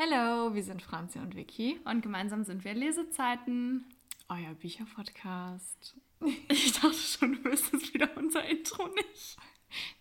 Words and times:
Hallo, 0.00 0.54
wir 0.54 0.62
sind 0.62 0.80
Franzi 0.80 1.18
und 1.18 1.34
Vicky. 1.34 1.80
Und 1.84 2.02
gemeinsam 2.02 2.44
sind 2.44 2.62
wir 2.64 2.72
Lesezeiten. 2.72 3.84
Euer 4.28 4.54
Bücherpodcast. 4.54 5.96
Ich 6.48 6.72
dachte 6.72 6.94
schon, 6.94 7.32
du 7.32 7.50
wüsstest 7.50 7.92
wieder 7.92 8.08
unser 8.16 8.44
Intro 8.44 8.86
nicht. 8.86 9.36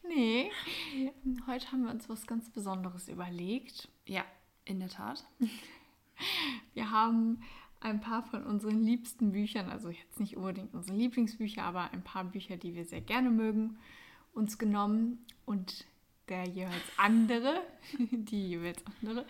Nee, 0.07 0.51
heute 1.47 1.71
haben 1.71 1.83
wir 1.83 1.89
uns 1.89 2.07
was 2.09 2.27
ganz 2.27 2.47
Besonderes 2.51 3.07
überlegt. 3.07 3.89
Ja, 4.05 4.23
in 4.65 4.79
der 4.79 4.89
Tat. 4.89 5.25
Wir 6.75 6.91
haben 6.91 7.41
ein 7.79 7.99
paar 7.99 8.21
von 8.21 8.43
unseren 8.43 8.83
liebsten 8.83 9.31
Büchern, 9.31 9.67
also 9.67 9.89
jetzt 9.89 10.19
nicht 10.19 10.37
unbedingt 10.37 10.75
unsere 10.75 10.95
Lieblingsbücher, 10.95 11.63
aber 11.63 11.91
ein 11.91 12.03
paar 12.03 12.25
Bücher, 12.25 12.57
die 12.57 12.75
wir 12.75 12.85
sehr 12.85 13.01
gerne 13.01 13.31
mögen, 13.31 13.79
uns 14.33 14.59
genommen 14.59 15.25
und 15.45 15.87
der 16.29 16.47
jeweils 16.47 16.91
andere, 16.97 17.61
die 17.99 18.49
jeweils 18.49 18.83
andere, 19.01 19.25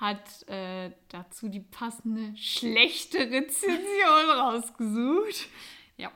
hat 0.00 0.48
äh, 0.48 0.92
dazu 1.08 1.48
die 1.48 1.60
passende 1.60 2.36
schlechte 2.36 3.18
Rezension 3.18 4.30
rausgesucht. 4.30 5.48
Ja. 5.96 6.12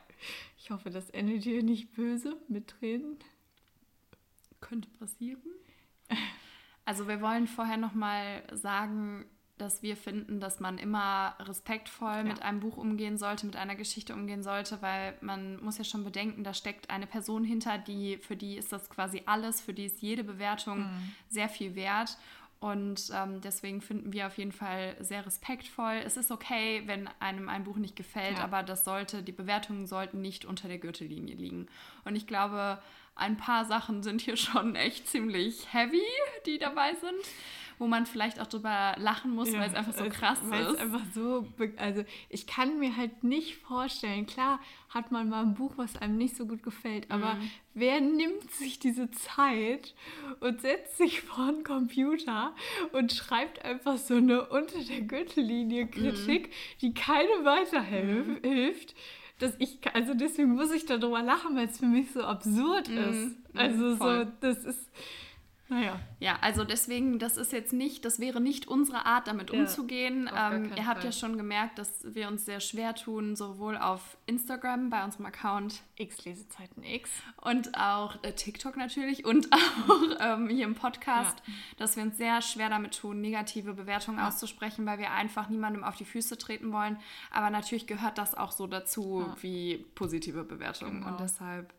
Ich 0.57 0.71
hoffe, 0.71 0.89
das 0.89 1.09
endet 1.09 1.43
hier 1.43 1.63
nicht 1.63 1.93
böse 1.93 2.37
mit 2.47 2.69
Tränen. 2.69 3.17
Könnte 4.61 4.89
passieren. 4.99 5.41
Also 6.85 7.07
wir 7.07 7.21
wollen 7.21 7.47
vorher 7.47 7.77
noch 7.77 7.93
mal 7.93 8.43
sagen, 8.53 9.25
dass 9.57 9.83
wir 9.83 9.95
finden, 9.95 10.39
dass 10.39 10.59
man 10.59 10.77
immer 10.77 11.35
respektvoll 11.39 12.17
ja. 12.17 12.23
mit 12.23 12.41
einem 12.41 12.59
Buch 12.59 12.77
umgehen 12.77 13.17
sollte, 13.17 13.45
mit 13.45 13.55
einer 13.55 13.75
Geschichte 13.75 14.13
umgehen 14.13 14.41
sollte, 14.41 14.81
weil 14.81 15.15
man 15.21 15.63
muss 15.63 15.77
ja 15.77 15.83
schon 15.83 16.03
bedenken, 16.03 16.43
da 16.43 16.53
steckt 16.53 16.89
eine 16.89 17.07
Person 17.07 17.43
hinter, 17.43 17.77
die 17.77 18.17
für 18.17 18.35
die 18.35 18.57
ist 18.57 18.71
das 18.73 18.89
quasi 18.89 19.23
alles, 19.25 19.61
für 19.61 19.73
die 19.73 19.85
ist 19.85 20.01
jede 20.01 20.23
Bewertung 20.23 20.79
mhm. 20.79 21.15
sehr 21.29 21.49
viel 21.49 21.75
wert. 21.75 22.17
Und 22.63 23.11
ähm, 23.13 23.41
deswegen 23.41 23.81
finden 23.81 24.13
wir 24.13 24.25
auf 24.25 24.37
jeden 24.37 24.53
Fall 24.53 24.95
sehr 25.01 25.25
respektvoll. 25.25 26.01
Es 26.05 26.15
ist 26.15 26.31
okay, 26.31 26.83
wenn 26.85 27.09
einem 27.19 27.49
ein 27.49 27.65
Buch 27.65 27.75
nicht 27.75 27.97
gefällt, 27.97 28.37
ja. 28.37 28.43
aber 28.45 28.63
das 28.63 28.85
sollte, 28.85 29.21
die 29.21 29.33
Bewertungen 29.33 29.85
sollten 29.85 30.21
nicht 30.21 30.45
unter 30.45 30.69
der 30.69 30.77
Gürtellinie 30.77 31.35
liegen. 31.35 31.67
Und 32.05 32.15
ich 32.15 32.25
glaube, 32.25 32.81
ein 33.15 33.35
paar 33.35 33.65
Sachen 33.65 34.01
sind 34.01 34.21
hier 34.21 34.37
schon 34.37 34.75
echt 34.75 35.09
ziemlich 35.09 35.73
heavy, 35.73 36.07
die 36.45 36.57
dabei 36.57 36.93
sind 36.93 37.21
wo 37.79 37.87
man 37.87 38.05
vielleicht 38.05 38.39
auch 38.39 38.47
drüber 38.47 38.95
lachen 38.97 39.33
muss, 39.35 39.51
ja, 39.51 39.59
weil 39.59 39.69
es 39.69 39.75
einfach 39.75 39.93
so 39.93 40.05
krass 40.09 40.39
weil 40.47 40.65
ist. 40.65 40.79
Einfach 40.79 41.01
so, 41.13 41.47
also 41.77 42.03
ich 42.29 42.47
kann 42.47 42.79
mir 42.79 42.95
halt 42.95 43.23
nicht 43.23 43.57
vorstellen, 43.57 44.25
klar 44.25 44.59
hat 44.89 45.11
man 45.11 45.29
mal 45.29 45.43
ein 45.43 45.55
Buch, 45.55 45.73
was 45.77 45.97
einem 45.97 46.17
nicht 46.17 46.35
so 46.35 46.45
gut 46.45 46.63
gefällt, 46.63 47.09
aber 47.09 47.35
mhm. 47.35 47.51
wer 47.73 48.01
nimmt 48.01 48.51
sich 48.51 48.79
diese 48.79 49.09
Zeit 49.11 49.93
und 50.39 50.61
setzt 50.61 50.97
sich 50.97 51.21
vor 51.21 51.47
einen 51.47 51.63
Computer 51.63 52.53
und 52.91 53.11
schreibt 53.11 53.63
einfach 53.65 53.97
so 53.97 54.15
eine 54.15 54.45
unter 54.45 54.79
der 54.79 55.01
Gürtellinie 55.01 55.87
Kritik, 55.87 56.47
mhm. 56.47 56.79
die 56.81 56.93
keinem 56.93 57.45
weiterhilft? 57.45 58.93
Mhm. 58.93 58.97
Dass 59.39 59.55
ich, 59.57 59.79
also 59.93 60.13
deswegen 60.13 60.53
muss 60.53 60.71
ich 60.71 60.85
darüber 60.85 61.21
lachen, 61.21 61.55
weil 61.55 61.67
es 61.67 61.79
für 61.79 61.87
mich 61.87 62.11
so 62.11 62.21
absurd 62.21 62.87
mhm. 62.87 62.97
ist. 62.97 63.35
Also 63.55 63.97
Voll. 63.97 64.25
so, 64.25 64.31
das 64.41 64.63
ist, 64.63 64.89
naja. 65.69 65.99
Ja, 66.19 66.37
also 66.41 66.65
deswegen, 66.65 67.19
das 67.19 67.37
ist 67.37 67.53
jetzt 67.53 67.73
nicht, 67.73 68.03
das 68.03 68.19
wäre 68.19 68.41
nicht 68.41 68.67
unsere 68.67 69.05
Art, 69.05 69.27
damit 69.27 69.51
ja, 69.51 69.59
umzugehen. 69.59 70.29
Ähm, 70.35 70.71
ihr 70.75 70.85
habt 70.85 70.99
Fall. 70.99 71.05
ja 71.05 71.11
schon 71.11 71.37
gemerkt, 71.37 71.79
dass 71.79 72.13
wir 72.13 72.27
uns 72.27 72.45
sehr 72.45 72.59
schwer 72.59 72.95
tun, 72.95 73.35
sowohl 73.35 73.77
auf 73.77 74.17
Instagram 74.25 74.89
bei 74.89 75.03
unserem 75.03 75.25
Account 75.25 75.81
X 75.95 76.25
Lesezeiten 76.25 76.83
X 76.83 77.09
und 77.41 77.77
auch 77.77 78.21
äh, 78.23 78.33
TikTok 78.33 78.75
natürlich 78.75 79.25
und 79.25 79.47
auch 79.53 80.17
ähm, 80.19 80.49
hier 80.49 80.65
im 80.65 80.75
Podcast, 80.75 81.41
ja. 81.45 81.53
dass 81.77 81.95
wir 81.95 82.03
uns 82.03 82.17
sehr 82.17 82.41
schwer 82.41 82.69
damit 82.69 82.97
tun, 82.97 83.21
negative 83.21 83.73
Bewertungen 83.73 84.17
ja. 84.17 84.27
auszusprechen, 84.27 84.85
weil 84.85 84.99
wir 84.99 85.11
einfach 85.11 85.49
niemandem 85.49 85.83
auf 85.83 85.95
die 85.95 86.05
Füße 86.05 86.37
treten 86.37 86.73
wollen. 86.73 86.97
Aber 87.31 87.49
natürlich 87.49 87.87
gehört 87.87 88.17
das 88.17 88.35
auch 88.35 88.51
so 88.51 88.67
dazu 88.67 89.33
wie 89.41 89.85
positive 89.95 90.43
Bewertungen 90.43 90.99
genau. 90.99 91.11
und 91.11 91.19
deshalb 91.19 91.73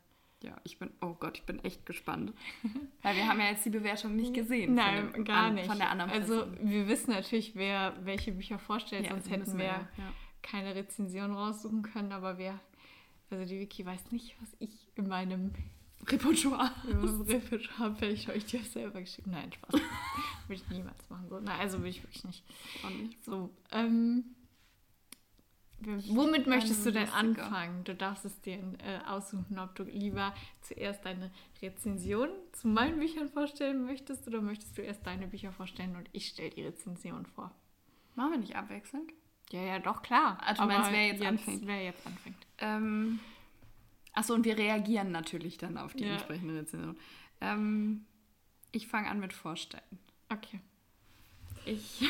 ja, 0.45 0.57
ich 0.65 0.79
bin, 0.79 0.91
oh 1.01 1.15
Gott, 1.19 1.39
ich 1.39 1.45
bin 1.45 1.63
echt 1.65 1.87
gespannt. 1.87 2.33
Weil 3.03 3.17
wir 3.17 3.27
haben 3.27 3.41
ja 3.41 3.51
jetzt 3.51 3.65
die 3.65 3.71
Bewertung 3.71 4.15
nicht 4.15 4.35
gesehen. 4.35 4.75
Nein, 4.75 5.11
dem, 5.13 5.25
gar 5.25 5.47
an, 5.47 5.55
nicht. 5.55 5.67
Von 5.67 5.79
der 5.79 5.91
anderen 5.91 6.11
Also 6.11 6.45
Person. 6.45 6.71
wir 6.71 6.89
wissen 6.89 7.11
natürlich, 7.11 7.55
wer 7.55 7.95
welche 8.05 8.33
Bücher 8.33 8.59
vorstellt, 8.59 9.05
ja, 9.07 9.11
sonst 9.11 9.31
hätten 9.31 9.59
wir, 9.59 9.65
ja. 9.65 9.89
keine 10.43 10.75
Rezension 10.75 11.33
raussuchen 11.33 11.83
können, 11.83 12.13
aber 12.13 12.37
wer, 12.39 12.61
also 13.31 13.45
die 13.45 13.61
Wiki 13.61 13.85
weiß 13.85 14.13
nicht, 14.13 14.37
was 14.41 14.55
ich 14.59 14.89
in 14.97 15.09
meinem 15.09 15.53
Repertoire. 16.07 16.71
Meinem 16.85 17.23
Repertoire 17.23 17.79
habe 17.79 18.07
ich 18.07 18.27
dir 18.45 18.63
selber 18.63 19.01
geschrieben. 19.01 19.31
Nein, 19.31 19.51
Spaß. 19.53 19.81
würde 20.49 20.63
ich 20.63 20.69
niemals 20.69 21.09
machen. 21.09 21.29
So. 21.31 21.41
Nein, 21.41 21.61
also 21.61 21.79
würde 21.79 21.89
ich 21.89 22.03
wirklich 22.03 22.25
nicht. 22.25 22.45
Auch 22.85 22.91
nicht. 22.91 23.25
So, 23.25 23.51
ähm, 23.73 24.25
Womit 25.81 26.47
möchtest 26.47 26.87
du 26.87 26.93
denn 26.93 27.09
anfangen? 27.11 27.85
Du 27.85 27.95
darfst 27.95 28.25
es 28.25 28.41
dir 28.41 28.55
äh, 28.55 29.07
aussuchen, 29.07 29.59
ob 29.59 29.75
du 29.75 29.83
lieber 29.83 30.35
zuerst 30.63 31.05
deine 31.05 31.31
Rezension 31.61 32.31
zu 32.53 32.69
meinen 32.69 32.99
Büchern 32.99 33.29
vorstellen 33.29 33.85
möchtest 33.85 34.27
oder 34.27 34.41
möchtest 34.41 34.79
du 34.79 34.83
erst 34.83 35.07
deine 35.07 35.27
Bücher 35.27 35.53
vorstellen 35.53 35.97
und 35.97 36.09
ich 36.13 36.29
stelle 36.29 36.51
die 36.51 36.63
Rezension 36.63 37.27
vor. 37.27 37.51
Machen 38.15 38.33
wir 38.33 38.39
nicht 38.39 38.57
abwechselnd? 38.57 39.13
Ja, 39.51 39.63
ja, 39.63 39.79
doch, 39.79 40.03
klar. 40.03 40.39
Also, 40.43 40.63
Aber 40.63 40.73
meinst, 40.73 40.93
wer 40.93 41.07
jetzt, 41.07 41.21
jetzt 41.21 41.29
anfängt? 41.29 41.67
Wer 41.67 41.85
jetzt 41.85 42.07
anfängt. 42.07 42.47
Ähm, 42.59 43.21
achso, 44.13 44.35
und 44.35 44.45
wir 44.45 44.57
reagieren 44.57 45.13
natürlich 45.13 45.59
dann 45.59 45.77
auf 45.77 45.95
die 45.95 46.05
ja. 46.05 46.13
entsprechende 46.13 46.55
Rezension. 46.55 46.97
Ähm, 47.41 48.07
ich 48.73 48.87
fange 48.87 49.09
an 49.09 49.21
mit 49.21 49.33
Vorstellen. 49.33 49.99
Okay. 50.29 50.61
Ich. 51.67 52.03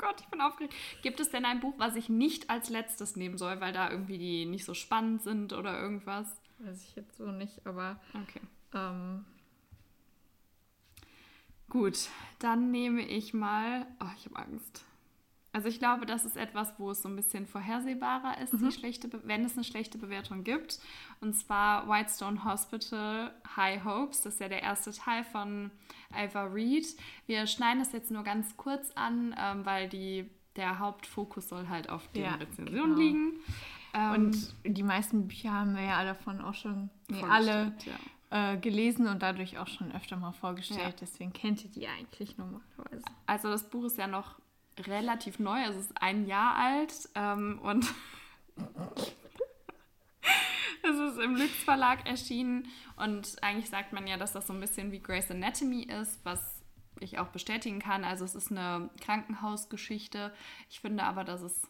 Gott, 0.00 0.20
ich 0.20 0.28
bin 0.28 0.40
aufgeregt. 0.40 0.74
Gibt 1.02 1.20
es 1.20 1.28
denn 1.30 1.44
ein 1.44 1.60
Buch, 1.60 1.74
was 1.76 1.94
ich 1.94 2.08
nicht 2.08 2.48
als 2.48 2.70
letztes 2.70 3.16
nehmen 3.16 3.36
soll, 3.36 3.60
weil 3.60 3.72
da 3.72 3.90
irgendwie 3.90 4.16
die 4.16 4.46
nicht 4.46 4.64
so 4.64 4.72
spannend 4.72 5.22
sind 5.22 5.52
oder 5.52 5.80
irgendwas? 5.80 6.40
Weiß 6.58 6.82
ich 6.82 6.96
jetzt 6.96 7.18
so 7.18 7.30
nicht, 7.30 7.66
aber. 7.66 8.00
Okay. 8.14 8.40
Ähm, 8.74 9.24
Gut, 11.68 12.08
dann 12.40 12.70
nehme 12.70 13.02
ich 13.02 13.34
mal. 13.34 13.86
Oh, 14.00 14.10
ich 14.16 14.26
habe 14.26 14.40
Angst. 14.40 14.84
Also 15.60 15.68
ich 15.68 15.78
glaube, 15.78 16.06
das 16.06 16.24
ist 16.24 16.38
etwas, 16.38 16.72
wo 16.78 16.90
es 16.90 17.02
so 17.02 17.08
ein 17.10 17.16
bisschen 17.16 17.46
vorhersehbarer 17.46 18.38
ist, 18.38 18.54
mhm. 18.54 18.64
die 18.64 18.72
schlechte 18.72 19.10
wenn 19.24 19.44
es 19.44 19.56
eine 19.56 19.64
schlechte 19.64 19.98
Bewertung 19.98 20.42
gibt. 20.42 20.78
Und 21.20 21.34
zwar 21.34 21.86
Whitestone 21.86 22.46
Hospital 22.46 23.34
High 23.56 23.84
Hopes. 23.84 24.22
Das 24.22 24.32
ist 24.32 24.40
ja 24.40 24.48
der 24.48 24.62
erste 24.62 24.90
Teil 24.92 25.22
von 25.22 25.70
Ava 26.14 26.44
Reed. 26.44 26.86
Wir 27.26 27.46
schneiden 27.46 27.80
das 27.80 27.92
jetzt 27.92 28.10
nur 28.10 28.22
ganz 28.22 28.56
kurz 28.56 28.90
an, 28.94 29.36
ähm, 29.38 29.66
weil 29.66 29.90
die, 29.90 30.30
der 30.56 30.78
Hauptfokus 30.78 31.50
soll 31.50 31.68
halt 31.68 31.90
auf 31.90 32.08
der 32.14 32.22
ja, 32.22 32.34
Rezension 32.36 32.94
genau. 32.94 32.98
liegen. 32.98 33.32
Ähm, 33.92 34.12
und 34.12 34.54
die 34.64 34.82
meisten 34.82 35.28
Bücher 35.28 35.52
haben 35.52 35.76
wir 35.76 35.82
ja 35.82 35.98
alle 35.98 36.14
davon 36.14 36.40
auch 36.40 36.54
schon, 36.54 36.88
nee, 37.10 37.22
alle 37.28 37.74
ja. 38.30 38.54
äh, 38.54 38.56
gelesen 38.56 39.08
und 39.08 39.20
dadurch 39.20 39.58
auch 39.58 39.68
schon 39.68 39.92
öfter 39.92 40.16
mal 40.16 40.32
vorgestellt. 40.32 40.80
Ja. 40.80 40.94
Deswegen 41.02 41.34
kennt 41.34 41.62
ihr 41.64 41.70
die 41.70 41.86
eigentlich 41.86 42.38
normalerweise. 42.38 43.04
Also 43.26 43.50
das 43.50 43.68
Buch 43.68 43.84
ist 43.84 43.98
ja 43.98 44.06
noch 44.06 44.39
relativ 44.86 45.38
neu, 45.38 45.62
also 45.64 45.78
es 45.78 45.86
ist 45.86 46.02
ein 46.02 46.26
Jahr 46.26 46.56
alt 46.56 47.08
ähm, 47.14 47.58
und 47.62 47.86
es 50.82 50.96
ist 50.96 51.18
im 51.18 51.36
Lüx 51.36 51.52
Verlag 51.64 52.06
erschienen 52.08 52.68
und 52.96 53.42
eigentlich 53.42 53.70
sagt 53.70 53.92
man 53.92 54.06
ja, 54.06 54.16
dass 54.16 54.32
das 54.32 54.46
so 54.46 54.52
ein 54.52 54.60
bisschen 54.60 54.92
wie 54.92 55.00
Grey's 55.00 55.30
Anatomy 55.30 55.82
ist, 55.82 56.24
was 56.24 56.60
ich 57.00 57.18
auch 57.18 57.28
bestätigen 57.28 57.80
kann. 57.80 58.04
Also 58.04 58.24
es 58.24 58.34
ist 58.34 58.50
eine 58.50 58.90
Krankenhausgeschichte. 59.00 60.32
Ich 60.68 60.80
finde 60.80 61.04
aber, 61.04 61.24
dass 61.24 61.40
es, 61.42 61.62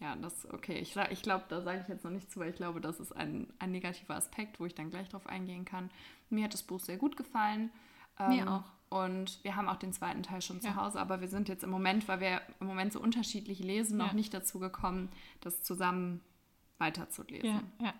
ja, 0.00 0.16
das, 0.16 0.50
okay, 0.52 0.78
ich, 0.78 0.96
ich 0.96 1.22
glaube, 1.22 1.44
da 1.48 1.62
sage 1.62 1.80
ich 1.82 1.88
jetzt 1.88 2.04
noch 2.04 2.10
nichts 2.10 2.32
zu, 2.32 2.40
weil 2.40 2.50
ich 2.50 2.56
glaube, 2.56 2.80
das 2.80 3.00
ist 3.00 3.12
ein, 3.12 3.52
ein 3.58 3.70
negativer 3.70 4.16
Aspekt, 4.16 4.60
wo 4.60 4.66
ich 4.66 4.74
dann 4.74 4.90
gleich 4.90 5.08
drauf 5.08 5.26
eingehen 5.26 5.64
kann. 5.64 5.90
Mir 6.30 6.44
hat 6.44 6.54
das 6.54 6.62
Buch 6.62 6.80
sehr 6.80 6.96
gut 6.96 7.16
gefallen. 7.16 7.70
Mir 8.18 8.42
ähm, 8.42 8.48
auch. 8.48 8.64
Und 8.92 9.42
wir 9.42 9.56
haben 9.56 9.70
auch 9.70 9.76
den 9.76 9.94
zweiten 9.94 10.22
Teil 10.22 10.42
schon 10.42 10.56
ja. 10.56 10.62
zu 10.62 10.76
Hause, 10.76 11.00
aber 11.00 11.22
wir 11.22 11.28
sind 11.28 11.48
jetzt 11.48 11.64
im 11.64 11.70
Moment, 11.70 12.08
weil 12.08 12.20
wir 12.20 12.42
im 12.60 12.66
Moment 12.66 12.92
so 12.92 13.00
unterschiedlich 13.00 13.58
lesen, 13.58 13.96
noch 13.96 14.08
ja. 14.08 14.12
nicht 14.12 14.34
dazu 14.34 14.58
gekommen, 14.58 15.08
das 15.40 15.62
zusammen 15.62 16.20
weiterzulesen. 16.76 17.72
Ja, 17.78 17.86
ja. 17.86 17.94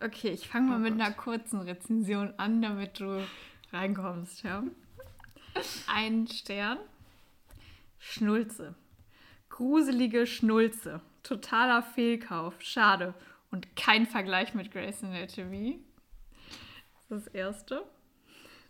Okay, 0.00 0.30
ich 0.30 0.46
fange 0.46 0.68
mal 0.68 0.76
oh 0.76 0.78
mit 0.78 0.92
Gott. 0.92 1.00
einer 1.00 1.14
kurzen 1.14 1.60
Rezension 1.60 2.34
an, 2.36 2.62
damit 2.62 3.00
du 3.00 3.26
reinkommst. 3.72 4.44
Ja? 4.44 4.62
Ein 5.88 6.28
Stern. 6.28 6.78
Schnulze. 7.98 8.76
Gruselige 9.48 10.28
Schnulze. 10.28 11.00
Totaler 11.24 11.82
Fehlkauf. 11.82 12.54
Schade. 12.60 13.12
Und 13.50 13.74
kein 13.74 14.06
Vergleich 14.06 14.54
mit 14.54 14.70
Grace 14.70 15.02
Anatomy. 15.02 15.80
Das 17.08 17.18
ist 17.18 17.26
das 17.26 17.34
erste. 17.34 17.84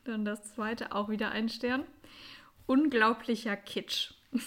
Dann 0.04 0.24
das 0.26 0.54
zweite, 0.54 0.92
auch 0.92 1.08
wieder 1.08 1.30
ein 1.30 1.48
Stern. 1.48 1.84
Unglaublicher 2.66 3.56
Kitsch. 3.56 4.12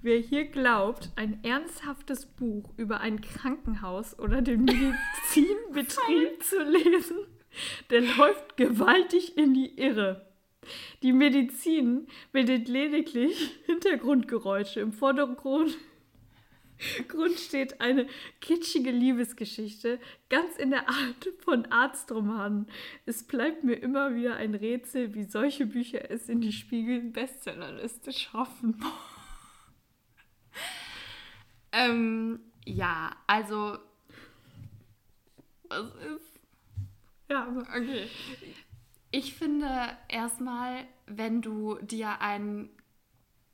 Wer 0.00 0.18
hier 0.18 0.46
glaubt, 0.46 1.10
ein 1.14 1.44
ernsthaftes 1.44 2.26
Buch 2.26 2.70
über 2.76 3.00
ein 3.00 3.20
Krankenhaus 3.20 4.18
oder 4.18 4.42
den 4.42 4.64
Medizinbetrieb 4.64 6.42
zu 6.42 6.62
lesen, 6.64 7.18
der 7.90 8.00
läuft 8.00 8.56
gewaltig 8.56 9.36
in 9.36 9.54
die 9.54 9.78
Irre. 9.78 10.26
Die 11.02 11.12
Medizin 11.12 12.06
bildet 12.32 12.68
lediglich 12.68 13.60
Hintergrundgeräusche. 13.66 14.80
Im 14.80 14.92
Vordergrund 14.92 15.76
Grund 17.08 17.38
steht 17.38 17.80
eine 17.80 18.06
kitschige 18.40 18.90
Liebesgeschichte, 18.90 20.00
ganz 20.28 20.56
in 20.56 20.70
der 20.70 20.88
Art 20.88 21.28
von 21.44 21.66
Arztromanen. 21.66 22.68
Es 23.06 23.24
bleibt 23.24 23.64
mir 23.64 23.74
immer 23.74 24.14
wieder 24.14 24.36
ein 24.36 24.54
Rätsel, 24.54 25.14
wie 25.14 25.24
solche 25.24 25.66
Bücher 25.66 26.10
es 26.10 26.28
in 26.28 26.40
die 26.40 26.52
Spiegel-Bestsellerliste 26.52 28.12
schaffen. 28.12 28.82
ähm, 31.72 32.40
ja, 32.64 33.10
also. 33.26 33.78
Was 35.68 35.94
ist. 35.94 36.40
Ja, 37.28 37.48
okay. 37.74 38.08
Ich 39.10 39.34
finde 39.34 39.96
erstmal, 40.08 40.86
wenn 41.06 41.42
du 41.42 41.78
dir 41.80 42.20
ein 42.20 42.70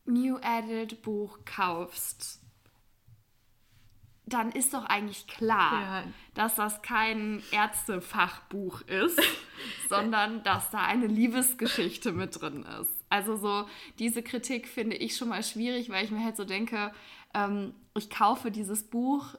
New 0.05 0.37
Adult 0.37 1.03
Buch 1.03 1.41
kaufst, 1.45 2.41
dann 4.33 4.53
ist 4.53 4.75
doch 4.75 4.85
eigentlich 4.85 5.27
klar, 5.27 5.81
ja. 5.81 6.05
dass 6.35 6.57
das 6.57 6.83
kein 6.83 7.43
Ärztefachbuch 7.51 8.83
ist, 8.83 9.21
sondern 9.89 10.43
dass 10.43 10.71
da 10.71 10.85
eine 10.85 11.07
Liebesgeschichte 11.07 12.13
mit 12.13 12.41
drin 12.41 12.65
ist. 12.81 12.91
Also 13.11 13.37
so 13.37 13.67
diese 13.99 14.23
Kritik 14.23 14.69
finde 14.69 14.97
ich 14.97 15.17
schon 15.17 15.29
mal 15.29 15.43
schwierig, 15.43 15.91
weil 15.91 16.05
ich 16.05 16.11
mir 16.11 16.25
halt 16.25 16.37
so 16.37 16.45
denke, 16.45 16.93
ähm, 17.35 17.75
ich 17.97 18.11
kaufe 18.11 18.51
dieses 18.51 18.85
Buch 18.85 19.35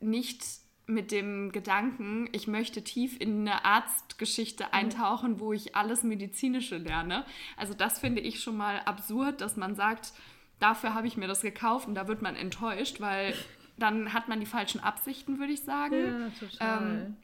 nicht 0.00 0.42
mit 0.86 1.12
dem 1.12 1.50
Gedanken, 1.50 2.28
ich 2.32 2.46
möchte 2.46 2.84
tief 2.84 3.18
in 3.18 3.40
eine 3.40 3.64
Arztgeschichte 3.64 4.74
eintauchen, 4.74 5.40
wo 5.40 5.52
ich 5.52 5.74
alles 5.76 6.02
Medizinische 6.02 6.76
lerne. 6.76 7.24
Also 7.56 7.72
das 7.72 7.98
finde 7.98 8.20
ich 8.20 8.40
schon 8.40 8.56
mal 8.56 8.80
absurd, 8.80 9.40
dass 9.40 9.56
man 9.56 9.74
sagt, 9.74 10.12
dafür 10.60 10.94
habe 10.94 11.06
ich 11.06 11.16
mir 11.16 11.26
das 11.26 11.40
gekauft 11.40 11.88
und 11.88 11.94
da 11.94 12.06
wird 12.06 12.20
man 12.20 12.36
enttäuscht, 12.36 13.00
weil 13.00 13.34
dann 13.76 14.12
hat 14.12 14.28
man 14.28 14.40
die 14.40 14.46
falschen 14.46 14.80
Absichten, 14.80 15.38
würde 15.38 15.52
ich 15.52 15.62
sagen. 15.62 16.30
Ja, 16.40 16.46
total. 16.48 16.82
Ähm, 16.82 17.16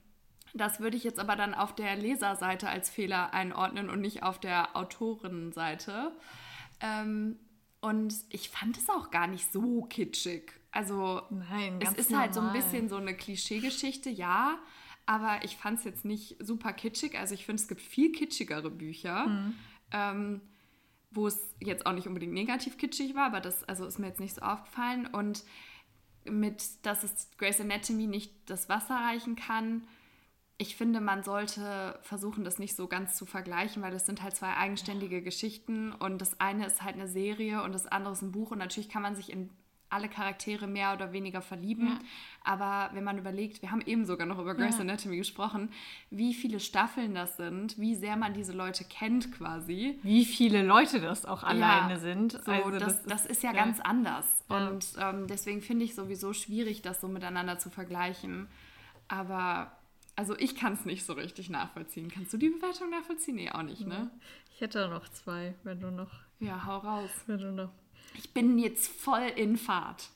das 0.52 0.80
würde 0.80 0.96
ich 0.96 1.04
jetzt 1.04 1.20
aber 1.20 1.36
dann 1.36 1.54
auf 1.54 1.74
der 1.74 1.96
Leserseite 1.96 2.68
als 2.68 2.90
Fehler 2.90 3.32
einordnen 3.32 3.88
und 3.88 4.00
nicht 4.00 4.22
auf 4.22 4.38
der 4.40 4.76
Autorinnenseite. 4.76 6.12
Ähm, 6.80 7.38
und 7.80 8.14
ich 8.30 8.50
fand 8.50 8.76
es 8.76 8.88
auch 8.88 9.10
gar 9.10 9.26
nicht 9.26 9.52
so 9.52 9.82
kitschig. 9.82 10.52
Also 10.72 11.22
Nein, 11.30 11.78
es 11.80 11.92
ist 11.94 12.10
normal. 12.10 12.26
halt 12.26 12.34
so 12.34 12.40
ein 12.40 12.52
bisschen 12.52 12.88
so 12.88 12.96
eine 12.96 13.14
Klischeegeschichte, 13.14 14.10
ja. 14.10 14.58
Aber 15.06 15.44
ich 15.44 15.56
fand 15.56 15.78
es 15.78 15.84
jetzt 15.84 16.04
nicht 16.04 16.36
super 16.40 16.72
kitschig. 16.72 17.18
Also 17.18 17.34
ich 17.34 17.46
finde, 17.46 17.62
es 17.62 17.68
gibt 17.68 17.80
viel 17.80 18.12
kitschigere 18.12 18.70
Bücher. 18.70 19.26
Mhm. 19.26 19.54
Ähm, 19.92 20.40
wo 21.10 21.26
es 21.26 21.54
jetzt 21.58 21.86
auch 21.86 21.92
nicht 21.92 22.06
unbedingt 22.06 22.32
negativ 22.32 22.78
kitschig 22.78 23.16
war, 23.16 23.26
aber 23.26 23.40
das 23.40 23.64
also 23.64 23.84
ist 23.84 23.98
mir 23.98 24.06
jetzt 24.06 24.20
nicht 24.20 24.34
so 24.34 24.42
aufgefallen. 24.42 25.06
Und 25.06 25.42
mit, 26.24 26.84
dass 26.84 27.04
es 27.04 27.28
Grace 27.38 27.60
Anatomy 27.60 28.06
nicht 28.06 28.32
das 28.46 28.68
Wasser 28.68 28.94
reichen 28.94 29.36
kann. 29.36 29.86
Ich 30.58 30.76
finde, 30.76 31.00
man 31.00 31.22
sollte 31.22 31.98
versuchen, 32.02 32.44
das 32.44 32.58
nicht 32.58 32.76
so 32.76 32.86
ganz 32.86 33.16
zu 33.16 33.24
vergleichen, 33.24 33.82
weil 33.82 33.92
das 33.92 34.06
sind 34.06 34.22
halt 34.22 34.36
zwei 34.36 34.54
eigenständige 34.54 35.22
Geschichten 35.22 35.92
und 35.92 36.18
das 36.18 36.38
eine 36.40 36.66
ist 36.66 36.82
halt 36.82 36.96
eine 36.96 37.08
Serie 37.08 37.62
und 37.62 37.72
das 37.72 37.86
andere 37.86 38.12
ist 38.12 38.22
ein 38.22 38.32
Buch 38.32 38.50
und 38.50 38.58
natürlich 38.58 38.90
kann 38.90 39.02
man 39.02 39.16
sich 39.16 39.30
in 39.32 39.50
alle 39.90 40.08
Charaktere 40.08 40.66
mehr 40.66 40.94
oder 40.94 41.12
weniger 41.12 41.42
verlieben. 41.42 41.88
Ja. 41.88 41.98
Aber 42.42 42.94
wenn 42.94 43.04
man 43.04 43.18
überlegt, 43.18 43.60
wir 43.62 43.70
haben 43.70 43.82
eben 43.82 44.06
sogar 44.06 44.26
noch 44.26 44.38
über 44.38 44.54
Grace 44.54 44.76
ja. 44.76 44.80
Anatomy 44.82 45.16
gesprochen, 45.16 45.70
wie 46.10 46.32
viele 46.32 46.60
Staffeln 46.60 47.14
das 47.14 47.36
sind, 47.36 47.78
wie 47.78 47.94
sehr 47.94 48.16
man 48.16 48.32
diese 48.32 48.52
Leute 48.52 48.84
kennt 48.84 49.32
quasi. 49.32 49.98
Wie 50.02 50.24
viele 50.24 50.62
Leute 50.62 51.00
das 51.00 51.26
auch 51.26 51.42
alleine 51.42 51.94
ja, 51.94 51.98
sind. 51.98 52.32
So, 52.32 52.50
also 52.50 52.70
das, 52.70 52.80
das, 52.80 52.94
ist, 52.94 53.10
das 53.10 53.26
ist 53.26 53.42
ja, 53.42 53.52
ganz 53.52 53.80
anders. 53.80 54.26
Und 54.48 54.86
ähm, 54.98 55.26
deswegen 55.26 55.60
finde 55.60 55.84
ich 55.84 55.94
sowieso 55.94 56.32
schwierig, 56.32 56.82
das 56.82 57.00
so 57.00 57.08
miteinander 57.08 57.58
zu 57.58 57.70
vergleichen. 57.70 58.48
Aber 59.08 59.72
also 60.16 60.36
ich 60.36 60.54
kann 60.54 60.74
es 60.74 60.84
nicht 60.84 61.04
so 61.04 61.14
richtig 61.14 61.50
nachvollziehen. 61.50 62.10
Kannst 62.10 62.32
du 62.32 62.36
die 62.36 62.50
Bewertung 62.50 62.90
nachvollziehen? 62.90 63.36
Nee, 63.36 63.50
auch 63.50 63.62
nicht, 63.62 63.86
ne? 63.86 64.10
Ich 64.54 64.60
hätte 64.60 64.88
noch 64.88 65.08
zwei, 65.08 65.54
wenn 65.62 65.80
du 65.80 65.90
noch. 65.90 66.10
Ja, 66.40 66.64
hau 66.66 66.78
raus. 66.78 67.10
Wenn 67.26 67.38
du 67.38 67.52
noch 67.52 67.70
ich 68.14 68.32
bin 68.32 68.58
jetzt 68.58 68.88
voll 68.88 69.32
in 69.36 69.56
Fahrt. 69.56 70.10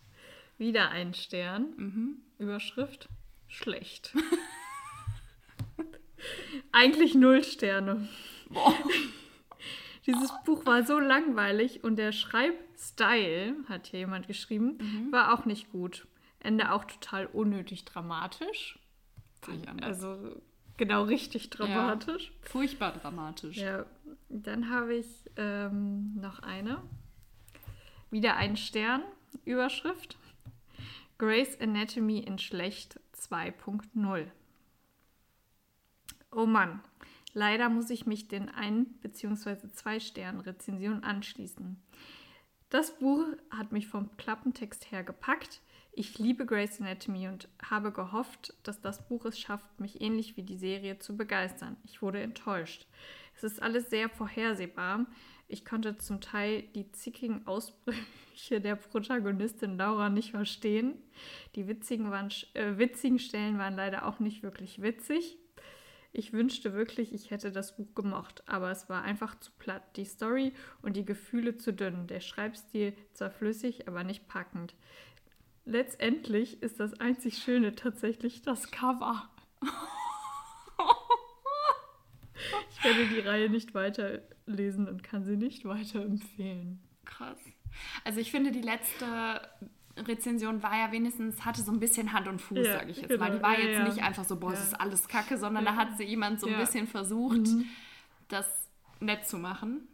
Wieder 0.59 0.91
ein 0.91 1.15
Stern. 1.15 1.75
Mhm. 1.77 2.17
Überschrift: 2.39 3.09
Schlecht. 3.49 4.15
Eigentlich 6.73 7.15
null 7.15 7.45
Sterne. 7.45 8.09
Boah. 8.49 8.75
Dieses 10.07 10.31
Buch 10.45 10.67
war 10.67 10.85
so 10.85 10.99
langweilig 10.99 11.83
und 11.83 11.97
der 11.97 12.13
Schreibstyle, 12.13 13.57
hat 13.69 13.87
hier 13.87 14.01
jemand 14.01 14.27
geschrieben, 14.27 14.79
mhm. 14.79 15.13
war 15.13 15.33
auch 15.33 15.47
nicht 15.47 15.73
gut. 15.73 16.07
Ende 16.41 16.73
auch 16.73 16.85
total 16.85 17.27
unnötig 17.27 17.87
dramatisch. 17.87 18.79
Also 19.81 20.43
genau 20.77 21.05
richtig 21.05 21.51
dramatisch. 21.51 22.27
Ja, 22.27 22.49
furchtbar 22.49 22.93
dramatisch. 22.93 23.57
Ja, 23.57 23.87
dann 24.29 24.69
habe 24.69 24.95
ich 24.95 25.07
ähm, 25.37 26.15
noch 26.17 26.41
eine. 26.41 26.83
Wieder 28.15 28.37
ein 28.37 28.57
Stern, 28.57 29.03
Überschrift. 29.45 30.17
Grace 31.19 31.61
Anatomy 31.61 32.21
in 32.21 32.39
schlecht 32.39 33.01
2.0. 33.13 34.29
Oh 36.31 36.47
Mann, 36.47 36.81
leider 37.33 37.69
muss 37.69 37.91
ich 37.91 38.07
mich 38.07 38.29
den 38.29 38.49
ein- 38.51 38.87
bzw. 39.03 39.69
zwei 39.73 39.99
Stern 39.99 40.39
Rezension 40.39 41.03
anschließen. 41.03 41.83
Das 42.71 42.97
Buch 43.01 43.25
hat 43.51 43.73
mich 43.73 43.89
vom 43.89 44.17
Klappentext 44.17 44.93
her 44.93 45.03
gepackt. 45.03 45.61
Ich 45.91 46.17
liebe 46.17 46.47
Grace 46.47 46.81
Anatomy 46.81 47.27
und 47.27 47.49
habe 47.69 47.91
gehofft, 47.91 48.55
dass 48.63 48.81
das 48.81 49.09
Buch 49.09 49.25
es 49.25 49.41
schafft, 49.41 49.81
mich 49.81 50.01
ähnlich 50.01 50.37
wie 50.37 50.45
die 50.45 50.57
Serie 50.57 51.01
zu 51.01 51.17
begeistern. 51.17 51.77
Ich 51.83 52.01
wurde 52.01 52.23
enttäuscht. 52.23 52.87
Es 53.35 53.43
ist 53.43 53.61
alles 53.61 53.91
sehr 53.91 54.09
vorhersehbar. 54.09 55.05
Ich 55.47 55.65
konnte 55.65 55.99
zum 55.99 56.21
Teil 56.21 56.63
die 56.75 56.91
zickigen 56.93 57.47
Ausbrüche 57.47 58.61
der 58.61 58.77
Protagonistin 58.77 59.77
Laura 59.77 60.09
nicht 60.09 60.31
verstehen. 60.31 60.95
Die 61.55 61.69
witzigen, 61.69 62.11
waren, 62.11 62.31
äh, 62.55 62.79
witzigen 62.79 63.19
Stellen 63.19 63.59
waren 63.59 63.77
leider 63.77 64.07
auch 64.07 64.21
nicht 64.21 64.43
wirklich 64.43 64.81
witzig. 64.81 65.39
Ich 66.13 66.33
wünschte 66.33 66.75
wirklich, 66.75 67.13
ich 67.13 67.31
hätte 67.33 67.51
das 67.51 67.77
Buch 67.77 67.93
gemocht, 67.95 68.45
aber 68.47 68.71
es 68.71 68.89
war 68.89 69.03
einfach 69.03 69.39
zu 69.41 69.51
platt. 69.59 69.97
Die 69.97 70.05
Story 70.05 70.53
und 70.81 70.97
die 70.97 71.05
Gefühle 71.05 71.57
zu 71.57 71.73
dünn. 71.73 72.07
Der 72.07 72.21
Schreibstil 72.21 72.95
zwar 73.13 73.31
flüssig, 73.31 73.89
aber 73.89 74.05
nicht 74.05 74.29
packend. 74.29 74.75
Letztendlich 75.65 76.63
ist 76.63 76.79
das 76.79 76.95
einzig 77.01 77.39
Schöne 77.39 77.75
tatsächlich 77.75 78.43
das 78.43 78.71
Cover. 78.71 79.29
ich 82.85 82.97
werde 82.97 83.15
die 83.15 83.21
Reihe 83.21 83.51
nicht 83.51 83.75
weiter 83.75 84.21
lesen 84.47 84.89
und 84.89 85.03
kann 85.03 85.25
sie 85.25 85.37
nicht 85.37 85.65
weiterempfehlen. 85.65 86.81
Krass. 87.05 87.39
Also 88.05 88.21
ich 88.21 88.31
finde, 88.31 88.53
die 88.53 88.61
letzte 88.61 89.41
Rezension 89.97 90.63
war 90.63 90.77
ja 90.77 90.93
wenigstens, 90.93 91.45
hatte 91.45 91.63
so 91.63 91.73
ein 91.73 91.81
bisschen 91.81 92.13
Hand 92.13 92.29
und 92.29 92.41
Fuß, 92.41 92.59
ja, 92.59 92.79
sage 92.79 92.91
ich 92.91 92.99
jetzt 92.99 93.09
genau. 93.09 93.25
mal. 93.25 93.37
Die 93.37 93.43
war 93.43 93.59
ja, 93.59 93.65
jetzt 93.65 93.79
ja. 93.79 93.85
nicht 93.85 94.03
einfach 94.03 94.25
so, 94.25 94.37
boah, 94.37 94.53
es 94.53 94.63
ist 94.63 94.81
alles 94.81 95.09
Kacke, 95.09 95.39
sondern 95.39 95.65
da 95.65 95.77
hat 95.77 95.97
sie 95.97 96.05
jemand 96.05 96.41
so 96.41 96.47
ein 96.47 96.57
bisschen 96.59 96.87
versucht, 96.87 97.39
mhm. 97.39 97.67
das 98.29 98.47
nett 99.01 99.27
zu 99.27 99.39
machen. 99.39 99.89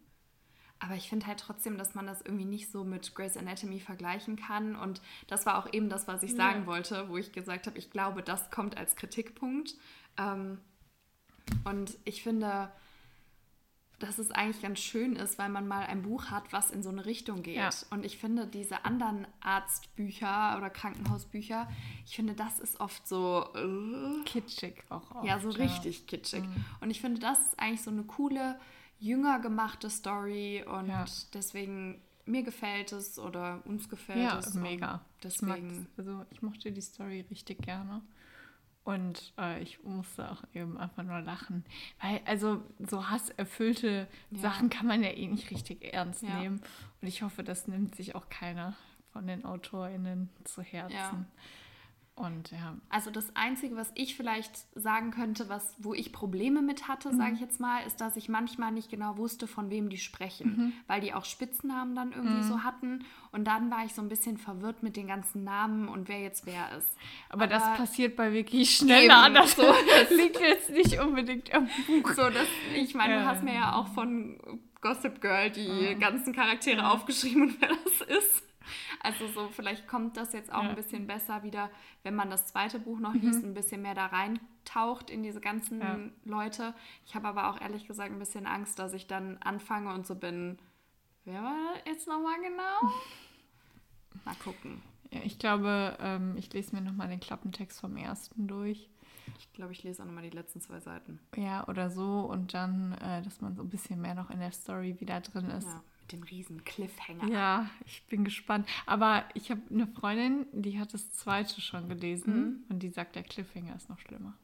Aber 0.82 0.94
ich 0.94 1.10
finde 1.10 1.26
halt 1.26 1.38
trotzdem, 1.38 1.76
dass 1.76 1.94
man 1.94 2.06
das 2.06 2.22
irgendwie 2.22 2.46
nicht 2.46 2.72
so 2.72 2.84
mit 2.84 3.14
Grey's 3.14 3.36
Anatomy 3.36 3.80
vergleichen 3.80 4.36
kann. 4.36 4.74
Und 4.74 5.02
das 5.26 5.44
war 5.44 5.58
auch 5.58 5.70
eben 5.74 5.90
das, 5.90 6.08
was 6.08 6.22
ich 6.22 6.34
sagen 6.34 6.64
wollte, 6.64 7.10
wo 7.10 7.18
ich 7.18 7.32
gesagt 7.32 7.66
habe, 7.66 7.76
ich 7.76 7.90
glaube, 7.90 8.22
das 8.22 8.50
kommt 8.50 8.78
als 8.78 8.96
Kritikpunkt. 8.96 9.74
Ähm, 10.16 10.58
und 11.64 11.96
ich 12.04 12.22
finde, 12.22 12.70
dass 14.00 14.18
es 14.18 14.30
eigentlich 14.30 14.62
ganz 14.62 14.80
schön 14.80 15.14
ist, 15.14 15.38
weil 15.38 15.50
man 15.50 15.68
mal 15.68 15.84
ein 15.84 16.02
Buch 16.02 16.30
hat, 16.30 16.52
was 16.52 16.70
in 16.70 16.82
so 16.82 16.88
eine 16.88 17.04
Richtung 17.04 17.42
geht. 17.42 17.56
Ja. 17.56 17.70
Und 17.90 18.04
ich 18.04 18.18
finde, 18.18 18.46
diese 18.46 18.84
anderen 18.84 19.26
Arztbücher 19.40 20.56
oder 20.56 20.70
Krankenhausbücher, 20.70 21.68
ich 22.06 22.16
finde, 22.16 22.34
das 22.34 22.58
ist 22.60 22.80
oft 22.80 23.06
so 23.06 23.46
uh, 23.54 24.24
kitschig 24.24 24.82
auch. 24.88 25.10
Oft, 25.14 25.26
ja, 25.26 25.38
so 25.38 25.50
richtig 25.50 26.06
kitschig. 26.06 26.42
Mhm. 26.42 26.64
Und 26.80 26.90
ich 26.90 27.00
finde, 27.00 27.20
das 27.20 27.38
ist 27.40 27.58
eigentlich 27.58 27.82
so 27.82 27.90
eine 27.90 28.04
coole, 28.04 28.58
jünger 28.98 29.38
gemachte 29.38 29.90
Story 29.90 30.64
und 30.66 30.88
ja. 30.88 31.04
deswegen 31.34 32.00
mir 32.26 32.42
gefällt 32.42 32.92
es 32.92 33.18
oder 33.18 33.60
uns 33.64 33.88
gefällt 33.88 34.18
ja, 34.18 34.38
es. 34.38 34.54
Ja, 34.54 34.60
mega. 34.60 35.00
Deswegen. 35.22 35.86
Ich 35.92 35.98
also 35.98 36.24
ich 36.30 36.42
mochte 36.42 36.72
die 36.72 36.80
Story 36.80 37.24
richtig 37.30 37.62
gerne. 37.62 38.02
Und 38.90 39.32
äh, 39.38 39.62
ich 39.62 39.84
musste 39.84 40.28
auch 40.32 40.42
eben 40.52 40.76
einfach 40.76 41.04
nur 41.04 41.20
lachen. 41.20 41.64
Weil, 42.00 42.20
also, 42.24 42.60
so 42.80 43.08
hasserfüllte 43.08 44.08
ja. 44.32 44.38
Sachen 44.40 44.68
kann 44.68 44.88
man 44.88 45.04
ja 45.04 45.10
eh 45.10 45.28
nicht 45.28 45.48
richtig 45.52 45.94
ernst 45.94 46.22
ja. 46.24 46.40
nehmen. 46.40 46.60
Und 47.00 47.06
ich 47.06 47.22
hoffe, 47.22 47.44
das 47.44 47.68
nimmt 47.68 47.94
sich 47.94 48.16
auch 48.16 48.28
keiner 48.30 48.74
von 49.12 49.28
den 49.28 49.44
AutorInnen 49.44 50.28
zu 50.42 50.62
Herzen. 50.62 50.96
Ja. 50.96 51.26
Und 52.20 52.50
ja. 52.50 52.76
Also 52.90 53.10
das 53.10 53.34
Einzige, 53.34 53.76
was 53.76 53.90
ich 53.94 54.14
vielleicht 54.14 54.52
sagen 54.78 55.10
könnte, 55.10 55.48
was, 55.48 55.74
wo 55.78 55.94
ich 55.94 56.12
Probleme 56.12 56.60
mit 56.60 56.86
hatte, 56.86 57.10
mhm. 57.10 57.16
sage 57.16 57.32
ich 57.32 57.40
jetzt 57.40 57.60
mal, 57.60 57.80
ist, 57.86 57.98
dass 58.02 58.14
ich 58.16 58.28
manchmal 58.28 58.72
nicht 58.72 58.90
genau 58.90 59.16
wusste, 59.16 59.46
von 59.46 59.70
wem 59.70 59.88
die 59.88 59.96
sprechen, 59.96 60.56
mhm. 60.56 60.72
weil 60.86 61.00
die 61.00 61.14
auch 61.14 61.24
Spitznamen 61.24 61.94
dann 61.94 62.12
irgendwie 62.12 62.42
mhm. 62.42 62.48
so 62.48 62.62
hatten. 62.62 63.06
Und 63.32 63.46
dann 63.46 63.70
war 63.70 63.86
ich 63.86 63.94
so 63.94 64.02
ein 64.02 64.10
bisschen 64.10 64.36
verwirrt 64.36 64.82
mit 64.82 64.98
den 64.98 65.06
ganzen 65.06 65.44
Namen 65.44 65.88
und 65.88 66.08
wer 66.08 66.20
jetzt 66.20 66.44
wer 66.44 66.76
ist. 66.76 66.94
Aber, 67.30 67.44
Aber 67.44 67.54
das 67.54 67.62
passiert 67.78 68.16
bei 68.16 68.34
wirklich 68.34 68.76
schneller. 68.76 69.30
Das, 69.40 69.52
so, 69.52 69.62
das 69.62 70.10
liegt 70.10 70.40
jetzt 70.40 70.70
nicht 70.70 71.00
unbedingt 71.00 71.54
am 71.54 71.68
Buch. 71.86 72.10
So, 72.10 72.28
das, 72.28 72.48
ich 72.74 72.94
meine, 72.94 73.20
du 73.20 73.24
hast 73.24 73.42
mir 73.42 73.54
ja 73.54 73.74
auch 73.76 73.86
von 73.88 74.38
Gossip 74.82 75.20
Girl 75.22 75.50
die 75.50 75.96
ganzen 75.98 76.34
Charaktere 76.34 76.90
aufgeschrieben 76.90 77.42
und 77.42 77.60
wer 77.60 77.68
das 77.68 78.18
ist. 78.18 78.49
Also 79.02 79.26
so, 79.28 79.48
vielleicht 79.48 79.88
kommt 79.88 80.18
das 80.18 80.34
jetzt 80.34 80.52
auch 80.52 80.62
ja. 80.62 80.68
ein 80.68 80.74
bisschen 80.74 81.06
besser 81.06 81.42
wieder, 81.42 81.70
wenn 82.02 82.14
man 82.14 82.30
das 82.30 82.46
zweite 82.46 82.78
Buch 82.78 82.98
noch 82.98 83.14
mhm. 83.14 83.20
liest, 83.20 83.42
ein 83.42 83.54
bisschen 83.54 83.80
mehr 83.80 83.94
da 83.94 84.06
reintaucht 84.06 85.08
in 85.08 85.22
diese 85.22 85.40
ganzen 85.40 85.80
ja. 85.80 85.98
Leute. 86.24 86.74
Ich 87.06 87.14
habe 87.14 87.26
aber 87.26 87.48
auch 87.48 87.60
ehrlich 87.60 87.86
gesagt 87.86 88.12
ein 88.12 88.18
bisschen 88.18 88.46
Angst, 88.46 88.78
dass 88.78 88.92
ich 88.92 89.06
dann 89.06 89.38
anfange 89.38 89.92
und 89.94 90.06
so 90.06 90.14
bin, 90.14 90.58
wer 91.24 91.42
war 91.42 91.74
jetzt 91.86 92.06
nochmal 92.06 92.36
genau? 92.42 92.92
Mal 94.26 94.34
gucken. 94.44 94.82
Ja, 95.10 95.20
ich 95.24 95.38
glaube, 95.38 95.96
ähm, 96.00 96.36
ich 96.36 96.52
lese 96.52 96.76
mir 96.76 96.82
nochmal 96.82 97.08
den 97.08 97.20
Klappentext 97.20 97.80
vom 97.80 97.96
ersten 97.96 98.46
durch. 98.46 98.90
Ich 99.38 99.52
glaube, 99.54 99.72
ich 99.72 99.82
lese 99.82 100.02
auch 100.02 100.06
nochmal 100.06 100.28
die 100.28 100.36
letzten 100.36 100.60
zwei 100.60 100.78
Seiten. 100.78 101.20
Ja, 101.36 101.66
oder 101.68 101.88
so. 101.88 102.20
Und 102.20 102.52
dann, 102.52 102.92
äh, 102.92 103.22
dass 103.22 103.40
man 103.40 103.56
so 103.56 103.62
ein 103.62 103.70
bisschen 103.70 104.00
mehr 104.02 104.14
noch 104.14 104.28
in 104.30 104.40
der 104.40 104.52
Story 104.52 105.00
wieder 105.00 105.20
drin 105.20 105.48
ist. 105.48 105.68
Ja 105.68 105.82
dem 106.12 106.22
riesen 106.22 106.64
Cliffhanger. 106.64 107.28
Ja, 107.28 107.70
ich 107.86 108.06
bin 108.06 108.24
gespannt. 108.24 108.68
Aber 108.86 109.24
ich 109.34 109.50
habe 109.50 109.62
eine 109.70 109.86
Freundin, 109.86 110.46
die 110.52 110.78
hat 110.78 110.94
das 110.94 111.12
zweite 111.12 111.60
schon 111.60 111.88
gelesen 111.88 112.34
mhm. 112.34 112.64
und 112.68 112.82
die 112.82 112.90
sagt, 112.90 113.16
der 113.16 113.22
Cliffhanger 113.22 113.76
ist 113.76 113.88
noch 113.88 113.98
schlimmer. 113.98 114.36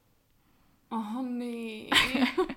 Oh 0.91 1.23
nee. 1.23 1.91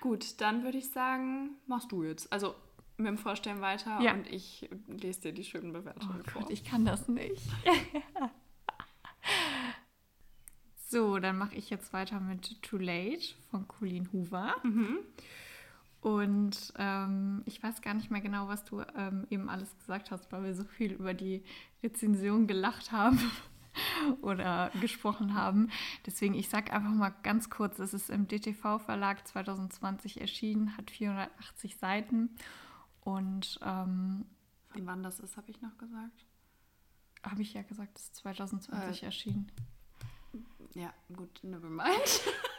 Gut, 0.00 0.40
dann 0.40 0.64
würde 0.64 0.78
ich 0.78 0.90
sagen, 0.90 1.50
machst 1.66 1.92
du 1.92 2.02
jetzt. 2.02 2.32
Also 2.32 2.54
mit 2.96 3.06
dem 3.06 3.18
Vorstellen 3.18 3.60
weiter 3.60 4.00
ja. 4.00 4.14
und 4.14 4.26
ich 4.28 4.68
lese 4.86 5.22
dir 5.22 5.32
die 5.32 5.44
schönen 5.44 5.72
Bewertungen 5.72 6.22
oh 6.26 6.30
vor. 6.30 6.42
Gott, 6.42 6.50
ich 6.50 6.64
kann 6.64 6.84
das 6.84 7.08
nicht. 7.08 7.42
so, 10.88 11.18
dann 11.18 11.38
mache 11.38 11.54
ich 11.54 11.70
jetzt 11.70 11.92
weiter 11.92 12.20
mit 12.20 12.62
Too 12.62 12.78
Late 12.78 13.34
von 13.50 13.66
Colleen 13.66 14.08
Hoover. 14.12 14.54
Mhm. 14.62 14.98
Und 16.02 16.72
ähm, 16.78 17.42
ich 17.46 17.62
weiß 17.62 17.80
gar 17.80 17.94
nicht 17.94 18.10
mehr 18.10 18.20
genau, 18.20 18.48
was 18.48 18.64
du 18.64 18.82
ähm, 18.96 19.24
eben 19.30 19.48
alles 19.48 19.78
gesagt 19.78 20.10
hast, 20.10 20.32
weil 20.32 20.42
wir 20.42 20.54
so 20.54 20.64
viel 20.64 20.92
über 20.92 21.14
die 21.14 21.44
Rezension 21.80 22.48
gelacht 22.48 22.90
haben 22.90 23.20
oder 24.20 24.72
gesprochen 24.80 25.34
haben. 25.34 25.70
Deswegen, 26.04 26.34
ich 26.34 26.48
sage 26.48 26.72
einfach 26.72 26.90
mal 26.90 27.14
ganz 27.22 27.50
kurz, 27.50 27.78
es 27.78 27.94
ist 27.94 28.10
im 28.10 28.26
DTV-Verlag 28.26 29.28
2020 29.28 30.20
erschienen, 30.20 30.76
hat 30.76 30.90
480 30.90 31.76
Seiten. 31.76 32.30
Und 33.02 33.60
ähm, 33.62 34.26
von 34.70 34.86
wann 34.86 35.04
das 35.04 35.20
ist, 35.20 35.36
habe 35.36 35.52
ich 35.52 35.62
noch 35.62 35.78
gesagt. 35.78 36.26
Habe 37.22 37.42
ich 37.42 37.54
ja 37.54 37.62
gesagt, 37.62 37.96
es 37.96 38.06
ist 38.06 38.16
2020 38.16 39.02
äh, 39.02 39.06
erschienen. 39.06 39.52
Ja, 40.74 40.92
gut, 41.14 41.44
never 41.44 41.70
mind. 41.70 42.22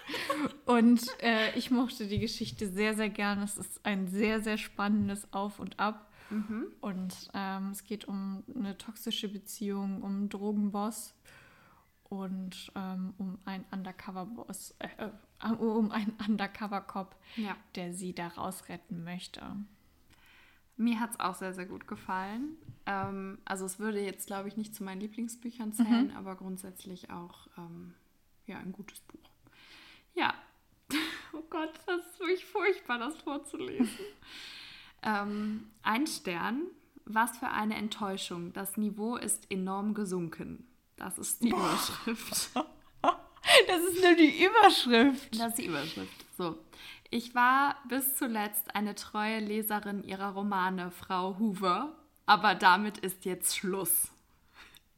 und 0.65 1.01
äh, 1.21 1.57
ich 1.57 1.71
mochte 1.71 2.07
die 2.07 2.19
Geschichte 2.19 2.67
sehr, 2.69 2.93
sehr 2.95 3.09
gerne. 3.09 3.43
Es 3.43 3.57
ist 3.57 3.85
ein 3.85 4.07
sehr, 4.07 4.41
sehr 4.41 4.57
spannendes 4.57 5.31
Auf 5.33 5.59
und 5.59 5.79
Ab. 5.79 6.09
Mhm. 6.29 6.67
Und 6.81 7.29
ähm, 7.33 7.69
es 7.71 7.83
geht 7.83 8.05
um 8.05 8.43
eine 8.55 8.77
toxische 8.77 9.29
Beziehung, 9.29 10.01
um 10.01 10.15
einen 10.15 10.29
Drogenboss 10.29 11.13
und 12.03 12.71
ähm, 12.75 13.13
um 13.17 13.37
einen 13.45 13.65
Undercover-Boss, 13.71 14.75
äh, 14.79 14.87
äh, 14.97 15.53
um 15.53 15.91
einen 15.91 16.13
Undercover-Cop, 16.27 17.15
ja. 17.35 17.55
der 17.75 17.93
sie 17.93 18.13
da 18.13 18.27
rausretten 18.27 19.03
möchte. 19.03 19.41
Mir 20.75 20.99
hat 20.99 21.11
es 21.11 21.19
auch 21.19 21.35
sehr, 21.35 21.53
sehr 21.53 21.65
gut 21.65 21.87
gefallen. 21.87 22.55
Ähm, 22.85 23.37
also 23.45 23.65
es 23.65 23.79
würde 23.79 24.01
jetzt, 24.01 24.27
glaube 24.27 24.47
ich, 24.47 24.57
nicht 24.57 24.73
zu 24.73 24.83
meinen 24.83 25.01
Lieblingsbüchern 25.01 25.73
zählen, 25.73 26.07
mhm. 26.07 26.17
aber 26.17 26.35
grundsätzlich 26.35 27.11
auch 27.11 27.47
ähm, 27.57 27.93
ja, 28.47 28.57
ein 28.57 28.71
gutes 28.71 28.99
Buch. 29.01 29.32
Ja. 30.13 30.33
Oh 31.35 31.41
Gott, 31.49 31.73
das 31.87 32.05
ist 32.05 32.19
wirklich 32.19 32.45
furchtbar, 32.45 32.99
das 32.99 33.17
vorzulesen. 33.17 33.89
ähm, 35.01 35.71
ein 35.81 36.05
Stern. 36.05 36.67
Was 37.05 37.39
für 37.39 37.49
eine 37.49 37.75
Enttäuschung. 37.75 38.53
Das 38.53 38.77
Niveau 38.77 39.15
ist 39.15 39.49
enorm 39.49 39.95
gesunken. 39.95 40.67
Das 40.95 41.17
ist 41.17 41.43
die 41.43 41.49
Boah. 41.49 41.57
Überschrift. 41.57 42.51
Das 43.67 43.81
ist 43.81 44.01
nur 44.01 44.15
die 44.15 44.45
Überschrift. 44.45 45.39
Das 45.39 45.49
ist 45.49 45.57
die 45.57 45.65
Überschrift. 45.65 46.25
So. 46.37 46.57
Ich 47.09 47.35
war 47.35 47.75
bis 47.89 48.15
zuletzt 48.15 48.73
eine 48.73 48.95
treue 48.95 49.39
Leserin 49.39 50.03
ihrer 50.03 50.29
Romane, 50.29 50.91
Frau 50.91 51.37
Hoover, 51.39 51.93
aber 52.25 52.55
damit 52.55 52.99
ist 52.99 53.25
jetzt 53.25 53.57
Schluss. 53.57 54.12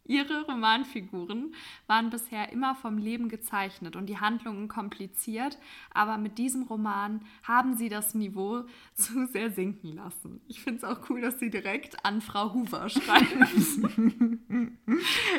Ihre 0.05 0.45
Romanfiguren 0.45 1.55
waren 1.87 2.09
bisher 2.09 2.51
immer 2.51 2.75
vom 2.75 2.97
Leben 2.97 3.29
gezeichnet 3.29 3.95
und 3.95 4.05
die 4.05 4.19
Handlungen 4.19 4.67
kompliziert, 4.67 5.57
aber 5.93 6.17
mit 6.17 6.37
diesem 6.37 6.63
Roman 6.63 7.21
haben 7.43 7.75
sie 7.75 7.89
das 7.89 8.13
Niveau 8.13 8.65
zu 8.93 9.25
sehr 9.27 9.51
sinken 9.51 9.93
lassen. 9.93 10.41
Ich 10.47 10.61
finde 10.61 10.79
es 10.79 10.83
auch 10.83 11.09
cool, 11.09 11.21
dass 11.21 11.39
sie 11.39 11.49
direkt 11.49 12.05
an 12.05 12.21
Frau 12.21 12.53
Hoover 12.53 12.89
schreiben. 12.89 14.39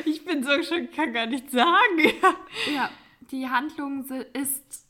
ich 0.05 0.25
bin 0.25 0.43
so 0.43 0.63
schon, 0.63 0.91
kann 0.91 1.13
gar 1.13 1.27
nicht 1.27 1.49
sagen. 1.49 1.99
ja, 2.73 2.89
die 3.31 3.47
Handlung 3.47 4.05
ist 4.33 4.86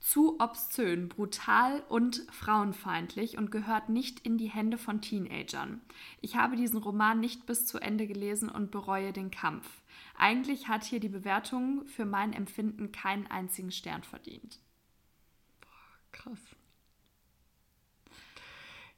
zu 0.00 0.40
obszön, 0.40 1.10
brutal 1.10 1.84
und 1.88 2.26
frauenfeindlich 2.32 3.36
und 3.36 3.50
gehört 3.50 3.90
nicht 3.90 4.20
in 4.20 4.38
die 4.38 4.48
Hände 4.48 4.78
von 4.78 5.02
Teenagern. 5.02 5.82
Ich 6.22 6.36
habe 6.36 6.56
diesen 6.56 6.78
Roman 6.78 7.20
nicht 7.20 7.44
bis 7.46 7.66
zu 7.66 7.78
Ende 7.78 8.06
gelesen 8.06 8.48
und 8.48 8.70
bereue 8.70 9.12
den 9.12 9.30
Kampf. 9.30 9.82
Eigentlich 10.16 10.68
hat 10.68 10.84
hier 10.84 11.00
die 11.00 11.10
Bewertung 11.10 11.86
für 11.86 12.06
mein 12.06 12.32
Empfinden 12.32 12.92
keinen 12.92 13.26
einzigen 13.26 13.72
Stern 13.72 14.02
verdient. 14.02 14.58
Boah, 15.60 15.68
krass. 16.12 16.40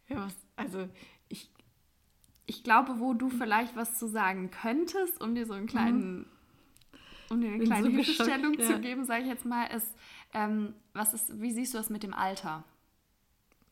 Ja, 0.08 0.26
was, 0.26 0.36
also 0.56 0.88
ich. 1.28 1.50
Ich 2.44 2.64
glaube, 2.64 2.98
wo 2.98 3.14
du 3.14 3.30
vielleicht 3.30 3.76
was 3.76 3.98
zu 3.98 4.08
sagen 4.08 4.50
könntest, 4.50 5.20
um 5.20 5.34
dir 5.34 5.46
so 5.46 5.52
einen 5.54 5.68
kleinen, 5.68 6.18
mhm. 6.18 6.26
um 7.30 7.40
dir 7.40 7.52
eine 7.52 7.64
kleine 7.64 7.84
so 7.84 7.90
Hilfestellung 7.90 8.54
ja. 8.54 8.66
zu 8.66 8.80
geben, 8.80 9.04
sage 9.04 9.22
ich 9.22 9.28
jetzt 9.28 9.46
mal, 9.46 9.64
ist, 9.66 9.94
ähm, 10.32 10.74
was 10.92 11.14
ist, 11.14 11.40
wie 11.40 11.52
siehst 11.52 11.74
du 11.74 11.78
das 11.78 11.90
mit 11.90 12.02
dem 12.02 12.14
Alter? 12.14 12.64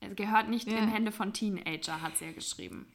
Es 0.01 0.17
gehört 0.17 0.49
nicht 0.49 0.69
ja. 0.69 0.79
in 0.79 0.89
Hände 0.89 1.13
von 1.13 1.33
Teenager, 1.33 2.01
hat 2.01 2.17
sie 2.17 2.27
ja 2.27 2.33
geschrieben. 2.33 2.87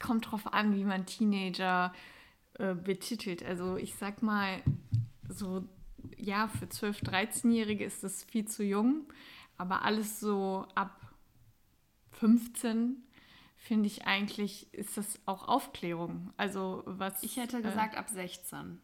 Kommt 0.00 0.30
drauf 0.30 0.52
an, 0.52 0.76
wie 0.76 0.84
man 0.84 1.06
Teenager 1.06 1.92
äh, 2.54 2.74
betitelt. 2.74 3.42
Also 3.42 3.76
ich 3.76 3.94
sag 3.94 4.22
mal, 4.22 4.62
so, 5.28 5.64
ja, 6.16 6.48
für 6.48 6.66
12-, 6.66 7.02
13-Jährige 7.04 7.84
ist 7.84 8.04
das 8.04 8.22
viel 8.22 8.46
zu 8.46 8.62
jung, 8.62 9.06
aber 9.56 9.82
alles 9.82 10.20
so 10.20 10.66
ab 10.74 11.00
15 12.12 13.02
finde 13.56 13.86
ich 13.86 14.06
eigentlich, 14.06 14.72
ist 14.74 14.96
das 14.96 15.18
auch 15.26 15.48
Aufklärung. 15.48 16.32
Also 16.36 16.82
was. 16.86 17.22
Ich 17.22 17.36
hätte 17.36 17.62
gesagt 17.62 17.94
äh, 17.94 17.98
ab 17.98 18.08
16. 18.10 18.80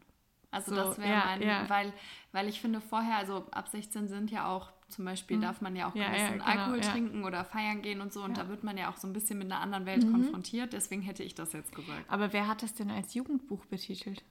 Also 0.50 0.70
so, 0.70 0.76
das 0.76 0.98
wäre 0.98 1.10
ja, 1.10 1.24
mein, 1.26 1.42
ja. 1.42 1.68
weil, 1.68 1.92
weil 2.32 2.48
ich 2.48 2.60
finde 2.60 2.80
vorher, 2.80 3.16
also 3.16 3.46
ab 3.52 3.68
16 3.68 4.08
sind 4.08 4.30
ja 4.30 4.48
auch, 4.48 4.70
zum 4.88 5.04
Beispiel 5.04 5.36
mhm. 5.36 5.42
darf 5.42 5.60
man 5.60 5.76
ja 5.76 5.88
auch 5.88 5.94
ja, 5.94 6.08
gewissen 6.08 6.32
genau, 6.32 6.44
Alkohol 6.44 6.80
trinken 6.80 7.24
oder 7.24 7.44
feiern 7.44 7.82
gehen 7.82 8.00
und 8.00 8.12
so 8.12 8.24
und 8.24 8.36
da 8.36 8.48
wird 8.48 8.64
man 8.64 8.76
ja 8.76 8.90
auch 8.90 8.96
so 8.96 9.06
ein 9.06 9.12
bisschen 9.12 9.38
mit 9.38 9.46
einer 9.46 9.60
anderen 9.60 9.86
Welt 9.86 10.04
mhm. 10.04 10.12
konfrontiert, 10.12 10.72
deswegen 10.72 11.02
hätte 11.02 11.22
ich 11.22 11.36
das 11.36 11.52
jetzt 11.52 11.74
gesagt. 11.74 12.04
Aber 12.08 12.32
wer 12.32 12.48
hat 12.48 12.64
das 12.64 12.74
denn 12.74 12.90
als 12.90 13.14
Jugendbuch 13.14 13.64
betitelt? 13.66 14.24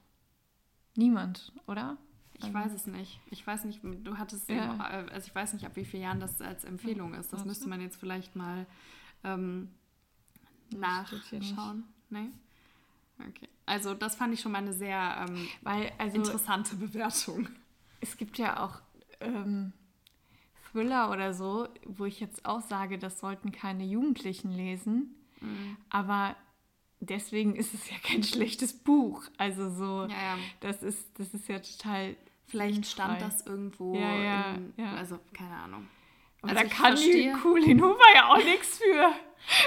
Niemand, 0.96 1.52
oder? 1.66 1.96
Ich 2.34 2.44
also. 2.44 2.54
weiß 2.54 2.72
es 2.72 2.86
nicht. 2.86 3.20
Ich 3.30 3.46
weiß 3.46 3.64
nicht, 3.64 3.80
du 3.82 4.18
hattest 4.18 4.48
ja. 4.48 4.64
eben, 4.64 4.80
äh, 4.80 5.12
also 5.12 5.26
ich 5.26 5.34
weiß 5.34 5.54
nicht, 5.54 5.64
ab 5.64 5.72
wie 5.76 5.84
vielen 5.84 6.02
Jahren 6.02 6.20
das 6.20 6.40
als 6.40 6.64
Empfehlung 6.64 7.14
ist. 7.14 7.32
Das 7.32 7.44
müsste 7.44 7.68
man 7.68 7.80
jetzt 7.80 7.96
vielleicht 7.96 8.36
mal 8.36 8.66
ähm, 9.24 9.70
nachschauen. 10.70 11.84
Nee? 12.08 12.30
Okay. 13.28 13.48
Also 13.66 13.94
das 13.94 14.16
fand 14.16 14.34
ich 14.34 14.40
schon 14.40 14.52
mal 14.52 14.58
eine 14.58 14.72
sehr 14.72 15.26
ähm, 15.28 15.48
Weil, 15.62 15.92
also, 15.98 16.16
interessante 16.16 16.76
Bewertung. 16.76 17.48
Es 18.00 18.16
gibt 18.16 18.38
ja 18.38 18.64
auch 18.64 18.80
ähm, 19.20 19.72
Thriller 20.70 21.10
oder 21.10 21.34
so, 21.34 21.68
wo 21.84 22.04
ich 22.04 22.20
jetzt 22.20 22.44
auch 22.46 22.60
sage, 22.62 22.98
das 22.98 23.20
sollten 23.20 23.52
keine 23.52 23.84
Jugendlichen 23.84 24.52
lesen. 24.52 25.14
Mhm. 25.40 25.76
Aber 25.90 26.36
deswegen 27.00 27.56
ist 27.56 27.74
es 27.74 27.90
ja 27.90 27.96
kein 28.02 28.22
schlechtes 28.22 28.72
Buch. 28.72 29.24
Also 29.36 29.70
so, 29.70 30.06
ja, 30.10 30.36
ja. 30.36 30.38
das 30.60 30.82
ist, 30.82 31.18
das 31.18 31.34
ist 31.34 31.48
ja 31.48 31.58
total. 31.58 32.16
Vielleicht 32.46 32.84
stand 32.86 33.22
das 33.22 33.46
irgendwo, 33.46 33.94
ja, 33.94 34.54
in, 34.54 34.74
also 34.84 35.20
keine 35.32 35.54
Ahnung. 35.54 35.86
Aber 36.42 36.52
also 36.52 36.62
da 36.62 36.68
kann 36.68 36.96
verstehe, 36.96 37.32
die 37.32 37.40
Coolin 37.40 37.82
Hoover 37.82 38.14
ja 38.14 38.28
auch 38.28 38.44
nichts 38.44 38.78
für. 38.78 39.12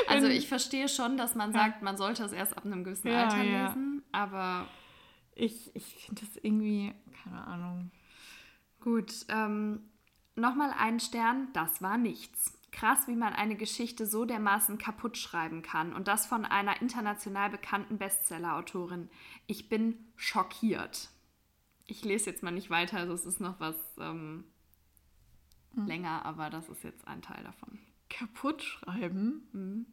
Also 0.07 0.27
ich 0.27 0.47
verstehe 0.47 0.87
schon, 0.87 1.17
dass 1.17 1.35
man 1.35 1.51
sagt, 1.53 1.81
man 1.81 1.97
sollte 1.97 2.23
es 2.23 2.31
erst 2.31 2.57
ab 2.57 2.65
einem 2.65 2.83
gewissen 2.83 3.09
ja, 3.09 3.23
Alter 3.23 3.43
ja. 3.43 3.67
lesen, 3.67 4.03
aber... 4.11 4.67
Ich, 5.35 5.75
ich 5.75 5.95
finde 5.95 6.21
das 6.21 6.37
irgendwie, 6.37 6.93
keine 7.23 7.47
Ahnung. 7.47 7.89
Gut, 8.81 9.11
ähm, 9.29 9.89
nochmal 10.35 10.71
ein 10.77 10.99
Stern, 10.99 11.47
das 11.53 11.81
war 11.81 11.97
nichts. 11.97 12.55
Krass, 12.71 13.07
wie 13.07 13.15
man 13.15 13.33
eine 13.33 13.55
Geschichte 13.55 14.05
so 14.05 14.25
dermaßen 14.25 14.77
kaputt 14.77 15.17
schreiben 15.17 15.63
kann. 15.63 15.91
Und 15.91 16.07
das 16.07 16.27
von 16.27 16.45
einer 16.45 16.79
international 16.83 17.49
bekannten 17.49 17.97
Bestseller-Autorin. 17.97 19.09
Ich 19.47 19.69
bin 19.69 20.11
schockiert. 20.15 21.09
Ich 21.87 22.05
lese 22.05 22.29
jetzt 22.29 22.43
mal 22.43 22.51
nicht 22.51 22.69
weiter, 22.69 22.97
also 22.97 23.13
es 23.13 23.25
ist 23.25 23.39
noch 23.39 23.59
was 23.59 23.75
ähm, 23.99 24.45
hm. 25.73 25.87
länger, 25.87 26.25
aber 26.25 26.49
das 26.49 26.69
ist 26.69 26.83
jetzt 26.83 27.07
ein 27.07 27.21
Teil 27.21 27.43
davon. 27.43 27.79
Kaputt 28.09 28.61
schreiben? 28.61 29.47
Mhm. 29.53 29.85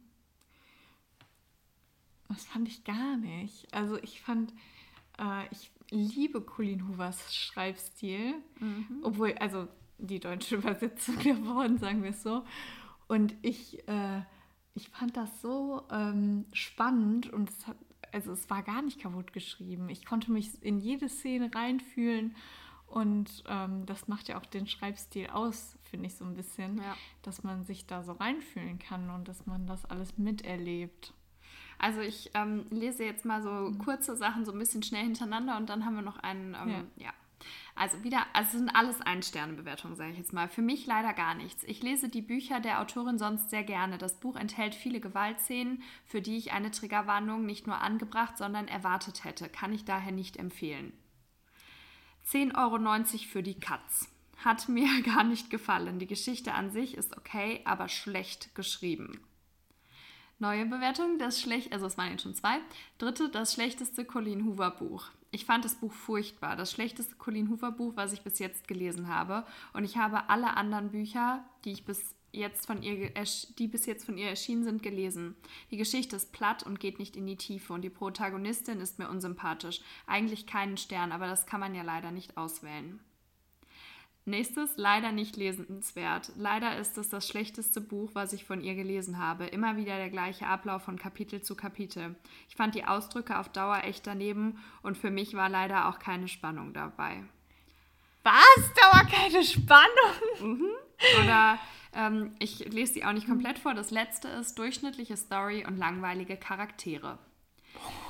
Das 2.27 2.45
fand 2.45 2.67
ich 2.67 2.83
gar 2.83 3.17
nicht. 3.17 3.73
Also 3.73 3.97
ich 3.97 4.21
fand, 4.21 4.53
äh, 5.17 5.45
ich 5.51 5.71
liebe 5.89 6.41
Colleen 6.41 6.87
Hoovers 6.87 7.35
Schreibstil, 7.35 8.35
mhm. 8.59 8.99
obwohl, 9.03 9.33
also 9.33 9.67
die 9.97 10.19
deutsche 10.19 10.55
Übersetzung 10.57 11.17
davon, 11.23 11.77
sagen 11.77 12.03
wir 12.03 12.11
es 12.11 12.23
so. 12.23 12.45
Und 13.07 13.35
ich, 13.41 13.87
äh, 13.89 14.21
ich 14.73 14.87
fand 14.89 15.17
das 15.17 15.41
so 15.41 15.83
ähm, 15.91 16.45
spannend 16.53 17.29
und 17.31 17.49
es 17.49 17.67
hat, 17.67 17.77
also 18.13 18.31
es 18.31 18.49
war 18.49 18.63
gar 18.63 18.81
nicht 18.81 18.99
kaputt 18.99 19.33
geschrieben. 19.33 19.89
Ich 19.89 20.05
konnte 20.05 20.31
mich 20.31 20.63
in 20.63 20.79
jede 20.79 21.09
Szene 21.09 21.53
reinfühlen 21.53 22.35
und 22.91 23.43
ähm, 23.47 23.85
das 23.85 24.09
macht 24.09 24.27
ja 24.27 24.37
auch 24.37 24.45
den 24.45 24.67
Schreibstil 24.67 25.27
aus, 25.29 25.77
finde 25.89 26.07
ich 26.07 26.15
so 26.15 26.25
ein 26.25 26.35
bisschen, 26.35 26.77
ja. 26.77 26.95
dass 27.21 27.41
man 27.41 27.63
sich 27.63 27.87
da 27.87 28.03
so 28.03 28.11
reinfühlen 28.11 28.79
kann 28.79 29.09
und 29.09 29.29
dass 29.29 29.45
man 29.45 29.65
das 29.65 29.85
alles 29.85 30.17
miterlebt. 30.17 31.13
Also 31.79 32.01
ich 32.01 32.31
ähm, 32.33 32.65
lese 32.69 33.05
jetzt 33.05 33.23
mal 33.23 33.41
so 33.41 33.49
mhm. 33.49 33.77
kurze 33.79 34.17
Sachen 34.17 34.45
so 34.45 34.51
ein 34.51 34.59
bisschen 34.59 34.83
schnell 34.83 35.03
hintereinander 35.03 35.55
und 35.55 35.69
dann 35.69 35.85
haben 35.85 35.95
wir 35.95 36.01
noch 36.01 36.19
einen, 36.19 36.53
ähm, 36.53 36.69
ja. 36.97 37.05
ja. 37.05 37.13
Also 37.75 38.03
wieder, 38.03 38.25
also 38.33 38.57
sind 38.57 38.75
alles 38.75 39.01
Ein-Sterne-Bewertungen, 39.01 39.95
sage 39.95 40.11
ich 40.11 40.17
jetzt 40.17 40.33
mal. 40.33 40.49
Für 40.49 40.61
mich 40.61 40.85
leider 40.85 41.13
gar 41.13 41.33
nichts. 41.33 41.63
Ich 41.63 41.81
lese 41.81 42.09
die 42.09 42.21
Bücher 42.21 42.59
der 42.59 42.81
Autorin 42.81 43.17
sonst 43.17 43.49
sehr 43.49 43.63
gerne. 43.63 43.97
Das 43.97 44.19
Buch 44.19 44.35
enthält 44.35 44.75
viele 44.75 44.99
Gewaltszenen, 44.99 45.81
für 46.05 46.21
die 46.21 46.37
ich 46.37 46.51
eine 46.51 46.69
Triggerwarnung 46.69 47.45
nicht 47.45 47.65
nur 47.65 47.79
angebracht, 47.79 48.37
sondern 48.37 48.67
erwartet 48.67 49.23
hätte. 49.23 49.49
Kann 49.49 49.73
ich 49.73 49.85
daher 49.85 50.11
nicht 50.11 50.37
empfehlen. 50.37 50.93
10,90 52.29 52.55
Euro 52.57 53.17
für 53.31 53.43
die 53.43 53.59
Katz. 53.59 54.07
Hat 54.37 54.69
mir 54.69 55.01
gar 55.03 55.23
nicht 55.23 55.49
gefallen. 55.49 55.99
Die 55.99 56.07
Geschichte 56.07 56.53
an 56.53 56.71
sich 56.71 56.95
ist 56.95 57.17
okay, 57.17 57.61
aber 57.65 57.89
schlecht 57.89 58.55
geschrieben. 58.55 59.19
Neue 60.39 60.65
Bewertung, 60.65 61.19
das 61.19 61.39
schlecht, 61.39 61.71
also 61.71 61.85
es 61.85 61.99
waren 61.99 62.11
jetzt 62.11 62.23
schon 62.23 62.33
zwei. 62.33 62.57
Dritte, 62.97 63.29
das 63.29 63.53
schlechteste 63.53 64.05
Colleen 64.05 64.45
Hoover 64.45 64.71
Buch. 64.71 65.11
Ich 65.29 65.45
fand 65.45 65.63
das 65.63 65.75
Buch 65.75 65.93
furchtbar. 65.93 66.55
Das 66.55 66.71
schlechteste 66.71 67.15
Colleen 67.15 67.49
Hoover 67.49 67.71
Buch, 67.71 67.93
was 67.95 68.11
ich 68.11 68.21
bis 68.21 68.39
jetzt 68.39 68.67
gelesen 68.67 69.07
habe. 69.07 69.45
Und 69.73 69.83
ich 69.83 69.97
habe 69.97 70.29
alle 70.29 70.57
anderen 70.57 70.89
Bücher, 70.89 71.45
die 71.63 71.71
ich 71.71 71.85
bis 71.85 72.15
jetzt 72.31 72.65
von 72.65 72.81
ihr, 72.81 73.11
die 73.57 73.67
bis 73.67 73.85
jetzt 73.85 74.05
von 74.05 74.17
ihr 74.17 74.29
erschienen 74.29 74.63
sind, 74.63 74.83
gelesen. 74.83 75.35
Die 75.69 75.77
Geschichte 75.77 76.15
ist 76.15 76.31
platt 76.31 76.63
und 76.63 76.79
geht 76.79 76.99
nicht 76.99 77.15
in 77.15 77.25
die 77.25 77.37
Tiefe 77.37 77.73
und 77.73 77.81
die 77.81 77.89
Protagonistin 77.89 78.79
ist 78.79 78.99
mir 78.99 79.09
unsympathisch. 79.09 79.81
Eigentlich 80.07 80.47
keinen 80.47 80.77
Stern, 80.77 81.11
aber 81.11 81.27
das 81.27 81.45
kann 81.45 81.59
man 81.59 81.75
ja 81.75 81.83
leider 81.83 82.11
nicht 82.11 82.37
auswählen. 82.37 82.99
Nächstes, 84.23 84.77
leider 84.77 85.11
nicht 85.11 85.35
lesenswert. 85.35 86.31
Leider 86.35 86.77
ist 86.77 86.95
es 86.99 87.09
das 87.09 87.27
schlechteste 87.27 87.81
Buch, 87.81 88.11
was 88.13 88.33
ich 88.33 88.45
von 88.45 88.61
ihr 88.61 88.75
gelesen 88.75 89.17
habe. 89.17 89.45
Immer 89.47 89.77
wieder 89.77 89.97
der 89.97 90.11
gleiche 90.11 90.45
Ablauf 90.45 90.83
von 90.83 90.99
Kapitel 90.99 91.41
zu 91.41 91.55
Kapitel. 91.55 92.15
Ich 92.47 92.55
fand 92.55 92.75
die 92.75 92.85
Ausdrücke 92.85 93.39
auf 93.39 93.49
Dauer 93.49 93.83
echt 93.83 94.05
daneben 94.05 94.59
und 94.83 94.95
für 94.95 95.09
mich 95.09 95.33
war 95.33 95.49
leider 95.49 95.89
auch 95.89 95.97
keine 95.97 96.27
Spannung 96.27 96.71
dabei. 96.71 97.23
Was? 98.23 98.73
Dauer 98.75 99.05
keine 99.05 99.43
Spannung? 99.43 100.59
Mhm. 100.59 100.69
Oder 101.23 101.57
ähm, 101.93 102.35
ich 102.39 102.59
lese 102.71 102.93
sie 102.93 103.05
auch 103.05 103.13
nicht 103.13 103.27
komplett 103.27 103.59
vor. 103.59 103.73
Das 103.73 103.91
letzte 103.91 104.27
ist 104.27 104.57
durchschnittliche 104.57 105.17
Story 105.17 105.65
und 105.65 105.77
langweilige 105.77 106.37
Charaktere. 106.37 107.17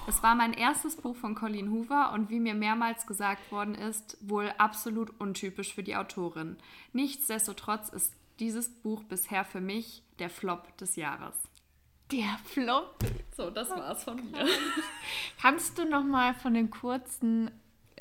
Es 0.08 0.24
war 0.24 0.36
mein 0.36 0.54
erstes 0.54 0.96
Buch 0.96 1.16
von 1.16 1.36
Colleen 1.36 1.72
Hoover 1.72 2.12
und 2.14 2.30
wie 2.30 2.40
mir 2.40 2.56
mehrmals 2.56 3.06
gesagt 3.06 3.52
worden 3.52 3.76
ist, 3.76 4.18
wohl 4.22 4.52
absolut 4.58 5.20
untypisch 5.20 5.74
für 5.74 5.84
die 5.84 5.96
Autorin. 5.96 6.58
Nichtsdestotrotz 6.94 7.90
ist 7.90 8.14
dieses 8.40 8.70
Buch 8.70 9.04
bisher 9.04 9.46
für 9.46 9.62
mich 9.62 10.04
der 10.18 10.30
Flop 10.30 10.76
des 10.78 10.96
Jahres. 10.96 11.36
Der 12.12 12.38
Flop? 12.44 12.98
So, 13.38 13.50
das 13.52 13.70
war's 13.70 14.04
von 14.04 14.18
mir. 14.32 14.46
Kannst 15.42 15.78
du 15.78 15.86
noch 15.86 16.04
mal 16.04 16.34
von 16.34 16.54
den 16.54 16.70
kurzen, 16.70 17.52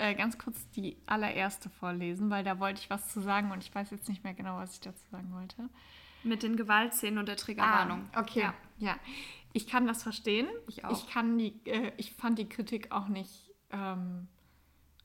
äh, 0.01 0.15
ganz 0.15 0.39
kurz 0.39 0.69
die 0.71 0.97
allererste 1.07 1.69
vorlesen, 1.69 2.31
weil 2.31 2.43
da 2.43 2.59
wollte 2.59 2.81
ich 2.81 2.91
was 2.91 3.09
zu 3.09 3.21
sagen 3.21 3.51
und 3.53 3.63
ich 3.63 3.75
weiß 3.75 3.91
jetzt 3.91 4.09
nicht 4.09 4.25
mehr 4.25 4.35
genau, 4.35 4.57
was 4.57 4.75
ich 4.75 4.81
dazu 4.81 5.05
sagen 5.11 5.33
wollte. 5.33 5.69
Mit 6.23 6.43
den 6.43 6.57
Gewaltszenen 6.57 7.19
und 7.19 7.29
der 7.29 7.37
Triggerwarnung. 7.37 8.09
Ah, 8.13 8.21
okay, 8.21 8.41
ja. 8.41 8.55
ja. 8.79 8.97
Ich 9.53 9.67
kann 9.67 9.87
das 9.87 10.03
verstehen. 10.03 10.47
Ich 10.69 10.85
auch. 10.85 10.93
Ich, 10.93 11.09
kann 11.09 11.39
die, 11.39 11.55
äh, 11.67 11.93
ich 11.97 12.13
fand 12.13 12.39
die 12.39 12.49
Kritik 12.49 12.93
auch 12.93 13.09
nicht, 13.09 13.51
ähm, 13.71 14.29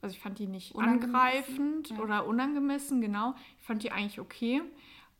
also 0.00 0.14
ich 0.14 0.20
fand 0.20 0.38
die 0.38 0.46
nicht 0.46 0.76
angreifend 0.76 1.90
ja. 1.90 1.98
oder 1.98 2.26
unangemessen, 2.26 3.00
genau. 3.00 3.34
Ich 3.58 3.66
fand 3.66 3.82
die 3.82 3.92
eigentlich 3.92 4.20
okay. 4.20 4.62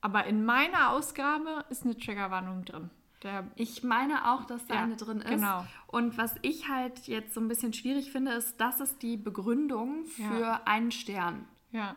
Aber 0.01 0.25
in 0.27 0.45
meiner 0.45 0.91
Ausgabe 0.91 1.65
ist 1.71 1.85
eine 1.85 1.97
Triggerwarnung 1.97 2.65
drin. 2.65 2.91
Der, 3.27 3.51
ich 3.57 3.83
meine 3.83 4.33
auch, 4.33 4.45
dass 4.45 4.65
da 4.67 4.75
ja, 4.75 4.83
eine 4.85 4.95
drin 4.95 5.21
ist. 5.21 5.29
Genau. 5.29 5.67
Und 5.89 6.17
was 6.17 6.37
ich 6.43 6.69
halt 6.69 7.09
jetzt 7.09 7.35
so 7.35 7.41
ein 7.41 7.49
bisschen 7.49 7.73
schwierig 7.73 8.13
finde, 8.13 8.31
ist, 8.33 8.61
das 8.61 8.81
ist 8.81 9.03
die 9.03 9.17
Begründung 9.17 10.07
für 10.07 10.41
ja. 10.41 10.63
einen 10.65 10.93
Stern. 10.93 11.45
Ja. 11.73 11.97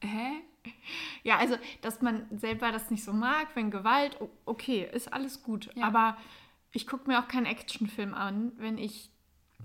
Hä? 0.00 0.42
Ja, 1.24 1.38
also, 1.38 1.56
dass 1.80 2.00
man 2.00 2.26
selber 2.30 2.70
das 2.70 2.92
nicht 2.92 3.02
so 3.02 3.12
mag, 3.12 3.48
wenn 3.54 3.72
Gewalt, 3.72 4.16
okay, 4.44 4.88
ist 4.92 5.12
alles 5.12 5.42
gut. 5.42 5.68
Ja. 5.74 5.86
Aber 5.86 6.16
ich 6.70 6.86
gucke 6.86 7.10
mir 7.10 7.18
auch 7.18 7.26
keinen 7.26 7.46
Actionfilm 7.46 8.14
an, 8.14 8.52
wenn 8.56 8.78
ich 8.78 9.10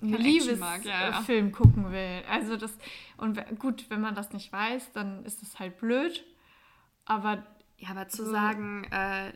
einen 0.01 0.15
Liebesfilm 0.15 0.83
ja, 0.83 1.21
ja. 1.21 1.49
gucken 1.51 1.91
will. 1.91 2.23
Also 2.27 2.57
das, 2.57 2.75
und 3.17 3.39
gut, 3.59 3.85
wenn 3.89 4.01
man 4.01 4.15
das 4.15 4.33
nicht 4.33 4.51
weiß, 4.51 4.93
dann 4.93 5.23
ist 5.25 5.43
das 5.43 5.59
halt 5.59 5.77
blöd. 5.77 6.25
Aber. 7.05 7.45
Ja, 7.77 7.89
aber 7.89 8.07
zu 8.07 8.23
so, 8.23 8.31
sagen, 8.31 8.85
äh, 8.91 9.33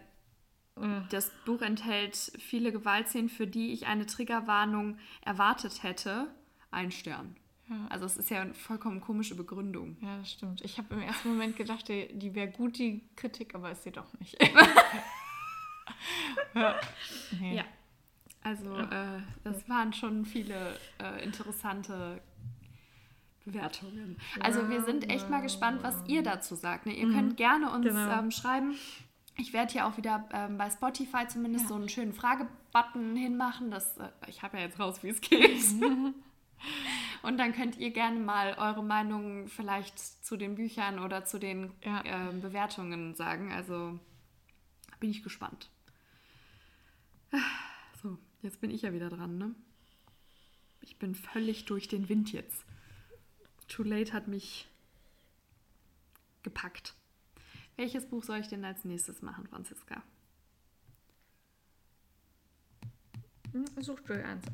das 1.10 1.32
Buch 1.46 1.62
enthält 1.62 2.16
viele 2.40 2.72
Gewaltszenen, 2.72 3.30
für 3.30 3.48
die 3.48 3.74
ich 3.74 3.88
eine 3.88 4.06
Triggerwarnung 4.06 4.98
erwartet 5.22 5.84
hätte, 5.84 6.28
ein 6.72 6.92
Stern. 6.92 7.36
Ja. 7.70 7.76
Also 7.90 8.06
es 8.06 8.18
ist 8.18 8.30
ja 8.30 8.42
eine 8.42 8.54
vollkommen 8.54 9.02
komische 9.02 9.36
Begründung. 9.36 9.98
Ja, 10.02 10.20
das 10.20 10.32
stimmt. 10.32 10.62
Ich 10.62 10.78
habe 10.78 10.96
im 10.96 11.02
ersten 11.02 11.30
Moment 11.30 11.58
gedacht, 11.58 11.88
die, 11.90 12.08
die 12.18 12.34
wäre 12.34 12.50
gut, 12.50 12.78
die 12.78 13.04
Kritik, 13.16 13.56
aber 13.56 13.72
ist 13.72 13.84
sie 13.84 13.92
doch 13.92 14.08
nicht. 14.20 14.38
ja. 16.54 16.76
Nee. 17.40 17.58
ja. 17.58 17.66
Also 18.44 18.78
äh, 18.78 19.20
das 19.44 19.68
waren 19.68 19.92
schon 19.92 20.26
viele 20.26 20.80
äh, 21.02 21.24
interessante 21.24 22.22
Bewertungen. 23.44 24.18
Also 24.40 24.70
wir 24.70 24.84
sind 24.84 25.10
echt 25.10 25.30
mal 25.30 25.42
gespannt, 25.42 25.84
was 25.84 25.96
ihr 26.08 26.24
dazu 26.24 26.56
sagt. 26.56 26.86
Ne? 26.86 26.94
Ihr 26.94 27.08
mhm. 27.08 27.14
könnt 27.14 27.38
gerne 27.38 27.72
uns 27.72 27.86
genau. 27.86 28.20
ähm, 28.20 28.32
schreiben. 28.32 28.76
Ich 29.40 29.54
werde 29.54 29.72
hier 29.72 29.86
auch 29.86 29.98
wieder 29.98 30.28
ähm, 30.34 30.58
bei 30.58 30.70
Spotify 30.70 31.28
zumindest 31.28 31.66
ja. 31.66 31.70
so 31.70 31.76
einen 31.76 31.90
schönen 31.90 32.14
Fragebutton 32.14 33.16
hinmachen. 33.16 33.70
Das, 33.70 33.98
äh, 33.98 34.10
ich 34.28 34.42
habe 34.42 34.58
ja 34.58 34.64
jetzt 34.64 34.80
raus, 34.80 35.04
wie 35.04 35.10
es 35.10 35.22
geht. 35.22 35.64
Und 37.22 37.38
dann 37.38 37.54
könnt 37.54 37.78
ihr 37.78 37.92
gerne 37.92 38.20
mal 38.20 38.56
eure 38.58 38.84
Meinung 38.84 39.48
vielleicht 39.48 40.00
zu 40.00 40.38
den 40.38 40.56
Büchern 40.56 41.00
oder 41.00 41.24
zu 41.24 41.40
den 41.40 41.72
ja. 41.84 42.30
äh, 42.30 42.34
Bewertungen 42.34 43.16
sagen. 43.16 43.52
Also 43.52 44.00
bin 45.00 45.12
ich 45.12 45.24
gespannt. 45.24 45.70
So, 48.02 48.18
jetzt 48.42 48.62
bin 48.62 48.72
ich 48.72 48.84
ja 48.84 48.94
wieder 48.94 49.10
dran, 49.10 49.38
ne? 49.38 49.54
Ich 50.82 50.98
bin 50.98 51.16
völlig 51.16 51.66
durch 51.66 51.88
den 51.88 52.10
Wind 52.10 52.32
jetzt. 52.32 52.66
Too 53.68 53.84
Late 53.84 54.14
hat 54.14 54.28
mich 54.28 54.68
gepackt. 56.44 56.96
Welches 57.78 58.08
Buch 58.10 58.24
soll 58.24 58.40
ich 58.40 58.48
denn 58.48 58.66
als 58.66 58.84
nächstes 58.86 59.22
machen, 59.22 59.48
Franziska? 59.48 60.02
Hm, 63.52 63.66
such 63.80 64.02
dir 64.02 64.26
eins 64.26 64.46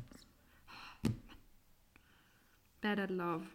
Bad 2.82 2.98
at 2.98 3.10
Love. 3.10 3.46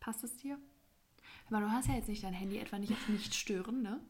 Passt 0.00 0.24
es 0.24 0.36
dir? 0.36 0.58
Aber 1.46 1.60
du 1.60 1.70
hast 1.70 1.86
ja 1.86 1.94
jetzt 1.94 2.08
nicht 2.08 2.24
dein 2.24 2.34
Handy 2.34 2.58
etwa 2.58 2.78
nicht 2.78 2.92
auf 2.92 3.08
nicht 3.08 3.34
stören, 3.34 3.82
ne? 3.82 4.00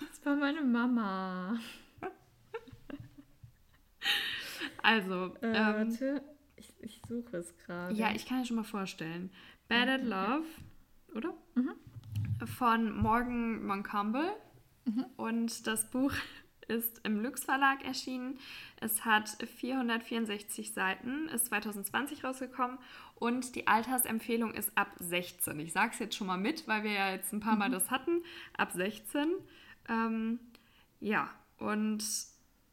Das 0.00 0.24
war 0.24 0.34
meine 0.34 0.62
Mama. 0.62 1.60
Also, 4.82 5.34
äh, 5.42 5.48
ähm, 5.48 5.90
warte, 5.90 6.22
ich, 6.56 6.72
ich 6.80 7.02
suche 7.08 7.36
es 7.36 7.56
gerade. 7.58 7.94
Ja, 7.94 8.12
ich 8.14 8.24
kann 8.24 8.40
es 8.40 8.48
schon 8.48 8.56
mal 8.56 8.62
vorstellen. 8.62 9.30
Bad 9.68 9.88
at 9.88 10.02
Love, 10.04 10.46
oder? 11.14 11.34
Mhm. 11.54 11.74
Von 12.44 12.96
Morgan 12.96 13.64
Moncomble 13.64 14.32
mhm. 14.84 15.06
und 15.16 15.66
das 15.66 15.90
Buch 15.90 16.12
ist 16.68 17.00
im 17.04 17.22
Lux 17.22 17.44
Verlag 17.44 17.84
erschienen. 17.84 18.38
Es 18.80 19.04
hat 19.04 19.28
464 19.28 20.72
Seiten, 20.72 21.28
ist 21.28 21.46
2020 21.46 22.24
rausgekommen 22.24 22.78
und 23.14 23.54
die 23.54 23.66
Altersempfehlung 23.66 24.52
ist 24.52 24.76
ab 24.76 24.88
16. 24.98 25.58
Ich 25.60 25.72
sage 25.72 25.92
es 25.92 25.98
jetzt 25.98 26.16
schon 26.16 26.26
mal 26.26 26.38
mit, 26.38 26.66
weil 26.66 26.82
wir 26.82 26.92
ja 26.92 27.12
jetzt 27.12 27.32
ein 27.32 27.40
paar 27.40 27.56
Mal 27.56 27.68
mhm. 27.68 27.74
das 27.74 27.90
hatten. 27.90 28.22
Ab 28.56 28.72
16. 28.72 29.28
Ähm, 29.88 30.40
ja, 31.00 31.30
und 31.58 32.04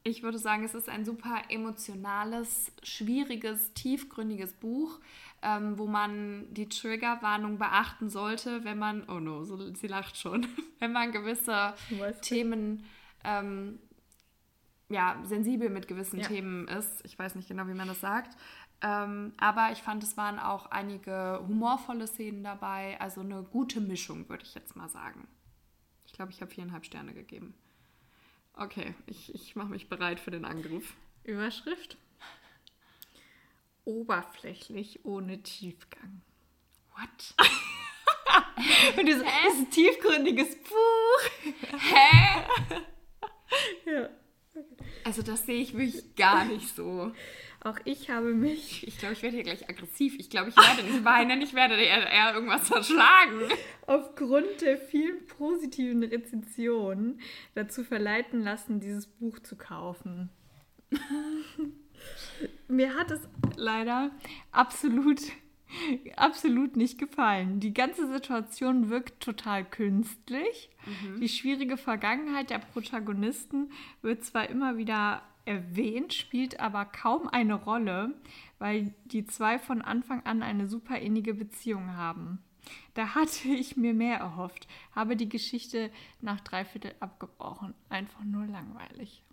ich 0.04 0.21
würde 0.21 0.38
sagen, 0.38 0.65
es 0.65 0.73
ist 0.73 0.89
ein 0.89 1.06
super 1.06 1.43
emotionales, 1.49 2.71
schwieriges, 2.84 3.73
tiefgründiges 3.73 4.54
Buch, 4.54 4.99
ähm, 5.44 5.78
wo 5.78 5.88
man 5.88 6.54
die 6.54 6.70
Triggerwarnung 6.70 7.58
beachten 7.58 8.10
sollte, 8.10 8.64
wenn 8.64 8.80
man, 8.80 9.08
oh 9.10 9.20
no, 9.20 9.44
so, 9.44 9.74
sie 9.76 9.88
lacht 9.88 10.18
schon, 10.18 10.48
wenn 10.80 10.94
man 10.94 11.12
gewisse 11.12 11.74
Themen 12.22 12.86
ähm, 13.24 13.80
ja, 14.90 15.20
sensibel 15.24 15.70
mit 15.70 15.88
gewissen 15.88 16.20
ja. 16.20 16.28
Themen 16.28 16.68
ist. 16.68 17.04
Ich 17.06 17.18
weiß 17.18 17.36
nicht 17.36 17.48
genau, 17.48 17.68
wie 17.68 17.74
man 17.74 17.88
das 17.88 18.00
sagt. 18.00 18.38
Ähm, 18.82 19.34
aber 19.38 19.72
ich 19.72 19.82
fand, 19.82 20.04
es 20.04 20.18
waren 20.18 20.40
auch 20.40 20.68
einige 20.68 21.40
humorvolle 21.48 22.08
Szenen 22.08 22.44
dabei. 22.44 23.00
Also 23.00 23.22
eine 23.22 23.44
gute 23.44 23.82
Mischung, 23.82 24.28
würde 24.30 24.44
ich 24.44 24.54
jetzt 24.56 24.76
mal 24.76 24.90
sagen. 24.90 25.28
Ich 26.06 26.14
glaube, 26.14 26.32
ich 26.32 26.42
habe 26.42 26.52
viereinhalb 26.52 26.86
Sterne 26.86 27.14
gegeben. 27.14 27.54
Okay, 28.54 28.94
ich, 29.08 29.34
ich 29.34 29.56
mache 29.56 29.70
mich 29.70 29.90
bereit 29.90 30.20
für 30.20 30.32
den 30.32 30.46
Angriff. 30.46 30.96
Überschrift? 31.24 31.98
Oberflächlich 33.86 35.04
ohne 35.04 35.41
Tiefgang. 35.43 36.22
What? 36.91 37.36
Und 38.98 39.08
du 39.08 39.17
so, 39.17 39.24
Hä? 39.24 39.48
ist 39.50 39.58
ein 39.58 39.72
tiefgründiges 39.72 40.56
Buch. 40.63 41.52
Hä? 41.78 42.43
ja. 43.91 44.10
Also 45.04 45.22
das 45.22 45.46
sehe 45.46 45.62
ich 45.62 45.74
wirklich 45.74 46.15
gar 46.15 46.46
nicht 46.46 46.76
so. 46.76 47.12
Auch 47.63 47.80
ich 47.86 48.10
habe 48.10 48.34
mich. 48.34 48.86
Ich 48.88 48.98
glaube, 48.98 49.13
ich 49.13 49.24
werde 49.24 49.36
hier 49.36 49.43
gleich 49.43 49.69
aggressiv. 49.69 50.15
Ich 50.19 50.30
glaube, 50.30 50.50
ich 50.50 50.58
werde 50.58 50.84
nicht 50.84 51.06
weinen, 51.06 51.41
ich 51.41 51.54
werde 51.54 51.76
eher, 51.76 52.10
eher 52.10 52.34
irgendwas 52.34 52.67
verschlagen. 52.67 53.41
Aufgrund 53.88 54.62
der 54.62 54.78
vielen 54.78 55.26
positiven 55.28 56.04
Rezensionen 56.04 57.22
dazu 57.56 57.84
verleiten 57.84 58.43
lassen, 58.43 58.80
dieses 58.80 59.08
Buch 59.08 59.39
zu 59.39 59.56
kaufen. 59.56 60.30
Mir 62.74 62.96
hat 62.96 63.12
es 63.12 63.22
leider 63.56 64.12
absolut 64.52 65.22
absolut 66.16 66.76
nicht 66.76 67.00
gefallen. 67.00 67.60
Die 67.60 67.74
ganze 67.74 68.12
Situation 68.12 68.90
wirkt 68.90 69.22
total 69.22 69.66
künstlich. 69.66 70.70
Mhm. 70.86 71.20
Die 71.20 71.30
schwierige 71.30 71.78
Vergangenheit 71.78 72.50
der 72.50 72.60
Protagonisten 72.60 73.72
wird 74.02 74.24
zwar 74.24 74.50
immer 74.50 74.78
wieder 74.78 75.24
erwähnt, 75.46 76.14
spielt 76.14 76.60
aber 76.60 76.86
kaum 76.86 77.28
eine 77.28 77.56
Rolle, 77.56 78.14
weil 78.60 78.94
die 79.06 79.26
zwei 79.26 79.60
von 79.60 79.82
Anfang 79.82 80.26
an 80.26 80.42
eine 80.42 80.68
super 80.68 80.98
innige 81.00 81.34
Beziehung 81.34 81.96
haben. 81.96 82.40
Da 82.94 83.14
hatte 83.16 83.50
ich 83.50 83.76
mir 83.76 83.94
mehr 83.94 84.18
erhofft, 84.18 84.68
habe 84.94 85.18
die 85.18 85.28
Geschichte 85.28 85.92
nach 86.22 86.40
drei 86.42 86.64
Viertel 86.64 86.96
abgebrochen. 87.00 87.74
Einfach 87.90 88.24
nur 88.24 88.46
langweilig. 88.46 89.24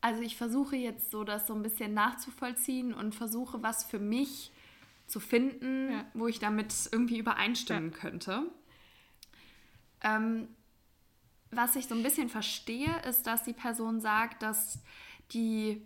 Also 0.00 0.22
ich 0.22 0.36
versuche 0.36 0.76
jetzt 0.76 1.10
so 1.10 1.24
das 1.24 1.46
so 1.46 1.54
ein 1.54 1.62
bisschen 1.62 1.92
nachzuvollziehen 1.92 2.94
und 2.94 3.14
versuche 3.14 3.62
was 3.62 3.84
für 3.84 3.98
mich 3.98 4.52
zu 5.06 5.20
finden, 5.20 5.90
ja. 5.92 6.04
wo 6.14 6.28
ich 6.28 6.38
damit 6.38 6.72
irgendwie 6.92 7.18
übereinstimmen 7.18 7.90
ja. 7.90 7.96
könnte. 7.96 8.42
Ähm, 10.02 10.48
was 11.50 11.76
ich 11.76 11.86
so 11.86 11.94
ein 11.94 12.02
bisschen 12.02 12.28
verstehe, 12.28 13.00
ist, 13.08 13.26
dass 13.26 13.42
die 13.42 13.54
Person 13.54 14.00
sagt, 14.00 14.42
dass 14.42 14.80
die, 15.32 15.82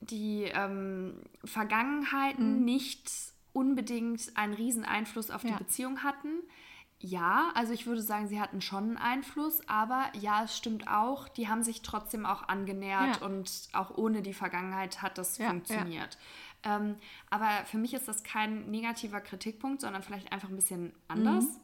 die 0.00 0.44
ähm, 0.44 1.22
Vergangenheiten 1.44 2.58
mhm. 2.58 2.64
nicht 2.64 3.10
unbedingt 3.52 4.36
einen 4.36 4.54
riesen 4.54 4.84
Einfluss 4.84 5.30
auf 5.30 5.44
ja. 5.44 5.50
die 5.50 5.64
Beziehung 5.64 6.02
hatten. 6.02 6.42
Ja, 7.04 7.50
also 7.54 7.72
ich 7.72 7.86
würde 7.86 8.00
sagen, 8.00 8.28
sie 8.28 8.40
hatten 8.40 8.60
schon 8.60 8.84
einen 8.84 8.96
Einfluss, 8.96 9.60
aber 9.68 10.04
ja, 10.20 10.44
es 10.44 10.56
stimmt 10.56 10.86
auch, 10.86 11.28
die 11.28 11.48
haben 11.48 11.64
sich 11.64 11.82
trotzdem 11.82 12.24
auch 12.24 12.48
angenähert 12.48 13.20
ja. 13.20 13.26
und 13.26 13.50
auch 13.72 13.96
ohne 13.96 14.22
die 14.22 14.32
Vergangenheit 14.32 15.02
hat 15.02 15.18
das 15.18 15.36
ja, 15.36 15.48
funktioniert. 15.48 16.16
Ähm, 16.62 16.94
aber 17.28 17.48
für 17.64 17.78
mich 17.78 17.92
ist 17.92 18.06
das 18.06 18.22
kein 18.22 18.70
negativer 18.70 19.20
Kritikpunkt, 19.20 19.80
sondern 19.80 20.04
vielleicht 20.04 20.32
einfach 20.32 20.48
ein 20.48 20.54
bisschen 20.54 20.92
anders. 21.08 21.44
Mhm 21.44 21.62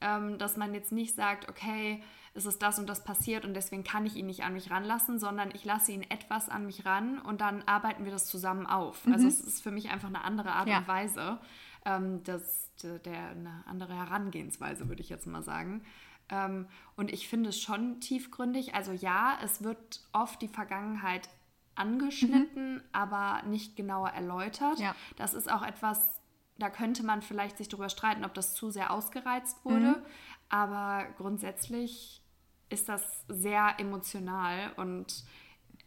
ähm, 0.00 0.38
dass 0.38 0.56
man 0.56 0.74
jetzt 0.74 0.92
nicht 0.92 1.14
sagt, 1.14 1.48
okay, 1.48 2.02
es 2.34 2.44
ist 2.44 2.60
das 2.60 2.78
und 2.78 2.86
das 2.86 3.02
passiert 3.02 3.44
und 3.46 3.54
deswegen 3.54 3.82
kann 3.82 4.04
ich 4.04 4.16
ihn 4.16 4.26
nicht 4.26 4.44
an 4.44 4.52
mich 4.52 4.70
ranlassen, 4.70 5.18
sondern 5.18 5.50
ich 5.54 5.64
lasse 5.64 5.92
ihn 5.92 6.02
etwas 6.02 6.50
an 6.50 6.66
mich 6.66 6.84
ran 6.84 7.18
und 7.18 7.40
dann 7.40 7.62
arbeiten 7.62 8.04
wir 8.04 8.12
das 8.12 8.26
zusammen 8.26 8.66
auf. 8.66 9.06
Mhm. 9.06 9.14
Also 9.14 9.26
es 9.26 9.40
ist 9.40 9.62
für 9.62 9.70
mich 9.70 9.90
einfach 9.90 10.08
eine 10.08 10.22
andere 10.22 10.52
Art 10.52 10.68
ja. 10.68 10.78
und 10.78 10.88
Weise, 10.88 11.38
ähm, 11.86 12.22
das, 12.24 12.70
der, 12.82 13.30
eine 13.30 13.64
andere 13.66 13.94
Herangehensweise, 13.94 14.88
würde 14.88 15.00
ich 15.00 15.08
jetzt 15.08 15.26
mal 15.26 15.42
sagen. 15.42 15.82
Ähm, 16.28 16.66
und 16.96 17.12
ich 17.12 17.28
finde 17.28 17.50
es 17.50 17.60
schon 17.60 18.00
tiefgründig. 18.00 18.74
Also 18.74 18.92
ja, 18.92 19.38
es 19.42 19.62
wird 19.62 20.00
oft 20.12 20.42
die 20.42 20.48
Vergangenheit 20.48 21.28
angeschnitten, 21.76 22.74
mhm. 22.74 22.82
aber 22.92 23.42
nicht 23.46 23.76
genauer 23.76 24.10
erläutert. 24.10 24.78
Ja. 24.78 24.94
Das 25.16 25.32
ist 25.32 25.50
auch 25.50 25.62
etwas, 25.62 26.20
da 26.58 26.68
könnte 26.68 27.04
man 27.04 27.22
vielleicht 27.22 27.56
sich 27.56 27.68
darüber 27.68 27.88
streiten, 27.88 28.24
ob 28.24 28.34
das 28.34 28.54
zu 28.54 28.70
sehr 28.70 28.90
ausgereizt 28.90 29.64
wurde. 29.64 29.92
Mhm. 29.92 30.02
Aber 30.48 31.06
grundsätzlich 31.16 32.22
ist 32.68 32.88
das 32.88 33.24
sehr 33.28 33.78
emotional 33.78 34.72
und 34.76 35.24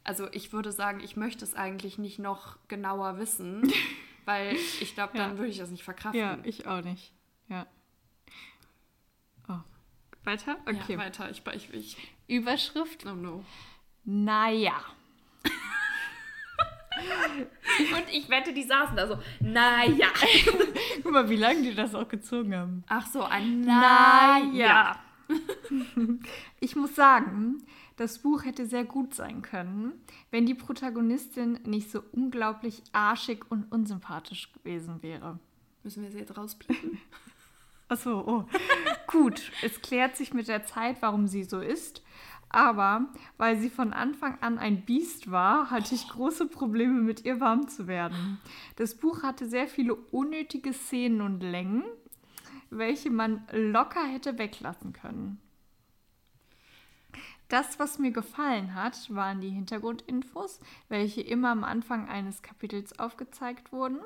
also 0.06 0.28
ich 0.32 0.54
würde 0.54 0.72
sagen, 0.72 1.02
ich 1.02 1.18
möchte 1.18 1.44
es 1.44 1.54
eigentlich 1.54 1.98
nicht 1.98 2.20
noch 2.20 2.58
genauer 2.70 3.20
wissen, 3.20 3.72
weil 4.30 4.56
ich 4.80 4.94
glaube, 4.94 5.18
dann 5.18 5.32
ja. 5.32 5.38
würde 5.38 5.50
ich 5.50 5.58
das 5.58 5.72
nicht 5.72 5.84
verkraften. 5.84 6.20
Ja, 6.20 6.38
ich 6.44 6.68
auch 6.68 6.84
nicht. 6.84 7.12
Ja. 7.48 7.66
Oh. 9.48 9.58
Weiter? 10.24 10.58
Okay. 10.68 10.94
Ja, 10.94 11.00
weiter. 11.00 11.32
Ich, 11.32 11.42
ich, 11.56 11.74
ich. 11.74 11.98
Überschrift? 12.28 13.08
Oh 13.08 13.16
no. 13.16 13.44
Naja. 14.04 14.76
Und 17.00 18.10
ich 18.12 18.30
wette, 18.30 18.54
die 18.54 18.64
saßen 18.64 18.96
da 18.96 19.08
so, 19.08 19.18
naja. 19.40 20.10
Guck 21.04 21.12
mal, 21.12 21.28
wie 21.30 21.38
lange 21.38 21.64
die 21.64 21.74
das 21.74 21.96
auch 21.96 22.08
gezogen 22.08 22.56
haben. 22.56 22.84
Ach 22.88 23.08
so, 23.08 23.24
ein 23.24 23.62
Naja. 23.62 25.00
Ich 26.60 26.76
muss 26.76 26.94
sagen, 26.94 27.64
das 28.00 28.20
Buch 28.20 28.46
hätte 28.46 28.66
sehr 28.66 28.86
gut 28.86 29.14
sein 29.14 29.42
können, 29.42 29.92
wenn 30.32 30.46
die 30.46 30.54
Protagonistin 30.54 31.60
nicht 31.66 31.92
so 31.92 32.02
unglaublich 32.14 32.82
arschig 32.94 33.52
und 33.52 33.70
unsympathisch 33.72 34.54
gewesen 34.54 35.04
wäre. 35.04 35.38
Müssen 35.84 36.04
wir 36.04 36.12
sie 36.12 36.20
jetzt 36.20 36.38
rauspiepen? 36.38 36.98
Achso, 37.90 38.24
oh. 38.26 38.46
gut, 39.08 39.52
es 39.64 39.82
klärt 39.82 40.16
sich 40.16 40.34
mit 40.34 40.48
der 40.48 40.64
Zeit, 40.64 41.02
warum 41.02 41.28
sie 41.28 41.44
so 41.44 41.60
ist. 41.60 42.02
Aber 42.48 43.10
weil 43.38 43.60
sie 43.60 43.70
von 43.70 43.92
Anfang 43.92 44.38
an 44.40 44.58
ein 44.60 44.86
Biest 44.86 45.30
war, 45.30 45.70
hatte 45.70 45.94
ich 45.94 46.08
große 46.08 46.48
Probleme 46.48 47.02
mit 47.02 47.26
ihr 47.26 47.42
warm 47.42 47.68
zu 47.68 47.88
werden. 47.88 48.40
Das 48.78 48.96
Buch 48.96 49.24
hatte 49.24 49.50
sehr 49.50 49.68
viele 49.68 49.94
unnötige 49.96 50.72
Szenen 50.72 51.22
und 51.22 51.42
Längen, 51.42 51.84
welche 52.70 53.12
man 53.12 53.46
locker 53.52 54.06
hätte 54.06 54.38
weglassen 54.38 54.94
können. 54.94 55.42
Das, 57.50 57.80
was 57.80 57.98
mir 57.98 58.12
gefallen 58.12 58.76
hat, 58.76 59.14
waren 59.14 59.42
die 59.42 59.50
Hintergrundinfos, 59.50 60.60
welche 60.88 61.22
immer 61.22 61.50
am 61.50 61.64
Anfang 61.64 62.08
eines 62.08 62.44
Kapitels 62.44 62.98
aufgezeigt 63.00 63.72
wurden. 63.72 64.00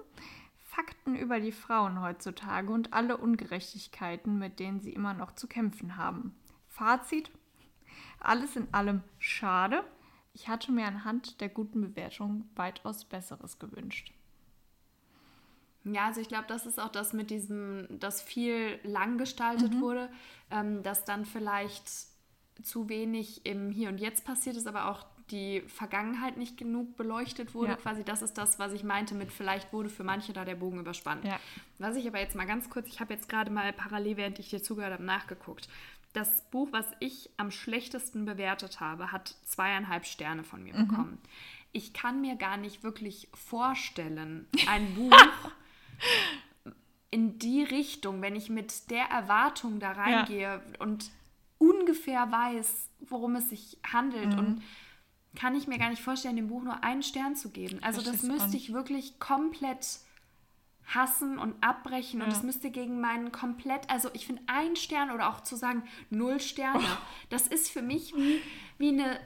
Fakten 0.58 1.16
über 1.16 1.40
die 1.42 1.52
Frauen 1.52 2.02
heutzutage 2.02 2.72
und 2.72 2.94
alle 2.94 3.18
Ungerechtigkeiten, 3.18 4.40
mit 4.40 4.60
denen 4.60 4.80
sie 4.80 4.94
immer 4.94 5.14
noch 5.14 5.34
zu 5.34 5.48
kämpfen 5.48 5.98
haben. 5.98 6.34
Fazit, 6.70 7.30
alles 8.20 8.56
in 8.56 8.74
allem 8.74 9.04
schade. 9.20 9.84
Ich 10.34 10.48
hatte 10.48 10.72
mir 10.72 10.88
anhand 10.88 11.42
der 11.42 11.50
guten 11.50 11.82
Bewertung 11.82 12.50
weitaus 12.56 13.04
Besseres 13.06 13.60
gewünscht. 13.60 14.14
Ja, 15.84 16.06
also 16.06 16.22
ich 16.22 16.30
glaube, 16.30 16.46
das 16.48 16.66
ist 16.66 16.80
auch 16.80 16.90
das 16.90 17.12
mit 17.12 17.30
diesem, 17.30 17.88
dass 18.00 18.22
viel 18.22 18.80
lang 18.84 19.18
gestaltet 19.18 19.74
mhm. 19.74 19.82
wurde, 19.82 20.10
ähm, 20.50 20.82
dass 20.82 21.04
dann 21.04 21.26
vielleicht 21.26 22.13
zu 22.62 22.90
wenig 22.90 23.46
im 23.46 23.72
Hier 23.72 23.90
und 23.90 24.00
Jetzt 24.00 24.26
passiert 24.26 24.56
ist, 24.56 24.68
aber 24.68 24.90
auch 24.90 25.06
die 25.32 25.62
Vergangenheit 25.62 26.38
nicht 26.38 26.58
genug 26.58 26.96
beleuchtet 26.96 27.54
wurde. 27.54 27.72
Ja. 27.72 27.76
Quasi 27.78 28.04
das 28.04 28.22
ist 28.22 28.38
das, 28.38 28.60
was 28.60 28.74
ich 28.74 28.84
meinte 28.84 29.16
mit 29.16 29.32
vielleicht 29.32 29.74
wurde 29.74 29.90
für 29.90 30.04
manche 30.04 30.34
da 30.34 30.46
der 30.46 30.56
Bogen 30.56 30.80
überspannt. 30.80 31.26
Ja. 31.26 31.40
Was 31.80 31.96
ich 31.96 32.08
aber 32.08 32.20
jetzt 32.20 32.36
mal 32.36 32.46
ganz 32.46 32.70
kurz, 32.70 32.88
ich 32.88 33.00
habe 33.00 33.14
jetzt 33.14 33.30
gerade 33.30 33.52
mal 33.52 33.72
parallel, 33.74 34.18
während 34.18 34.40
ich 34.40 34.50
dir 34.50 34.62
zugehört 34.62 34.94
habe, 34.94 35.04
nachgeguckt. 35.04 35.70
Das 36.14 36.44
Buch, 36.52 36.68
was 36.72 36.86
ich 37.00 37.32
am 37.38 37.50
schlechtesten 37.50 38.26
bewertet 38.26 38.80
habe, 38.80 39.12
hat 39.12 39.36
zweieinhalb 39.46 40.06
Sterne 40.06 40.44
von 40.44 40.64
mir 40.64 40.76
mhm. 40.76 40.88
bekommen. 40.88 41.18
Ich 41.72 41.94
kann 41.94 42.22
mir 42.22 42.36
gar 42.36 42.58
nicht 42.58 42.84
wirklich 42.84 43.30
vorstellen, 43.34 44.48
ein 44.68 44.94
Buch, 44.94 45.18
die 47.12 47.64
Richtung, 47.64 48.22
wenn 48.22 48.36
ich 48.36 48.50
mit 48.50 48.92
der 48.92 49.06
Erwartung 49.06 49.80
da 49.80 49.92
reingehe 49.92 50.42
ja. 50.42 50.62
und 50.80 51.12
ungefähr 51.58 52.32
weiß, 52.32 52.90
worum 53.02 53.36
es 53.36 53.50
sich 53.50 53.78
handelt 53.92 54.34
mhm. 54.34 54.40
und 54.40 54.64
kann 55.36 55.56
ich 55.56 55.68
mir 55.68 55.80
gar 55.80 55.90
nicht 55.90 56.02
vorstellen, 56.02 56.36
dem 56.36 56.48
Buch 56.48 56.64
nur 56.64 56.84
einen 56.84 57.04
Stern 57.04 57.36
zu 57.36 57.50
geben. 57.50 57.80
Also 57.82 58.02
das, 58.02 58.22
das 58.22 58.24
müsste 58.24 58.56
ich 58.56 58.74
wirklich 58.74 59.20
komplett 59.20 60.00
hassen 60.86 61.40
und 61.40 61.56
abbrechen 61.64 62.20
ja. 62.20 62.26
und 62.26 62.32
es 62.32 62.44
müsste 62.44 62.70
gegen 62.70 63.00
meinen 63.00 63.32
komplett, 63.32 63.90
also 63.90 64.10
ich 64.14 64.26
finde 64.28 64.44
ein 64.48 64.76
Stern 64.76 65.12
oder 65.12 65.30
auch 65.30 65.42
zu 65.42 65.56
sagen 65.56 65.84
null 66.10 66.40
Sterne, 66.40 66.84
oh. 66.84 66.98
das 67.30 67.48
ist 67.48 67.70
für 67.70 67.82
mich 67.82 68.14
wie, 68.16 68.42
wie 68.78 68.90
eine 68.90 69.20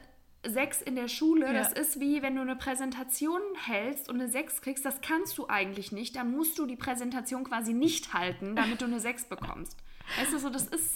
Sechs 0.46 0.80
in 0.80 0.94
der 0.94 1.08
Schule. 1.08 1.46
Ja. 1.46 1.52
Das 1.52 1.72
ist 1.72 1.98
wie 1.98 2.22
wenn 2.22 2.36
du 2.36 2.42
eine 2.42 2.54
Präsentation 2.54 3.40
hältst 3.66 4.08
und 4.08 4.20
eine 4.20 4.28
Sechs 4.28 4.60
kriegst, 4.62 4.84
das 4.84 5.00
kannst 5.00 5.36
du 5.36 5.48
eigentlich 5.48 5.90
nicht. 5.90 6.14
Dann 6.14 6.30
musst 6.30 6.58
du 6.60 6.66
die 6.66 6.76
Präsentation 6.76 7.42
quasi 7.42 7.72
nicht 7.72 8.14
halten, 8.14 8.54
damit 8.54 8.80
du 8.80 8.84
eine 8.84 9.00
Sechs 9.00 9.24
bekommst. 9.24 9.76
Weißt 10.16 10.32
du, 10.32 10.38
so 10.38 10.48
das 10.48 10.68
ist 10.68 10.94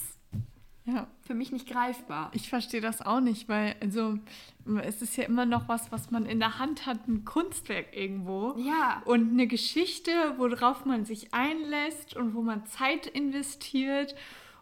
ja. 0.85 1.07
für 1.21 1.33
mich 1.33 1.51
nicht 1.51 1.67
greifbar. 1.67 2.31
Ich 2.33 2.49
verstehe 2.49 2.81
das 2.81 3.01
auch 3.01 3.19
nicht, 3.19 3.47
weil 3.49 3.75
also 3.81 4.17
es 4.83 5.01
ist 5.01 5.17
ja 5.17 5.25
immer 5.25 5.45
noch 5.45 5.67
was, 5.67 5.91
was 5.91 6.11
man 6.11 6.25
in 6.25 6.39
der 6.39 6.59
Hand 6.59 6.85
hat, 6.85 7.07
ein 7.07 7.25
Kunstwerk 7.25 7.95
irgendwo. 7.95 8.55
Ja. 8.57 9.01
Und 9.05 9.31
eine 9.31 9.47
Geschichte, 9.47 10.11
worauf 10.37 10.85
man 10.85 11.05
sich 11.05 11.33
einlässt 11.33 12.15
und 12.15 12.33
wo 12.33 12.41
man 12.41 12.65
Zeit 12.65 13.07
investiert. 13.07 14.15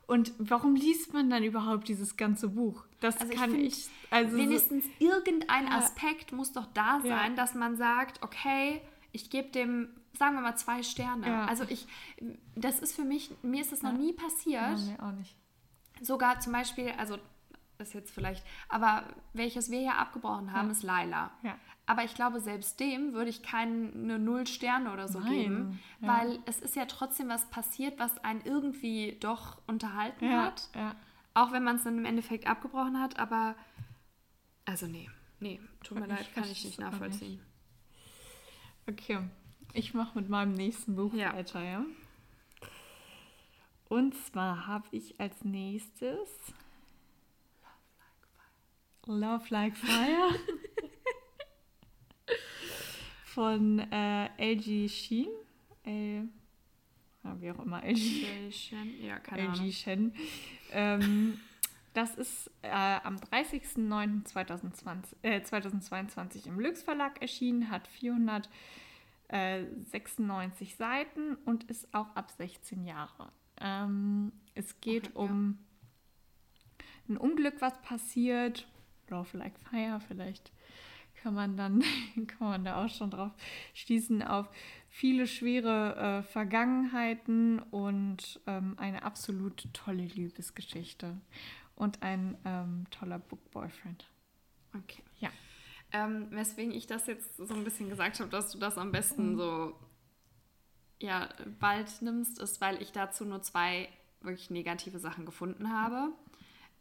Und 0.08 0.34
warum 0.40 0.76
liest 0.76 1.14
man 1.14 1.30
dann 1.30 1.44
überhaupt 1.44 1.88
dieses 1.88 2.18
ganze 2.18 2.50
Buch? 2.50 2.84
Das 3.00 3.18
also 3.18 3.34
kann 3.34 3.56
ich. 3.56 3.86
ich 3.86 3.90
also 4.10 4.36
wenigstens 4.36 4.84
so, 4.84 5.06
irgendein 5.06 5.70
Aspekt 5.70 6.34
muss 6.34 6.52
doch 6.52 6.68
da 6.74 7.00
sein, 7.02 7.32
ja. 7.32 7.36
dass 7.36 7.56
man 7.56 7.78
sagt, 7.78 8.22
okay, 8.22 8.82
ich 9.14 9.30
gebe 9.30 9.50
dem, 9.50 9.88
sagen 10.18 10.36
wir 10.36 10.42
mal, 10.42 10.56
zwei 10.58 10.84
Sterne. 10.84 11.28
Ja. 11.28 11.46
Also 11.46 11.64
ich, 11.70 11.88
das 12.56 12.80
ist 12.80 12.94
für 12.94 13.04
mich, 13.04 13.32
mir 13.42 13.62
ist 13.62 13.72
das 13.72 13.84
noch 13.84 13.94
nie 13.94 14.12
passiert. 14.12 14.62
Ja, 14.62 14.78
mir 14.78 15.04
auch 15.04 15.14
nicht. 15.14 15.36
Sogar 16.02 16.40
zum 16.40 16.54
Beispiel, 16.54 16.92
also 16.98 17.18
ist 17.82 17.94
jetzt 17.94 18.12
vielleicht, 18.12 18.44
aber 18.70 19.04
welches 19.34 19.72
wir 19.72 19.82
ja 19.82 19.94
abgebrochen 19.94 20.54
haben, 20.54 20.70
ist 20.70 20.84
Laila. 20.84 21.32
Ja. 21.44 21.58
Aber 21.86 22.04
ich 22.04 22.14
glaube, 22.14 22.40
selbst 22.40 22.80
dem 22.80 23.14
würde 23.14 23.30
ich 23.30 23.44
keine 23.44 24.20
Null 24.20 24.48
Sterne 24.48 24.94
oder 24.94 25.08
so 25.08 25.20
Nein. 25.20 25.32
geben, 25.32 25.80
weil 26.00 26.40
es 26.46 26.60
ist 26.60 26.76
ja 26.76 26.86
trotzdem 26.86 27.28
was 27.28 27.50
passiert, 27.50 28.00
was 28.00 28.24
einen 28.24 28.42
irgendwie 28.46 29.18
doch 29.20 29.58
unterhalten 29.68 30.30
hat. 30.32 30.70
Ja. 30.76 30.96
Auch 31.34 31.52
wenn 31.52 31.64
man 31.64 31.78
es 31.78 31.84
dann 31.84 31.98
im 31.98 32.06
Endeffekt 32.06 32.48
abgebrochen 32.48 33.00
hat, 33.00 33.20
aber 33.20 33.56
also 34.66 34.86
nee, 34.86 35.10
nee, 35.40 35.60
tut 35.84 36.00
mir 36.00 36.06
ich 36.06 36.12
leid, 36.12 36.34
kann 36.36 36.44
ich 36.44 36.64
nicht 36.64 36.80
nachvollziehen. 36.80 37.42
Nicht. 38.88 39.00
Okay, 39.00 39.20
ich 39.74 39.94
mache 39.94 40.20
mit 40.20 40.30
meinem 40.30 40.54
nächsten 40.54 40.96
Buch 40.96 41.14
ja. 41.14 41.34
weiter, 41.34 41.64
ja. 41.64 41.84
Und 43.92 44.16
zwar 44.16 44.66
habe 44.68 44.88
ich 44.92 45.20
als 45.20 45.44
nächstes 45.44 46.30
Love 49.06 49.44
Like 49.50 49.76
Fire 49.76 50.34
von 53.26 53.80
äh, 53.80 54.54
LG 54.54 54.88
Sheen. 54.88 55.28
L, 55.84 56.30
wie 57.42 57.52
auch 57.52 57.60
immer, 57.60 57.84
LG, 57.84 58.54
Shen. 58.54 59.04
Ja, 59.04 59.20
keine 59.20 59.50
LG 59.50 59.60
Ahnung. 59.60 59.72
Shen. 59.74 60.14
Ähm, 60.72 61.42
das 61.94 62.16
ist 62.16 62.50
äh, 62.62 62.70
am 62.70 63.18
30.09.2022 63.18 65.16
äh, 65.24 65.44
2022 65.44 66.48
im 66.48 66.62
Lux 66.62 66.82
Verlag 66.82 67.22
erschienen, 67.22 67.70
hat 67.70 67.90
496 67.90 70.78
Seiten 70.78 71.36
und 71.44 71.66
ist 71.66 71.94
auch 71.94 72.16
ab 72.16 72.32
16 72.32 72.86
Jahre. 72.86 73.34
Ähm, 73.62 74.32
es 74.54 74.80
geht 74.82 75.16
okay, 75.16 75.18
um 75.18 75.60
ja. 77.08 77.14
ein 77.14 77.18
Unglück, 77.18 77.56
was 77.60 77.82
passiert. 77.82 78.68
Love 79.10 79.38
Like 79.38 79.60
Fire, 79.60 80.00
vielleicht 80.08 80.52
kann 81.22 81.34
man 81.34 81.56
dann 81.56 81.84
kann 82.28 82.50
man 82.50 82.66
da 82.66 82.84
auch 82.84 82.90
schon 82.90 83.12
drauf 83.12 83.32
schließen 83.74 84.24
auf 84.24 84.50
viele 84.90 85.28
schwere 85.28 85.96
äh, 85.96 86.24
Vergangenheiten 86.24 87.60
und 87.60 88.42
ähm, 88.48 88.76
eine 88.78 89.04
absolut 89.04 89.68
tolle 89.74 90.04
Liebesgeschichte 90.04 91.18
und 91.76 92.04
ein 92.04 92.38
ähm, 92.46 92.86
toller 92.92 93.20
Book 93.20 93.52
Boyfriend. 93.52 94.06
Okay. 94.76 95.04
Ja. 95.20 95.30
Ähm, 95.94 96.28
weswegen 96.32 96.74
ich 96.74 96.88
das 96.88 97.08
jetzt 97.08 97.38
so 97.38 97.54
ein 97.54 97.64
bisschen 97.64 97.90
gesagt 97.90 98.20
habe, 98.20 98.30
dass 98.30 98.52
du 98.52 98.58
das 98.58 98.78
am 98.78 98.92
besten 98.92 99.34
mhm. 99.34 99.38
so 99.38 99.76
ja, 101.02 101.30
bald 101.60 102.02
nimmst, 102.02 102.40
ist, 102.40 102.62
weil 102.62 102.82
ich 102.82 102.92
dazu 102.92 103.26
nur 103.26 103.42
zwei 103.42 103.90
wirklich 104.22 104.50
negative 104.50 105.00
Sachen 105.00 105.26
gefunden 105.26 105.72
habe. 105.74 106.10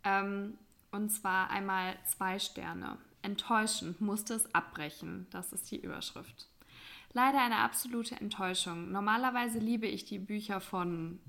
Ähm, 0.04 0.58
und 0.92 1.10
zwar 1.10 1.50
einmal 1.50 1.96
zwei 2.04 2.38
Sterne. 2.38 2.98
Enttäuschend 3.22 4.00
musste 4.00 4.34
es 4.34 4.54
abbrechen. 4.54 5.26
Das 5.30 5.52
ist 5.52 5.70
die 5.70 5.80
Überschrift. 5.80 6.48
Leider 7.12 7.40
eine 7.40 7.58
absolute 7.58 8.16
Enttäuschung. 8.16 8.92
Normalerweise 8.92 9.58
liebe 9.58 9.86
ich 9.86 10.04
die 10.04 10.18
Bücher 10.18 10.60
von 10.60 11.20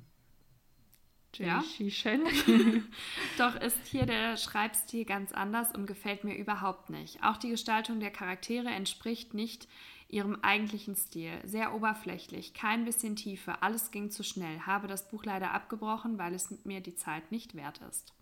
ja? 1.38 1.64
Doch 3.38 3.56
ist 3.56 3.88
hier 3.88 4.06
der 4.06 4.36
Schreibstil 4.36 5.06
ganz 5.06 5.32
anders 5.32 5.72
und 5.74 5.86
gefällt 5.86 6.24
mir 6.24 6.36
überhaupt 6.36 6.90
nicht. 6.90 7.24
Auch 7.24 7.38
die 7.38 7.50
Gestaltung 7.50 8.00
der 8.00 8.12
Charaktere 8.12 8.68
entspricht 8.68 9.34
nicht 9.34 9.68
ihrem 10.12 10.38
eigentlichen 10.44 10.96
Stil. 10.96 11.32
Sehr 11.44 11.74
oberflächlich, 11.74 12.54
kein 12.54 12.86
bisschen 12.86 13.16
Tiefe, 13.16 13.62
alles 13.62 13.92
ging 13.92 14.12
zu 14.12 14.24
schnell. 14.24 14.60
Habe 14.62 14.88
das 14.88 15.10
Buch 15.10 15.24
leider 15.24 15.52
abgebrochen, 15.52 16.18
weil 16.18 16.34
es 16.34 16.66
mir 16.66 16.82
die 16.82 16.96
Zeit 16.96 17.32
nicht 17.32 17.56
wert 17.56 17.82
ist. 17.90 18.14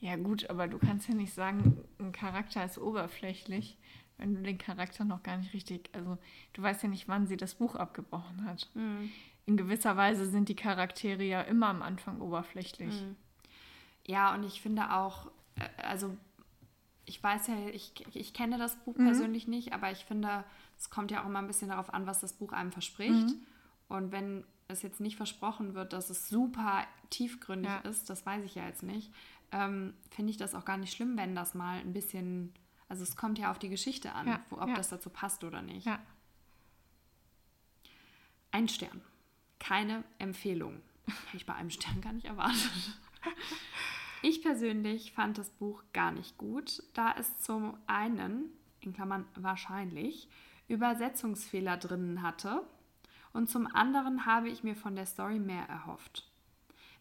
Ja 0.00 0.16
gut, 0.16 0.50
aber 0.50 0.66
du 0.66 0.78
kannst 0.78 1.08
ja 1.08 1.14
nicht 1.14 1.32
sagen, 1.32 1.78
ein 1.98 2.12
Charakter 2.12 2.64
ist 2.64 2.78
oberflächlich, 2.78 3.78
wenn 4.18 4.34
du 4.34 4.42
den 4.42 4.58
Charakter 4.58 5.04
noch 5.04 5.22
gar 5.22 5.36
nicht 5.36 5.52
richtig, 5.52 5.90
also 5.92 6.18
du 6.54 6.62
weißt 6.62 6.82
ja 6.82 6.88
nicht, 6.88 7.08
wann 7.08 7.26
sie 7.26 7.36
das 7.36 7.54
Buch 7.54 7.74
abgebrochen 7.74 8.44
hat. 8.44 8.68
Mhm 8.74 9.10
in 9.46 9.56
gewisser 9.56 9.96
Weise 9.96 10.26
sind 10.26 10.48
die 10.48 10.56
Charaktere 10.56 11.22
ja 11.22 11.40
immer 11.42 11.68
am 11.68 11.82
Anfang 11.82 12.20
oberflächlich. 12.20 13.02
Mhm. 13.02 13.16
Ja, 14.06 14.34
und 14.34 14.44
ich 14.44 14.60
finde 14.60 14.92
auch, 14.92 15.30
äh, 15.56 15.82
also 15.82 16.16
ich 17.04 17.22
weiß 17.22 17.48
ja, 17.48 17.54
ich, 17.72 17.92
ich 18.14 18.34
kenne 18.34 18.58
das 18.58 18.76
Buch 18.76 18.96
mhm. 18.96 19.06
persönlich 19.06 19.48
nicht, 19.48 19.72
aber 19.72 19.90
ich 19.90 20.04
finde, 20.04 20.44
es 20.78 20.90
kommt 20.90 21.10
ja 21.10 21.22
auch 21.22 21.26
immer 21.26 21.40
ein 21.40 21.46
bisschen 21.46 21.68
darauf 21.68 21.92
an, 21.92 22.06
was 22.06 22.20
das 22.20 22.32
Buch 22.32 22.52
einem 22.52 22.72
verspricht. 22.72 23.28
Mhm. 23.28 23.46
Und 23.88 24.12
wenn 24.12 24.44
es 24.68 24.82
jetzt 24.82 25.00
nicht 25.00 25.16
versprochen 25.16 25.74
wird, 25.74 25.92
dass 25.92 26.10
es 26.10 26.28
super 26.28 26.86
tiefgründig 27.10 27.70
ja. 27.70 27.78
ist, 27.80 28.08
das 28.08 28.24
weiß 28.24 28.44
ich 28.44 28.54
ja 28.54 28.66
jetzt 28.66 28.82
nicht, 28.82 29.12
ähm, 29.50 29.94
finde 30.10 30.30
ich 30.30 30.36
das 30.36 30.54
auch 30.54 30.64
gar 30.64 30.78
nicht 30.78 30.94
schlimm, 30.94 31.16
wenn 31.18 31.34
das 31.34 31.54
mal 31.54 31.78
ein 31.78 31.92
bisschen, 31.92 32.54
also 32.88 33.02
es 33.02 33.16
kommt 33.16 33.38
ja 33.38 33.50
auf 33.50 33.58
die 33.58 33.68
Geschichte 33.68 34.12
an, 34.12 34.28
ja. 34.28 34.40
wo, 34.48 34.56
ob 34.56 34.68
ja. 34.68 34.74
das 34.74 34.88
dazu 34.88 35.10
passt 35.10 35.44
oder 35.44 35.60
nicht. 35.60 35.86
Ein 38.50 38.68
Stern 38.68 39.02
keine 39.62 40.02
Empfehlung. 40.18 40.82
Hätte 41.06 41.36
ich 41.36 41.46
bei 41.46 41.54
einem 41.54 41.70
Stern 41.70 42.00
gar 42.00 42.12
nicht 42.12 42.26
erwartet. 42.26 42.58
Ich 44.22 44.40
persönlich 44.40 45.12
fand 45.12 45.36
das 45.36 45.50
Buch 45.50 45.82
gar 45.92 46.12
nicht 46.12 46.38
gut, 46.38 46.82
da 46.94 47.14
es 47.18 47.38
zum 47.38 47.76
einen, 47.86 48.44
in 48.80 48.92
Klammern 48.92 49.26
wahrscheinlich, 49.34 50.28
Übersetzungsfehler 50.68 51.76
drinnen 51.76 52.22
hatte 52.22 52.62
und 53.32 53.50
zum 53.50 53.66
anderen 53.66 54.24
habe 54.24 54.48
ich 54.48 54.62
mir 54.62 54.76
von 54.76 54.94
der 54.94 55.06
Story 55.06 55.40
mehr 55.40 55.64
erhofft. 55.68 56.30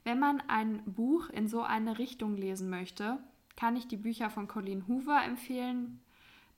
Wenn 0.03 0.19
man 0.19 0.41
ein 0.47 0.81
Buch 0.85 1.29
in 1.29 1.47
so 1.47 1.61
eine 1.61 1.99
Richtung 1.99 2.35
lesen 2.35 2.69
möchte, 2.71 3.19
kann 3.55 3.75
ich 3.75 3.87
die 3.87 3.97
Bücher 3.97 4.31
von 4.31 4.47
Colleen 4.47 4.87
Hoover 4.87 5.23
empfehlen. 5.23 6.01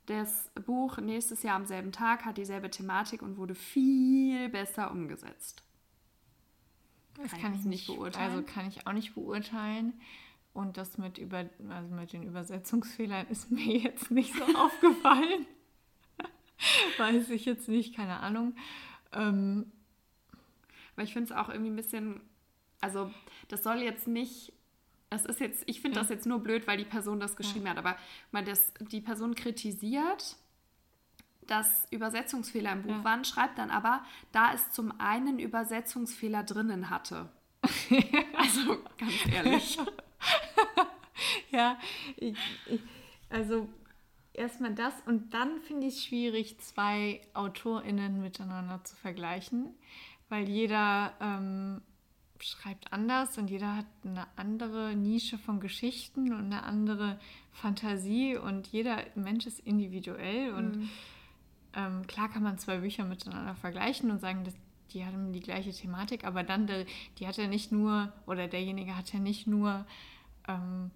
Das 0.06 0.50
Buch 0.66 0.98
nächstes 0.98 1.44
Jahr 1.44 1.58
am 1.58 1.66
selben 1.66 1.92
Tag 1.92 2.24
hat 2.24 2.38
dieselbe 2.38 2.70
Thematik 2.70 3.22
und 3.22 3.36
wurde 3.36 3.56
viel 3.56 4.48
besser 4.48 4.92
umgesetzt. 4.92 5.64
Das 7.16 7.32
kann, 7.32 7.42
kann 7.42 7.54
ich 7.56 7.66
nicht 7.66 7.88
beurteilen. 7.88 8.32
Also 8.32 8.44
kann 8.44 8.68
ich 8.68 8.88
auch 8.88 8.94
nicht 8.94 9.14
beurteilen. 9.14 9.94
Und 10.54 10.78
das 10.78 10.98
mit, 10.98 11.18
über, 11.18 11.50
also 11.70 11.96
mit 11.96 12.14
den 12.14 12.24
Übersetzungsfehlern 12.24 13.28
ist 13.28 13.52
mir 13.52 13.78
jetzt 13.78 14.12
nicht 14.12 14.34
so 14.36 14.44
aufgefallen. 14.56 15.46
Weiß 16.98 17.30
ich 17.30 17.46
jetzt 17.46 17.68
nicht, 17.68 17.96
keine 17.96 18.20
Ahnung. 18.20 18.56
Ähm, 19.12 19.72
Aber 20.94 21.04
ich 21.04 21.14
finde 21.14 21.34
es 21.34 21.38
auch 21.38 21.50
irgendwie 21.50 21.72
ein 21.72 21.76
bisschen, 21.76 22.22
also 22.82 23.12
das 23.48 23.64
soll 23.64 23.78
jetzt 23.78 24.08
nicht, 24.08 24.54
das 25.10 25.26
ist 25.26 25.40
jetzt, 25.40 25.64
ich 25.66 25.82
finde 25.82 25.98
ja. 25.98 26.02
das 26.02 26.10
jetzt 26.10 26.26
nur 26.26 26.40
blöd, 26.40 26.68
weil 26.68 26.78
die 26.78 26.86
Person 26.86 27.20
das 27.20 27.36
geschrieben 27.36 27.66
ja. 27.66 27.72
hat. 27.72 27.78
Aber 27.80 27.98
mal 28.32 28.44
das, 28.44 28.74
die 28.80 29.02
Person 29.02 29.36
kritisiert 29.36 30.38
dass 31.48 31.88
Übersetzungsfehler 31.92 32.72
im 32.72 32.84
Buch 32.84 32.92
ja. 32.92 33.04
waren, 33.04 33.26
schreibt 33.26 33.58
dann 33.58 33.70
aber, 33.70 34.04
da 34.32 34.54
es 34.54 34.72
zum 34.72 35.00
einen 35.00 35.40
Übersetzungsfehler 35.40 36.44
drinnen 36.44 36.90
hatte. 36.90 37.30
also 38.38 38.78
ganz 38.98 39.34
ehrlich. 39.34 39.78
ja, 41.52 41.78
ich, 42.18 42.38
ich, 42.68 42.82
also 43.30 43.68
erstmal 44.34 44.74
das 44.74 44.94
und 45.06 45.34
dann 45.34 45.62
finde 45.62 45.88
ich 45.88 45.96
es 45.96 46.06
schwierig, 46.06 46.60
zwei 46.60 47.22
AutorInnen 47.34 48.22
miteinander 48.22 48.84
zu 48.84 48.96
vergleichen, 48.96 49.74
weil 50.30 50.50
jeder 50.50 51.14
ähm, 51.20 51.82
schreibt 52.40 52.92
anders 52.92 53.38
und 53.38 53.50
jeder 53.50 53.76
hat 53.78 53.86
eine 54.04 54.28
andere 54.36 54.96
Nische 54.96 55.38
von 55.38 55.60
Geschichten 55.60 56.34
und 56.34 56.46
eine 56.46 56.64
andere 56.64 57.20
Fantasie 57.52 58.36
und 58.36 58.68
jeder 58.68 58.98
Mensch 59.16 59.46
ist 59.46 59.60
individuell 59.60 60.54
und 60.54 60.78
mhm. 60.78 60.90
ähm, 61.74 62.08
klar 62.08 62.30
kann 62.30 62.44
man 62.44 62.58
zwei 62.58 62.80
Bücher 62.80 63.06
miteinander 63.06 63.56
vergleichen 63.56 64.12
und 64.12 64.20
sagen, 64.20 64.44
dass 64.44 64.56
die 64.94 65.06
haben 65.06 65.34
die 65.34 65.40
gleiche 65.40 65.72
Thematik, 65.72 66.24
aber 66.24 66.44
dann, 66.44 66.68
der, 66.68 66.86
die 67.18 67.28
hat 67.28 67.38
ja 67.38 67.48
nicht 67.48 67.72
nur, 67.72 68.12
oder 68.28 68.48
derjenige 68.48 68.96
hat 68.96 69.12
ja 69.12 69.20
nicht 69.20 69.48
nur 69.48 69.86
ähm, 70.48 70.92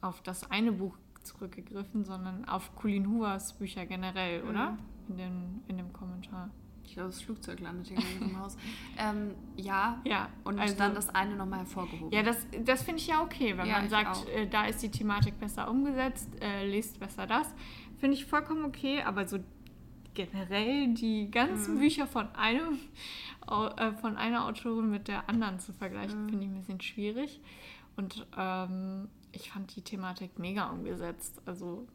auf 0.00 0.22
das 0.22 0.50
eine 0.50 0.72
Buch 0.72 0.96
zurückgegriffen, 1.22 2.04
sondern 2.04 2.44
auf 2.46 2.74
Colin 2.76 3.08
Hoovers 3.08 3.54
Bücher 3.54 3.86
generell, 3.86 4.42
mhm. 4.42 4.50
oder? 4.50 4.78
In, 5.08 5.18
den, 5.18 5.62
in 5.68 5.76
dem 5.78 5.92
Kommentar. 5.92 6.50
Ich 6.84 6.94
glaube, 6.94 7.08
das 7.08 7.20
Flugzeug 7.20 7.60
landet 7.60 7.88
hier 7.88 7.98
im 8.20 8.38
Haus. 8.38 8.56
Ähm, 8.98 9.34
ja, 9.56 10.00
ja, 10.04 10.30
und 10.44 10.58
also, 10.58 10.74
dann 10.74 10.94
das 10.94 11.14
eine 11.14 11.36
nochmal 11.36 11.58
hervorgehoben. 11.58 12.10
Ja, 12.10 12.22
das, 12.22 12.46
das 12.64 12.82
finde 12.82 13.00
ich 13.02 13.08
ja 13.08 13.22
okay, 13.22 13.54
wenn 13.58 13.66
ja, 13.66 13.78
man 13.78 13.90
sagt, 13.90 14.26
äh, 14.30 14.48
da 14.48 14.64
ist 14.64 14.82
die 14.82 14.90
Thematik 14.90 15.38
besser 15.38 15.70
umgesetzt, 15.70 16.30
äh, 16.40 16.66
lest 16.66 16.98
besser 16.98 17.26
das. 17.26 17.54
Finde 17.98 18.16
ich 18.16 18.24
vollkommen 18.24 18.64
okay, 18.64 19.02
aber 19.02 19.28
so 19.28 19.38
generell 20.14 20.94
die 20.94 21.30
ganzen 21.30 21.74
mhm. 21.74 21.80
Bücher 21.80 22.06
von 22.06 22.34
einem 22.34 22.78
äh, 23.46 23.92
von 24.00 24.16
einer 24.16 24.46
Autorin 24.46 24.90
mit 24.90 25.08
der 25.08 25.28
anderen 25.28 25.60
zu 25.60 25.74
vergleichen, 25.74 26.24
mhm. 26.24 26.28
finde 26.30 26.44
ich 26.46 26.50
ein 26.50 26.54
bisschen 26.56 26.80
schwierig. 26.80 27.40
Und 27.96 28.26
ähm, 28.36 29.08
ich 29.32 29.50
fand 29.50 29.74
die 29.74 29.82
Thematik 29.82 30.38
mega 30.38 30.70
umgesetzt. 30.70 31.40
Also 31.46 31.86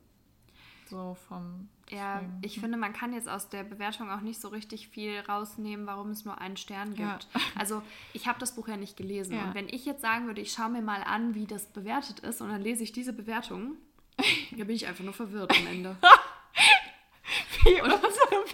so 0.92 1.16
vom. 1.28 1.70
Ja, 1.90 2.20
Film. 2.20 2.40
ich 2.42 2.60
finde, 2.60 2.78
man 2.78 2.94
kann 2.94 3.14
jetzt 3.14 3.28
aus 3.28 3.50
der 3.50 3.64
Bewertung 3.64 4.12
auch 4.12 4.22
nicht 4.22 4.40
so 4.40 4.50
richtig 4.50 4.90
viel 4.90 5.20
rausnehmen, 5.20 5.88
warum 5.88 6.12
es 6.12 6.26
nur 6.26 6.40
einen 6.40 6.58
Stern 6.58 6.90
gibt. 6.94 7.28
Ja. 7.34 7.42
Also 7.56 7.82
ich 8.14 8.28
habe 8.28 8.40
das 8.40 8.56
Buch 8.56 8.68
ja 8.68 8.78
nicht 8.78 8.98
gelesen. 8.98 9.36
Ja. 9.36 9.44
Und 9.44 9.56
wenn 9.56 9.70
ich 9.70 9.86
jetzt 9.86 10.02
sagen 10.02 10.26
würde, 10.26 10.42
ich 10.42 10.52
schaue 10.52 10.70
mir 10.70 10.82
mal 10.82 11.04
an, 11.04 11.36
wie 11.36 11.46
das 11.46 11.68
bewertet 11.68 12.20
ist, 12.22 12.42
und 12.42 12.50
dann 12.50 12.62
lese 12.62 12.84
ich 12.84 12.92
diese 12.92 13.14
Bewertung, 13.14 13.78
da 14.52 14.64
bin 14.64 14.76
ich 14.76 14.88
einfach 14.88 15.04
nur 15.04 15.14
verwirrt 15.14 15.52
am 15.58 15.68
Ende. 15.68 15.98
wie 17.64 17.82
unsere 17.82 18.00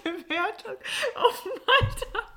Bewertung 0.02 0.76
auf 1.16 1.48
Malta. 1.66 2.28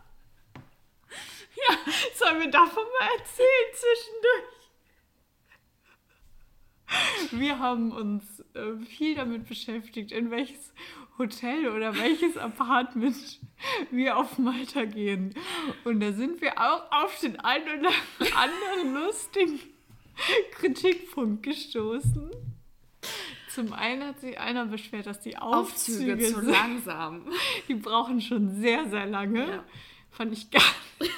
Ja, 1.55 1.77
sollen 2.15 2.39
wir 2.39 2.49
davon 2.49 2.83
mal 2.99 3.09
erzählen 3.17 3.71
zwischendurch? 3.73 4.60
Wir 7.31 7.59
haben 7.59 7.91
uns 7.91 8.23
äh, 8.53 8.75
viel 8.85 9.15
damit 9.15 9.47
beschäftigt, 9.47 10.11
in 10.11 10.31
welches 10.31 10.73
Hotel 11.17 11.69
oder 11.69 11.95
welches 11.97 12.37
Apartment 12.37 13.39
wir 13.91 14.17
auf 14.17 14.37
Malta 14.37 14.85
gehen. 14.85 15.33
Und 15.83 15.99
da 15.99 16.11
sind 16.11 16.41
wir 16.41 16.57
auch 16.57 16.91
auf 16.91 17.19
den 17.19 17.39
einen 17.39 17.79
oder 17.79 17.91
anderen 18.35 18.93
lustigen 18.93 19.59
Kritikpunkt 20.53 21.43
gestoßen. 21.43 22.31
Zum 23.49 23.73
einen 23.73 24.07
hat 24.07 24.19
sich 24.21 24.39
einer 24.39 24.65
beschwert, 24.65 25.07
dass 25.07 25.19
die 25.19 25.37
Aufzüge, 25.37 26.13
Aufzüge 26.13 26.33
zu 26.33 26.41
langsam. 26.41 27.25
Die 27.67 27.75
brauchen 27.75 28.21
schon 28.21 28.61
sehr, 28.61 28.87
sehr 28.89 29.05
lange. 29.05 29.47
Ja. 29.47 29.63
Fand 30.09 30.33
ich 30.33 30.49
gar 30.49 30.61
nicht. 30.99 31.11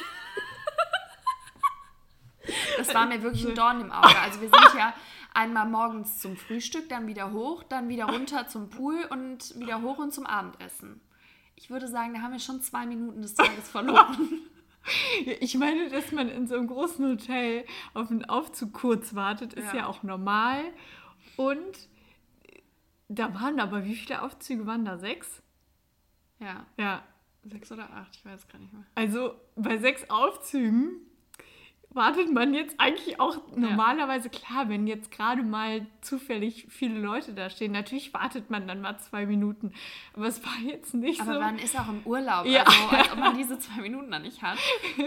Das 2.77 2.93
war 2.93 3.05
mir 3.05 3.21
wirklich 3.21 3.47
ein 3.47 3.55
Dorn 3.55 3.81
im 3.81 3.91
Auge. 3.91 4.19
Also 4.19 4.41
wir 4.41 4.49
sind 4.49 4.73
ja 4.77 4.93
einmal 5.33 5.67
morgens 5.67 6.19
zum 6.19 6.37
Frühstück, 6.37 6.89
dann 6.89 7.07
wieder 7.07 7.31
hoch, 7.31 7.63
dann 7.63 7.89
wieder 7.89 8.05
runter 8.05 8.47
zum 8.47 8.69
Pool 8.69 9.05
und 9.09 9.59
wieder 9.59 9.81
hoch 9.81 9.97
und 9.97 10.13
zum 10.13 10.25
Abendessen. 10.25 11.01
Ich 11.55 11.69
würde 11.69 11.87
sagen, 11.87 12.13
da 12.13 12.21
haben 12.21 12.33
wir 12.33 12.39
schon 12.39 12.61
zwei 12.61 12.85
Minuten 12.85 13.21
des 13.21 13.35
Tages 13.35 13.69
verloren. 13.69 14.41
Ich 15.39 15.55
meine, 15.55 15.89
dass 15.89 16.11
man 16.11 16.27
in 16.27 16.45
so 16.45 16.55
einem 16.57 16.67
großen 16.67 17.07
Hotel 17.07 17.65
auf 17.93 18.11
einen 18.11 18.25
Aufzug 18.25 18.73
kurz 18.73 19.15
wartet, 19.15 19.53
ist 19.53 19.67
ja, 19.67 19.77
ja 19.77 19.87
auch 19.87 20.03
normal. 20.03 20.61
Und 21.37 21.87
da 23.07 23.33
waren 23.33 23.61
aber, 23.61 23.85
wie 23.85 23.95
viele 23.95 24.21
Aufzüge 24.21 24.65
waren 24.65 24.83
da? 24.83 24.97
Sechs? 24.97 25.41
Ja. 26.39 26.65
Ja. 26.77 27.03
Sechs 27.45 27.71
oder 27.71 27.89
acht, 27.93 28.15
ich 28.15 28.25
weiß 28.25 28.47
gar 28.49 28.59
nicht 28.59 28.73
mehr. 28.73 28.83
Also 28.95 29.35
bei 29.55 29.77
sechs 29.77 30.09
Aufzügen 30.09 30.97
wartet 31.93 32.31
man 32.31 32.53
jetzt 32.53 32.79
eigentlich 32.79 33.19
auch 33.19 33.37
normalerweise, 33.55 34.29
ja. 34.31 34.39
klar, 34.39 34.69
wenn 34.69 34.87
jetzt 34.87 35.11
gerade 35.11 35.43
mal 35.43 35.85
zufällig 36.01 36.65
viele 36.69 36.99
Leute 36.99 37.33
da 37.33 37.49
stehen, 37.49 37.71
natürlich 37.71 38.13
wartet 38.13 38.49
man 38.49 38.67
dann 38.67 38.81
mal 38.81 38.97
zwei 38.97 39.25
Minuten. 39.25 39.73
Aber 40.15 40.27
es 40.27 40.43
war 40.43 40.57
jetzt 40.65 40.93
nicht 40.93 41.21
aber 41.21 41.33
so. 41.33 41.39
Aber 41.39 41.45
man 41.45 41.59
ist 41.59 41.79
auch 41.79 41.87
im 41.87 42.01
Urlaub, 42.05 42.45
ja. 42.45 42.63
also 42.63 42.87
als 42.89 43.11
ob 43.11 43.19
man 43.19 43.37
diese 43.37 43.59
zwei 43.59 43.81
Minuten 43.81 44.11
dann 44.11 44.23
nicht 44.23 44.41
hat. 44.41 44.57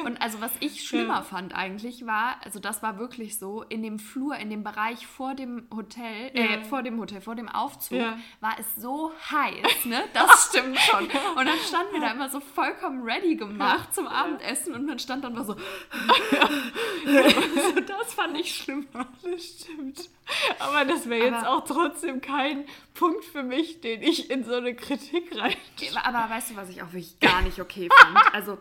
Und 0.05 0.21
also 0.23 0.41
was 0.41 0.53
ich 0.61 0.87
schlimmer 0.87 1.15
ja. 1.15 1.23
fand 1.23 1.55
eigentlich 1.55 2.07
war, 2.07 2.37
also 2.45 2.61
das 2.61 2.83
war 2.83 2.99
wirklich 2.99 3.39
so, 3.39 3.63
in 3.63 3.83
dem 3.83 3.99
Flur, 3.99 4.37
in 4.37 4.51
dem 4.51 4.63
Bereich 4.63 5.07
vor 5.07 5.35
dem 5.35 5.67
Hotel, 5.75 6.31
äh, 6.35 6.63
vor 6.65 6.83
dem 6.83 7.01
Hotel, 7.01 7.21
vor 7.21 7.35
dem 7.35 7.49
Aufzug, 7.49 8.01
war 8.41 8.57
es 8.59 8.77
so 8.77 9.13
heiß, 9.31 9.85
ne? 9.87 10.05
Das 10.13 10.49
stimmt 10.51 10.79
schon. 10.79 11.05
Und 11.05 11.47
dann 11.47 11.59
standen 11.67 11.93
wir 11.93 12.01
da 12.01 12.13
immer 12.13 12.29
so 12.29 12.41
vollkommen 12.41 13.03
ready 13.03 13.37
gemacht 13.37 13.95
zum 13.95 14.07
Abendessen 14.07 14.75
und 14.75 14.87
man 14.87 14.99
stand 14.99 15.25
dann 15.25 15.35
mal 15.35 15.45
so 15.45 15.57
also 17.07 17.81
das 17.81 18.15
fand 18.15 18.39
ich 18.39 18.55
schlimmer. 18.55 19.07
Das 19.23 19.45
stimmt. 19.45 20.11
Aber 20.59 20.85
das 20.85 21.09
wäre 21.09 21.27
jetzt 21.27 21.47
auch 21.47 21.65
trotzdem 21.65 22.21
kein 22.21 22.67
Punkt 22.95 23.25
für 23.25 23.43
mich, 23.43 23.81
den 23.81 24.03
ich 24.03 24.31
in 24.31 24.45
so 24.45 24.55
eine 24.55 24.75
Kritik 24.75 25.37
rein. 25.37 25.57
Aber 26.05 26.31
weißt 26.35 26.51
du, 26.51 26.57
was 26.57 26.69
ich 26.69 26.83
auch 26.83 26.93
wirklich 26.93 27.21
gar 27.21 27.43
nicht 27.43 27.61
okay 27.61 27.89
fand? 27.93 28.35
Also, 28.35 28.59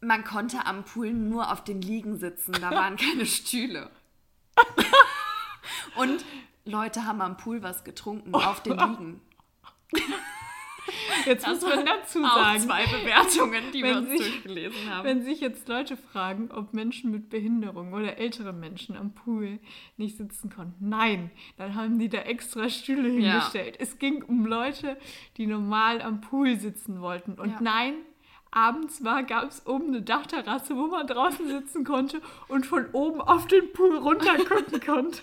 man 0.00 0.24
konnte 0.24 0.66
am 0.66 0.84
Pool 0.84 1.12
nur 1.12 1.50
auf 1.52 1.64
den 1.64 1.80
Liegen 1.82 2.18
sitzen, 2.18 2.52
da 2.52 2.70
waren 2.70 2.96
keine 2.96 3.26
Stühle. 3.26 3.90
Und 5.96 6.24
Leute 6.64 7.04
haben 7.04 7.20
am 7.20 7.36
Pool 7.36 7.62
was 7.62 7.84
getrunken, 7.84 8.34
auf 8.34 8.62
den 8.62 8.78
Liegen. 8.78 9.20
Jetzt 11.26 11.46
muss 11.46 11.62
man 11.62 11.84
dazu 11.84 12.22
sagen. 12.22 12.60
zwei 12.60 12.84
Bewertungen, 12.86 13.64
die 13.72 13.82
wir 13.82 13.96
uns 13.96 14.10
sich, 14.10 14.18
durchgelesen 14.20 14.90
haben. 14.90 15.04
Wenn 15.04 15.22
sich 15.22 15.40
jetzt 15.40 15.68
Leute 15.68 15.96
fragen, 15.96 16.50
ob 16.50 16.72
Menschen 16.72 17.10
mit 17.10 17.30
Behinderung 17.30 17.92
oder 17.92 18.18
ältere 18.18 18.52
Menschen 18.52 18.96
am 18.96 19.14
Pool 19.14 19.58
nicht 19.96 20.16
sitzen 20.16 20.50
konnten. 20.50 20.88
Nein, 20.88 21.30
dann 21.56 21.74
haben 21.74 21.98
die 21.98 22.08
da 22.08 22.18
extra 22.18 22.68
Stühle 22.68 23.08
hingestellt. 23.08 23.76
Ja. 23.76 23.82
Es 23.82 23.98
ging 23.98 24.22
um 24.22 24.46
Leute, 24.46 24.96
die 25.36 25.46
normal 25.46 26.02
am 26.02 26.20
Pool 26.20 26.56
sitzen 26.58 27.00
wollten. 27.00 27.34
Und 27.34 27.50
ja. 27.50 27.58
nein, 27.60 27.94
abends 28.50 29.04
war, 29.04 29.22
gab 29.22 29.50
es 29.50 29.66
oben 29.66 29.88
eine 29.88 30.02
Dachterrasse, 30.02 30.76
wo 30.76 30.86
man 30.86 31.06
draußen 31.06 31.46
sitzen 31.46 31.84
konnte 31.84 32.20
und 32.48 32.66
von 32.66 32.86
oben 32.92 33.20
auf 33.20 33.46
den 33.46 33.72
Pool 33.72 33.96
runter 33.98 34.36
gucken 34.44 34.80
konnte. 34.86 35.22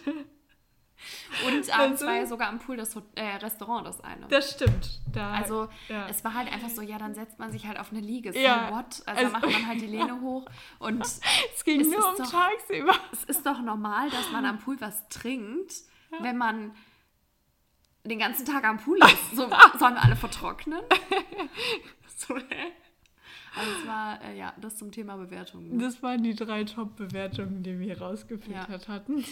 Und 1.48 1.78
abends 1.78 2.06
war 2.06 2.16
ja 2.16 2.26
sogar 2.26 2.50
am 2.50 2.60
Pool 2.60 2.78
das 2.78 2.96
äh, 3.16 3.24
Restaurant 3.42 3.88
das 3.88 4.02
eine. 4.02 4.28
Das 4.28 4.52
stimmt. 4.52 5.02
Da, 5.12 5.32
also 5.32 5.68
ja. 5.90 6.08
es 6.10 6.24
war 6.24 6.34
halt 6.34 6.52
einfach 6.52 6.70
so, 6.70 6.82
ja, 6.82 6.98
dann 6.98 7.14
setzt 7.14 7.40
man 7.40 7.52
sich 7.52 7.68
halt 7.68 7.80
auf 7.80 7.92
eine 7.92 8.02
Liege. 8.02 8.34
So 8.34 8.40
ja. 8.40 8.72
what? 8.72 9.04
Also, 9.06 9.22
also 9.22 9.32
macht 9.32 9.52
man 9.52 9.68
halt 9.68 9.82
die 9.82 9.88
Lehne 9.88 10.22
hoch 10.22 10.46
und 10.80 11.02
es 11.56 11.64
ging 11.64 11.82
es 11.82 11.88
nur 11.88 12.10
um 12.10 12.18
doch, 12.18 12.30
tagsüber. 12.30 12.96
Es 13.12 13.24
ist 13.26 13.46
doch 13.46 13.62
normal, 13.62 14.10
dass 14.10 14.32
man 14.32 14.46
am 14.46 14.60
Pool 14.60 14.80
was 14.80 15.08
trinkt, 15.10 15.74
ja. 16.12 16.18
wenn 16.22 16.38
man 16.38 16.74
den 18.04 18.20
ganzen 18.20 18.46
Tag 18.46 18.64
am 18.66 18.78
Pool 18.78 18.98
ist. 19.04 19.36
So, 19.36 19.50
sollen 19.80 19.96
wir 19.96 20.04
alle 20.04 20.16
vertrocknen? 20.16 20.82
so, 22.16 22.38
hä? 22.38 22.72
Also 23.56 23.72
es 23.80 23.88
war, 23.88 24.22
äh, 24.24 24.38
ja, 24.38 24.54
das 24.60 24.78
zum 24.78 24.92
Thema 24.92 25.16
Bewertungen. 25.16 25.78
Das 25.78 26.02
waren 26.02 26.24
die 26.24 26.34
drei 26.34 26.64
Top-Bewertungen, 26.64 27.62
die 27.62 27.80
wir 27.80 28.00
rausgefiltert 28.00 28.88
ja. 28.88 28.94
hatten. 28.94 29.24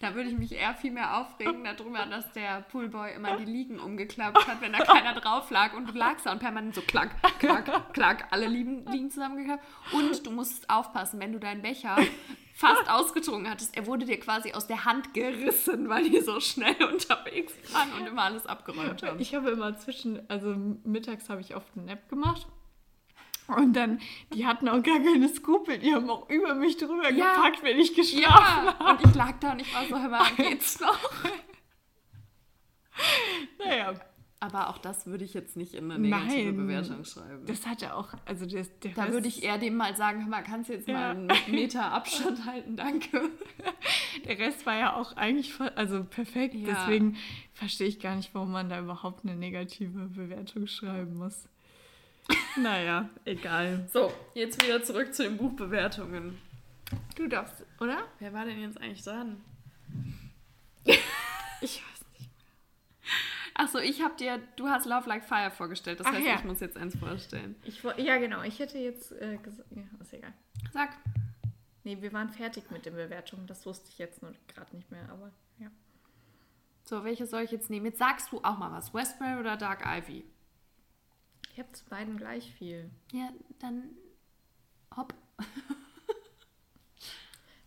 Da 0.00 0.14
würde 0.14 0.30
ich 0.30 0.38
mich 0.38 0.52
eher 0.52 0.74
viel 0.74 0.90
mehr 0.90 1.18
aufregen 1.18 1.64
darüber, 1.64 2.06
dass 2.06 2.32
der 2.32 2.62
Poolboy 2.62 3.14
immer 3.14 3.36
die 3.36 3.44
Liegen 3.44 3.78
umgeklappt 3.78 4.46
hat, 4.46 4.60
wenn 4.60 4.72
da 4.72 4.80
keiner 4.80 5.14
drauf 5.14 5.50
lag 5.50 5.74
und 5.74 5.88
du 5.88 5.96
lagst 5.96 6.26
da 6.26 6.32
und 6.32 6.40
permanent 6.40 6.74
so 6.74 6.80
klack, 6.80 7.10
klack, 7.38 7.92
klack, 7.92 8.26
alle 8.30 8.46
Liegen, 8.46 8.84
Liegen 8.86 9.10
zusammengeklappt. 9.10 9.64
Und 9.92 10.26
du 10.26 10.30
musst 10.30 10.68
aufpassen, 10.68 11.20
wenn 11.20 11.32
du 11.32 11.38
deinen 11.38 11.62
Becher 11.62 11.96
fast 12.54 12.90
ausgetrunken 12.90 13.50
hattest, 13.50 13.76
er 13.76 13.86
wurde 13.86 14.06
dir 14.06 14.18
quasi 14.20 14.52
aus 14.52 14.66
der 14.66 14.84
Hand 14.84 15.14
gerissen, 15.14 15.88
weil 15.88 16.08
die 16.08 16.20
so 16.20 16.40
schnell 16.40 16.82
unterwegs 16.92 17.54
waren 17.72 17.92
und 17.92 18.06
immer 18.06 18.22
alles 18.22 18.46
abgeräumt 18.46 19.02
haben. 19.02 19.20
Ich 19.20 19.34
habe 19.34 19.50
immer 19.50 19.76
zwischen, 19.78 20.28
also 20.28 20.54
mittags 20.84 21.28
habe 21.28 21.40
ich 21.40 21.56
oft 21.56 21.76
einen 21.76 21.86
Nap 21.86 22.08
gemacht 22.08 22.46
und 23.56 23.74
dann, 23.74 24.00
die 24.32 24.46
hatten 24.46 24.68
auch 24.68 24.82
gar 24.82 24.98
keine 24.98 25.28
Skrupel, 25.28 25.78
die 25.78 25.94
haben 25.94 26.08
auch 26.10 26.28
über 26.28 26.54
mich 26.54 26.76
drüber 26.76 27.10
ja. 27.10 27.34
gepackt, 27.34 27.62
wenn 27.62 27.78
ich 27.78 27.94
geschlafen 27.94 28.22
ja. 28.22 28.78
habe. 28.78 28.92
Und 28.92 29.08
ich 29.08 29.14
lag 29.14 29.38
da 29.40 29.52
und 29.52 29.62
ich 29.62 29.74
war 29.74 29.86
so, 29.86 29.98
hör 29.98 30.08
mal, 30.08 30.30
geht's 30.36 30.80
noch? 30.80 30.98
naja. 33.58 33.94
Aber 34.42 34.70
auch 34.70 34.78
das 34.78 35.06
würde 35.06 35.22
ich 35.22 35.34
jetzt 35.34 35.54
nicht 35.58 35.74
in 35.74 35.90
eine 35.90 36.00
negative 36.00 36.52
Nein, 36.52 36.56
Bewertung 36.56 37.04
schreiben. 37.04 37.44
Das 37.44 37.66
hat 37.66 37.82
ja 37.82 37.92
auch, 37.92 38.14
also 38.24 38.46
das, 38.46 38.70
der 38.80 38.92
Da 38.92 39.12
würde 39.12 39.28
ich 39.28 39.42
eher 39.42 39.58
dem 39.58 39.76
mal 39.76 39.94
sagen, 39.94 40.22
hör 40.22 40.30
mal, 40.30 40.42
kannst 40.42 40.70
du 40.70 40.72
jetzt 40.72 40.88
ja. 40.88 40.94
mal 40.94 41.10
einen 41.10 41.28
Meter 41.50 41.92
Abstand 41.92 42.42
halten, 42.46 42.74
danke. 42.74 43.30
Der 44.24 44.38
Rest 44.38 44.64
war 44.64 44.78
ja 44.78 44.96
auch 44.96 45.14
eigentlich 45.16 45.52
also 45.76 46.04
perfekt, 46.04 46.54
ja. 46.54 46.68
deswegen 46.68 47.16
verstehe 47.52 47.86
ich 47.86 48.00
gar 48.00 48.16
nicht, 48.16 48.34
warum 48.34 48.50
man 48.50 48.70
da 48.70 48.80
überhaupt 48.80 49.24
eine 49.24 49.36
negative 49.36 50.06
Bewertung 50.06 50.66
schreiben 50.66 51.18
muss. 51.18 51.46
Naja, 52.56 53.08
egal. 53.24 53.88
So, 53.92 54.12
jetzt 54.34 54.62
wieder 54.62 54.82
zurück 54.82 55.14
zu 55.14 55.22
den 55.22 55.36
Buchbewertungen. 55.36 56.38
Du 57.16 57.28
darfst, 57.28 57.64
oder? 57.80 58.04
Wer 58.18 58.32
war 58.32 58.44
denn 58.44 58.60
jetzt 58.60 58.80
eigentlich 58.80 59.02
dran? 59.02 59.40
ich 61.60 61.82
weiß 61.82 62.04
nicht. 62.18 62.30
Achso, 63.54 63.78
ich 63.78 64.02
hab 64.02 64.16
dir, 64.16 64.40
du 64.56 64.68
hast 64.68 64.86
Love 64.86 65.08
Like 65.08 65.24
Fire 65.24 65.50
vorgestellt. 65.50 66.00
Das 66.00 66.06
Ach 66.06 66.12
heißt, 66.12 66.26
ja. 66.26 66.34
ich 66.36 66.44
muss 66.44 66.60
jetzt 66.60 66.76
eins 66.76 66.96
vorstellen. 66.96 67.56
Ich, 67.64 67.82
ja, 67.98 68.18
genau. 68.18 68.42
Ich 68.42 68.58
hätte 68.58 68.78
jetzt 68.78 69.12
äh, 69.12 69.36
gesagt. 69.36 69.68
Ja, 69.70 69.82
ist 70.00 70.12
egal. 70.12 70.32
Sag. 70.72 70.90
Nee, 71.84 72.00
wir 72.00 72.12
waren 72.12 72.30
fertig 72.30 72.70
mit 72.70 72.84
den 72.84 72.94
Bewertungen. 72.94 73.46
Das 73.46 73.64
wusste 73.66 73.88
ich 73.90 73.98
jetzt 73.98 74.22
nur 74.22 74.32
gerade 74.48 74.74
nicht 74.76 74.90
mehr, 74.90 75.08
aber 75.10 75.30
ja. 75.58 75.68
So, 76.82 77.04
welche 77.04 77.26
soll 77.26 77.42
ich 77.42 77.50
jetzt 77.50 77.70
nehmen? 77.70 77.86
Jetzt 77.86 77.98
sagst 77.98 78.32
du 78.32 78.38
auch 78.42 78.58
mal 78.58 78.72
was. 78.72 78.92
Westbury 78.92 79.40
oder 79.40 79.56
Dark 79.56 79.84
Ivy? 79.86 80.24
Ich 81.52 81.58
habe 81.58 81.72
zu 81.72 81.84
beiden 81.86 82.16
gleich 82.16 82.52
viel. 82.52 82.90
Ja, 83.12 83.30
dann 83.58 83.90
hopp. 84.96 85.14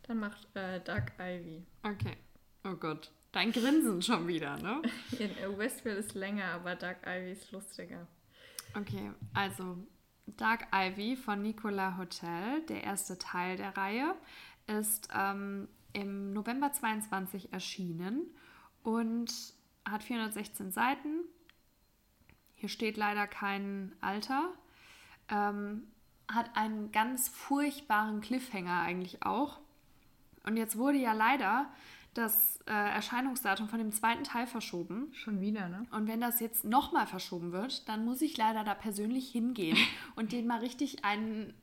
Dann 0.04 0.20
macht 0.20 0.54
äh, 0.56 0.82
Dark 0.82 1.14
Ivy. 1.18 1.64
Okay. 1.82 2.18
Oh 2.66 2.76
Gott. 2.76 3.12
Dein 3.32 3.52
Grinsen 3.52 4.02
schon 4.02 4.28
wieder, 4.28 4.58
ne? 4.58 4.82
Westville 5.58 5.96
ist 5.96 6.14
länger, 6.14 6.46
aber 6.46 6.76
Dark 6.76 7.08
Ivy 7.08 7.32
ist 7.32 7.52
lustiger. 7.52 8.06
Okay, 8.76 9.12
also 9.34 9.78
Dark 10.28 10.68
Ivy 10.74 11.16
von 11.16 11.42
Nicola 11.42 11.98
Hotel, 11.98 12.62
der 12.68 12.84
erste 12.84 13.18
Teil 13.18 13.58
der 13.58 13.76
Reihe, 13.76 14.16
ist 14.68 15.08
ähm, 15.16 15.68
im 15.94 16.34
November 16.34 16.72
22 16.72 17.54
erschienen 17.54 18.24
und 18.84 19.34
hat 19.86 20.04
416 20.04 20.72
Seiten. 20.72 21.22
Hier 22.64 22.70
steht 22.70 22.95
leider 22.95 23.28
kein 23.28 23.91
Alter. 23.99 24.53
Ähm, 25.28 25.84
hat 26.32 26.55
einen 26.55 26.93
ganz 26.93 27.28
furchtbaren 27.28 28.22
Cliffhanger 28.22 28.80
eigentlich 28.80 29.26
auch. 29.26 29.59
Und 30.45 30.55
jetzt 30.55 30.78
wurde 30.78 30.97
ja 30.97 31.11
leider 31.11 31.70
das 32.14 32.61
äh, 32.66 32.72
Erscheinungsdatum 32.72 33.68
von 33.68 33.80
dem 33.80 33.91
zweiten 33.91 34.24
Teil 34.24 34.47
verschoben. 34.47 35.09
Schon 35.11 35.41
wieder, 35.41 35.68
ne? 35.68 35.86
Und 35.91 36.07
wenn 36.07 36.22
das 36.22 36.39
jetzt 36.39 36.64
nochmal 36.64 37.05
verschoben 37.05 37.51
wird, 37.51 37.89
dann 37.89 38.05
muss 38.05 38.22
ich 38.22 38.38
leider 38.38 38.64
da 38.64 38.76
persönlich 38.76 39.30
hingehen 39.30 39.78
und 40.16 40.32
denen 40.32 40.47
mal 40.47 40.59
richtig 40.61 41.03
einen 41.03 41.53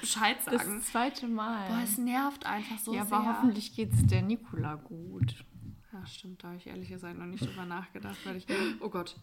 Bescheid 0.00 0.38
Das 0.46 0.62
sagen. 0.62 0.80
zweite 0.80 1.28
Mal. 1.28 1.68
Boah, 1.68 1.82
es 1.84 1.98
nervt 1.98 2.46
einfach 2.46 2.78
so 2.78 2.94
ja, 2.94 3.04
sehr. 3.04 3.14
aber 3.14 3.28
hoffentlich 3.28 3.76
geht 3.76 3.92
es 3.92 4.06
der 4.06 4.22
Nikola 4.22 4.76
gut. 4.76 5.44
Ja, 5.92 6.06
stimmt, 6.06 6.42
da 6.42 6.48
habe 6.48 6.56
ich 6.56 6.66
ehrlich 6.66 6.88
gesagt 6.88 7.18
noch 7.18 7.26
nicht 7.26 7.44
drüber 7.44 7.66
nachgedacht, 7.66 8.16
weil 8.24 8.36
ich. 8.36 8.46
Oh 8.80 8.88
Gott. 8.88 9.16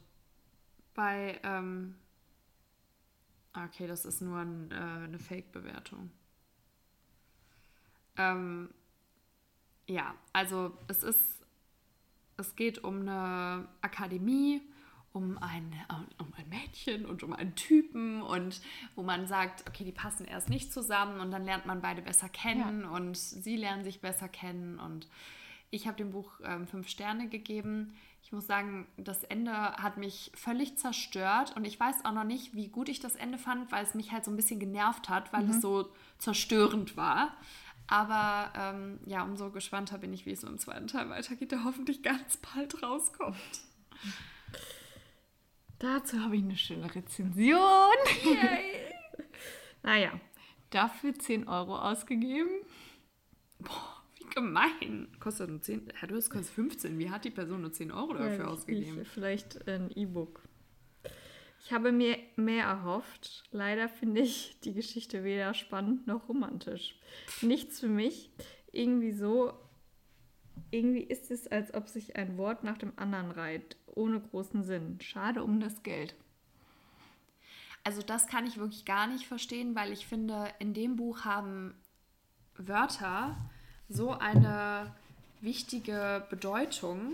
Bei. 0.98 1.40
Ähm, 1.44 1.94
ah, 3.54 3.66
okay, 3.66 3.86
das 3.86 4.04
ist 4.04 4.20
nur 4.20 4.40
ein, 4.40 4.72
äh, 4.72 4.76
eine 4.76 5.20
Fake-Bewertung. 5.20 6.10
Ähm, 8.18 8.74
ja, 9.86 10.16
also 10.34 10.76
es 10.88 11.04
ist. 11.04 11.36
Es 12.40 12.56
geht 12.56 12.84
um 12.84 13.02
eine 13.02 13.68
Akademie, 13.82 14.62
um 15.12 15.38
ein, 15.40 15.72
äh, 15.74 16.22
um 16.22 16.34
ein 16.36 16.50
Mädchen 16.50 17.06
und 17.06 17.22
um 17.24 17.34
einen 17.34 17.56
Typen 17.56 18.22
und 18.22 18.62
wo 18.96 19.04
man 19.04 19.28
sagt, 19.28 19.68
okay, 19.68 19.84
die 19.84 19.92
passen 19.92 20.26
erst 20.26 20.50
nicht 20.50 20.74
zusammen 20.74 21.20
und 21.20 21.32
dann 21.32 21.44
lernt 21.44 21.66
man 21.66 21.82
beide 21.82 22.02
besser 22.02 22.30
kennen 22.30 22.86
und 22.86 23.18
sie 23.18 23.56
lernen 23.56 23.84
sich 23.84 24.02
besser 24.02 24.30
kennen 24.30 24.80
und 24.80 25.08
ich 25.70 25.88
habe 25.88 25.98
dem 25.98 26.12
Buch 26.12 26.40
ähm, 26.44 26.68
fünf 26.68 26.88
Sterne 26.88 27.28
gegeben. 27.28 27.96
Ich 28.28 28.34
muss 28.34 28.46
sagen, 28.46 28.86
das 28.98 29.24
Ende 29.24 29.54
hat 29.54 29.96
mich 29.96 30.34
völlig 30.36 30.78
zerstört 30.78 31.56
und 31.56 31.64
ich 31.64 31.80
weiß 31.80 32.04
auch 32.04 32.12
noch 32.12 32.26
nicht, 32.26 32.54
wie 32.54 32.68
gut 32.68 32.90
ich 32.90 33.00
das 33.00 33.16
Ende 33.16 33.38
fand, 33.38 33.72
weil 33.72 33.86
es 33.86 33.94
mich 33.94 34.12
halt 34.12 34.26
so 34.26 34.32
ein 34.32 34.36
bisschen 34.36 34.60
genervt 34.60 35.08
hat, 35.08 35.32
weil 35.32 35.50
es 35.50 35.62
so 35.62 35.90
zerstörend 36.18 36.98
war. 36.98 37.38
Aber 37.88 38.52
ähm, 38.54 39.00
ja, 39.06 39.24
umso 39.24 39.50
gespannter 39.50 39.98
bin 39.98 40.12
ich, 40.12 40.26
wie 40.26 40.34
es 40.34 40.42
so 40.42 40.48
im 40.48 40.58
zweiten 40.58 40.88
Teil 40.88 41.10
weitergeht, 41.10 41.54
der 41.54 41.64
hoffentlich 41.64 42.04
ganz 42.04 42.36
bald 42.36 42.84
rauskommt. 42.84 43.38
Dazu 45.80 46.20
habe 46.20 46.36
ich 46.36 46.44
eine 46.44 46.58
schöne 46.58 46.94
Rezension. 46.94 47.96
naja, 49.84 50.12
dafür 50.70 51.18
10 51.18 51.48
Euro 51.48 51.80
ausgegeben. 51.80 52.52
Boah, 53.60 53.97
gemein. 54.34 55.08
Kostet 55.20 55.50
nur 55.50 55.62
10. 55.62 55.92
Ja, 56.02 56.08
du 56.08 56.16
hast 56.16 56.30
kostet 56.30 56.54
15. 56.54 56.98
Wie 57.00 57.10
hat 57.10 57.26
die 57.26 57.30
Person 57.32 57.62
nur 57.62 57.72
10 57.74 57.92
Euro 57.92 58.14
dafür 58.14 58.46
Ja, 58.46 58.48
ausgegeben? 58.48 59.02
ich- 59.02 59.08
Vielleicht 59.08 59.68
ein 59.68 59.90
E-Book. 59.96 60.42
Ich 61.64 61.74
habe 61.74 61.92
mir 61.92 62.18
mehr 62.36 62.66
erhofft. 62.66 63.44
Leider 63.52 63.90
finde 63.90 64.22
ich 64.22 64.58
die 64.64 64.74
Geschichte 64.74 65.24
weder 65.24 65.54
spannend 65.54 66.08
noch 66.08 66.30
romantisch. 66.30 66.96
Nichts 67.42 67.80
für 67.80 67.90
mich. 67.90 68.32
Irgendwie 68.72 69.12
so. 69.12 69.54
Irgendwie 70.72 71.04
ist 71.04 71.30
es, 71.32 71.48
als 71.48 71.74
ob 71.74 71.88
sich 71.90 72.16
ein 72.16 72.38
Wort 72.38 72.64
nach 72.64 72.78
dem 72.78 72.94
anderen 72.96 73.32
reiht, 73.32 73.78
ohne 73.88 74.20
großen 74.20 74.64
Sinn. 74.64 75.00
Schade 75.02 75.44
um 75.44 75.60
das 75.60 75.84
Geld. 75.84 76.16
Also 77.84 78.02
das 78.02 78.28
kann 78.28 78.46
ich 78.46 78.58
wirklich 78.58 78.84
gar 78.86 79.08
nicht 79.08 79.28
verstehen, 79.28 79.76
weil 79.76 79.92
ich 79.94 80.08
finde, 80.08 80.48
in 80.60 80.74
dem 80.74 80.96
Buch 80.98 81.26
haben 81.26 81.74
Wörter 82.58 83.38
so 83.90 84.12
eine 84.12 84.92
wichtige 85.42 86.26
Bedeutung. 86.30 87.14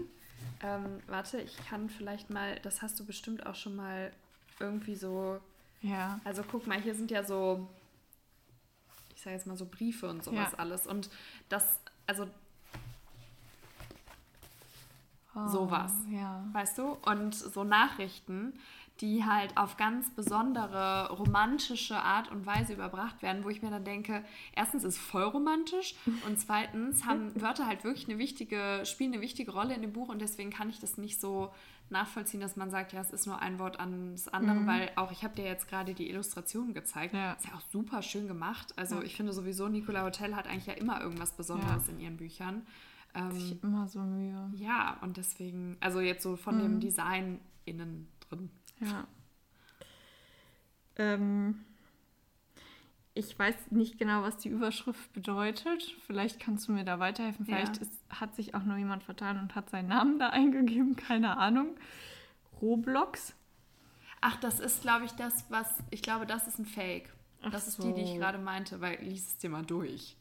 Ähm, 0.61 0.99
warte, 1.07 1.39
ich 1.41 1.55
kann 1.67 1.89
vielleicht 1.89 2.29
mal, 2.29 2.59
das 2.61 2.81
hast 2.81 2.99
du 2.99 3.05
bestimmt 3.05 3.45
auch 3.45 3.55
schon 3.55 3.75
mal 3.75 4.11
irgendwie 4.59 4.95
so. 4.95 5.39
Ja. 5.81 6.19
Also 6.23 6.43
guck 6.49 6.65
mal, 6.67 6.81
hier 6.81 6.95
sind 6.95 7.11
ja 7.11 7.23
so, 7.23 7.67
ich 9.15 9.21
sage 9.21 9.35
jetzt 9.35 9.45
mal 9.47 9.57
so 9.57 9.65
Briefe 9.65 10.09
und 10.09 10.23
sowas 10.23 10.51
Ja. 10.53 10.59
alles. 10.59 10.87
Und 10.87 11.09
das, 11.49 11.79
also 12.07 12.27
Oh, 15.35 15.47
Sowas. 15.47 15.91
Ja. 16.11 16.45
weißt 16.53 16.77
du? 16.77 16.91
Und 17.05 17.33
so 17.33 17.63
Nachrichten, 17.63 18.53
die 19.01 19.25
halt 19.25 19.57
auf 19.57 19.75
ganz 19.77 20.09
besondere 20.11 21.09
romantische 21.11 21.97
Art 21.97 22.29
und 22.31 22.45
Weise 22.45 22.73
überbracht 22.73 23.21
werden, 23.21 23.43
wo 23.43 23.49
ich 23.49 23.61
mir 23.61 23.71
dann 23.71 23.83
denke, 23.83 24.23
erstens 24.55 24.83
ist 24.83 24.95
es 24.95 24.99
voll 25.01 25.23
romantisch 25.23 25.95
und 26.27 26.39
zweitens 26.39 27.05
haben 27.05 27.39
Wörter 27.41 27.65
halt 27.67 27.83
wirklich 27.83 28.07
eine 28.07 28.19
wichtige, 28.19 28.81
spielen 28.85 29.13
eine 29.13 29.21
wichtige 29.21 29.51
Rolle 29.51 29.73
in 29.73 29.81
dem 29.81 29.93
Buch 29.93 30.09
und 30.09 30.21
deswegen 30.21 30.51
kann 30.51 30.69
ich 30.69 30.79
das 30.79 30.97
nicht 30.97 31.19
so 31.19 31.51
nachvollziehen, 31.89 32.39
dass 32.39 32.55
man 32.55 32.69
sagt, 32.71 32.93
ja, 32.93 33.01
es 33.01 33.11
ist 33.11 33.27
nur 33.27 33.39
ein 33.39 33.59
Wort 33.59 33.79
an 33.79 34.13
das 34.13 34.27
andere, 34.27 34.65
weil 34.65 34.91
auch 34.95 35.11
ich 35.11 35.23
habe 35.23 35.35
dir 35.35 35.45
jetzt 35.45 35.67
gerade 35.67 35.93
die 35.93 36.09
Illustrationen 36.09 36.73
gezeigt. 36.73 37.13
Ja. 37.13 37.33
Ist 37.33 37.45
ja 37.47 37.53
auch 37.55 37.61
super 37.71 38.01
schön 38.01 38.27
gemacht. 38.27 38.73
Also 38.77 38.95
Ja. 38.97 39.01
ich 39.03 39.15
finde 39.15 39.33
sowieso, 39.33 39.67
Nicola 39.67 40.03
Hotel 40.03 40.35
hat 40.35 40.47
eigentlich 40.47 40.65
ja 40.67 40.73
immer 40.73 41.01
irgendwas 41.01 41.33
Besonderes 41.33 41.87
in 41.89 41.99
ihren 41.99 42.17
Büchern. 42.17 42.65
Ähm, 43.13 43.31
Ich 43.35 43.49
habe 43.51 43.59
immer 43.63 43.87
so 43.87 43.99
Mühe. 43.99 44.49
ja, 44.55 44.97
und 45.01 45.17
deswegen, 45.17 45.77
also 45.81 45.99
jetzt 45.99 46.23
so 46.23 46.35
von 46.35 46.57
dem 46.59 46.79
Design 46.79 47.39
innen 47.65 48.07
drin. 48.27 48.49
Ja. 48.83 49.07
Ähm, 50.95 51.65
ich 53.15 53.37
weiß 53.37 53.71
nicht 53.71 53.99
genau, 53.99 54.23
was 54.23 54.37
die 54.37 54.49
Überschrift 54.49 55.13
bedeutet. 55.13 55.95
Vielleicht 56.07 56.39
kannst 56.39 56.67
du 56.67 56.71
mir 56.71 56.83
da 56.83 56.99
weiterhelfen. 56.99 57.45
Ja. 57.45 57.57
Vielleicht 57.57 57.77
ist, 57.77 58.03
hat 58.09 58.35
sich 58.35 58.55
auch 58.55 58.63
nur 58.63 58.77
jemand 58.77 59.03
vertan 59.03 59.39
und 59.39 59.53
hat 59.55 59.69
seinen 59.69 59.89
Namen 59.89 60.17
da 60.17 60.29
eingegeben. 60.31 60.95
Keine 60.95 61.37
Ahnung. 61.37 61.77
Roblox. 62.61 63.35
Ach, 64.21 64.37
das 64.37 64.59
ist, 64.59 64.81
glaube 64.81 65.05
ich, 65.05 65.11
das, 65.11 65.45
was, 65.49 65.67
ich 65.91 66.01
glaube, 66.01 66.25
das 66.25 66.47
ist 66.47 66.57
ein 66.57 66.65
Fake. 66.65 67.13
Ach 67.43 67.51
das 67.51 67.67
ist 67.67 67.83
die, 67.83 67.93
die 67.93 68.01
ich 68.01 68.11
so. 68.11 68.15
gerade 68.15 68.37
meinte, 68.37 68.79
weil 68.81 68.99
lies 69.01 69.27
es 69.27 69.37
dir 69.37 69.49
mal 69.49 69.65
durch. 69.65 70.15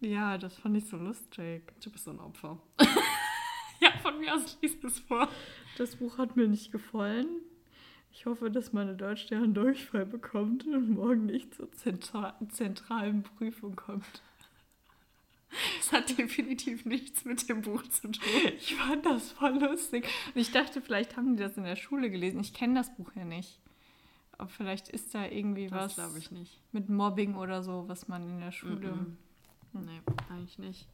Ja, 0.00 0.38
das 0.38 0.56
fand 0.56 0.76
ich 0.76 0.86
so 0.86 0.96
lustig. 0.96 1.72
Du 1.82 1.90
bist 1.90 2.04
so 2.04 2.10
ein 2.10 2.20
Opfer. 2.20 2.58
ja, 3.80 3.90
von 4.02 4.18
mir 4.18 4.34
aus 4.34 4.58
lies 4.60 4.82
es 4.84 5.00
vor. 5.00 5.28
Das 5.76 5.96
Buch 5.96 6.18
hat 6.18 6.36
mir 6.36 6.46
nicht 6.46 6.70
gefallen. 6.70 7.28
Ich 8.12 8.26
hoffe, 8.26 8.50
dass 8.50 8.72
meine 8.72 8.94
Deutschlehrerin 8.96 9.54
Durchfall 9.54 10.04
bekommt 10.06 10.66
und 10.66 10.90
morgen 10.90 11.26
nicht 11.26 11.54
zur 11.54 11.70
zentra 11.72 12.34
zentralen 12.50 13.22
Prüfung 13.22 13.76
kommt. 13.76 14.22
Das 15.78 15.92
hat 15.92 16.16
definitiv 16.18 16.84
nichts 16.84 17.24
mit 17.24 17.48
dem 17.48 17.62
Buch 17.62 17.82
zu 17.88 18.08
tun. 18.12 18.22
Ich 18.56 18.74
fand 18.76 19.04
das 19.06 19.32
voll 19.32 19.58
lustig. 19.58 20.06
Und 20.34 20.40
ich 20.40 20.52
dachte, 20.52 20.80
vielleicht 20.80 21.16
haben 21.16 21.36
die 21.36 21.42
das 21.42 21.56
in 21.56 21.64
der 21.64 21.76
Schule 21.76 22.10
gelesen. 22.10 22.40
Ich 22.40 22.54
kenne 22.54 22.74
das 22.74 22.94
Buch 22.94 23.10
ja 23.16 23.24
nicht. 23.24 23.58
Aber 24.38 24.48
vielleicht 24.48 24.88
ist 24.88 25.14
da 25.14 25.26
irgendwie 25.26 25.66
Das 25.68 25.78
was 25.82 25.94
glaube 25.94 26.18
ich 26.18 26.30
nicht. 26.30 26.60
mit 26.72 26.88
Mobbing 26.88 27.34
oder 27.34 27.62
so, 27.62 27.84
was 27.88 28.06
man 28.08 28.22
in 28.28 28.40
der 28.40 28.52
Schule. 28.52 28.92
Mhm. 28.92 29.16
Nee, 29.72 30.00
eigentlich 30.30 30.58
nicht. 30.58 30.86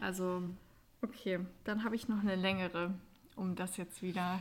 Also, 0.00 0.42
Okay, 1.04 1.40
dann 1.64 1.82
habe 1.82 1.96
ich 1.96 2.06
noch 2.06 2.20
eine 2.20 2.36
längere, 2.36 2.94
um 3.34 3.56
das 3.56 3.76
jetzt 3.76 4.02
wieder 4.02 4.40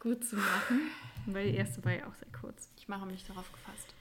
gut 0.00 0.24
zu 0.24 0.34
machen. 0.36 0.80
Weil 1.26 1.50
die 1.50 1.56
erste 1.56 1.84
war 1.84 1.92
ja 1.92 2.06
auch 2.06 2.14
sehr 2.14 2.28
kurz. 2.32 2.70
ich 2.76 2.88
mache 2.88 3.06
mich 3.06 3.24
darauf 3.26 3.50
gefasst. 3.52 3.94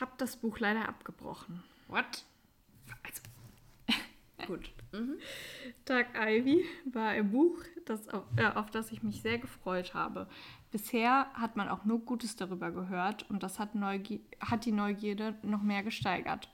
Hab 0.00 0.18
das 0.18 0.36
Buch 0.36 0.58
leider 0.58 0.88
abgebrochen. 0.88 1.62
What? 1.88 2.24
Also, 3.02 3.22
gut. 4.46 4.70
Mhm. 4.92 5.18
Tag 5.84 6.08
Ivy 6.16 6.64
war 6.92 7.10
ein 7.10 7.30
Buch, 7.30 7.58
das 7.84 8.08
auf, 8.08 8.24
äh, 8.36 8.46
auf 8.46 8.70
das 8.70 8.92
ich 8.92 9.02
mich 9.02 9.22
sehr 9.22 9.38
gefreut 9.38 9.94
habe. 9.94 10.28
Bisher 10.70 11.26
hat 11.34 11.56
man 11.56 11.68
auch 11.68 11.84
nur 11.84 12.00
Gutes 12.00 12.34
darüber 12.34 12.72
gehört 12.72 13.28
und 13.30 13.42
das 13.42 13.58
hat, 13.58 13.74
Neugier 13.74 14.20
hat 14.40 14.64
die 14.64 14.72
Neugierde 14.72 15.36
noch 15.42 15.62
mehr 15.62 15.82
gesteigert. 15.82 16.48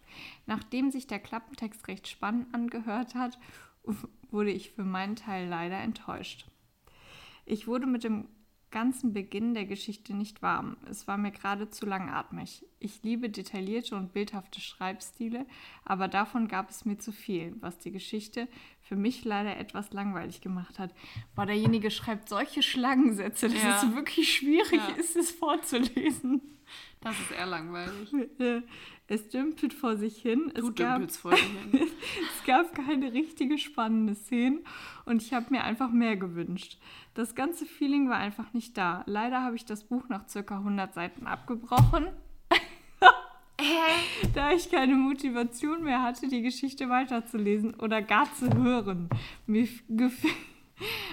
Nachdem 0.46 0.90
sich 0.90 1.06
der 1.06 1.20
Klappentext 1.20 1.88
recht 1.88 2.08
spannend 2.08 2.52
angehört 2.54 3.14
hat, 3.14 3.38
wurde 4.30 4.50
ich 4.50 4.72
für 4.72 4.84
meinen 4.84 5.16
Teil 5.16 5.48
leider 5.48 5.78
enttäuscht. 5.78 6.46
Ich 7.46 7.66
wurde 7.66 7.86
mit 7.86 8.04
dem 8.04 8.28
ganzen 8.70 9.12
Beginn 9.12 9.54
der 9.54 9.64
Geschichte 9.64 10.14
nicht 10.14 10.42
warm. 10.42 10.76
Es 10.88 11.08
war 11.08 11.16
mir 11.16 11.32
gerade 11.32 11.70
zu 11.70 11.86
langatmig. 11.86 12.64
Ich 12.78 13.02
liebe 13.02 13.28
detaillierte 13.28 13.96
und 13.96 14.12
bildhafte 14.12 14.60
Schreibstile, 14.60 15.46
aber 15.84 16.08
davon 16.08 16.48
gab 16.48 16.70
es 16.70 16.84
mir 16.84 16.98
zu 16.98 17.12
viel, 17.12 17.56
was 17.60 17.78
die 17.78 17.90
Geschichte 17.90 18.48
für 18.80 18.96
mich 18.96 19.24
leider 19.24 19.56
etwas 19.56 19.92
langweilig 19.92 20.40
gemacht 20.40 20.78
hat. 20.78 20.94
Boah, 21.34 21.46
derjenige 21.46 21.90
schreibt 21.90 22.28
solche 22.28 22.62
Schlangensätze, 22.62 23.48
dass 23.48 23.62
ja. 23.62 23.82
es 23.82 23.94
wirklich 23.94 24.32
schwierig 24.32 24.80
ja. 24.88 24.94
ist, 24.96 25.16
es 25.16 25.30
vorzulesen. 25.30 26.40
Das 27.00 27.18
ist 27.18 27.32
eher 27.32 27.46
langweilig. 27.46 28.12
Es 29.12 29.28
dümpelt 29.28 29.74
vor 29.74 29.96
sich 29.96 30.22
hin. 30.22 30.52
Du 30.54 30.68
es 30.68 30.74
gab, 30.76 31.10
vor 31.10 31.32
sich 31.32 31.42
hin. 31.42 31.80
es 32.38 32.46
gab 32.46 32.72
keine 32.76 33.12
richtige 33.12 33.58
spannende 33.58 34.14
Szene 34.14 34.60
und 35.04 35.20
ich 35.20 35.32
habe 35.32 35.46
mir 35.50 35.64
einfach 35.64 35.90
mehr 35.90 36.16
gewünscht. 36.16 36.78
Das 37.20 37.34
ganze 37.34 37.66
Feeling 37.66 38.08
war 38.08 38.16
einfach 38.16 38.54
nicht 38.54 38.78
da. 38.78 39.04
Leider 39.04 39.42
habe 39.42 39.54
ich 39.54 39.66
das 39.66 39.84
Buch 39.84 40.08
nach 40.08 40.26
circa 40.26 40.56
100 40.56 40.94
Seiten 40.94 41.26
abgebrochen. 41.26 42.06
da 44.34 44.52
ich 44.52 44.70
keine 44.70 44.94
Motivation 44.94 45.84
mehr 45.84 46.02
hatte, 46.02 46.28
die 46.28 46.40
Geschichte 46.40 46.88
weiterzulesen 46.88 47.74
oder 47.74 48.00
gar 48.00 48.34
zu 48.36 48.50
hören. 48.54 49.10
Mir, 49.46 49.68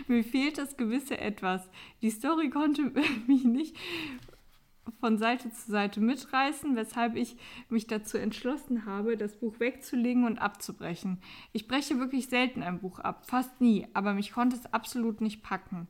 mir 0.07 0.23
fehlt 0.23 0.57
das 0.57 0.77
gewisse 0.77 1.17
Etwas. 1.17 1.69
Die 2.01 2.09
Story 2.09 2.51
konnte 2.51 2.83
mich 3.27 3.43
nicht 3.43 3.75
von 5.01 5.17
Seite 5.17 5.51
zu 5.51 5.69
Seite 5.69 5.99
mitreißen, 5.99 6.77
weshalb 6.77 7.17
ich 7.17 7.35
mich 7.67 7.85
dazu 7.85 8.17
entschlossen 8.17 8.85
habe, 8.85 9.17
das 9.17 9.35
Buch 9.35 9.59
wegzulegen 9.59 10.23
und 10.23 10.39
abzubrechen. 10.39 11.19
Ich 11.51 11.67
breche 11.67 11.99
wirklich 11.99 12.29
selten 12.29 12.63
ein 12.63 12.79
Buch 12.79 12.99
ab, 12.99 13.25
fast 13.25 13.59
nie, 13.59 13.85
aber 13.93 14.13
mich 14.13 14.31
konnte 14.31 14.55
es 14.55 14.73
absolut 14.73 15.19
nicht 15.19 15.43
packen. 15.43 15.89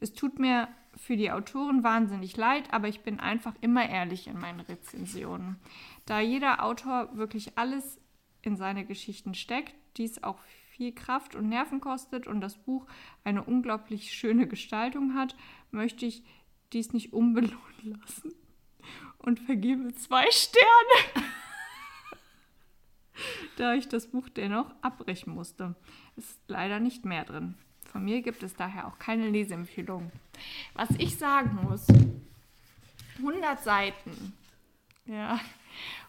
Es 0.00 0.12
tut 0.12 0.38
mir 0.38 0.68
für 0.96 1.16
die 1.16 1.30
Autoren 1.30 1.82
wahnsinnig 1.84 2.36
leid, 2.36 2.72
aber 2.72 2.88
ich 2.88 3.00
bin 3.00 3.20
einfach 3.20 3.54
immer 3.60 3.88
ehrlich 3.88 4.26
in 4.26 4.38
meinen 4.38 4.60
Rezensionen. 4.60 5.56
Da 6.06 6.20
jeder 6.20 6.64
Autor 6.64 7.16
wirklich 7.16 7.58
alles 7.58 8.00
in 8.42 8.56
seine 8.56 8.84
Geschichten 8.84 9.34
steckt, 9.34 9.74
dies 9.96 10.22
auch 10.22 10.38
viel 10.70 10.92
Kraft 10.92 11.34
und 11.34 11.48
Nerven 11.48 11.80
kostet 11.80 12.26
und 12.26 12.40
das 12.40 12.56
Buch 12.56 12.86
eine 13.24 13.42
unglaublich 13.42 14.12
schöne 14.12 14.46
Gestaltung 14.46 15.14
hat, 15.14 15.36
möchte 15.70 16.06
ich 16.06 16.22
dies 16.72 16.92
nicht 16.92 17.12
unbelohnt 17.12 17.82
lassen 17.82 18.34
und 19.18 19.40
vergebe 19.40 19.94
zwei 19.94 20.30
Sterne, 20.30 21.26
da 23.56 23.74
ich 23.74 23.88
das 23.88 24.08
Buch 24.08 24.28
dennoch 24.28 24.70
abbrechen 24.82 25.34
musste. 25.34 25.74
Ist 26.16 26.40
leider 26.46 26.80
nicht 26.80 27.04
mehr 27.04 27.24
drin. 27.24 27.54
Von 27.96 28.04
mir 28.04 28.20
gibt 28.20 28.42
es 28.42 28.54
daher 28.54 28.88
auch 28.88 28.98
keine 28.98 29.30
Leseempfehlung. 29.30 30.12
Was 30.74 30.90
ich 30.98 31.16
sagen 31.16 31.60
muss, 31.62 31.86
100 33.16 33.64
Seiten. 33.64 34.34
Ja, 35.06 35.40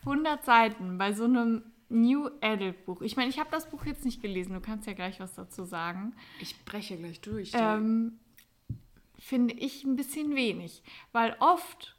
100 0.02 0.44
Seiten 0.44 0.98
bei 0.98 1.14
so 1.14 1.24
einem 1.24 1.64
New 1.88 2.30
Adult 2.42 2.86
Buch. 2.86 3.02
Ich 3.04 3.16
meine, 3.16 3.30
ich 3.30 3.40
habe 3.40 3.50
das 3.52 3.70
Buch 3.70 3.86
jetzt 3.86 4.04
nicht 4.04 4.22
gelesen. 4.22 4.54
Du 4.54 4.60
kannst 4.60 4.86
ja 4.86 4.92
gleich 4.92 5.22
was 5.22 5.34
dazu 5.36 5.64
sagen. 5.64 6.14
Ich 6.42 6.66
breche 6.66 6.98
gleich 6.98 7.22
durch. 7.22 7.52
Ähm, 7.54 8.20
finde 9.18 9.54
ich 9.54 9.86
ein 9.86 9.96
bisschen 9.96 10.36
wenig, 10.36 10.84
weil 11.14 11.38
oft 11.40 11.96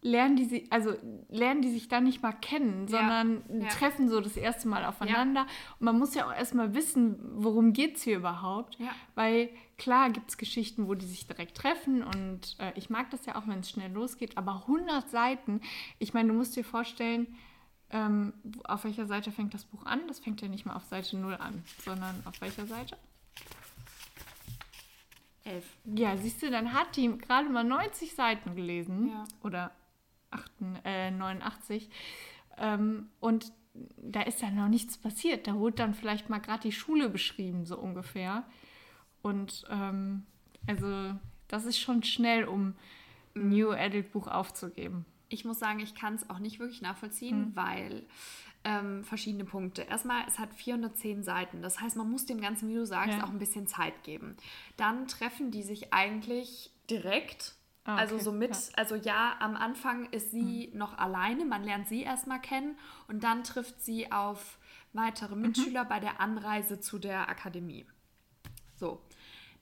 lernen 0.00 0.36
die 0.36 0.44
sich, 0.44 0.72
also 0.72 0.94
lernen 1.28 1.62
die 1.62 1.70
sich 1.70 1.88
dann 1.88 2.04
nicht 2.04 2.22
mal 2.22 2.32
kennen, 2.32 2.86
sondern 2.86 3.42
ja, 3.48 3.64
ja. 3.64 3.68
treffen 3.68 4.08
so 4.08 4.20
das 4.20 4.36
erste 4.36 4.68
Mal 4.68 4.84
aufeinander. 4.84 5.40
Ja. 5.40 5.46
Und 5.78 5.84
man 5.84 5.98
muss 5.98 6.14
ja 6.14 6.26
auch 6.26 6.34
erstmal 6.34 6.74
wissen, 6.74 7.18
worum 7.34 7.72
geht 7.72 7.96
es 7.96 8.02
hier 8.02 8.16
überhaupt. 8.16 8.78
Weil 9.14 9.50
klar 9.76 10.10
gibt 10.10 10.30
es 10.30 10.38
Geschichten, 10.38 10.88
wo 10.88 10.94
die 10.94 11.06
sich 11.06 11.26
direkt 11.26 11.56
treffen 11.56 12.02
und 12.02 12.56
äh, 12.58 12.72
ich 12.76 12.90
mag 12.90 13.10
das 13.10 13.26
ja 13.26 13.36
auch, 13.36 13.46
wenn 13.46 13.60
es 13.60 13.70
schnell 13.70 13.92
losgeht, 13.92 14.36
aber 14.36 14.62
100 14.66 15.08
Seiten, 15.08 15.60
ich 15.98 16.14
meine, 16.14 16.28
du 16.28 16.34
musst 16.34 16.56
dir 16.56 16.64
vorstellen, 16.64 17.26
ähm, 17.90 18.34
auf 18.64 18.84
welcher 18.84 19.06
Seite 19.06 19.32
fängt 19.32 19.54
das 19.54 19.64
Buch 19.64 19.86
an? 19.86 20.00
Das 20.08 20.18
fängt 20.18 20.42
ja 20.42 20.48
nicht 20.48 20.66
mal 20.66 20.76
auf 20.76 20.84
Seite 20.84 21.16
0 21.16 21.34
an, 21.34 21.64
sondern 21.84 22.22
auf 22.26 22.40
welcher 22.40 22.66
Seite? 22.66 22.96
11. 25.44 25.64
Ja, 25.96 26.16
siehst 26.16 26.42
du, 26.42 26.50
dann 26.50 26.74
hat 26.74 26.96
die 26.96 27.16
gerade 27.16 27.48
mal 27.48 27.64
90 27.64 28.14
Seiten 28.14 28.54
gelesen. 28.54 29.08
Ja. 29.08 29.24
Oder 29.42 29.70
8, 29.70 29.77
äh, 30.84 31.10
89. 31.10 31.90
Ähm, 32.58 33.08
und 33.20 33.52
da 33.96 34.22
ist 34.22 34.42
dann 34.42 34.56
noch 34.56 34.68
nichts 34.68 34.98
passiert. 34.98 35.46
Da 35.46 35.54
wurde 35.54 35.76
dann 35.76 35.94
vielleicht 35.94 36.30
mal 36.30 36.38
gerade 36.38 36.62
die 36.62 36.72
Schule 36.72 37.08
beschrieben, 37.08 37.64
so 37.64 37.78
ungefähr. 37.78 38.44
Und 39.22 39.64
ähm, 39.70 40.26
also 40.66 41.14
das 41.48 41.64
ist 41.64 41.78
schon 41.78 42.02
schnell, 42.02 42.44
um 42.44 42.74
ein 43.34 43.48
New 43.48 43.70
Adult 43.70 44.12
Buch 44.12 44.26
aufzugeben. 44.26 45.04
Ich 45.28 45.44
muss 45.44 45.58
sagen, 45.58 45.80
ich 45.80 45.94
kann 45.94 46.14
es 46.14 46.28
auch 46.30 46.38
nicht 46.38 46.58
wirklich 46.58 46.80
nachvollziehen, 46.80 47.50
mhm. 47.50 47.56
weil 47.56 48.06
ähm, 48.64 49.04
verschiedene 49.04 49.44
Punkte. 49.44 49.82
Erstmal, 49.82 50.24
es 50.26 50.38
hat 50.38 50.52
410 50.54 51.22
Seiten. 51.22 51.62
Das 51.62 51.80
heißt, 51.80 51.96
man 51.96 52.10
muss 52.10 52.26
dem 52.26 52.40
Ganzen, 52.40 52.68
wie 52.68 52.74
du 52.74 52.86
sagst, 52.86 53.18
ja. 53.18 53.24
auch 53.24 53.30
ein 53.30 53.38
bisschen 53.38 53.66
Zeit 53.66 54.02
geben. 54.04 54.36
Dann 54.76 55.06
treffen 55.06 55.50
die 55.50 55.62
sich 55.62 55.92
eigentlich 55.92 56.70
direkt. 56.90 57.54
Ah, 57.88 57.96
also 57.96 58.16
okay. 58.16 58.20
Also 58.20 58.30
so 58.30 58.36
mit, 58.36 58.50
ja. 58.50 58.74
also 58.76 58.94
ja, 58.96 59.36
am 59.40 59.56
Anfang 59.56 60.10
ist 60.10 60.30
sie 60.30 60.68
mhm. 60.70 60.78
noch 60.78 60.98
alleine, 60.98 61.46
man 61.46 61.64
lernt 61.64 61.88
sie 61.88 62.02
erstmal 62.02 62.40
kennen 62.40 62.76
und 63.08 63.24
dann 63.24 63.44
trifft 63.44 63.80
sie 63.80 64.12
auf 64.12 64.58
weitere 64.92 65.34
mhm. 65.34 65.42
Mitschüler 65.42 65.84
mhm. 65.84 65.88
bei 65.88 65.98
der 65.98 66.20
Anreise 66.20 66.80
zu 66.80 66.98
der 66.98 67.30
Akademie. 67.30 67.86
So. 68.76 69.00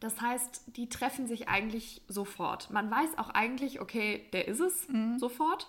Das 0.01 0.20
heißt, 0.20 0.77
die 0.77 0.89
treffen 0.89 1.27
sich 1.27 1.49
eigentlich 1.49 2.03
sofort. 2.09 2.70
Man 2.70 2.91
weiß 2.91 3.16
auch 3.16 3.31
eigentlich, 3.31 3.81
okay, 3.81 4.29
der 4.33 4.49
ist 4.49 4.61
es 4.61 4.89
mhm. 4.89 5.18
sofort. 5.18 5.68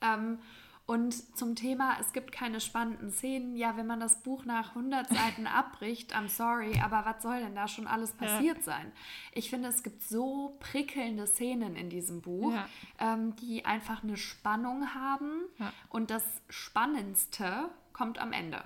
Ähm, 0.00 0.38
und 0.86 1.36
zum 1.36 1.56
Thema, 1.56 1.96
es 1.98 2.12
gibt 2.12 2.30
keine 2.30 2.60
spannenden 2.60 3.10
Szenen. 3.10 3.56
Ja, 3.56 3.78
wenn 3.78 3.86
man 3.86 4.00
das 4.00 4.22
Buch 4.22 4.44
nach 4.44 4.70
100 4.70 5.08
Seiten 5.08 5.46
abbricht, 5.46 6.14
I'm 6.14 6.28
sorry, 6.28 6.78
aber 6.78 7.06
was 7.06 7.22
soll 7.22 7.40
denn 7.40 7.54
da 7.54 7.68
schon 7.68 7.86
alles 7.86 8.12
passiert 8.12 8.58
ja. 8.58 8.62
sein? 8.62 8.92
Ich 9.32 9.48
finde, 9.48 9.70
es 9.70 9.82
gibt 9.82 10.02
so 10.02 10.58
prickelnde 10.60 11.26
Szenen 11.26 11.74
in 11.74 11.88
diesem 11.88 12.20
Buch, 12.20 12.52
ja. 12.52 12.68
ähm, 12.98 13.34
die 13.36 13.64
einfach 13.64 14.02
eine 14.02 14.18
Spannung 14.18 14.94
haben. 14.94 15.44
Ja. 15.58 15.72
Und 15.88 16.10
das 16.10 16.22
Spannendste 16.50 17.70
kommt 17.94 18.18
am 18.18 18.32
Ende. 18.32 18.62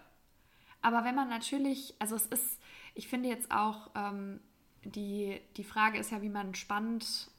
Aber 0.82 1.04
wenn 1.04 1.14
man 1.14 1.28
natürlich, 1.28 1.94
also 2.00 2.16
es 2.16 2.26
ist, 2.26 2.60
ich 2.94 3.06
finde 3.06 3.28
jetzt 3.28 3.52
auch, 3.52 3.90
ähm, 3.94 4.40
die, 4.82 5.40
die 5.56 5.64
Frage 5.64 5.98
ist 5.98 6.10
ja, 6.10 6.20
wie 6.20 6.30
man 6.30 6.56
spannend, 6.56 7.30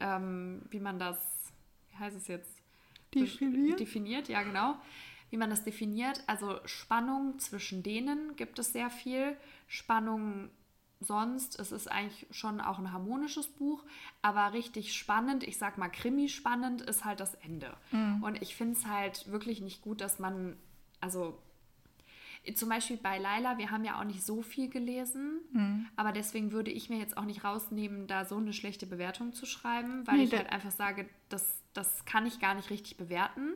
ähm, 0.00 0.62
wie 0.70 0.80
man 0.80 0.98
das, 0.98 1.52
wie 1.90 1.98
heißt 1.98 2.16
es 2.16 2.26
jetzt? 2.26 2.53
Definiert? 3.22 3.80
Definiert, 3.80 4.28
ja 4.28 4.42
genau. 4.42 4.76
Wie 5.30 5.36
man 5.36 5.50
das 5.50 5.64
definiert. 5.64 6.22
Also 6.26 6.58
Spannung 6.64 7.38
zwischen 7.38 7.82
denen 7.82 8.36
gibt 8.36 8.58
es 8.58 8.72
sehr 8.72 8.90
viel. 8.90 9.36
Spannung 9.66 10.50
sonst, 11.00 11.58
es 11.58 11.72
ist 11.72 11.90
eigentlich 11.90 12.26
schon 12.30 12.60
auch 12.60 12.78
ein 12.78 12.92
harmonisches 12.92 13.48
Buch, 13.48 13.84
aber 14.22 14.52
richtig 14.52 14.94
spannend, 14.94 15.42
ich 15.42 15.58
sag 15.58 15.78
mal 15.78 15.88
krimi-spannend, 15.88 16.82
ist 16.82 17.04
halt 17.04 17.20
das 17.20 17.34
Ende. 17.34 17.76
Mhm. 17.90 18.22
Und 18.22 18.42
ich 18.42 18.54
finde 18.54 18.74
es 18.74 18.86
halt 18.86 19.30
wirklich 19.30 19.60
nicht 19.60 19.82
gut, 19.82 20.00
dass 20.00 20.18
man, 20.18 20.56
also 21.00 21.38
zum 22.54 22.68
Beispiel 22.68 22.98
bei 22.98 23.18
Laila, 23.18 23.56
wir 23.56 23.70
haben 23.70 23.84
ja 23.84 23.98
auch 23.98 24.04
nicht 24.04 24.22
so 24.22 24.42
viel 24.42 24.68
gelesen, 24.68 25.40
mhm. 25.52 25.86
aber 25.96 26.12
deswegen 26.12 26.52
würde 26.52 26.70
ich 26.70 26.90
mir 26.90 26.98
jetzt 26.98 27.16
auch 27.16 27.24
nicht 27.24 27.42
rausnehmen, 27.42 28.06
da 28.06 28.24
so 28.24 28.36
eine 28.36 28.52
schlechte 28.52 28.86
Bewertung 28.86 29.32
zu 29.32 29.46
schreiben, 29.46 30.06
weil 30.06 30.18
nee, 30.18 30.24
ich 30.24 30.32
halt 30.34 30.52
einfach 30.52 30.70
sage, 30.70 31.08
das, 31.30 31.62
das 31.74 32.04
kann 32.04 32.26
ich 32.26 32.40
gar 32.40 32.54
nicht 32.54 32.70
richtig 32.70 32.96
bewerten. 32.96 33.54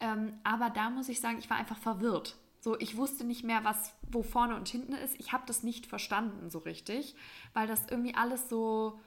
Ähm, 0.00 0.38
aber 0.44 0.70
da 0.70 0.90
muss 0.90 1.08
ich 1.08 1.20
sagen, 1.20 1.38
ich 1.38 1.48
war 1.48 1.56
einfach 1.56 1.78
verwirrt. 1.78 2.36
So, 2.60 2.78
ich 2.78 2.96
wusste 2.96 3.24
nicht 3.24 3.44
mehr, 3.44 3.62
was 3.64 3.94
wo 4.10 4.22
vorne 4.22 4.56
und 4.56 4.68
hinten 4.68 4.94
ist. 4.94 5.18
Ich 5.20 5.32
habe 5.32 5.44
das 5.46 5.62
nicht 5.62 5.86
verstanden 5.86 6.50
so 6.50 6.58
richtig, 6.58 7.14
weil 7.52 7.66
das 7.66 7.86
irgendwie 7.88 8.14
alles 8.14 8.48
so 8.48 8.98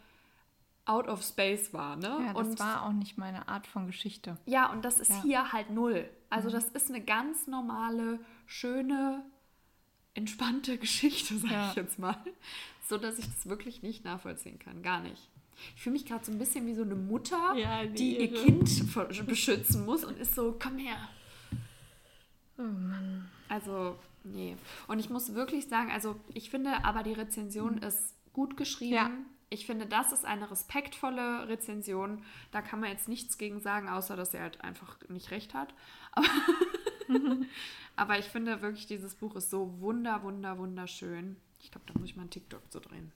out 0.86 1.08
of 1.08 1.24
space 1.24 1.74
war, 1.74 1.96
ne? 1.98 2.20
Ja, 2.26 2.34
das 2.34 2.48
und, 2.48 2.60
war 2.60 2.86
auch 2.86 2.94
nicht 2.94 3.18
meine 3.18 3.48
Art 3.48 3.68
von 3.68 3.88
Geschichte. 3.88 4.38
Ja, 4.46 4.72
und 4.72 4.86
das 4.86 5.00
ist 5.00 5.10
ja. 5.10 5.22
hier 5.24 5.52
halt 5.52 5.70
null. 5.70 6.10
Also 6.30 6.50
mhm. 6.50 6.54
das 6.54 6.70
ist 6.70 6.90
eine 6.90 7.04
ganz 7.04 7.48
normale 7.48 8.20
schöne, 8.46 9.26
entspannte 10.14 10.78
Geschichte, 10.80 11.38
sage 11.38 11.54
ja. 11.54 11.70
ich 11.70 11.76
jetzt 11.76 12.00
mal. 12.00 12.18
So 12.88 12.98
dass 12.98 13.20
ich 13.20 13.26
das 13.26 13.50
wirklich 13.50 13.82
nicht 13.82 14.06
nachvollziehen 14.06 14.60
kann. 14.60 14.82
Gar 14.82 15.02
nicht. 15.02 15.30
Ich 15.76 15.82
fühle 15.82 15.94
mich 15.94 16.06
gerade 16.06 16.24
so 16.24 16.32
ein 16.32 16.38
bisschen 16.38 16.66
wie 16.68 16.76
so 16.76 16.84
eine 16.84 16.96
Mutter, 16.96 17.56
ja, 17.56 17.86
die, 17.86 17.94
die 17.94 18.18
ihr 18.18 18.34
Kind 18.34 18.70
beschützen 19.26 19.86
muss 19.86 20.04
und 20.04 20.18
ist 20.18 20.36
so, 20.36 20.58
komm 20.62 20.78
her. 20.78 20.98
Oh 22.58 22.64
Mann. 22.64 23.30
Also, 23.50 23.98
Nee. 24.34 24.58
Und 24.88 25.00
ich 25.00 25.10
muss 25.10 25.34
wirklich 25.34 25.68
sagen, 25.68 25.92
also 25.92 26.20
ich 26.34 26.50
finde 26.50 26.84
aber 26.84 27.04
die 27.04 27.14
Rezension 27.14 27.76
mhm. 27.76 27.84
ist 27.84 28.16
gut 28.34 28.58
geschrieben. 28.58 28.94
Ja. 28.94 29.12
Ich 29.50 29.66
finde, 29.66 29.86
das 29.86 30.12
ist 30.12 30.26
eine 30.26 30.52
respektvolle 30.52 31.48
Rezension. 31.48 32.24
Da 32.52 32.62
kann 32.62 32.82
man 32.82 32.90
jetzt 32.90 33.08
nichts 33.08 33.38
gegen 33.38 33.62
sagen, 33.62 33.88
außer 33.88 34.16
dass 34.18 34.34
er 34.34 34.42
halt 34.42 34.62
einfach 34.62 34.98
nicht 35.08 35.32
recht 35.32 35.54
hat. 35.54 35.74
Aber, 36.12 36.28
aber 37.96 38.20
ich 38.20 38.26
finde 38.26 38.62
wirklich, 38.62 38.88
dieses 38.88 39.16
Buch 39.16 39.36
ist 39.36 39.50
so 39.50 39.80
wunder, 39.80 40.22
wunder, 40.24 40.58
wunderschön. 40.58 41.38
Ich 41.62 41.72
glaube, 41.72 41.86
da 41.88 41.98
muss 41.98 42.10
ich 42.10 42.16
mal 42.18 42.24
einen 42.24 42.30
TikTok 42.30 42.70
zu 42.70 42.82
drehen. 42.82 43.14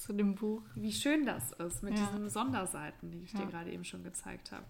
Zu 0.00 0.12
dem 0.14 0.34
Buch. 0.34 0.62
Wie 0.74 0.92
schön 0.92 1.26
das 1.26 1.52
ist 1.52 1.82
mit 1.82 1.98
ja. 1.98 2.06
diesen 2.06 2.30
Sonderseiten, 2.30 3.10
die 3.10 3.24
ich 3.24 3.34
ja. 3.34 3.40
dir 3.40 3.48
gerade 3.48 3.70
eben 3.70 3.84
schon 3.84 4.02
gezeigt 4.02 4.50
habe. 4.50 4.64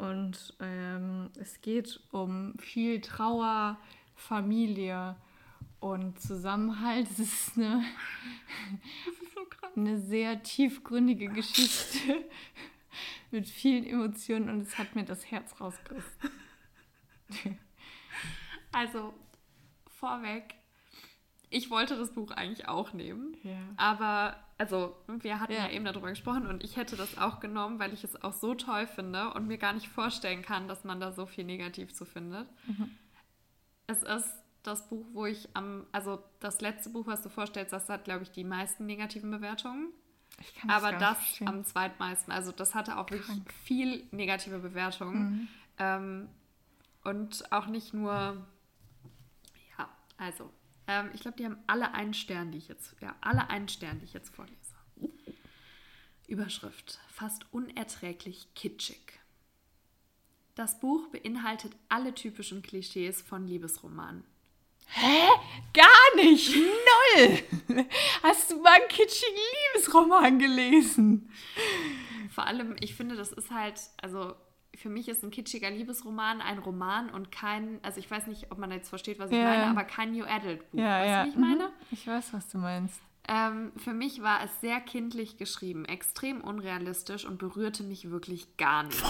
Und 0.04 0.54
ähm, 0.60 1.30
es 1.40 1.62
geht 1.62 2.02
um 2.12 2.56
viel 2.60 3.00
Trauer, 3.00 3.80
Familie 4.16 5.16
und 5.80 6.20
Zusammenhalt. 6.20 7.08
Es 7.10 7.20
ist 7.20 7.58
eine, 7.58 7.86
eine 9.78 9.98
sehr 10.02 10.44
tiefgründige 10.44 11.30
Geschichte 11.30 12.26
mit 13.32 13.48
vielen 13.48 13.86
Emotionen 13.86 14.50
und 14.50 14.62
es 14.64 14.78
hat 14.78 14.94
mir 14.94 15.06
das 15.06 15.32
Herz 15.32 15.58
rausgerissen. 15.62 16.30
Also, 18.74 19.14
vorweg, 19.88 20.56
ich 21.54 21.70
wollte 21.70 21.96
das 21.96 22.12
Buch 22.12 22.32
eigentlich 22.32 22.68
auch 22.68 22.94
nehmen, 22.94 23.38
ja. 23.44 23.58
aber 23.78 24.36
also 24.58 24.96
wir 25.08 25.40
hatten 25.40 25.54
ja. 25.54 25.68
ja. 25.68 25.72
eben 25.72 25.86
darüber 25.86 26.10
gesprochen 26.10 26.48
und 26.48 26.64
ich 26.64 26.78
hätte 26.78 26.96
das 26.96 27.18
auch 27.18 27.40
genommen, 27.40 27.80
weil 27.80 27.94
ich 27.94 28.04
es 28.04 28.22
auch 28.24 28.34
so 28.34 28.56
toll 28.56 28.88
finde 28.88 29.34
und 29.34 29.48
mir 29.48 29.58
gar 29.58 29.74
nicht 29.74 29.88
vorstellen 29.88 30.42
kann, 30.42 30.68
dass 30.68 30.84
man 30.84 31.00
da 31.00 31.12
so 31.12 31.26
viel 31.26 31.44
negativ 31.44 31.94
zu 31.94 32.06
findet. 32.06 32.48
Mhm. 32.68 32.92
Es 33.88 34.02
ist 34.04 34.34
das 34.64 34.88
Buch, 34.88 35.06
wo 35.14 35.26
ich 35.26 35.50
am, 35.54 35.86
also 35.92 36.24
das 36.40 36.62
letzte 36.62 36.90
Buch, 36.90 37.06
was 37.06 37.22
du 37.22 37.30
vorstellst, 37.30 37.74
das 37.74 37.90
hat, 37.90 38.06
glaube 38.06 38.24
ich, 38.24 38.32
die 38.32 38.44
meisten 38.44 38.86
negativen 38.86 39.30
Bewertungen. 39.30 39.90
Aber 40.68 40.94
das 40.94 41.18
verstehen. 41.18 41.48
am 41.48 41.64
zweitmeisten. 41.64 42.34
Also 42.34 42.52
das 42.52 42.74
hatte 42.74 42.98
auch 42.98 43.06
Krank. 43.06 43.28
wirklich 43.28 43.44
viel 43.64 44.08
negative 44.12 44.60
Bewertungen. 44.60 45.20
Mhm. 45.20 45.48
Ähm, 45.78 46.30
und 47.04 47.52
auch 47.52 47.68
nicht 47.68 47.94
nur, 47.94 48.38
ja, 49.78 49.90
also, 50.18 50.50
ähm, 50.88 51.10
ich 51.14 51.22
glaube, 51.22 51.38
die 51.38 51.46
haben 51.46 51.58
alle 51.68 51.94
einen 51.94 52.14
Stern, 52.14 52.52
die 52.52 52.58
ich 52.58 52.68
jetzt, 52.68 52.96
ja, 53.02 53.16
alle 53.22 53.50
einen 53.50 53.70
Stern, 53.70 54.00
die 54.00 54.06
ich 54.06 54.14
jetzt 54.14 54.34
vorlese. 54.34 54.58
Überschrift, 56.28 57.00
fast 57.10 57.46
unerträglich 57.52 58.48
kitschig. 58.56 59.20
Das 60.56 60.80
Buch 60.80 61.08
beinhaltet 61.10 61.76
alle 61.90 62.14
typischen 62.14 62.62
Klischees 62.62 63.22
von 63.22 63.48
Liebesromanen. 63.48 64.24
Hä? 64.88 65.28
Gar 65.74 66.16
nicht. 66.16 66.56
Null. 66.56 67.44
Hast 68.22 68.52
du 68.52 68.62
mal 68.62 68.74
einen 68.74 68.88
kitschigen 68.88 69.36
Liebesroman 69.74 70.38
gelesen? 70.40 71.32
Vor 72.30 72.46
allem, 72.46 72.76
ich 72.80 72.94
finde, 72.94 73.16
das 73.16 73.32
ist 73.32 73.50
halt, 73.50 73.80
also 74.02 74.36
für 74.76 74.90
mich 74.90 75.08
ist 75.08 75.24
ein 75.24 75.32
kitschiger 75.32 75.70
Liebesroman 75.70 76.42
ein 76.42 76.60
Roman 76.60 77.10
und 77.10 77.32
kein, 77.32 77.80
also 77.84 78.00
ich 78.00 78.10
weiß 78.10 78.28
nicht, 78.28 78.52
ob 78.52 78.58
man 78.58 78.72
jetzt 78.72 78.90
versteht, 78.90 79.20
was 79.20 79.32
ich 79.32 79.38
ja. 79.38 79.44
meine, 79.44 79.68
aber 79.68 79.84
kein 79.84 80.12
New 80.12 80.26
Adult 80.26 80.70
Buch. 80.72 80.80
Ja, 80.80 81.00
weißt 81.00 81.10
ja. 81.10 81.22
du, 81.22 81.28
wie 81.28 81.34
ich 81.34 81.40
meine? 81.40 81.68
Mhm. 81.68 81.74
Ich 81.92 82.08
weiß, 82.08 82.34
was 82.34 82.50
du 82.50 82.58
meinst. 82.58 83.02
Ähm, 83.26 83.72
für 83.78 83.94
mich 83.94 84.22
war 84.22 84.44
es 84.44 84.60
sehr 84.60 84.82
kindlich 84.82 85.38
geschrieben, 85.38 85.86
extrem 85.86 86.42
unrealistisch 86.42 87.24
und 87.24 87.38
berührte 87.38 87.84
mich 87.84 88.10
wirklich 88.10 88.58
gar 88.58 88.84
nicht. 88.84 89.02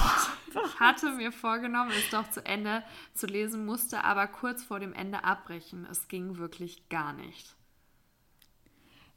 Ich 0.50 0.80
hatte 0.80 1.14
mir 1.14 1.32
vorgenommen, 1.32 1.90
es 1.92 2.12
doch 2.12 2.30
zu 2.30 2.46
Ende 2.46 2.84
zu 3.16 3.26
lesen, 3.26 3.66
musste 3.66 4.04
aber 4.04 4.28
kurz 4.28 4.64
vor 4.64 4.80
dem 4.80 4.94
Ende 4.94 5.24
abbrechen. 5.24 5.88
Es 5.90 6.08
ging 6.08 6.38
wirklich 6.38 6.90
gar 6.90 7.14
nicht. 7.14 7.56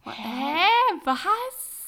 Hä? 0.05 0.67
Was? 1.05 1.86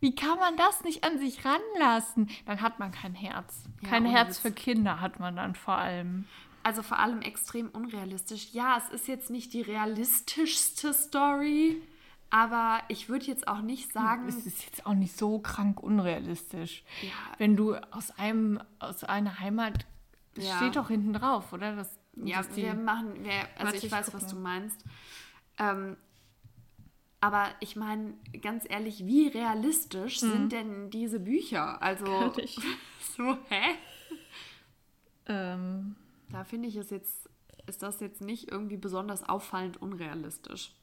Wie 0.00 0.14
kann 0.14 0.38
man 0.38 0.56
das 0.56 0.84
nicht 0.84 1.04
an 1.04 1.18
sich 1.18 1.44
ranlassen? 1.44 2.28
Dann 2.46 2.60
hat 2.60 2.78
man 2.78 2.92
kein 2.92 3.14
Herz. 3.14 3.64
Kein 3.88 4.04
ja, 4.04 4.12
Herz 4.12 4.38
für 4.38 4.52
Kinder 4.52 5.00
hat 5.00 5.18
man 5.18 5.36
dann 5.36 5.54
vor 5.54 5.76
allem. 5.76 6.26
Also 6.62 6.82
vor 6.82 6.98
allem 6.98 7.22
extrem 7.22 7.68
unrealistisch. 7.68 8.48
Ja, 8.52 8.76
es 8.78 8.88
ist 8.92 9.08
jetzt 9.08 9.30
nicht 9.30 9.52
die 9.52 9.62
realistischste 9.62 10.92
Story 10.92 11.82
aber 12.34 12.80
ich 12.88 13.08
würde 13.08 13.26
jetzt 13.26 13.46
auch 13.46 13.60
nicht 13.60 13.92
sagen. 13.92 14.26
Es 14.26 14.44
ist 14.44 14.64
jetzt 14.64 14.86
auch 14.86 14.94
nicht 14.94 15.16
so 15.16 15.38
krank 15.38 15.80
unrealistisch. 15.80 16.82
Ja. 17.00 17.10
Wenn 17.38 17.54
du 17.54 17.76
aus 17.92 18.10
einem, 18.18 18.60
aus 18.80 19.04
einer 19.04 19.38
Heimat, 19.38 19.86
das 20.34 20.48
ja. 20.48 20.56
steht 20.56 20.74
doch 20.74 20.88
hinten 20.88 21.12
drauf, 21.12 21.52
oder? 21.52 21.76
Das, 21.76 21.96
ja, 22.16 22.42
wir 22.56 22.74
machen, 22.74 23.22
wir, 23.22 23.30
also 23.56 23.76
ich, 23.76 23.88
weiß, 23.88 24.12
was 24.12 24.26
du 24.26 24.34
meinst. 24.34 24.84
Ähm, 25.60 25.96
aber 27.24 27.46
ich 27.60 27.74
meine, 27.74 28.12
ganz 28.42 28.66
ehrlich, 28.68 29.06
wie 29.06 29.28
realistisch 29.28 30.20
hm. 30.20 30.30
sind 30.30 30.52
denn 30.52 30.90
diese 30.90 31.18
Bücher? 31.18 31.80
Also, 31.80 32.04
so, 33.16 33.38
hä? 33.48 33.76
Ähm. 35.26 35.96
Da 36.30 36.44
finde 36.44 36.68
ich 36.68 36.76
es 36.76 36.90
jetzt, 36.90 37.30
ist 37.66 37.82
das 37.82 38.00
jetzt 38.00 38.20
nicht 38.20 38.50
irgendwie 38.50 38.76
besonders 38.76 39.26
auffallend 39.26 39.80
unrealistisch. 39.80 40.74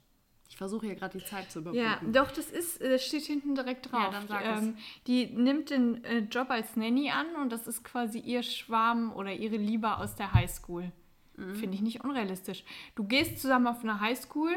Ich 0.50 0.58
versuche 0.58 0.88
hier 0.88 0.96
gerade 0.96 1.20
die 1.20 1.24
Zeit 1.24 1.52
zu 1.52 1.60
überbrücken. 1.60 1.86
Ja, 1.86 2.00
doch, 2.12 2.32
das 2.32 2.50
ist, 2.50 2.82
das 2.82 3.06
steht 3.06 3.24
hinten 3.24 3.54
direkt 3.54 3.92
drauf. 3.92 4.02
Ja, 4.02 4.10
dann 4.10 4.28
sag 4.28 4.44
ähm, 4.44 4.78
die 5.06 5.28
nimmt 5.28 5.70
den 5.70 6.04
äh, 6.04 6.20
Job 6.20 6.50
als 6.50 6.76
Nanny 6.76 7.12
an 7.12 7.28
und 7.40 7.52
das 7.52 7.68
ist 7.68 7.84
quasi 7.84 8.18
ihr 8.18 8.42
Schwarm 8.42 9.14
oder 9.14 9.32
ihre 9.32 9.58
Liebe 9.58 9.96
aus 9.96 10.16
der 10.16 10.34
Highschool. 10.34 10.92
Mhm. 11.38 11.56
Finde 11.56 11.76
ich 11.76 11.82
nicht 11.82 12.04
unrealistisch. 12.04 12.64
Du 12.96 13.04
gehst 13.04 13.40
zusammen 13.40 13.68
auf 13.68 13.84
eine 13.84 14.00
Highschool 14.00 14.56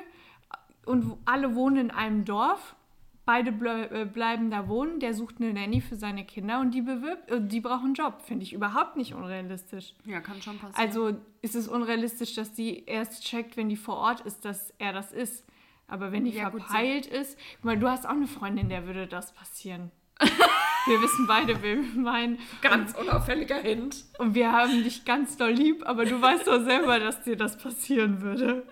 und 0.86 1.16
alle 1.24 1.54
wohnen 1.54 1.76
in 1.76 1.90
einem 1.90 2.24
Dorf. 2.24 2.76
Beide 3.26 3.52
ble 3.52 3.88
äh, 3.90 4.04
bleiben 4.04 4.50
da 4.50 4.68
wohnen. 4.68 5.00
Der 5.00 5.14
sucht 5.14 5.36
eine 5.40 5.52
Nanny 5.52 5.80
für 5.80 5.96
seine 5.96 6.26
Kinder 6.26 6.60
und 6.60 6.72
die 6.72 6.82
bewirbt, 6.82 7.30
äh, 7.30 7.40
die 7.40 7.60
brauchen 7.60 7.86
einen 7.86 7.94
Job. 7.94 8.20
Finde 8.22 8.44
ich 8.44 8.52
überhaupt 8.52 8.96
nicht 8.96 9.14
unrealistisch. 9.14 9.94
Ja, 10.04 10.20
kann 10.20 10.42
schon 10.42 10.58
passieren. 10.58 10.74
Also 10.76 11.16
ist 11.40 11.54
es 11.54 11.66
unrealistisch, 11.66 12.34
dass 12.34 12.52
die 12.52 12.84
erst 12.84 13.24
checkt, 13.24 13.56
wenn 13.56 13.70
die 13.70 13.76
vor 13.76 13.96
Ort 13.96 14.20
ist, 14.20 14.44
dass 14.44 14.74
er 14.78 14.92
das 14.92 15.10
ist. 15.10 15.46
Aber 15.86 16.12
wenn 16.12 16.24
die 16.24 16.32
ja, 16.32 16.50
verpeilt 16.50 17.10
gut, 17.10 17.18
ist, 17.18 17.38
guck 17.56 17.64
mal, 17.64 17.78
du 17.78 17.88
hast 17.88 18.06
auch 18.06 18.10
eine 18.10 18.26
Freundin, 18.26 18.68
der 18.68 18.86
würde 18.86 19.06
das 19.06 19.32
passieren. 19.32 19.90
wir 20.86 21.02
wissen 21.02 21.26
beide, 21.26 21.62
wer 21.62 21.76
wir 21.76 22.00
meinen. 22.00 22.38
Ganz 22.62 22.94
unauffälliger 22.94 23.58
Hint. 23.58 24.04
Und 24.18 24.34
wir 24.34 24.52
haben 24.52 24.82
dich 24.84 25.04
ganz 25.04 25.36
doll 25.36 25.50
lieb, 25.50 25.86
aber 25.86 26.04
du 26.04 26.20
weißt 26.20 26.46
doch 26.46 26.62
selber, 26.62 26.98
dass 27.00 27.22
dir 27.22 27.36
das 27.36 27.58
passieren 27.58 28.22
würde. 28.22 28.66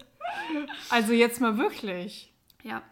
Also 0.91 1.13
jetzt 1.13 1.41
mal 1.41 1.59
wirklich. 1.59 2.33
Ja. 2.63 2.83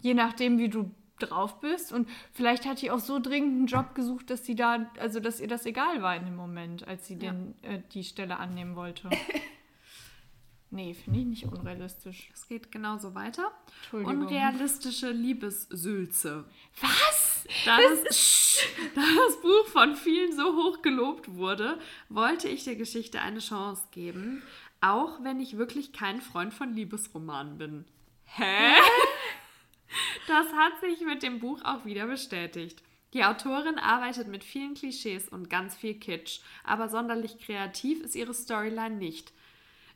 Je 0.00 0.14
nachdem, 0.14 0.58
wie 0.58 0.68
du 0.68 0.90
drauf 1.18 1.60
bist. 1.60 1.92
Und 1.92 2.08
vielleicht 2.32 2.66
hat 2.66 2.82
die 2.82 2.90
auch 2.90 2.98
so 2.98 3.18
dringend 3.18 3.56
einen 3.56 3.66
Job 3.66 3.94
gesucht, 3.94 4.30
dass 4.30 4.44
sie 4.44 4.54
da, 4.54 4.90
also 4.98 5.20
dass 5.20 5.40
ihr 5.40 5.48
das 5.48 5.66
egal 5.66 6.02
war 6.02 6.16
in 6.16 6.24
dem 6.24 6.36
Moment, 6.36 6.86
als 6.86 7.06
sie 7.06 7.14
ja. 7.14 7.32
den, 7.32 7.54
äh, 7.62 7.80
die 7.92 8.04
Stelle 8.04 8.38
annehmen 8.38 8.76
wollte. 8.76 9.08
Nee, 10.74 10.94
finde 10.94 11.18
ich 11.20 11.26
nicht 11.26 11.44
unrealistisch. 11.44 12.30
Es 12.32 12.48
geht 12.48 12.72
genauso 12.72 13.14
weiter. 13.14 13.52
Unrealistische 13.92 15.10
Liebessülze. 15.10 16.46
Was? 16.80 17.44
Da 17.66 17.76
das, 17.76 18.64
da 18.94 19.02
das 19.02 19.42
Buch 19.42 19.66
von 19.66 19.96
vielen 19.96 20.34
so 20.34 20.56
hoch 20.56 20.80
gelobt 20.80 21.34
wurde, 21.34 21.78
wollte 22.08 22.48
ich 22.48 22.64
der 22.64 22.76
Geschichte 22.76 23.20
eine 23.20 23.40
Chance 23.40 23.82
geben, 23.90 24.42
auch 24.82 25.22
wenn 25.22 25.40
ich 25.40 25.56
wirklich 25.56 25.92
kein 25.92 26.20
Freund 26.20 26.52
von 26.52 26.74
Liebesromanen 26.74 27.56
bin. 27.56 27.84
Hä? 28.24 28.74
Das 30.26 30.46
hat 30.54 30.80
sich 30.80 31.02
mit 31.02 31.22
dem 31.22 31.40
Buch 31.40 31.60
auch 31.64 31.84
wieder 31.84 32.06
bestätigt. 32.06 32.82
Die 33.12 33.24
Autorin 33.24 33.78
arbeitet 33.78 34.28
mit 34.28 34.42
vielen 34.42 34.72
Klischees 34.72 35.28
und 35.28 35.50
ganz 35.50 35.76
viel 35.76 35.94
Kitsch, 35.94 36.40
aber 36.64 36.88
sonderlich 36.88 37.38
kreativ 37.38 38.00
ist 38.00 38.14
ihre 38.14 38.32
Storyline 38.32 38.96
nicht. 38.96 39.32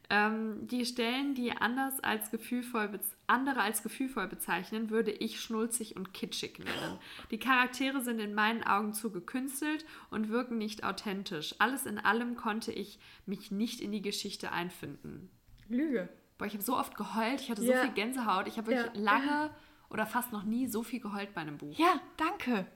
Ähm, 0.08 0.66
die 0.68 0.86
Stellen, 0.86 1.34
die 1.34 1.50
anders 1.50 1.98
als 2.00 2.30
gefühlvoll 2.30 3.00
andere 3.26 3.60
als 3.60 3.82
gefühlvoll 3.82 4.28
bezeichnen, 4.28 4.90
würde 4.90 5.10
ich 5.10 5.40
schnulzig 5.40 5.96
und 5.96 6.14
kitschig 6.14 6.58
nennen. 6.60 6.98
Die 7.30 7.38
Charaktere 7.38 8.00
sind 8.00 8.20
in 8.20 8.34
meinen 8.34 8.62
Augen 8.62 8.92
zu 8.92 9.10
gekünstelt 9.10 9.84
und 10.10 10.28
wirken 10.28 10.58
nicht 10.58 10.84
authentisch. 10.84 11.56
Alles 11.58 11.86
in 11.86 11.98
allem 11.98 12.36
konnte 12.36 12.72
ich 12.72 13.00
mich 13.26 13.50
nicht 13.50 13.80
in 13.80 13.90
die 13.90 14.02
Geschichte 14.02 14.52
einfinden. 14.52 15.28
Lüge. 15.68 16.08
Boah, 16.38 16.46
ich 16.46 16.52
habe 16.52 16.62
so 16.62 16.76
oft 16.76 16.96
geheult, 16.96 17.40
ich 17.40 17.50
hatte 17.50 17.64
ja. 17.64 17.78
so 17.78 17.82
viel 17.84 17.94
Gänsehaut. 17.94 18.46
Ich 18.46 18.58
habe 18.58 18.68
wirklich 18.68 18.94
ja. 18.94 19.00
lange 19.02 19.50
oder 19.90 20.06
fast 20.06 20.32
noch 20.32 20.44
nie 20.44 20.66
so 20.66 20.82
viel 20.82 21.00
geheult 21.00 21.34
bei 21.34 21.40
einem 21.40 21.58
Buch. 21.58 21.76
Ja, 21.76 22.00
danke. 22.16 22.66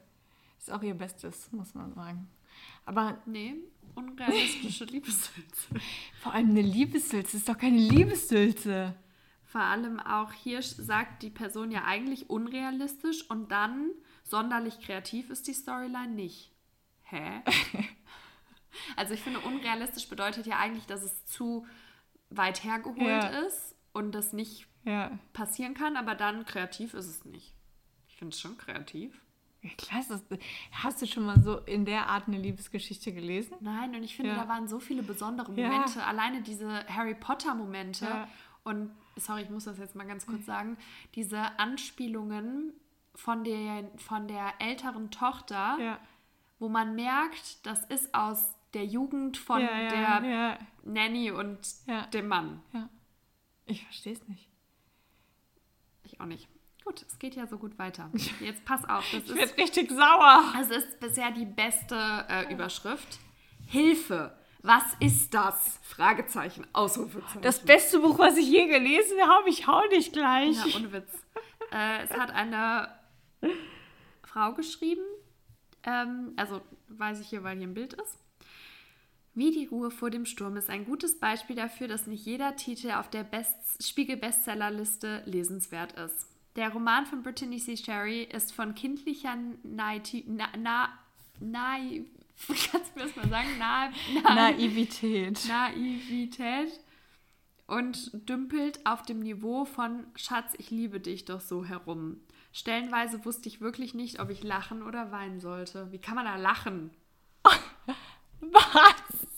Ist 0.58 0.72
auch 0.72 0.82
ihr 0.82 0.94
Bestes, 0.94 1.52
muss 1.52 1.74
man 1.74 1.92
sagen. 1.92 2.28
Aber. 2.84 3.18
Nee, 3.26 3.56
unrealistische 3.94 4.84
Liebessülze. 4.84 5.74
Vor 6.20 6.34
allem 6.34 6.50
eine 6.50 6.62
Liebessülze 6.62 7.36
ist 7.36 7.48
doch 7.48 7.58
keine 7.58 7.78
Liebessülze. 7.78 8.94
Vor 9.44 9.62
allem 9.62 9.98
auch 9.98 10.32
hier 10.32 10.62
sagt 10.62 11.22
die 11.22 11.30
Person 11.30 11.72
ja 11.72 11.84
eigentlich 11.84 12.30
unrealistisch 12.30 13.28
und 13.28 13.50
dann 13.50 13.90
sonderlich 14.22 14.80
kreativ 14.80 15.28
ist 15.30 15.48
die 15.48 15.54
Storyline 15.54 16.12
nicht. 16.12 16.52
Hä? 17.02 17.42
also 18.96 19.14
ich 19.14 19.20
finde, 19.20 19.40
unrealistisch 19.40 20.08
bedeutet 20.08 20.46
ja 20.46 20.58
eigentlich, 20.58 20.86
dass 20.86 21.02
es 21.02 21.26
zu 21.26 21.66
weit 22.30 22.62
hergeholt 22.62 23.00
ja. 23.08 23.26
ist 23.40 23.74
und 23.92 24.14
das 24.14 24.32
nicht 24.32 24.68
ja. 24.84 25.18
passieren 25.32 25.74
kann, 25.74 25.96
aber 25.96 26.14
dann 26.14 26.44
kreativ 26.44 26.94
ist 26.94 27.08
es 27.08 27.24
nicht. 27.24 27.52
Ich 28.08 28.16
finde 28.16 28.34
es 28.34 28.40
schon 28.40 28.56
kreativ. 28.56 29.20
Klar, 29.76 30.02
das, 30.08 30.22
hast 30.72 31.02
du 31.02 31.06
schon 31.06 31.26
mal 31.26 31.40
so 31.42 31.58
in 31.58 31.84
der 31.84 32.08
Art 32.08 32.28
eine 32.28 32.38
Liebesgeschichte 32.38 33.12
gelesen? 33.12 33.56
Nein, 33.60 33.94
und 33.94 34.02
ich 34.02 34.16
finde, 34.16 34.32
ja. 34.32 34.38
da 34.38 34.48
waren 34.48 34.68
so 34.68 34.80
viele 34.80 35.02
besondere 35.02 35.52
Momente. 35.52 35.98
Ja. 35.98 36.06
Alleine 36.06 36.40
diese 36.40 36.86
Harry 36.86 37.14
Potter-Momente. 37.14 38.06
Ja. 38.06 38.28
Und, 38.64 38.90
sorry, 39.16 39.42
ich 39.42 39.50
muss 39.50 39.64
das 39.64 39.78
jetzt 39.78 39.94
mal 39.94 40.06
ganz 40.06 40.26
kurz 40.26 40.46
sagen, 40.46 40.78
diese 41.14 41.58
Anspielungen 41.58 42.72
von 43.14 43.44
der, 43.44 43.90
von 43.96 44.28
der 44.28 44.54
älteren 44.60 45.10
Tochter, 45.10 45.98
wo 46.58 46.68
man 46.68 46.94
merkt, 46.94 47.64
das 47.66 47.84
ist 47.86 48.14
aus 48.14 48.54
der 48.72 48.86
Jugend 48.86 49.36
von 49.36 49.60
der 49.60 50.58
Nanny 50.84 51.30
und 51.30 51.58
dem 52.14 52.28
Mann. 52.28 52.62
Ich 53.66 53.84
verstehe 53.84 54.14
es 54.14 54.26
nicht. 54.26 54.48
Ich 56.04 56.20
auch 56.20 56.26
nicht. 56.26 56.48
Gut, 56.90 57.04
es 57.06 57.20
geht 57.20 57.36
ja 57.36 57.46
so 57.46 57.56
gut 57.56 57.78
weiter. 57.78 58.10
Jetzt 58.40 58.64
pass 58.64 58.84
auf. 58.84 59.04
Das 59.12 59.22
ich 59.30 59.30
ist 59.30 59.56
richtig 59.56 59.92
sauer. 59.92 60.42
Das 60.58 60.70
ist 60.70 60.98
bisher 60.98 61.30
die 61.30 61.44
beste 61.44 61.94
äh, 62.28 62.52
Überschrift. 62.52 63.20
Hilfe. 63.64 64.36
Was 64.62 64.82
ist 64.98 65.32
das? 65.32 65.78
Fragezeichen, 65.84 66.66
Ausrufezeichen. 66.72 67.42
Das 67.42 67.60
beste 67.60 68.00
Buch, 68.00 68.18
was 68.18 68.36
ich 68.36 68.48
je 68.48 68.66
gelesen 68.66 69.20
habe, 69.20 69.48
ich 69.48 69.68
hau 69.68 69.80
dich 69.92 70.10
gleich. 70.10 70.56
Ja, 70.66 70.80
ohne 70.80 70.92
Witz. 70.92 71.12
äh, 71.70 72.02
es 72.02 72.10
hat 72.10 72.32
eine 72.32 72.88
Frau 74.24 74.54
geschrieben, 74.54 75.04
ähm, 75.84 76.32
also 76.34 76.60
weiß 76.88 77.20
ich 77.20 77.28
hier, 77.28 77.44
weil 77.44 77.56
hier 77.56 77.68
ein 77.68 77.74
Bild 77.74 77.92
ist. 77.92 78.18
Wie 79.34 79.52
die 79.52 79.66
Ruhe 79.66 79.92
vor 79.92 80.10
dem 80.10 80.26
Sturm 80.26 80.56
ist 80.56 80.68
ein 80.68 80.84
gutes 80.84 81.20
Beispiel 81.20 81.54
dafür, 81.54 81.86
dass 81.86 82.08
nicht 82.08 82.26
jeder 82.26 82.56
Titel 82.56 82.90
auf 82.90 83.08
der 83.08 83.22
Best 83.22 83.56
Spiegel-Bestsellerliste 83.80 85.22
lesenswert 85.24 85.92
ist. 85.92 86.29
Der 86.56 86.70
Roman 86.70 87.06
von 87.06 87.22
Brittany 87.22 87.58
C. 87.58 87.76
Sherry 87.76 88.24
ist 88.24 88.52
von 88.52 88.74
kindlicher 88.74 89.36
Naivität. 89.62 90.24
Na, 90.28 90.48
na, 90.58 90.88
naiv, 91.38 92.06
kannst 92.46 92.94
du 92.94 92.98
mir 92.98 93.06
das 93.06 93.16
mal 93.16 93.28
sagen? 93.28 93.48
Na, 93.58 93.90
na, 94.24 94.34
Naivität. 94.34 95.40
Naivität 95.46 96.80
und 97.70 98.10
dümpelt 98.28 98.84
auf 98.84 99.02
dem 99.02 99.20
Niveau 99.20 99.64
von 99.64 100.04
Schatz, 100.16 100.54
ich 100.58 100.70
liebe 100.70 100.98
dich 100.98 101.24
doch 101.24 101.40
so 101.40 101.64
herum. 101.64 102.16
Stellenweise 102.52 103.24
wusste 103.24 103.48
ich 103.48 103.60
wirklich 103.60 103.94
nicht, 103.94 104.18
ob 104.18 104.28
ich 104.28 104.42
lachen 104.42 104.82
oder 104.82 105.12
weinen 105.12 105.38
sollte. 105.38 105.92
Wie 105.92 105.98
kann 105.98 106.16
man 106.16 106.24
da 106.24 106.34
lachen? 106.34 106.90
Was? 108.40 109.29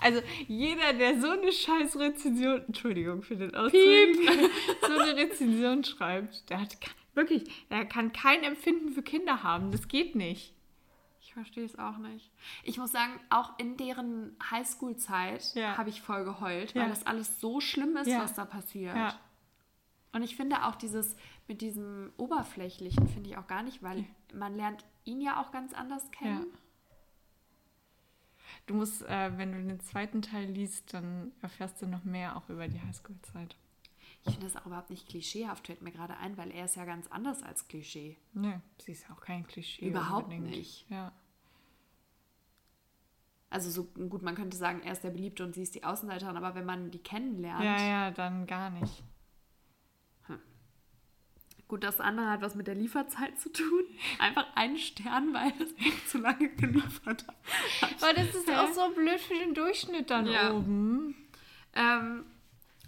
Also 0.00 0.22
jeder, 0.48 0.92
der 0.92 1.20
so 1.20 1.30
eine 1.30 1.52
scheiß 1.52 1.96
Rezension, 1.98 2.62
Entschuldigung 2.66 3.22
für 3.22 3.36
den 3.36 3.54
Ausdruck, 3.54 3.80
so 4.82 4.92
eine 4.92 5.16
Rezension 5.16 5.84
schreibt, 5.84 6.48
der 6.50 6.60
hat 6.60 6.76
wirklich, 7.14 7.44
der 7.70 7.84
kann 7.86 8.12
kein 8.12 8.42
Empfinden 8.42 8.92
für 8.92 9.02
Kinder 9.02 9.42
haben. 9.42 9.72
Das 9.72 9.88
geht 9.88 10.14
nicht. 10.14 10.54
Ich 11.20 11.32
verstehe 11.32 11.64
es 11.64 11.78
auch 11.78 11.96
nicht. 11.98 12.30
Ich 12.62 12.78
muss 12.78 12.92
sagen, 12.92 13.18
auch 13.30 13.58
in 13.58 13.76
deren 13.76 14.36
Highschool-Zeit 14.50 15.54
ja. 15.54 15.76
habe 15.76 15.88
ich 15.88 16.02
voll 16.02 16.24
geheult, 16.24 16.74
weil 16.74 16.88
das 16.88 17.06
alles 17.06 17.40
so 17.40 17.60
schlimm 17.60 17.96
ist, 17.96 18.08
ja. 18.08 18.20
was 18.20 18.34
da 18.34 18.44
passiert. 18.44 18.94
Und 20.12 20.22
ich 20.22 20.36
finde 20.36 20.64
auch 20.64 20.76
dieses 20.76 21.16
mit 21.48 21.60
diesem 21.60 22.12
Oberflächlichen 22.16 23.08
finde 23.08 23.30
ich 23.30 23.36
auch 23.36 23.46
gar 23.46 23.62
nicht, 23.62 23.82
weil 23.82 24.04
man 24.32 24.54
lernt 24.54 24.84
ihn 25.04 25.20
ja 25.20 25.40
auch 25.40 25.50
ganz 25.50 25.74
anders 25.74 26.10
kennen. 26.10 26.46
Ja. 26.50 26.58
Du 28.66 28.74
musst, 28.74 29.02
äh, 29.02 29.36
wenn 29.36 29.52
du 29.52 29.62
den 29.62 29.80
zweiten 29.80 30.22
Teil 30.22 30.46
liest, 30.46 30.94
dann 30.94 31.32
erfährst 31.42 31.82
du 31.82 31.86
noch 31.86 32.04
mehr 32.04 32.36
auch 32.36 32.48
über 32.48 32.66
die 32.66 32.80
Highschool-Zeit. 32.80 33.56
Ich 34.26 34.32
finde 34.32 34.46
das 34.46 34.56
auch 34.56 34.64
überhaupt 34.64 34.88
nicht 34.88 35.06
klischeehaft, 35.06 35.66
fällt 35.66 35.82
mir 35.82 35.92
gerade 35.92 36.16
ein, 36.16 36.38
weil 36.38 36.50
er 36.50 36.64
ist 36.64 36.76
ja 36.76 36.86
ganz 36.86 37.06
anders 37.08 37.42
als 37.42 37.68
Klischee. 37.68 38.16
Nee, 38.32 38.58
sie 38.78 38.92
ist 38.92 39.06
ja 39.06 39.14
auch 39.14 39.20
kein 39.20 39.46
Klischee. 39.46 39.86
Überhaupt 39.86 40.32
unbedingt. 40.32 40.56
nicht. 40.56 40.90
Ja. 40.90 41.12
Also 43.50 43.70
so 43.70 43.84
gut, 43.84 44.22
man 44.22 44.34
könnte 44.34 44.56
sagen, 44.56 44.80
er 44.82 44.92
ist 44.92 45.04
der 45.04 45.10
Beliebte 45.10 45.44
und 45.44 45.54
sie 45.54 45.62
ist 45.62 45.74
die 45.74 45.84
Außenseiterin, 45.84 46.36
aber 46.36 46.54
wenn 46.54 46.64
man 46.64 46.90
die 46.90 46.98
kennenlernt. 46.98 47.62
Ja, 47.62 47.80
ja, 47.86 48.10
dann 48.10 48.46
gar 48.46 48.70
nicht. 48.70 49.04
Gut, 51.66 51.82
das 51.82 51.98
andere 51.98 52.30
hat 52.30 52.42
was 52.42 52.54
mit 52.54 52.66
der 52.66 52.74
Lieferzeit 52.74 53.38
zu 53.40 53.50
tun. 53.50 53.84
Einfach 54.18 54.46
einen 54.54 54.76
Stern, 54.76 55.32
weil 55.32 55.52
das 55.58 55.72
Buch 55.72 56.06
zu 56.06 56.18
lange 56.18 56.48
geliefert 56.50 57.24
hat. 57.26 58.02
Weil 58.02 58.14
das 58.14 58.34
ist 58.34 58.50
auch 58.50 58.72
so 58.72 58.90
blöd 58.94 59.20
für 59.20 59.34
den 59.34 59.54
Durchschnitt 59.54 60.10
dann 60.10 60.26
ja. 60.26 60.52
oben. 60.52 61.14
Ähm, 61.74 62.24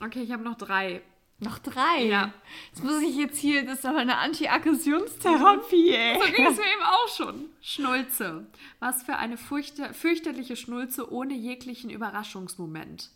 okay, 0.01 0.23
ich 0.23 0.31
habe 0.33 0.43
noch 0.43 0.57
drei. 0.57 1.03
Noch 1.39 1.59
drei? 1.59 2.05
Ja. 2.05 2.33
Das 2.73 2.83
muss 2.83 3.03
ich 3.03 3.17
jetzt 3.17 3.39
hier, 3.39 3.65
das 3.65 3.81
ist 3.81 3.87
aber 3.87 3.99
eine 3.99 4.17
Anti-Aggressionstherapie, 4.17 5.91
ey. 5.91 6.19
So 6.19 6.33
ging 6.33 6.47
es 6.47 6.57
mir 6.57 6.65
eben 6.65 6.83
auch 6.83 7.09
schon. 7.09 7.51
Schnulze. 7.61 8.47
Was 8.79 9.03
für 9.03 9.17
eine 9.17 9.37
fürchter 9.37 9.93
fürchterliche 9.93 10.57
Schnulze 10.57 11.13
ohne 11.13 11.35
jeglichen 11.35 11.91
Überraschungsmoment. 11.91 13.11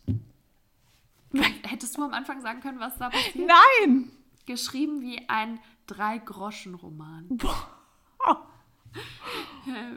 Hättest 1.63 1.97
du 1.97 2.03
am 2.03 2.13
Anfang 2.13 2.41
sagen 2.41 2.61
können, 2.61 2.79
was 2.79 2.97
da 2.97 3.09
passiert? 3.09 3.47
Nein! 3.47 4.11
Geschrieben 4.45 5.01
wie 5.01 5.27
ein 5.29 5.59
Drei-Groschen-Roman. 5.87 7.37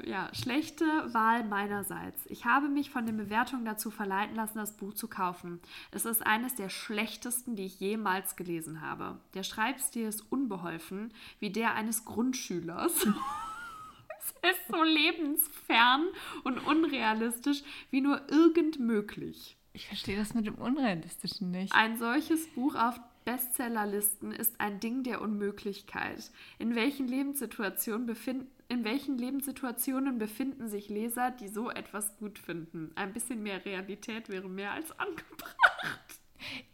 ja, 0.05 0.29
schlechte 0.35 0.85
Wahl 1.13 1.45
meinerseits. 1.45 2.27
Ich 2.27 2.45
habe 2.45 2.69
mich 2.69 2.91
von 2.91 3.07
den 3.07 3.17
Bewertungen 3.17 3.65
dazu 3.65 3.91
verleiten 3.91 4.37
lassen, 4.37 4.59
das 4.59 4.77
Buch 4.77 4.95
zu 4.95 5.09
kaufen. 5.09 5.61
Es 5.91 6.05
ist 6.05 6.25
eines 6.27 6.55
der 6.55 6.69
schlechtesten, 6.69 7.57
die 7.57 7.65
ich 7.65 7.81
jemals 7.81 8.37
gelesen 8.37 8.81
habe. 8.81 9.19
Der 9.35 9.43
Schreibstil 9.43 10.07
ist 10.07 10.21
unbeholfen, 10.31 11.13
wie 11.39 11.51
der 11.51 11.75
eines 11.75 12.05
Grundschülers. 12.05 12.93
es 14.21 14.51
ist 14.51 14.69
so 14.69 14.83
lebensfern 14.83 16.07
und 16.45 16.59
unrealistisch, 16.59 17.63
wie 17.91 18.01
nur 18.01 18.21
irgend 18.31 18.79
möglich. 18.79 19.57
Ich 19.73 19.89
verstehe 19.89 20.17
das 20.17 20.35
mit 20.35 20.47
dem 20.47 20.55
Unrealistischen 20.55 21.51
nicht. 21.51 21.75
Ein 21.75 21.99
solches 21.99 22.47
Buch 22.49 22.77
auf 22.77 23.01
Bestsellerlisten 23.25 24.33
ist 24.33 24.61
ein 24.61 24.81
Ding 24.81 25.03
der 25.03 25.21
Unmöglichkeit. 25.21 26.31
In 26.59 26.75
welchen 26.75 27.09
Lebenssituationen 27.09 28.07
befinden 28.07 28.51
in 28.69 28.83
welchen 28.85 29.19
Lebenssituationen 29.19 30.19
befinden 30.19 30.69
sich 30.69 30.89
Leser, 30.89 31.31
die 31.31 31.49
so 31.49 31.71
etwas 31.71 32.17
gut 32.17 32.39
finden? 32.39 32.93
Ein 32.95 33.13
bisschen 33.13 33.43
mehr 33.43 33.65
Realität 33.65 34.31
wäre 34.31 34.49
mehr 34.49 34.73
als 34.73 34.91
angebracht. 34.99 35.55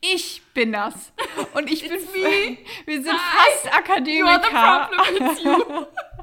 Ich 0.01 0.43
bin 0.55 0.73
das. 0.73 1.13
Und 1.53 1.71
ich 1.71 1.83
bin 1.83 1.99
wie. 2.13 2.59
Wir 2.87 3.03
sind 3.03 3.19
fast 3.19 3.75
Akademiker. 3.77 4.91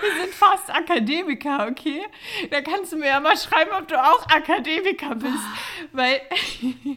Wir 0.00 0.12
sind 0.22 0.32
fast 0.34 0.70
Akademiker, 0.70 1.66
okay? 1.68 2.06
Da 2.50 2.60
kannst 2.62 2.92
du 2.92 2.96
mir 2.96 3.08
ja 3.08 3.20
mal 3.20 3.36
schreiben, 3.36 3.72
ob 3.76 3.88
du 3.88 4.00
auch 4.00 4.26
Akademiker 4.28 5.14
bist. 5.14 5.44
Weil. 5.92 6.20
Südi, 6.60 6.96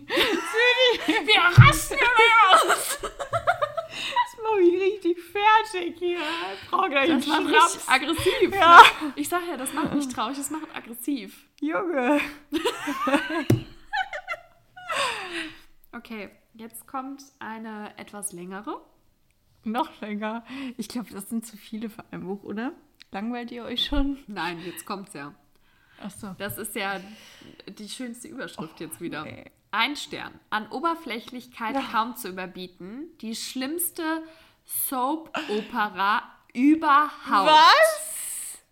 wir 1.25 1.41
rasten 1.57 1.95
immer 1.95 2.61
aus. 2.71 2.99
Das 3.01 4.43
macht 4.43 4.59
mich 4.59 4.81
richtig 4.81 5.17
fertig 5.19 5.95
hier. 5.97 6.19
Ich 6.19 6.69
brauche 6.69 6.89
gleich 6.89 7.09
das 7.09 7.27
macht 7.27 7.49
Schnaps. 7.49 7.89
aggressiv. 7.89 8.53
Ja. 8.55 8.81
Ich 9.15 9.27
sag 9.29 9.41
ja, 9.47 9.57
das 9.57 9.73
macht 9.73 9.93
nicht 9.93 10.11
traurig, 10.13 10.37
das 10.37 10.49
macht 10.51 10.67
aggressiv. 10.75 11.45
Junge. 11.59 12.21
okay, 15.91 16.29
jetzt 16.53 16.87
kommt 16.87 17.23
eine 17.39 17.93
etwas 17.97 18.31
längere. 18.31 18.81
Noch 19.63 20.01
länger. 20.01 20.43
Ich 20.77 20.87
glaube, 20.87 21.09
das 21.11 21.29
sind 21.29 21.45
zu 21.45 21.57
viele 21.57 21.89
für 21.89 22.03
ein 22.11 22.21
Buch, 22.21 22.43
oder? 22.43 22.71
Langweilt 23.11 23.51
ihr 23.51 23.63
euch 23.63 23.85
schon? 23.85 24.17
Nein, 24.27 24.59
jetzt 24.65 24.85
kommt's 24.85 25.13
ja. 25.13 25.33
Ach 26.01 26.11
so. 26.11 26.35
Das 26.37 26.57
ist 26.57 26.75
ja 26.75 26.99
die 27.67 27.89
schönste 27.89 28.27
Überschrift 28.27 28.75
oh, 28.75 28.83
jetzt 28.83 29.01
wieder. 29.01 29.23
Nee. 29.23 29.45
Ein 29.71 29.95
Stern. 29.95 30.33
An 30.49 30.67
Oberflächlichkeit 30.69 31.75
ja. 31.75 31.81
kaum 31.91 32.15
zu 32.15 32.29
überbieten. 32.29 33.07
Die 33.21 33.35
schlimmste 33.35 34.23
Soap-Opera 34.65 36.23
überhaupt. 36.53 37.51
Was? 37.51 38.63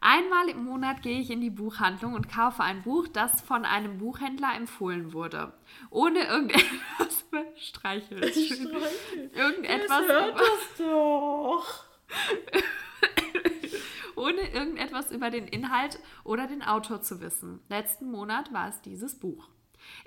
Einmal 0.00 0.48
im 0.48 0.64
Monat 0.64 1.02
gehe 1.02 1.20
ich 1.20 1.30
in 1.30 1.40
die 1.40 1.50
Buchhandlung 1.50 2.14
und 2.14 2.28
kaufe 2.28 2.62
ein 2.62 2.82
Buch, 2.82 3.08
das 3.08 3.40
von 3.40 3.64
einem 3.64 3.98
Buchhändler 3.98 4.54
empfohlen 4.54 5.12
wurde. 5.12 5.52
Ohne 5.90 6.24
irgendetwas 6.24 7.17
streicheln. 7.56 8.22
Irgendetwas. 9.34 10.02
Ich 10.02 10.08
hört 10.08 10.40
das 10.40 10.76
doch. 10.78 11.84
etwas 14.98 15.10
über 15.10 15.30
den 15.30 15.46
Inhalt 15.46 15.98
oder 16.24 16.46
den 16.46 16.62
Autor 16.62 17.02
zu 17.02 17.20
wissen. 17.20 17.60
Letzten 17.68 18.10
Monat 18.10 18.52
war 18.52 18.68
es 18.68 18.80
dieses 18.82 19.18
Buch. 19.18 19.48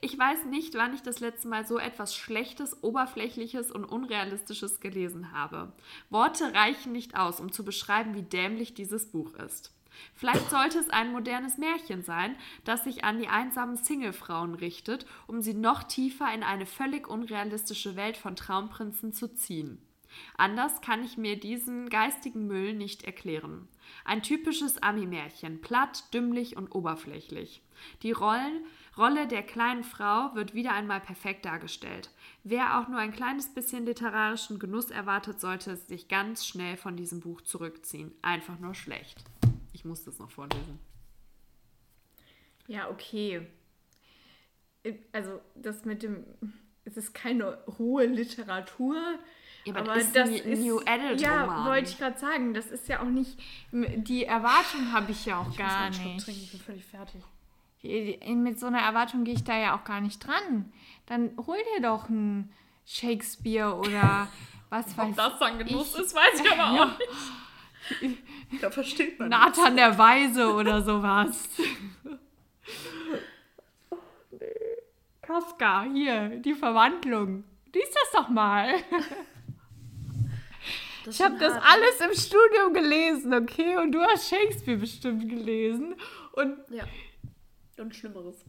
Ich 0.02 0.18
weiß 0.18 0.46
nicht, 0.46 0.76
wann 0.76 0.94
ich 0.94 1.02
das 1.02 1.20
letzte 1.20 1.48
Mal 1.48 1.66
so 1.66 1.80
etwas 1.80 2.14
Schlechtes, 2.14 2.84
Oberflächliches 2.84 3.72
und 3.72 3.86
Unrealistisches 3.86 4.80
gelesen 4.80 5.32
habe. 5.32 5.72
Worte 6.10 6.54
reichen 6.54 6.92
nicht 6.92 7.16
aus, 7.16 7.40
um 7.40 7.52
zu 7.52 7.64
beschreiben, 7.64 8.14
wie 8.14 8.22
dämlich 8.22 8.74
dieses 8.74 9.12
Buch 9.12 9.34
ist. 9.36 9.74
Vielleicht 10.16 10.50
sollte 10.50 10.80
es 10.80 10.90
ein 10.90 11.12
modernes 11.12 11.58
Märchen 11.58 12.04
sein, 12.04 12.36
das 12.64 12.84
sich 12.84 13.04
an 13.04 13.20
die 13.20 13.28
einsamen 13.28 13.78
Singlefrauen 13.78 14.56
richtet, 14.56 15.06
um 15.28 15.42
sie 15.42 15.54
noch 15.54 15.84
tiefer 15.84 16.34
in 16.34 16.44
eine 16.44 16.66
völlig 16.66 17.08
unrealistische 17.08 17.96
Welt 17.96 18.18
von 18.18 18.36
Traumprinzen 18.36 19.14
zu 19.14 19.34
ziehen. 19.34 19.82
Anders 20.38 20.82
kann 20.82 21.04
ich 21.04 21.18
mir 21.18 21.40
diesen 21.40 21.90
geistigen 21.90 22.48
Müll 22.48 22.74
nicht 22.74 23.04
erklären. 23.04 23.68
Ein 24.06 24.24
typisches 24.24 24.82
Ami-Märchen, 24.82 25.62
platt, 25.62 26.14
dümmlich 26.14 26.58
und 26.58 26.74
oberflächlich. 26.74 27.62
Die 28.04 28.12
Rollen, 28.12 28.66
Rolle 28.98 29.28
der 29.28 29.44
kleinen 29.44 29.84
Frau 29.84 30.36
wird 30.36 30.54
wieder 30.54 30.74
einmal 30.74 31.00
perfekt 31.00 31.46
dargestellt. 31.46 32.10
Wer 32.44 32.80
auch 32.80 32.88
nur 32.88 33.00
ein 33.00 33.14
kleines 33.14 33.54
bisschen 33.54 33.86
literarischen 33.86 34.60
Genuss 34.60 34.92
erwartet, 34.92 35.40
sollte 35.40 35.76
sich 35.78 36.08
ganz 36.08 36.46
schnell 36.46 36.78
von 36.78 36.98
diesem 36.98 37.22
Buch 37.22 37.42
zurückziehen. 37.42 38.12
Einfach 38.22 38.60
nur 38.60 38.76
schlecht. 38.76 39.24
Ich 39.82 39.86
muss 39.86 40.04
das 40.04 40.20
noch 40.20 40.30
vorlesen. 40.30 40.78
Ja, 42.68 42.88
okay. 42.92 43.48
Also 45.12 45.42
das 45.56 45.86
mit 45.86 46.04
dem, 46.04 46.24
es 46.86 46.98
ist 46.98 47.16
keine 47.16 47.58
hohe 47.80 48.06
Literatur. 48.06 48.96
Ja, 49.66 49.74
aber, 49.74 49.80
aber 49.94 49.96
ist 50.00 50.16
das 50.16 50.30
ist 50.30 50.46
New 50.62 50.78
Adult 50.86 51.20
Ja, 51.20 51.46
Roman. 51.46 51.66
wollte 51.66 51.90
ich 51.90 51.98
gerade 51.98 52.20
sagen. 52.20 52.54
Das 52.54 52.68
ist 52.68 52.88
ja 52.90 53.02
auch 53.02 53.10
nicht, 53.10 53.40
die 53.72 54.26
Erwartung 54.26 54.92
habe 54.92 55.12
ich 55.12 55.26
ja 55.26 55.40
auch 55.42 55.50
ich 55.50 55.58
gar 55.58 55.88
muss 55.88 55.98
nicht. 55.98 56.26
Trinken, 56.26 56.44
ich 56.44 56.52
bin 56.52 56.60
völlig 56.62 56.86
fertig. 56.86 57.24
Mit 57.82 58.60
so 58.60 58.68
einer 58.68 58.82
Erwartung 58.82 59.24
gehe 59.24 59.34
ich 59.34 59.44
da 59.44 59.58
ja 59.58 59.76
auch 59.76 59.84
gar 59.84 60.00
nicht 60.00 60.20
dran. 60.20 60.72
Dann 61.08 61.32
hol 61.48 61.58
dir 61.76 61.82
doch 61.82 62.08
einen 62.08 62.54
Shakespeare 62.86 63.74
oder 63.76 64.28
was 64.70 64.96
weiß 64.96 65.06
ich. 65.06 65.10
Ob 65.10 65.16
das 65.16 65.40
dann 65.40 65.58
Genuss 65.58 65.96
ist, 65.96 66.14
weiß 66.14 66.40
ich 66.40 66.52
aber 66.52 66.70
auch 66.84 67.00
nicht. 67.00 67.10
Da 68.62 68.70
versteht 68.70 69.20
man 69.20 69.30
Nathan 69.30 69.76
der 69.76 69.98
Weise 69.98 70.54
oder 70.54 70.82
sowas. 70.82 71.50
Oh, 73.90 73.98
nee. 74.32 74.46
Kafka, 75.22 75.84
hier, 75.84 76.30
die 76.40 76.54
Verwandlung. 76.54 77.44
Lies 77.74 77.90
das 77.92 78.12
doch 78.12 78.30
mal. 78.30 78.76
Das 81.04 81.16
ich 81.16 81.22
habe 81.26 81.38
das 81.40 81.54
alles 81.54 82.00
im 82.00 82.14
Studium 82.14 82.74
gelesen, 82.74 83.34
okay? 83.34 83.78
Und 83.78 83.92
du 83.92 84.02
hast 84.02 84.30
Shakespeare 84.30 84.78
bestimmt 84.78 85.28
gelesen. 85.28 85.96
Und 86.34 86.58
ja. 86.70 86.84
Und 87.78 87.96
Schlimmeres. 87.96 88.46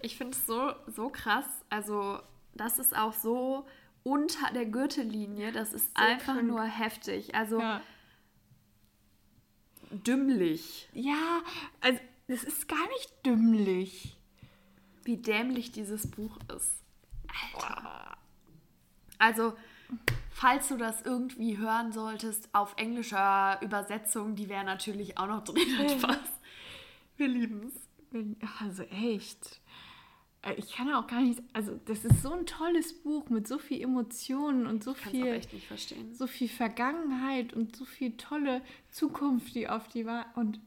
ich 0.00 0.16
finde 0.16 0.36
es 0.36 0.46
so, 0.46 0.72
so 0.86 1.08
krass. 1.08 1.46
Also, 1.70 2.20
das 2.54 2.78
ist 2.78 2.96
auch 2.96 3.12
so 3.12 3.66
unter 4.08 4.52
der 4.52 4.66
Gürtellinie. 4.66 5.52
Das 5.52 5.72
ist 5.72 5.86
so 5.96 6.02
einfach 6.02 6.34
krank. 6.34 6.48
nur 6.48 6.64
heftig. 6.64 7.34
Also 7.34 7.60
ja. 7.60 7.82
dümmlich. 9.90 10.88
Ja, 10.94 11.42
also 11.80 12.00
es 12.26 12.44
ist 12.44 12.68
gar 12.68 12.88
nicht 12.88 13.26
dümmlich. 13.26 14.16
Wie 15.04 15.16
dämlich 15.16 15.72
dieses 15.72 16.10
Buch 16.10 16.38
ist. 16.54 16.82
Alter. 17.54 18.16
Also, 19.18 19.54
falls 20.30 20.68
du 20.68 20.76
das 20.76 21.02
irgendwie 21.02 21.58
hören 21.58 21.92
solltest, 21.92 22.48
auf 22.52 22.74
englischer 22.76 23.60
Übersetzung, 23.62 24.36
die 24.36 24.48
wäre 24.48 24.64
natürlich 24.64 25.18
auch 25.18 25.26
noch 25.26 25.44
drin 25.44 25.80
etwas. 25.80 26.18
Wir 27.16 27.28
lieben 27.28 27.66
es. 27.66 27.88
Also 28.60 28.84
echt. 28.84 29.60
Äh, 30.42 30.54
ich 30.54 30.72
kann 30.72 30.92
auch 30.92 31.06
gar 31.06 31.20
nicht, 31.20 31.42
also 31.52 31.78
das 31.86 32.04
ist 32.04 32.22
so 32.22 32.32
ein 32.32 32.46
tolles 32.46 33.02
Buch 33.02 33.28
mit 33.28 33.48
so 33.48 33.58
viel 33.58 33.82
Emotionen 33.82 34.66
und 34.66 34.84
so 34.84 34.94
viel, 34.94 35.40
so 36.12 36.26
viel 36.26 36.48
Vergangenheit 36.48 37.52
und 37.52 37.74
so 37.74 37.84
viel 37.84 38.16
tolle 38.16 38.62
Zukunft, 38.90 39.54
die 39.54 39.68
auf 39.68 39.88
die 39.88 40.06
war 40.06 40.26
und 40.36 40.60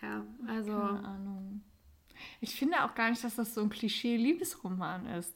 ja, 0.00 0.24
also 0.48 0.72
keine 0.72 1.04
Ahnung. 1.04 1.62
Ich 2.40 2.54
finde 2.54 2.84
auch 2.84 2.94
gar 2.94 3.10
nicht, 3.10 3.22
dass 3.22 3.36
das 3.36 3.54
so 3.54 3.60
ein 3.60 3.70
Klischee-Liebesroman 3.70 5.06
ist. 5.06 5.34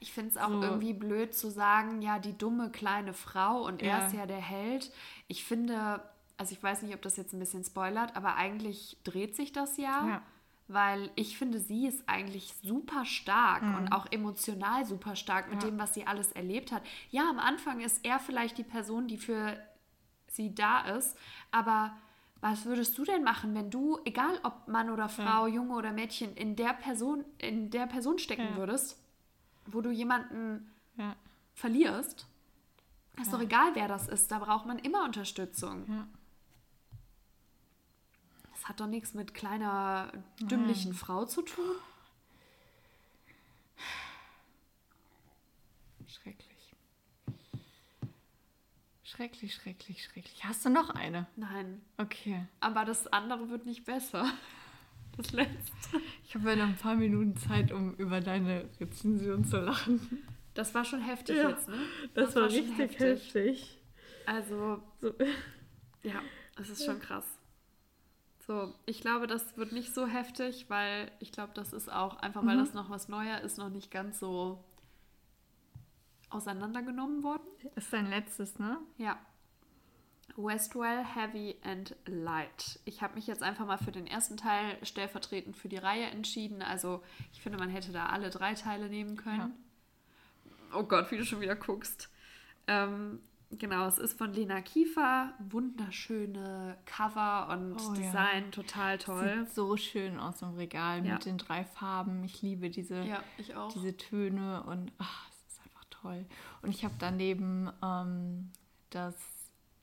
Ich 0.00 0.12
finde 0.12 0.30
es 0.30 0.36
auch 0.36 0.48
so. 0.48 0.62
irgendwie 0.62 0.92
blöd 0.92 1.34
zu 1.34 1.50
sagen, 1.50 2.02
ja, 2.02 2.20
die 2.20 2.36
dumme 2.36 2.70
kleine 2.70 3.12
Frau 3.12 3.66
und 3.66 3.82
ja. 3.82 3.98
er 3.98 4.06
ist 4.06 4.14
ja 4.14 4.26
der 4.26 4.40
Held. 4.40 4.92
Ich 5.26 5.44
finde, 5.44 6.00
also 6.36 6.52
ich 6.52 6.62
weiß 6.62 6.82
nicht, 6.82 6.94
ob 6.94 7.02
das 7.02 7.16
jetzt 7.16 7.32
ein 7.32 7.40
bisschen 7.40 7.64
spoilert, 7.64 8.16
aber 8.16 8.36
eigentlich 8.36 8.96
dreht 9.02 9.34
sich 9.34 9.52
das 9.52 9.76
ja. 9.76 10.06
ja 10.08 10.22
weil 10.68 11.10
ich 11.16 11.38
finde, 11.38 11.58
sie 11.58 11.86
ist 11.86 12.02
eigentlich 12.06 12.54
super 12.62 13.04
stark 13.04 13.62
mhm. 13.62 13.74
und 13.74 13.92
auch 13.92 14.06
emotional 14.12 14.84
super 14.84 15.16
stark 15.16 15.50
mit 15.50 15.62
ja. 15.62 15.70
dem, 15.70 15.78
was 15.78 15.94
sie 15.94 16.06
alles 16.06 16.32
erlebt 16.32 16.72
hat. 16.72 16.82
Ja, 17.10 17.28
am 17.28 17.38
Anfang 17.38 17.80
ist 17.80 18.04
er 18.04 18.18
vielleicht 18.18 18.58
die 18.58 18.64
Person, 18.64 19.08
die 19.08 19.16
für 19.16 19.58
sie 20.28 20.54
da 20.54 20.80
ist, 20.80 21.16
aber 21.50 21.96
was 22.40 22.66
würdest 22.66 22.96
du 22.96 23.04
denn 23.04 23.24
machen, 23.24 23.54
wenn 23.54 23.70
du, 23.70 23.98
egal 24.04 24.38
ob 24.44 24.68
Mann 24.68 24.90
oder 24.90 25.08
Frau, 25.08 25.46
ja. 25.46 25.54
Junge 25.54 25.74
oder 25.74 25.92
Mädchen, 25.92 26.36
in 26.36 26.54
der 26.54 26.74
Person, 26.74 27.24
in 27.38 27.70
der 27.70 27.86
Person 27.86 28.18
stecken 28.18 28.50
ja. 28.50 28.56
würdest, 28.56 29.02
wo 29.66 29.80
du 29.80 29.90
jemanden 29.90 30.70
verlierst? 31.54 32.26
Ist 33.20 33.32
doch 33.32 33.40
egal, 33.40 33.74
wer 33.74 33.88
das 33.88 34.06
ist, 34.06 34.30
da 34.30 34.38
braucht 34.38 34.66
man 34.66 34.78
immer 34.78 35.02
Unterstützung. 35.04 36.06
Hat 38.68 38.80
doch 38.80 38.86
nichts 38.86 39.14
mit 39.14 39.32
kleiner, 39.32 40.12
dümmlichen 40.40 40.90
Nein. 40.90 40.98
Frau 40.98 41.24
zu 41.24 41.40
tun. 41.40 41.64
Schrecklich. 46.06 46.76
Schrecklich, 49.04 49.54
schrecklich, 49.54 50.04
schrecklich. 50.04 50.44
Hast 50.44 50.66
du 50.66 50.68
noch 50.68 50.90
eine? 50.90 51.26
Nein. 51.36 51.80
Okay. 51.96 52.44
Aber 52.60 52.84
das 52.84 53.06
andere 53.06 53.48
wird 53.48 53.64
nicht 53.64 53.86
besser. 53.86 54.30
Das 55.16 55.32
letzte. 55.32 56.02
Ich 56.26 56.34
habe 56.34 56.50
ja 56.50 56.56
noch 56.56 56.68
ein 56.68 56.76
paar 56.76 56.94
Minuten 56.94 57.38
Zeit, 57.38 57.72
um 57.72 57.94
über 57.94 58.20
deine 58.20 58.68
Rezension 58.78 59.44
zu 59.44 59.60
lachen. 59.60 60.22
Das 60.52 60.74
war 60.74 60.84
schon 60.84 61.00
heftig 61.00 61.38
ja, 61.38 61.48
jetzt, 61.48 61.68
ne? 61.68 61.78
Das, 62.12 62.26
das 62.26 62.34
war, 62.34 62.42
war 62.42 62.50
richtig 62.50 62.78
heftig. 62.78 63.00
heftig. 63.00 63.78
Also, 64.26 64.82
so. 65.00 65.14
ja, 66.02 66.20
es 66.60 66.68
ist 66.68 66.84
schon 66.84 67.00
krass. 67.00 67.37
So, 68.48 68.72
ich 68.86 69.02
glaube, 69.02 69.26
das 69.26 69.58
wird 69.58 69.72
nicht 69.72 69.94
so 69.94 70.06
heftig, 70.06 70.70
weil 70.70 71.12
ich 71.20 71.32
glaube, 71.32 71.52
das 71.52 71.74
ist 71.74 71.92
auch 71.92 72.16
einfach, 72.16 72.46
weil 72.46 72.56
mhm. 72.56 72.60
das 72.60 72.72
noch 72.72 72.88
was 72.88 73.06
Neuer 73.08 73.42
ist, 73.42 73.58
noch 73.58 73.68
nicht 73.68 73.90
ganz 73.90 74.18
so 74.18 74.64
auseinandergenommen 76.30 77.22
worden. 77.22 77.46
Ist 77.76 77.92
dein 77.92 78.08
letztes, 78.08 78.58
ne? 78.58 78.78
Ja. 78.96 79.18
Westwell 80.34 81.04
Heavy 81.04 81.56
and 81.62 81.94
Light. 82.06 82.80
Ich 82.86 83.02
habe 83.02 83.16
mich 83.16 83.26
jetzt 83.26 83.42
einfach 83.42 83.66
mal 83.66 83.76
für 83.76 83.92
den 83.92 84.06
ersten 84.06 84.38
Teil 84.38 84.78
stellvertretend 84.82 85.54
für 85.54 85.68
die 85.68 85.76
Reihe 85.76 86.06
entschieden. 86.06 86.62
Also 86.62 87.02
ich 87.34 87.42
finde, 87.42 87.58
man 87.58 87.68
hätte 87.68 87.92
da 87.92 88.06
alle 88.06 88.30
drei 88.30 88.54
Teile 88.54 88.88
nehmen 88.88 89.18
können. 89.18 89.58
Ja. 90.72 90.78
Oh 90.78 90.84
Gott, 90.84 91.10
wie 91.10 91.18
du 91.18 91.26
schon 91.26 91.42
wieder 91.42 91.56
guckst. 91.56 92.08
Ähm, 92.66 93.20
Genau, 93.50 93.86
es 93.86 93.98
ist 93.98 94.18
von 94.18 94.32
Lena 94.34 94.60
Kiefer. 94.60 95.32
Wunderschöne 95.38 96.76
Cover 96.84 97.48
und 97.50 97.76
oh, 97.76 97.94
Design, 97.94 98.44
ja. 98.44 98.50
total 98.50 98.98
toll. 98.98 99.44
Sieht 99.46 99.54
so 99.54 99.76
schön 99.76 100.18
aus 100.18 100.42
im 100.42 100.54
Regal 100.54 101.04
ja. 101.04 101.14
mit 101.14 101.24
den 101.24 101.38
drei 101.38 101.64
Farben. 101.64 102.22
Ich 102.24 102.42
liebe 102.42 102.68
diese, 102.68 103.02
ja, 103.02 103.22
ich 103.38 103.54
diese 103.74 103.96
Töne 103.96 104.62
und 104.64 104.92
ach, 104.98 105.28
es 105.30 105.54
ist 105.54 105.60
einfach 105.64 105.84
toll. 105.88 106.26
Und 106.60 106.70
ich 106.70 106.84
habe 106.84 106.94
daneben 106.98 107.70
ähm, 107.82 108.50
das 108.90 109.14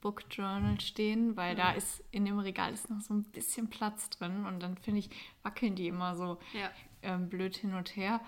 Book 0.00 0.22
Journal 0.30 0.80
stehen, 0.80 1.36
weil 1.36 1.54
mhm. 1.54 1.58
da 1.58 1.72
ist 1.72 2.04
in 2.12 2.24
dem 2.24 2.38
Regal 2.38 2.72
ist 2.72 2.88
noch 2.88 3.00
so 3.00 3.14
ein 3.14 3.24
bisschen 3.24 3.68
Platz 3.68 4.08
drin 4.10 4.46
und 4.46 4.60
dann 4.62 4.76
finde 4.76 5.00
ich, 5.00 5.10
wackeln 5.42 5.74
die 5.74 5.88
immer 5.88 6.14
so 6.14 6.38
ähm, 7.02 7.28
blöd 7.28 7.56
hin 7.56 7.74
und 7.74 7.96
her. 7.96 8.20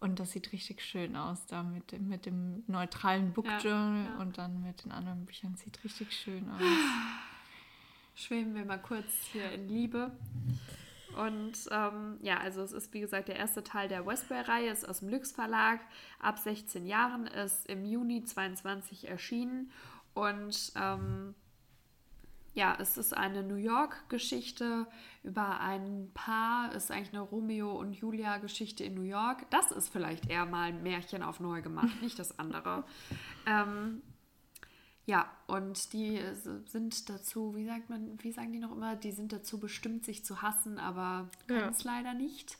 Und 0.00 0.20
das 0.20 0.30
sieht 0.30 0.52
richtig 0.52 0.80
schön 0.82 1.16
aus, 1.16 1.46
da 1.46 1.62
mit, 1.62 1.90
dem, 1.90 2.08
mit 2.08 2.24
dem 2.24 2.62
neutralen 2.68 3.32
Book 3.32 3.46
Journal 3.62 4.04
ja, 4.04 4.10
ja. 4.10 4.20
und 4.20 4.38
dann 4.38 4.62
mit 4.62 4.84
den 4.84 4.92
anderen 4.92 5.24
Büchern. 5.26 5.56
Sieht 5.56 5.82
richtig 5.82 6.12
schön 6.12 6.48
aus. 6.50 6.60
Schweben 8.14 8.54
wir 8.54 8.64
mal 8.64 8.78
kurz 8.78 9.12
hier 9.32 9.50
in 9.50 9.68
Liebe. 9.68 10.12
Und 11.16 11.52
ähm, 11.72 12.18
ja, 12.20 12.38
also 12.38 12.62
es 12.62 12.72
ist 12.72 12.92
wie 12.94 13.00
gesagt 13.00 13.28
der 13.28 13.36
erste 13.36 13.64
Teil 13.64 13.88
der 13.88 14.06
Westway-Reihe, 14.06 14.70
ist 14.70 14.88
aus 14.88 15.00
dem 15.00 15.08
Lux 15.08 15.32
Verlag, 15.32 15.80
ab 16.20 16.38
16 16.38 16.86
Jahren, 16.86 17.26
ist 17.26 17.66
im 17.66 17.84
Juni 17.84 18.22
22 18.22 19.08
erschienen 19.08 19.72
und 20.14 20.72
ähm, 20.76 21.34
ja, 22.58 22.76
es 22.80 22.98
ist 22.98 23.16
eine 23.16 23.44
New 23.44 23.54
York-Geschichte 23.54 24.88
über 25.22 25.60
ein 25.60 26.10
Paar. 26.12 26.74
Es 26.74 26.84
ist 26.84 26.90
eigentlich 26.90 27.12
eine 27.12 27.20
Romeo 27.20 27.70
und 27.78 27.92
Julia-Geschichte 27.92 28.82
in 28.82 28.94
New 28.94 29.02
York. 29.02 29.48
Das 29.50 29.70
ist 29.70 29.90
vielleicht 29.90 30.28
eher 30.28 30.44
mal 30.44 30.70
ein 30.70 30.82
Märchen 30.82 31.22
auf 31.22 31.38
neu 31.38 31.62
gemacht, 31.62 31.94
nicht 32.02 32.18
das 32.18 32.36
andere. 32.40 32.82
ähm, 33.46 34.02
Ja, 35.06 35.30
und 35.46 35.92
die 35.92 36.20
sind 36.66 37.08
dazu, 37.08 37.54
wie 37.54 37.64
sagt 37.64 37.90
man, 37.90 38.20
wie 38.24 38.32
sagen 38.32 38.52
die 38.52 38.58
noch 38.58 38.72
immer, 38.72 38.96
die 38.96 39.12
sind 39.12 39.32
dazu 39.32 39.60
bestimmt, 39.60 40.04
sich 40.04 40.24
zu 40.24 40.42
hassen, 40.42 40.78
aber 40.78 41.30
können 41.46 41.60
ja. 41.60 41.68
es 41.68 41.84
leider 41.84 42.12
nicht. 42.12 42.58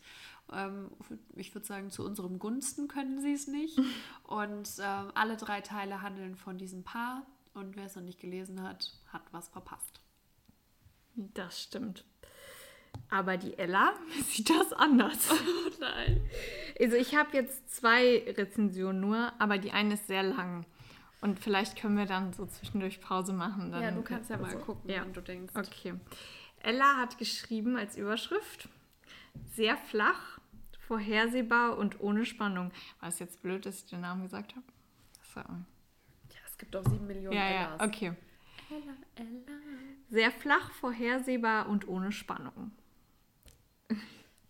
Ähm, 0.53 0.93
ich 1.35 1.53
würde 1.57 1.67
sagen, 1.67 1.91
zu 1.91 2.05
unserem 2.05 2.39
Gunsten 2.39 2.87
können 2.87 3.21
sie 3.21 3.33
es 3.33 3.49
nicht. 3.49 3.77
und 4.23 4.71
ähm, 4.79 5.11
alle 5.17 5.37
drei 5.37 5.61
Teile 5.61 6.03
handeln 6.03 6.37
von 6.37 6.57
diesem 6.57 6.85
Paar. 6.85 7.27
Und 7.59 7.75
wer 7.75 7.87
es 7.87 7.97
noch 7.97 8.03
nicht 8.03 8.21
gelesen 8.21 8.63
hat, 8.63 8.93
hat 9.13 9.23
was 9.33 9.49
verpasst. 9.49 10.01
Das 11.17 11.61
stimmt. 11.61 12.05
Aber 13.11 13.37
die 13.37 13.59
Ella 13.59 13.95
sieht 14.29 14.51
das 14.51 14.73
anders. 14.73 15.29
Oh 15.69 15.81
nein. 15.81 16.29
Also 16.81 16.97
ich 16.97 17.15
habe 17.15 17.37
jetzt 17.37 17.71
zwei 17.71 18.25
Rezensionen 18.37 19.01
nur, 19.01 19.33
aber 19.39 19.59
die 19.59 19.71
eine 19.71 19.95
ist 19.95 20.07
sehr 20.09 20.25
lang. 20.25 20.67
Und 21.21 21.39
vielleicht 21.39 21.77
können 21.77 21.97
wir 21.97 22.07
dann 22.07 22.33
so 22.33 22.47
zwischendurch 22.47 23.01
Pause 23.01 23.33
machen. 23.33 23.73
ja, 23.73 23.91
du 23.93 24.03
kannst 24.03 24.31
ja 24.31 24.39
mal 24.39 24.51
so. 24.51 24.59
gucken, 24.59 24.91
ja. 24.91 25.03
wenn 25.03 25.13
du 25.13 25.21
denkst. 25.21 25.55
Okay. 25.55 25.95
Ella 26.61 26.97
hat 26.97 27.19
geschrieben 27.19 27.77
als 27.77 27.97
Überschrift, 27.97 28.69
sehr 29.55 29.77
flach, 29.77 30.41
vorhersehbar 30.81 31.79
und 31.79 32.01
ohne 32.01 32.25
Spannung. 32.25 32.73
War 33.01 33.09
es 33.09 33.21
jetzt 33.21 33.43
blöd, 33.43 33.67
dass 33.67 33.81
ich 33.81 33.87
den 33.87 34.01
Namen 34.01 34.23
gesagt 34.23 34.57
habe? 34.57 34.67
So. 35.35 35.43
Es 36.59 36.63
gibt 36.63 36.75
doch 36.75 36.85
sieben 36.91 37.07
Millionen 37.07 37.37
ja, 37.37 37.45
Ellas. 37.45 37.81
Ja, 37.81 37.87
okay. 37.87 38.13
Ella, 38.69 38.95
Ella. 39.15 39.59
Sehr 40.11 40.33
flach, 40.33 40.73
vorhersehbar 40.73 41.69
und 41.69 41.87
ohne 41.87 42.11
Spannung. 42.11 42.73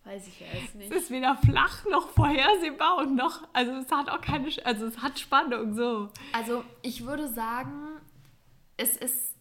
Weiß 0.03 0.27
ich 0.27 0.39
ja 0.39 0.47
jetzt 0.59 0.73
nicht. 0.73 0.91
Es 0.91 1.03
ist 1.03 1.11
weder 1.11 1.35
flach 1.35 1.85
noch 1.85 2.09
vorhersehbar 2.09 2.97
und 2.97 3.13
noch, 3.13 3.47
also 3.53 3.73
es 3.73 3.91
hat 3.91 4.09
auch 4.09 4.21
keine, 4.21 4.49
also 4.63 4.87
es 4.87 5.03
hat 5.03 5.19
Spannung 5.19 5.75
so. 5.75 6.09
Also 6.33 6.65
ich 6.81 7.05
würde 7.05 7.27
sagen, 7.27 8.01
es 8.75 8.97
ist 8.97 9.35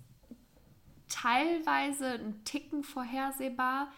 teilweise 1.09 2.17
ein 2.17 2.45
Ticken 2.45 2.85
vorhersehbar 2.85 3.91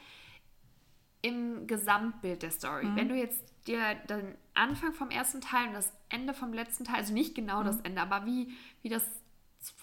im 1.22 1.66
Gesamtbild 1.66 2.44
der 2.44 2.52
Story. 2.52 2.84
Mhm. 2.84 2.96
Wenn 2.96 3.08
du 3.08 3.16
jetzt 3.16 3.52
dir 3.66 3.96
den 4.08 4.36
Anfang 4.54 4.92
vom 4.92 5.10
ersten 5.10 5.40
Teil 5.40 5.68
und 5.68 5.74
das 5.74 5.92
Ende 6.08 6.34
vom 6.34 6.52
letzten 6.52 6.84
Teil, 6.84 6.96
also 6.96 7.12
nicht 7.12 7.34
genau 7.34 7.60
mhm. 7.60 7.66
das 7.66 7.80
Ende, 7.80 8.00
aber 8.00 8.26
wie, 8.26 8.52
wie 8.82 8.88
das 8.88 9.04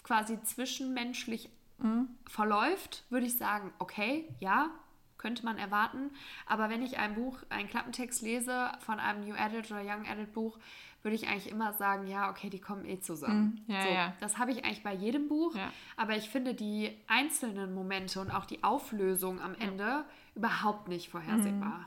quasi 0.02 0.40
zwischenmenschlich 0.42 1.50
mhm. 1.78 2.08
verläuft, 2.26 3.04
würde 3.10 3.26
ich 3.26 3.36
sagen, 3.36 3.72
okay, 3.78 4.28
ja, 4.40 4.70
könnte 5.18 5.44
man 5.44 5.58
erwarten. 5.58 6.10
Aber 6.46 6.70
wenn 6.70 6.82
ich 6.82 6.98
ein 6.98 7.14
Buch, 7.14 7.38
einen 7.50 7.68
Klappentext 7.68 8.22
lese 8.22 8.70
von 8.80 9.00
einem 9.00 9.26
New 9.26 9.34
Adult 9.34 9.70
oder 9.70 9.82
Young 9.82 10.06
Adult 10.06 10.32
Buch, 10.32 10.58
würde 11.02 11.14
ich 11.14 11.28
eigentlich 11.28 11.50
immer 11.50 11.72
sagen, 11.74 12.06
ja, 12.06 12.30
okay, 12.30 12.50
die 12.50 12.60
kommen 12.60 12.84
eh 12.84 13.00
zusammen. 13.00 13.62
Mm, 13.66 13.72
ja, 13.72 13.82
so, 13.82 13.88
ja. 13.88 14.14
Das 14.20 14.38
habe 14.38 14.50
ich 14.50 14.64
eigentlich 14.64 14.82
bei 14.82 14.94
jedem 14.94 15.28
Buch. 15.28 15.54
Ja. 15.54 15.70
Aber 15.96 16.16
ich 16.16 16.28
finde 16.28 16.54
die 16.54 16.96
einzelnen 17.06 17.74
Momente 17.74 18.20
und 18.20 18.30
auch 18.30 18.46
die 18.46 18.64
Auflösung 18.64 19.40
am 19.40 19.54
Ende 19.54 20.04
überhaupt 20.34 20.88
nicht 20.88 21.08
vorhersehbar. 21.10 21.86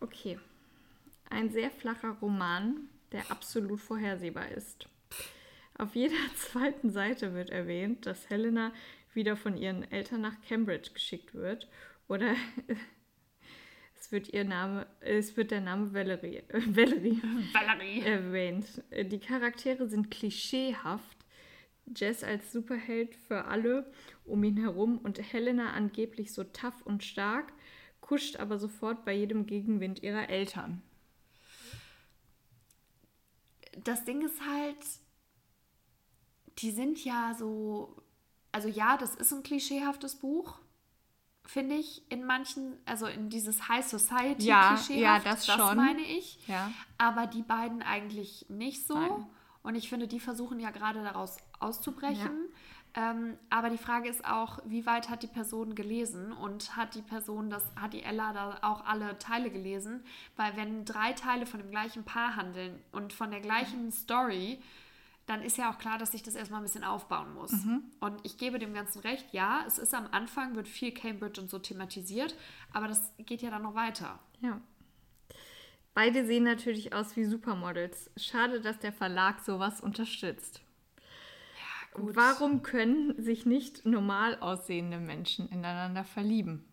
Okay. 0.00 0.38
Ein 1.32 1.48
sehr 1.48 1.70
flacher 1.70 2.18
Roman, 2.20 2.88
der 3.10 3.30
absolut 3.30 3.80
vorhersehbar 3.80 4.50
ist. 4.50 4.86
Auf 5.78 5.94
jeder 5.94 6.14
zweiten 6.36 6.90
Seite 6.90 7.32
wird 7.32 7.48
erwähnt, 7.48 8.04
dass 8.04 8.28
Helena 8.28 8.72
wieder 9.14 9.36
von 9.36 9.56
ihren 9.56 9.90
Eltern 9.90 10.20
nach 10.20 10.40
Cambridge 10.46 10.90
geschickt 10.92 11.34
wird. 11.34 11.68
Oder 12.06 12.34
es 13.98 14.12
wird 14.12 14.28
ihr 14.28 14.44
Name, 14.44 14.86
es 15.00 15.34
wird 15.38 15.52
der 15.52 15.62
Name 15.62 15.94
Valerie, 15.94 16.42
äh, 16.48 16.60
Valerie, 16.66 17.22
Valerie 17.54 18.02
erwähnt. 18.02 18.82
Die 18.90 19.20
Charaktere 19.20 19.88
sind 19.88 20.10
klischeehaft. 20.10 21.16
Jess 21.96 22.22
als 22.22 22.52
Superheld 22.52 23.16
für 23.16 23.46
alle 23.46 23.90
um 24.24 24.44
ihn 24.44 24.58
herum 24.58 24.98
und 24.98 25.18
Helena 25.32 25.72
angeblich 25.72 26.32
so 26.32 26.44
tough 26.44 26.82
und 26.84 27.02
stark, 27.02 27.52
kuscht 28.02 28.36
aber 28.36 28.58
sofort 28.58 29.04
bei 29.04 29.14
jedem 29.14 29.46
Gegenwind 29.46 30.02
ihrer 30.02 30.28
Eltern. 30.28 30.82
Das 33.84 34.04
Ding 34.04 34.22
ist 34.22 34.40
halt, 34.46 34.76
die 36.58 36.70
sind 36.70 37.04
ja 37.04 37.34
so 37.34 38.02
also 38.52 38.68
ja, 38.68 38.98
das 38.98 39.14
ist 39.14 39.32
ein 39.32 39.42
klischeehaftes 39.42 40.16
Buch, 40.16 40.58
finde 41.44 41.74
ich, 41.74 42.02
in 42.10 42.24
manchen, 42.24 42.78
also 42.84 43.06
in 43.06 43.30
dieses 43.30 43.68
High 43.68 43.84
Society 43.84 44.46
ja, 44.46 44.78
ja, 44.90 45.18
das, 45.18 45.46
das 45.46 45.56
schon. 45.56 45.76
meine 45.76 46.02
ich. 46.02 46.46
Ja. 46.46 46.70
Aber 46.98 47.26
die 47.26 47.42
beiden 47.42 47.82
eigentlich 47.82 48.46
nicht 48.48 48.86
so. 48.86 48.94
Nein. 48.94 49.26
Und 49.62 49.74
ich 49.74 49.88
finde, 49.88 50.06
die 50.06 50.20
versuchen 50.20 50.60
ja 50.60 50.70
gerade 50.70 51.02
daraus 51.02 51.38
auszubrechen. 51.58 52.41
Ja. 52.41 52.41
Ähm, 52.94 53.38
aber 53.48 53.70
die 53.70 53.78
Frage 53.78 54.08
ist 54.08 54.24
auch, 54.24 54.58
wie 54.66 54.84
weit 54.84 55.08
hat 55.08 55.22
die 55.22 55.28
Person 55.28 55.74
gelesen 55.74 56.32
und 56.32 56.76
hat 56.76 56.94
die 56.94 57.02
Person 57.02 57.48
das, 57.48 57.64
hat 57.74 57.94
die 57.94 58.02
Ella 58.02 58.32
da 58.34 58.58
auch 58.60 58.84
alle 58.84 59.18
Teile 59.18 59.50
gelesen? 59.50 60.04
Weil 60.36 60.56
wenn 60.56 60.84
drei 60.84 61.12
Teile 61.14 61.46
von 61.46 61.60
dem 61.60 61.70
gleichen 61.70 62.04
Paar 62.04 62.36
handeln 62.36 62.78
und 62.92 63.14
von 63.14 63.30
der 63.30 63.40
gleichen 63.40 63.90
Story, 63.92 64.60
dann 65.26 65.40
ist 65.40 65.56
ja 65.56 65.72
auch 65.72 65.78
klar, 65.78 65.96
dass 65.98 66.12
ich 66.12 66.22
das 66.22 66.34
erstmal 66.34 66.60
ein 66.60 66.64
bisschen 66.64 66.84
aufbauen 66.84 67.32
muss. 67.32 67.52
Mhm. 67.52 67.84
Und 68.00 68.20
ich 68.24 68.36
gebe 68.36 68.58
dem 68.58 68.74
Ganzen 68.74 69.00
recht, 69.00 69.32
ja, 69.32 69.64
es 69.66 69.78
ist 69.78 69.94
am 69.94 70.08
Anfang, 70.10 70.56
wird 70.56 70.68
viel 70.68 70.92
Cambridge 70.92 71.40
und 71.40 71.48
so 71.48 71.58
thematisiert, 71.58 72.36
aber 72.72 72.88
das 72.88 73.12
geht 73.18 73.40
ja 73.40 73.50
dann 73.50 73.62
noch 73.62 73.74
weiter. 73.74 74.18
Ja. 74.40 74.60
Beide 75.94 76.26
sehen 76.26 76.44
natürlich 76.44 76.92
aus 76.94 77.16
wie 77.16 77.24
Supermodels. 77.24 78.10
Schade, 78.16 78.60
dass 78.60 78.78
der 78.78 78.92
Verlag 78.92 79.40
sowas 79.40 79.80
unterstützt. 79.80 80.62
Gut. 81.94 82.16
Warum 82.16 82.62
können 82.62 83.20
sich 83.22 83.44
nicht 83.44 83.84
normal 83.84 84.38
aussehende 84.40 84.98
Menschen 84.98 85.48
ineinander 85.48 86.04
verlieben? 86.04 86.64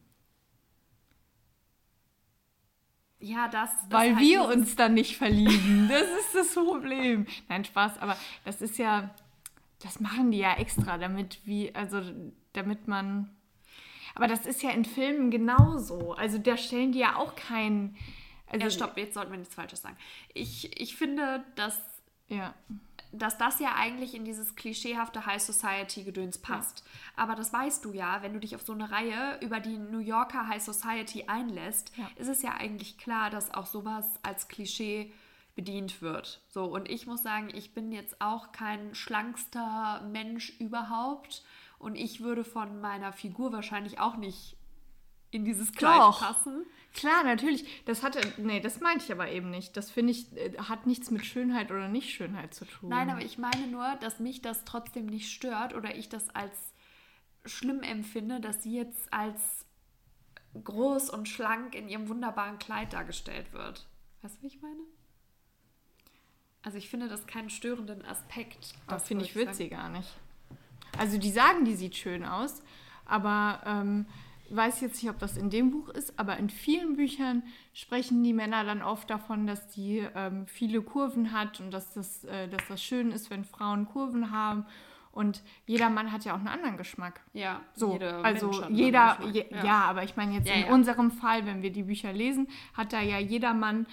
Ja, 3.20 3.50
das. 3.50 3.70
das 3.90 4.00
Weil 4.00 4.16
halt 4.16 4.26
wir 4.26 4.44
uns 4.46 4.78
dann 4.78 4.94
nicht 4.94 5.18
verlieben. 5.18 5.90
Das 5.90 6.04
ist 6.04 6.36
das 6.36 6.54
Problem. 6.54 7.28
Nein, 7.50 7.66
Spaß, 7.66 7.98
aber 7.98 8.16
das 8.46 8.62
ist 8.62 8.78
ja, 8.78 9.14
das 9.82 10.00
machen 10.00 10.32
die 10.32 10.38
ja 10.38 10.56
extra, 10.56 10.98
damit 10.98 11.40
wie, 11.46 11.76
also 11.76 12.02
damit 12.54 12.88
man. 12.88 13.30
Aber 14.16 14.28
das 14.28 14.46
ist 14.46 14.64
ja 14.64 14.70
in 14.72 14.86
Filmen 14.86 15.32
genauso. 15.32 16.14
Also 16.14 16.38
da 16.38 16.56
stellen 16.56 16.94
die 16.94 17.00
ja 17.00 17.18
auch 17.18 17.36
keinen. 17.36 17.98
Also, 18.48 18.66
ja, 18.66 18.72
stopp, 18.72 18.98
jetzt 18.98 19.14
sollten 19.16 19.32
wir 19.32 19.38
nichts 19.38 19.54
Falsches 19.54 19.82
sagen. 19.82 19.98
Ich, 20.34 20.80
ich 20.82 20.96
finde, 20.96 21.44
dass. 21.56 21.82
Ja 22.30 22.54
dass 23.12 23.38
das 23.38 23.60
ja 23.60 23.76
eigentlich 23.76 24.14
in 24.14 24.24
dieses 24.24 24.56
klischeehafte 24.56 25.26
High 25.26 25.42
Society 25.42 26.04
Gedöns 26.04 26.38
passt. 26.38 26.80
Ja. 26.80 27.24
Aber 27.24 27.36
das 27.36 27.52
weißt 27.52 27.84
du 27.84 27.94
ja, 27.94 28.22
wenn 28.22 28.34
du 28.34 28.40
dich 28.40 28.56
auf 28.56 28.62
so 28.62 28.74
eine 28.74 28.92
Reihe 28.92 29.40
über 29.42 29.60
die 29.60 29.78
New 29.78 30.00
Yorker 30.00 30.48
High 30.48 30.62
Society 30.62 31.26
einlässt, 31.28 31.92
ja. 31.98 32.10
ist 32.16 32.28
es 32.28 32.42
ja 32.42 32.54
eigentlich 32.54 32.98
klar, 32.98 33.30
dass 33.30 33.54
auch 33.54 33.66
sowas 33.66 34.06
als 34.22 34.48
Klischee 34.48 35.12
bedient 35.56 36.02
wird. 36.02 36.42
So 36.48 36.66
und 36.66 36.90
ich 36.90 37.08
muss 37.08 37.24
sagen, 37.24 37.50
ich 37.54 37.74
bin 37.74 37.92
jetzt 37.92 38.22
auch 38.22 38.52
kein 38.52 38.94
schlankster 38.94 40.02
Mensch 40.12 40.52
überhaupt 40.60 41.44
und 41.80 41.96
ich 41.96 42.22
würde 42.22 42.44
von 42.44 42.80
meiner 42.80 43.12
Figur 43.12 43.52
wahrscheinlich 43.52 44.00
auch 44.00 44.16
nicht 44.16 44.56
in 45.32 45.46
dieses 45.46 45.74
Kleid 45.74 46.00
Doch. 46.00 46.22
passen. 46.22 46.66
Klar, 46.94 47.24
natürlich. 47.24 47.84
Das 47.86 48.04
hatte, 48.04 48.20
nee, 48.38 48.60
das 48.60 48.80
meinte 48.80 49.06
ich 49.06 49.12
aber 49.12 49.30
eben 49.30 49.50
nicht. 49.50 49.78
Das 49.78 49.92
finde 49.92 50.12
ich, 50.12 50.36
äh, 50.36 50.58
hat 50.58 50.88
nichts 50.88 51.12
mit 51.12 51.26
Schönheit 51.26 51.72
oder 51.72 51.88
Nicht-Schönheit 51.88 52.54
zu 52.54 52.66
tun. 52.66 52.90
Nein, 52.90 53.10
aber 53.10 53.22
ich 53.22 53.38
meine 53.38 53.68
nur, 53.68 53.96
dass 54.02 54.20
mich 54.20 54.42
das 54.42 54.66
trotzdem 54.66 55.06
nicht 55.06 55.32
stört 55.32 55.74
oder 55.74 55.96
ich 55.96 56.10
das 56.10 56.30
als 56.36 56.74
schlimm 57.46 57.82
empfinde, 57.84 58.40
dass 58.40 58.64
sie 58.64 58.76
jetzt 58.76 59.14
als 59.14 59.66
groß 60.64 61.10
und 61.12 61.28
schlank 61.28 61.76
in 61.76 61.88
ihrem 61.90 62.10
wunderbaren 62.10 62.60
Kleid 62.60 62.94
dargestellt 62.94 63.54
wird. 63.54 63.88
Weißt 64.22 64.38
du, 64.38 64.42
wie 64.44 64.48
ich 64.48 64.62
meine? 64.62 64.82
Also 66.64 66.78
ich 66.78 66.90
finde 66.90 67.08
das 67.08 67.26
keinen 67.28 67.50
störenden 67.50 68.04
Aspekt. 68.04 68.74
Das 68.88 69.08
finde 69.08 69.26
ich 69.26 69.36
witzig 69.36 69.72
gar 69.72 69.90
nicht. 69.90 70.10
Also 70.98 71.18
die 71.18 71.32
sagen, 71.32 71.64
die 71.64 71.76
sieht 71.76 71.96
schön 71.96 72.26
aus, 72.26 72.62
aber 73.06 73.62
ähm, 73.66 74.06
weiß 74.56 74.82
jetzt 74.82 75.02
nicht, 75.02 75.12
ob 75.12 75.20
das 75.20 75.38
in 75.38 75.50
dem 75.50 75.72
Buch 75.72 75.90
ist, 75.90 76.18
aber 76.20 76.38
in 76.38 76.50
vielen 76.50 76.96
Büchern 76.96 77.44
sprechen 77.74 78.24
die 78.24 78.34
Männer 78.34 78.64
dann 78.64 78.82
oft 78.82 79.10
davon, 79.10 79.48
dass 79.48 79.68
die 79.70 80.08
ähm, 80.16 80.48
viele 80.48 80.82
Kurven 80.82 81.32
hat 81.32 81.60
und 81.60 81.72
dass 81.72 81.94
das, 81.94 82.24
äh, 82.26 82.48
dass 82.48 82.62
das 82.68 82.82
schön 82.84 83.12
ist, 83.12 83.30
wenn 83.30 83.44
Frauen 83.44 83.86
Kurven 83.86 84.32
haben. 84.32 84.66
Und 85.12 85.42
jeder 85.66 85.90
Mann 85.90 86.12
hat 86.12 86.24
ja 86.24 86.34
auch 86.34 86.40
einen 86.40 86.48
anderen 86.48 86.78
Geschmack. 86.78 87.22
Ja, 87.34 87.62
so. 87.74 87.98
also 88.24 88.52
jeder, 88.70 89.18
je, 89.32 89.46
ja. 89.50 89.66
ja. 89.66 89.84
aber 89.86 90.04
ich 90.04 90.16
meine 90.16 90.34
jetzt 90.34 90.48
ja, 90.48 90.54
in 90.54 90.68
ja. 90.68 90.74
unserem 90.74 91.12
Fall, 91.12 91.46
wenn 91.46 91.62
wir 91.62 91.72
die 91.72 91.84
Bücher 91.84 92.14
lesen, 92.14 92.48
hat 92.74 92.94
da 92.94 93.02
ja 93.02 93.18
jeder 93.18 93.54
Mann, 93.54 93.88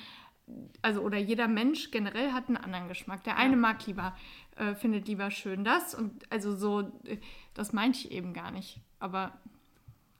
also 0.82 1.00
oder 1.00 1.18
jeder 1.18 1.48
Mensch 1.48 1.90
generell 1.90 2.32
hat 2.32 2.48
einen 2.48 2.58
anderen 2.58 2.88
Geschmack. 2.88 3.24
Der 3.24 3.38
eine 3.38 3.56
mag 3.56 3.86
lieber, 3.86 4.14
äh, 4.56 4.74
findet 4.74 5.08
lieber 5.08 5.30
schön 5.30 5.64
das 5.64 5.94
und 5.94 6.30
also 6.30 6.54
so, 6.54 6.80
äh, 7.04 7.18
das 7.54 7.72
meinte 7.72 7.98
ich 7.98 8.12
eben 8.12 8.32
gar 8.32 8.50
nicht. 8.50 8.80
Aber 9.00 9.32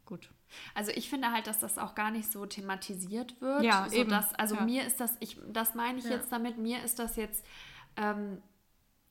Gut. 0.06 0.30
Also 0.74 0.92
ich 0.92 1.10
finde 1.10 1.32
halt, 1.32 1.48
dass 1.48 1.58
das 1.58 1.78
auch 1.78 1.96
gar 1.96 2.12
nicht 2.12 2.30
so 2.30 2.46
thematisiert 2.46 3.40
wird. 3.40 3.64
Ja, 3.64 3.90
eben. 3.90 4.08
Dass, 4.08 4.32
also 4.34 4.54
ja. 4.54 4.62
mir 4.62 4.86
ist 4.86 5.00
das, 5.00 5.16
ich, 5.20 5.36
das 5.52 5.74
meine 5.74 5.98
ich 5.98 6.04
ja. 6.04 6.12
jetzt 6.12 6.30
damit, 6.30 6.58
mir 6.58 6.82
ist 6.84 7.00
das 7.00 7.16
jetzt 7.16 7.44
ähm, 7.96 8.40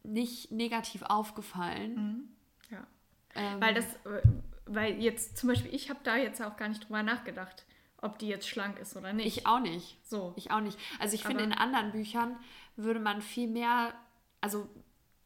nicht 0.03 0.51
negativ 0.51 1.03
aufgefallen. 1.03 1.95
Mhm. 1.95 2.29
Ja. 2.71 2.87
Ähm, 3.35 3.61
weil 3.61 3.73
das, 3.73 3.85
äh, 4.05 4.21
weil 4.65 5.01
jetzt 5.01 5.37
zum 5.37 5.49
Beispiel, 5.49 5.73
ich 5.73 5.89
habe 5.89 5.99
da 6.03 6.15
jetzt 6.15 6.41
auch 6.41 6.55
gar 6.55 6.69
nicht 6.69 6.85
drüber 6.85 7.03
nachgedacht, 7.03 7.65
ob 7.97 8.17
die 8.17 8.27
jetzt 8.27 8.47
schlank 8.47 8.79
ist 8.79 8.95
oder 8.95 9.11
nicht. 9.11 9.25
Ich 9.25 9.47
auch 9.47 9.59
nicht. 9.59 9.97
So. 10.07 10.33
Ich 10.37 10.51
auch 10.51 10.61
nicht. 10.61 10.77
Also 10.99 11.15
ich 11.15 11.23
finde, 11.23 11.43
in 11.43 11.51
anderen 11.53 11.91
Büchern 11.91 12.37
würde 12.77 12.99
man 12.99 13.21
viel 13.21 13.49
mehr, 13.49 13.93
also 14.39 14.69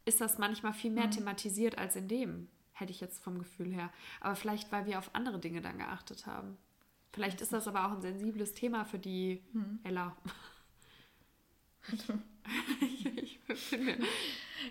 ist 0.06 0.22
das 0.22 0.40
manchmal 0.40 0.74
viel 0.74 0.92
mehr 0.92 1.08
mhm. 1.08 1.12
thematisiert 1.12 1.78
als 1.78 1.96
in 1.96 2.08
dem, 2.08 2.48
hätte 2.80 2.92
ich 2.92 3.02
jetzt 3.02 3.24
vom 3.24 3.40
Gefühl 3.40 3.74
her. 3.74 3.92
Aber 4.22 4.36
vielleicht, 4.36 4.72
weil 4.72 4.86
wir 4.86 5.00
auf 5.00 5.12
andere 5.14 5.40
Dinge 5.40 5.62
dann 5.62 5.78
geachtet 5.78 6.26
haben. 6.26 6.58
Vielleicht 7.12 7.42
ist 7.42 7.54
das 7.54 7.68
aber 7.68 7.86
auch 7.86 7.94
ein 7.94 8.02
sensibles 8.02 8.54
Thema 8.54 8.86
für 8.86 9.00
die 9.00 9.44
mhm. 9.54 9.80
Ella. 9.84 10.16
ich, 12.82 13.40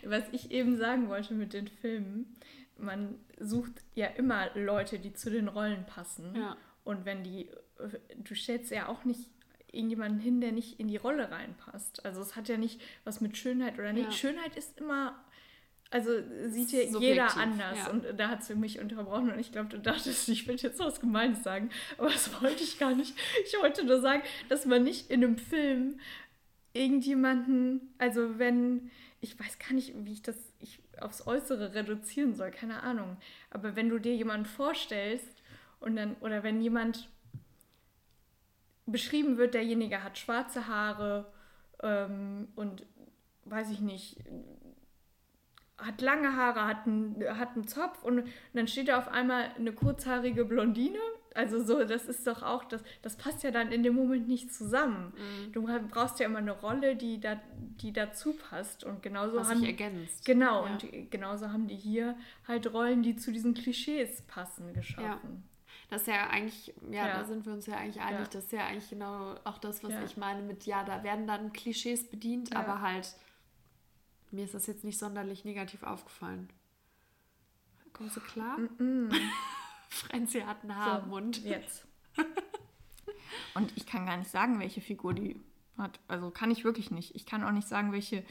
Was 0.05 0.25
ich 0.33 0.51
eben 0.51 0.77
sagen 0.77 1.09
wollte 1.09 1.35
mit 1.35 1.53
den 1.53 1.69
Filmen, 1.69 2.37
man 2.77 3.19
sucht 3.41 3.83
ja 3.95 4.07
immer 4.07 4.55
Leute, 4.55 4.99
die 4.99 5.13
zu 5.13 5.31
den 5.31 5.49
Rollen 5.49 5.85
passen. 5.87 6.35
Ja. 6.37 6.57
Und 6.85 7.05
wenn 7.05 7.25
die, 7.25 7.51
du 8.17 8.35
stellst 8.35 8.71
ja 8.71 8.89
auch 8.89 9.05
nicht 9.05 9.31
irgendjemanden 9.73 10.21
hin, 10.21 10.41
der 10.41 10.53
nicht 10.53 10.81
in 10.81 10.89
die 10.89 10.97
Rolle 10.97 11.31
reinpasst. 11.31 12.05
Also 12.05 12.21
es 12.23 12.37
hat 12.37 12.49
ja 12.49 12.57
nicht 12.57 12.81
was 13.05 13.21
mit 13.21 13.37
Schönheit 13.37 13.79
oder 13.79 13.93
nicht. 13.93 14.07
Ja. 14.07 14.13
Schönheit 14.13 14.57
ist 14.57 14.79
immer, 14.79 15.23
also 15.91 16.11
sieht 16.49 16.73
ja 16.73 16.81
Subjektiv, 16.81 17.01
jeder 17.01 17.37
anders. 17.37 17.79
Ja. 17.79 17.91
Und 17.91 18.05
da 18.17 18.29
hat 18.29 18.45
sie 18.45 18.55
mich 18.55 18.79
unterbrochen 18.79 19.31
und 19.31 19.39
ich 19.39 19.53
glaube, 19.53 19.69
du 19.69 19.79
dachtest, 19.79 20.29
ich 20.29 20.47
will 20.47 20.57
jetzt 20.57 20.79
was 20.79 21.01
Gemeines 21.01 21.43
sagen. 21.43 21.71
Aber 21.97 22.09
das 22.09 22.43
wollte 22.43 22.63
ich 22.63 22.79
gar 22.79 22.95
nicht. 22.95 23.15
Ich 23.47 23.55
wollte 23.61 23.85
nur 23.85 24.01
sagen, 24.01 24.23
dass 24.49 24.67
man 24.67 24.85
nicht 24.85 25.11
in 25.11 25.25
einem 25.25 25.39
Film 25.39 25.99
irgendjemanden, 26.75 27.95
also 27.97 28.39
wenn, 28.39 28.91
ich 29.21 29.39
weiß 29.41 29.59
gar 29.59 29.73
nicht, 29.73 29.95
wie 30.05 30.13
ich 30.13 30.23
das 30.23 30.37
ich 30.61 30.81
aufs 31.01 31.27
Äußere 31.27 31.75
reduzieren 31.75 32.35
soll, 32.35 32.51
keine 32.51 32.83
Ahnung. 32.83 33.17
Aber 33.51 33.77
wenn 33.77 33.89
du 33.89 33.99
dir 33.99 34.15
jemanden 34.15 34.47
vorstellst 34.47 35.43
und 35.81 35.97
dann, 35.97 36.17
oder 36.21 36.43
wenn 36.43 36.61
jemand 36.61 37.09
beschrieben 38.85 39.39
wird, 39.39 39.55
derjenige 39.55 40.03
hat 40.03 40.19
schwarze 40.19 40.67
Haare 40.67 41.33
ähm, 41.83 42.49
und 42.57 42.85
weiß 43.45 43.71
ich 43.71 43.81
nicht, 43.81 44.17
hat 45.79 46.01
lange 46.01 46.37
Haare, 46.37 46.67
hat 46.67 46.87
einen, 46.87 47.25
hat 47.39 47.55
einen 47.55 47.67
Zopf 47.67 48.03
und, 48.03 48.19
und 48.19 48.29
dann 48.53 48.69
steht 48.69 48.89
da 48.89 48.99
auf 48.99 49.09
einmal 49.09 49.51
eine 49.57 49.73
kurzhaarige 49.73 50.45
Blondine 50.45 50.99
also 51.39 51.63
so, 51.63 51.85
das 51.85 52.07
ist 52.07 52.27
doch 52.27 52.43
auch, 52.43 52.65
das, 52.65 52.83
das 53.01 53.15
passt 53.15 53.45
ja 53.45 53.53
dann 53.53 53.71
in 53.71 53.85
dem 53.85 53.95
Moment 53.95 54.27
nicht 54.27 54.53
zusammen. 54.53 55.13
Mhm. 55.17 55.53
Du 55.53 55.63
brauchst 55.89 56.19
ja 56.19 56.27
immer 56.27 56.41
eine 56.41 56.51
Rolle, 56.51 56.97
die, 56.97 57.21
da, 57.21 57.41
die 57.81 57.93
dazu 57.93 58.33
passt. 58.33 58.83
Und 58.83 59.05
genauso 59.05 59.37
Was 59.37 59.51
haben. 59.51 59.63
Ergänzt. 59.63 60.25
Genau, 60.25 60.67
ja. 60.67 60.73
und 60.73 61.11
genauso 61.13 61.53
haben 61.53 61.69
die 61.69 61.77
hier 61.77 62.17
halt 62.49 62.73
Rollen, 62.73 63.05
die 63.05 63.15
zu 63.15 63.31
diesen 63.31 63.55
Klischees 63.55 64.23
passen, 64.23 64.75
geschaffen. 64.75 65.05
Ja. 65.05 65.43
Das 65.91 66.03
ist 66.03 66.09
ja 66.09 66.29
eigentlich, 66.29 66.75
ja, 66.91 67.07
ja, 67.07 67.19
da 67.19 67.25
sind 67.25 67.47
wir 67.47 67.53
uns 67.53 67.67
ja 67.67 67.77
eigentlich 67.77 68.03
einig, 68.03 68.19
ja. 68.19 68.27
das 68.33 68.45
ist 68.45 68.53
ja 68.53 68.67
eigentlich 68.67 68.91
genau 68.91 69.37
auch 69.45 69.59
das, 69.59 69.85
was 69.85 69.93
ja. 69.93 70.03
ich 70.05 70.17
meine 70.17 70.43
mit, 70.43 70.67
ja, 70.67 70.83
da 70.83 71.05
werden 71.05 71.29
dann 71.29 71.53
Klischees 71.53 72.11
bedient, 72.11 72.55
aber 72.55 72.83
halt, 72.83 73.15
mir 74.33 74.45
ist 74.45 74.55
das 74.55 74.67
jetzt 74.67 74.85
nicht 74.85 74.99
sonderlich 74.99 75.45
negativ 75.45 75.83
aufgefallen. 75.83 76.49
Kommst 77.93 78.17
du 78.17 78.21
klar? 78.21 78.59
Mm 78.59 78.69
-mm. 78.79 79.21
Hat 80.47 80.63
einen 80.63 80.77
Haarmund. 80.77 81.37
So, 81.37 81.49
jetzt. 81.49 81.87
Und 83.55 83.73
ich 83.77 83.87
kann 83.87 84.07
gar 84.07 84.17
nicht 84.17 84.31
sagen, 84.31 84.61
welche 84.61 84.81
Figur 84.81 85.15
die 85.15 85.41
hat. 85.77 85.99
Also 86.09 86.31
kann 86.31 86.51
ich 86.51 86.65
wirklich 86.65 86.91
nicht. 86.91 87.15
Ich 87.15 87.27
kann 87.27 87.43
auch 87.45 87.53
nicht 87.53 87.69
sagen, 87.69 87.93
welche, 87.93 88.25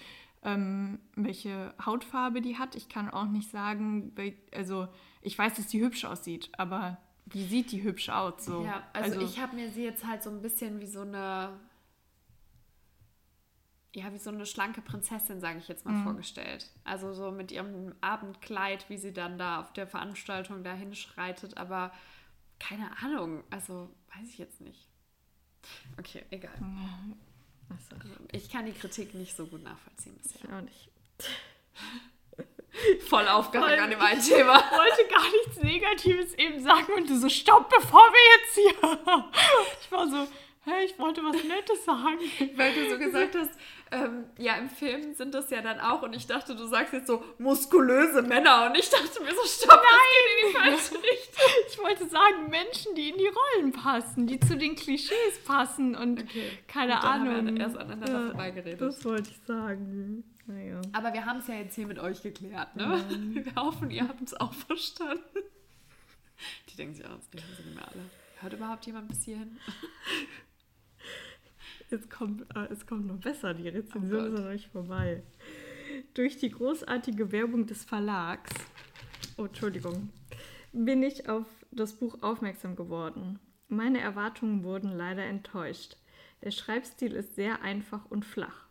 ähm, 0.44 1.00
welche 1.16 1.74
Hautfarbe 1.84 2.42
die 2.42 2.58
hat. 2.58 2.76
Ich 2.76 2.90
kann 2.90 3.10
auch 3.10 3.26
nicht 3.26 3.50
sagen, 3.50 4.14
also 4.54 4.88
ich 5.22 5.38
weiß, 5.38 5.56
dass 5.56 5.68
die 5.68 5.82
hübsch 5.82 6.06
aussieht, 6.06 6.50
aber 6.58 6.98
wie 7.26 7.44
sieht 7.44 7.72
die 7.72 7.84
hübsch 7.84 8.10
aus? 8.10 8.46
So? 8.46 8.64
Ja, 8.64 8.84
also, 8.94 9.16
also 9.16 9.26
ich 9.26 9.40
habe 9.42 9.56
mir 9.56 9.70
sie 9.70 9.84
jetzt 9.84 10.06
halt 10.06 10.24
so 10.24 10.30
ein 10.30 10.42
bisschen 10.42 10.80
wie 10.80 10.88
so 10.88 11.02
eine 11.02 11.60
ja, 13.98 14.14
wie 14.14 14.20
so 14.20 14.30
eine 14.30 14.46
schlanke 14.46 14.82
Prinzessin, 14.82 15.42
sage 15.42 15.58
ich 15.58 15.68
jetzt 15.68 15.84
mal, 15.84 15.92
mhm. 15.92 16.04
vorgestellt. 16.04 16.70
Also 16.84 17.14
so 17.14 17.32
mit 17.32 17.52
ihrem 17.52 17.96
Abendkleid, 18.00 18.88
wie 18.90 18.98
sie 18.98 19.12
dann 19.12 19.40
da 19.40 19.60
auf 19.60 19.74
der 19.74 19.88
Veranstaltung 19.88 20.64
da 20.64 20.74
hinschreitet, 20.74 21.58
aber 21.58 21.92
keine 22.60 22.96
Ahnung, 23.02 23.44
also 23.50 23.90
weiß 24.16 24.30
ich 24.30 24.38
jetzt 24.38 24.62
nicht. 24.62 24.88
Okay, 25.98 26.24
egal. 26.30 26.54
Also, 27.70 27.96
ich 28.32 28.52
kann 28.52 28.68
die 28.68 28.72
Kritik 28.72 29.16
nicht 29.16 29.36
so 29.36 29.48
gut 29.48 29.64
nachvollziehen 29.64 30.16
bisher. 30.22 30.42
Ich 30.44 30.54
auch 30.54 30.62
nicht. 30.62 30.90
Voll 33.10 33.28
aufgehangen 33.28 33.80
an 33.80 33.90
dem 33.90 34.00
einen 34.00 34.22
Thema. 34.22 34.60
Ich 34.60 34.72
wollte 34.78 35.08
gar 35.10 35.32
nichts 35.32 35.64
Negatives 35.64 36.34
eben 36.36 36.64
sagen 36.64 36.94
und 36.96 37.10
du 37.10 37.18
so, 37.20 37.30
stopp, 37.30 37.68
bevor 37.70 38.08
wir 38.12 38.38
jetzt 38.38 38.54
hier. 38.54 39.24
Ich 39.82 39.92
war 39.92 40.08
so, 40.08 40.28
hey, 40.68 40.86
ich 40.86 41.00
wollte 41.00 41.24
was 41.24 41.44
Nettes 41.44 41.86
sagen. 41.86 42.20
Weil 42.58 42.74
du 42.74 42.90
so 42.90 42.98
gesagt 43.00 43.36
hast, 43.36 43.52
ähm, 43.92 44.26
ja, 44.38 44.56
im 44.56 44.70
Film 44.70 45.14
sind 45.14 45.34
das 45.34 45.50
ja 45.50 45.62
dann 45.62 45.80
auch 45.80 46.02
und 46.02 46.14
ich 46.14 46.28
dachte, 46.28 46.56
du 46.56 46.66
sagst 46.66 46.94
jetzt 46.94 47.08
so 47.08 47.24
muskulöse 47.38 48.22
Männer 48.22 48.68
und 48.68 48.78
ich 48.78 48.90
dachte 48.90 49.24
mir 49.24 49.32
so, 49.32 49.46
stopp, 49.46 49.82
Nein. 49.82 49.86
das 49.90 50.12
geht 50.12 50.28
in 50.32 50.48
die 50.48 50.58
falsche 50.58 51.04
Richtung. 51.12 51.52
Ich 51.70 51.78
wollte 51.80 52.08
sagen, 52.08 52.50
Menschen, 52.50 52.96
die 52.96 53.10
in 53.10 53.18
die 53.18 53.30
Rollen 53.30 53.72
passen, 53.72 54.28
die 54.28 54.40
zu 54.40 54.58
den 54.58 54.76
Klischees 54.76 55.40
passen 55.46 55.96
und 55.96 56.24
okay. 56.24 56.52
keine 56.68 56.94
und 56.94 57.04
Ahnung. 57.04 57.36
Haben 57.36 57.56
wir 57.56 57.64
erst 57.64 57.78
aneinander 57.78 58.22
ja, 58.22 58.28
vorbeigeredet. 58.28 58.82
Das 58.82 59.06
wollte 59.06 59.32
ich 59.32 59.40
sagen. 59.46 60.24
Naja. 60.48 60.82
Aber 60.94 61.14
wir 61.14 61.26
haben 61.26 61.40
es 61.40 61.48
ja 61.48 61.56
jetzt 61.56 61.76
hier 61.76 61.88
mit 61.88 62.00
euch 62.00 62.22
geklärt, 62.22 62.76
ne? 62.76 63.06
Mhm. 63.10 63.36
Wir 63.46 63.56
hoffen, 63.56 63.92
ihr 63.92 64.08
habt 64.08 64.22
es 64.22 64.34
auch 64.34 64.54
verstanden. 64.54 65.40
Die 66.70 66.78
denken 66.78 66.96
sich 66.96 67.06
auch, 67.06 67.16
jetzt 67.16 67.34
denken 67.34 67.50
sie 67.58 67.64
nicht 67.64 67.76
mehr 67.76 67.86
alle. 67.86 68.04
Hört 68.40 68.54
überhaupt 68.54 68.86
jemand 68.86 69.08
bis 69.10 69.24
hierhin? 69.24 69.58
Es 71.90 72.10
kommt, 72.10 72.42
äh, 72.56 72.68
es 72.70 72.86
kommt 72.86 73.08
noch 73.08 73.18
besser, 73.18 73.54
die 73.54 73.70
Rezension 73.70 74.22
oh 74.22 74.26
ist 74.26 74.42
noch 74.42 74.50
nicht 74.50 74.68
vorbei. 74.72 75.24
Durch 76.14 76.38
die 76.38 76.50
großartige 76.50 77.32
Werbung 77.32 77.66
des 77.66 77.86
Verlags, 77.86 78.52
oh 79.38 79.46
Entschuldigung, 79.46 80.10
bin 80.74 81.02
ich 81.02 81.30
auf 81.30 81.46
das 81.72 81.94
Buch 81.94 82.22
aufmerksam 82.22 82.76
geworden. 82.76 83.40
Meine 83.70 84.00
Erwartungen 84.00 84.64
wurden 84.64 84.92
leider 84.92 85.24
enttäuscht. 85.24 85.98
Der 86.44 86.52
Schreibstil 86.52 87.14
ist 87.14 87.36
sehr 87.36 87.62
einfach 87.62 88.06
und 88.06 88.26
flach. 88.26 88.68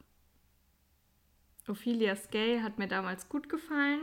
Ophelia 1.68 2.14
Gay 2.30 2.60
hat 2.60 2.78
mir 2.78 2.86
damals 2.86 3.28
gut 3.28 3.48
gefallen. 3.48 4.00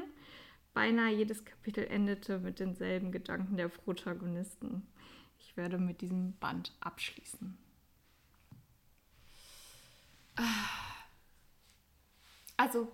Beinahe 0.73 1.13
jedes 1.13 1.45
Kapitel 1.45 1.85
endete 1.85 2.39
mit 2.39 2.59
denselben 2.59 3.11
Gedanken 3.11 3.57
der 3.57 3.69
Protagonisten. 3.69 4.87
Ich 5.39 5.55
werde 5.55 5.77
mit 5.77 6.01
diesem 6.01 6.33
Band 6.39 6.75
abschließen. 6.81 7.57
Also, 12.57 12.91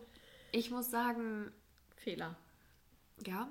ich 0.52 0.72
muss 0.72 0.90
sagen. 0.90 1.52
Fehler. 1.96 2.36
Ja. 3.26 3.50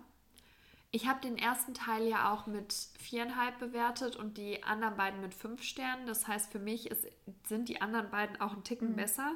Ich 0.91 1.07
habe 1.07 1.21
den 1.21 1.37
ersten 1.37 1.75
Teil 1.75 2.09
ja 2.09 2.33
auch 2.33 2.47
mit 2.47 2.73
viereinhalb 2.99 3.59
bewertet 3.59 4.17
und 4.17 4.39
die 4.39 4.63
anderen 4.63 4.97
beiden 4.97 5.21
mit 5.21 5.35
fünf 5.35 5.63
Sternen. 5.63 6.07
Das 6.07 6.27
heißt, 6.27 6.51
für 6.51 6.59
mich 6.59 6.91
ist, 6.91 7.07
sind 7.47 7.69
die 7.69 7.83
anderen 7.83 8.11
beiden 8.11 8.41
auch 8.41 8.55
ein 8.55 8.65
Ticken 8.65 8.93
mhm. 8.93 8.97
besser. 8.97 9.35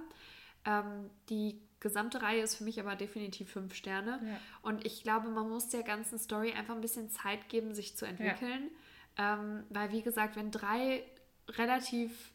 Ähm, 0.64 1.10
die 1.28 1.60
gesamte 1.78 2.22
Reihe 2.22 2.42
ist 2.42 2.54
für 2.54 2.64
mich 2.64 2.80
aber 2.80 2.96
definitiv 2.96 3.50
fünf 3.50 3.74
Sterne. 3.74 4.20
Ja. 4.24 4.40
Und 4.62 4.86
ich 4.86 5.02
glaube, 5.02 5.28
man 5.28 5.50
muss 5.50 5.68
der 5.68 5.82
ganzen 5.82 6.18
Story 6.18 6.52
einfach 6.52 6.74
ein 6.74 6.80
bisschen 6.80 7.10
Zeit 7.10 7.48
geben, 7.50 7.74
sich 7.74 7.96
zu 7.96 8.06
entwickeln. 8.06 8.70
Ja. 9.18 9.34
Ähm, 9.34 9.64
weil, 9.68 9.92
wie 9.92 10.02
gesagt, 10.02 10.36
wenn 10.36 10.50
drei 10.50 11.04
relativ 11.48 12.32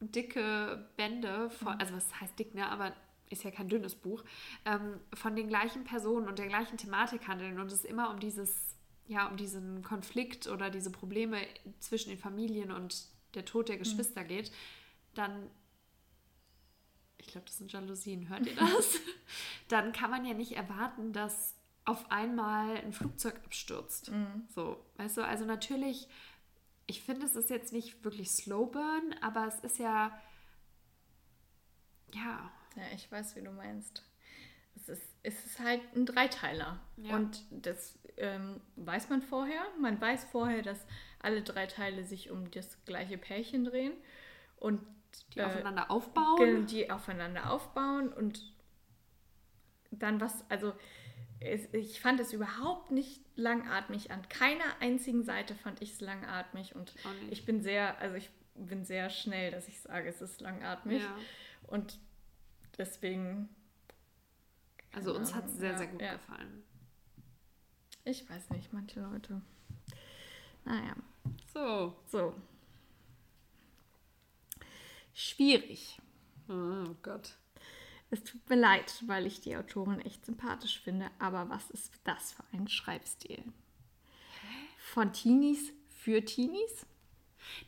dicke 0.00 0.88
Bände, 0.96 1.50
von, 1.50 1.74
mhm. 1.74 1.80
also 1.80 1.94
was 1.94 2.20
heißt 2.20 2.38
dick, 2.38 2.54
ne? 2.54 2.68
aber 2.68 2.92
ist 3.28 3.42
ja 3.42 3.50
kein 3.50 3.68
dünnes 3.68 3.94
Buch, 3.94 4.22
ähm, 4.64 5.00
von 5.14 5.34
den 5.34 5.48
gleichen 5.48 5.84
Personen 5.84 6.28
und 6.28 6.38
der 6.38 6.46
gleichen 6.46 6.76
Thematik 6.76 7.26
handeln 7.26 7.58
und 7.58 7.72
es 7.72 7.84
immer 7.84 8.10
um 8.10 8.20
dieses, 8.20 8.76
ja, 9.06 9.26
um 9.26 9.36
diesen 9.36 9.82
Konflikt 9.82 10.46
oder 10.46 10.70
diese 10.70 10.90
Probleme 10.90 11.38
zwischen 11.80 12.10
den 12.10 12.18
Familien 12.18 12.70
und 12.70 13.08
der 13.34 13.44
Tod 13.44 13.68
der 13.68 13.76
mhm. 13.76 13.80
Geschwister 13.80 14.22
mhm. 14.22 14.28
geht, 14.28 14.52
dann 15.14 15.50
ich 17.18 17.32
glaube, 17.32 17.46
das 17.46 17.58
sind 17.58 17.72
Jalousien, 17.72 18.28
hört 18.28 18.46
ihr 18.46 18.54
das? 18.54 19.00
dann 19.68 19.92
kann 19.92 20.10
man 20.10 20.24
ja 20.24 20.34
nicht 20.34 20.52
erwarten, 20.52 21.12
dass 21.12 21.56
auf 21.84 22.10
einmal 22.10 22.76
ein 22.76 22.92
Flugzeug 22.92 23.36
abstürzt. 23.44 24.10
Mhm. 24.10 24.46
So, 24.48 24.84
weißt 24.96 25.18
du, 25.18 25.24
also 25.24 25.44
natürlich 25.44 26.08
ich 26.86 27.02
finde, 27.02 27.26
es 27.26 27.34
ist 27.34 27.50
jetzt 27.50 27.72
nicht 27.72 28.04
wirklich 28.04 28.30
Slow 28.30 28.66
Burn, 28.66 29.14
aber 29.20 29.46
es 29.46 29.58
ist 29.60 29.78
ja. 29.78 30.18
Ja. 32.14 32.50
Ja, 32.76 32.82
ich 32.94 33.10
weiß, 33.10 33.36
wie 33.36 33.42
du 33.42 33.50
meinst. 33.50 34.04
Es 34.76 34.88
ist, 34.88 35.14
es 35.22 35.46
ist 35.46 35.58
halt 35.58 35.80
ein 35.94 36.04
Dreiteiler. 36.04 36.80
Ja. 36.96 37.16
Und 37.16 37.42
das 37.50 37.98
ähm, 38.18 38.60
weiß 38.76 39.08
man 39.08 39.22
vorher. 39.22 39.62
Man 39.80 40.00
weiß 40.00 40.24
vorher, 40.26 40.62
dass 40.62 40.86
alle 41.20 41.42
drei 41.42 41.66
Teile 41.66 42.04
sich 42.04 42.30
um 42.30 42.50
das 42.50 42.84
gleiche 42.84 43.16
Pärchen 43.16 43.64
drehen. 43.64 43.94
Und 44.56 44.80
die 45.34 45.38
äh, 45.38 45.44
aufeinander 45.44 45.90
aufbauen. 45.90 46.66
Die 46.66 46.90
aufeinander 46.90 47.50
aufbauen 47.50 48.12
und 48.12 48.54
dann 49.90 50.20
was, 50.20 50.48
also 50.50 50.74
es, 51.40 51.72
ich 51.72 52.00
fand 52.00 52.20
es 52.20 52.32
überhaupt 52.32 52.90
nicht 52.90 53.25
langatmig. 53.36 54.10
An 54.10 54.28
keiner 54.28 54.64
einzigen 54.80 55.24
Seite 55.24 55.54
fand 55.54 55.80
ich 55.82 55.92
es 55.92 56.00
langatmig 56.00 56.74
und 56.74 56.94
ich 57.30 57.44
bin 57.44 57.62
sehr, 57.62 57.98
also 58.00 58.16
ich 58.16 58.30
bin 58.54 58.84
sehr 58.84 59.10
schnell, 59.10 59.50
dass 59.50 59.68
ich 59.68 59.80
sage, 59.80 60.08
es 60.08 60.20
ist 60.20 60.40
langatmig. 60.40 61.02
Ja. 61.02 61.16
Und 61.68 61.98
deswegen. 62.78 63.48
Also 64.92 65.14
uns 65.14 65.34
hat 65.34 65.46
es 65.46 65.58
sehr, 65.58 65.72
ja, 65.72 65.78
sehr 65.78 65.86
gut 65.88 66.00
ja. 66.00 66.12
gefallen. 66.14 66.62
Ich 68.04 68.28
weiß 68.28 68.50
nicht, 68.50 68.72
manche 68.72 69.00
Leute. 69.00 69.42
Naja. 70.64 70.94
So. 71.52 71.94
So. 72.06 72.34
Schwierig. 75.12 76.00
Oh 76.48 76.94
Gott. 77.02 77.36
Es 78.10 78.22
tut 78.22 78.48
mir 78.48 78.56
leid, 78.56 79.02
weil 79.06 79.26
ich 79.26 79.40
die 79.40 79.56
Autorin 79.56 80.00
echt 80.00 80.24
sympathisch 80.24 80.80
finde, 80.80 81.10
aber 81.18 81.48
was 81.48 81.70
ist 81.70 81.92
das 82.04 82.32
für 82.32 82.44
ein 82.52 82.68
Schreibstil? 82.68 83.42
Von 84.78 85.12
Teenies 85.12 85.72
für 85.88 86.24
Teenies? 86.24 86.86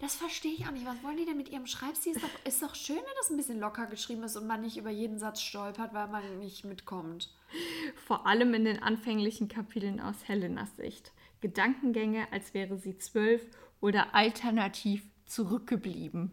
Das 0.01 0.15
verstehe 0.15 0.53
ich 0.53 0.67
auch 0.67 0.71
nicht. 0.71 0.87
Was 0.87 1.03
wollen 1.03 1.17
die 1.17 1.25
denn 1.25 1.37
mit 1.37 1.49
ihrem 1.49 1.67
Schreibstil? 1.67 2.15
Ist 2.15 2.23
doch, 2.23 2.45
ist 2.45 2.63
doch 2.63 2.75
schön, 2.75 2.97
wenn 2.97 3.17
das 3.19 3.31
ein 3.31 3.37
bisschen 3.37 3.61
locker 3.61 3.87
geschrieben 3.87 4.23
ist 4.23 4.37
und 4.37 4.47
man 4.47 4.61
nicht 4.61 4.77
über 4.77 4.91
jeden 4.91 5.19
Satz 5.19 5.41
stolpert, 5.41 5.93
weil 5.93 6.09
man 6.09 6.39
nicht 6.39 6.65
mitkommt. 6.65 7.33
Vor 8.07 8.27
allem 8.27 8.55
in 8.55 8.65
den 8.65 8.83
anfänglichen 8.83 9.49
Kapiteln 9.49 10.01
aus 10.01 10.27
Helenas 10.27 10.77
Sicht. 10.77 11.13
Gedankengänge, 11.41 12.31
als 12.33 12.55
wäre 12.55 12.79
sie 12.79 12.99
zwölf 12.99 13.47
oder 13.81 14.15
alternativ 14.15 15.05
zurückgeblieben. 15.27 16.33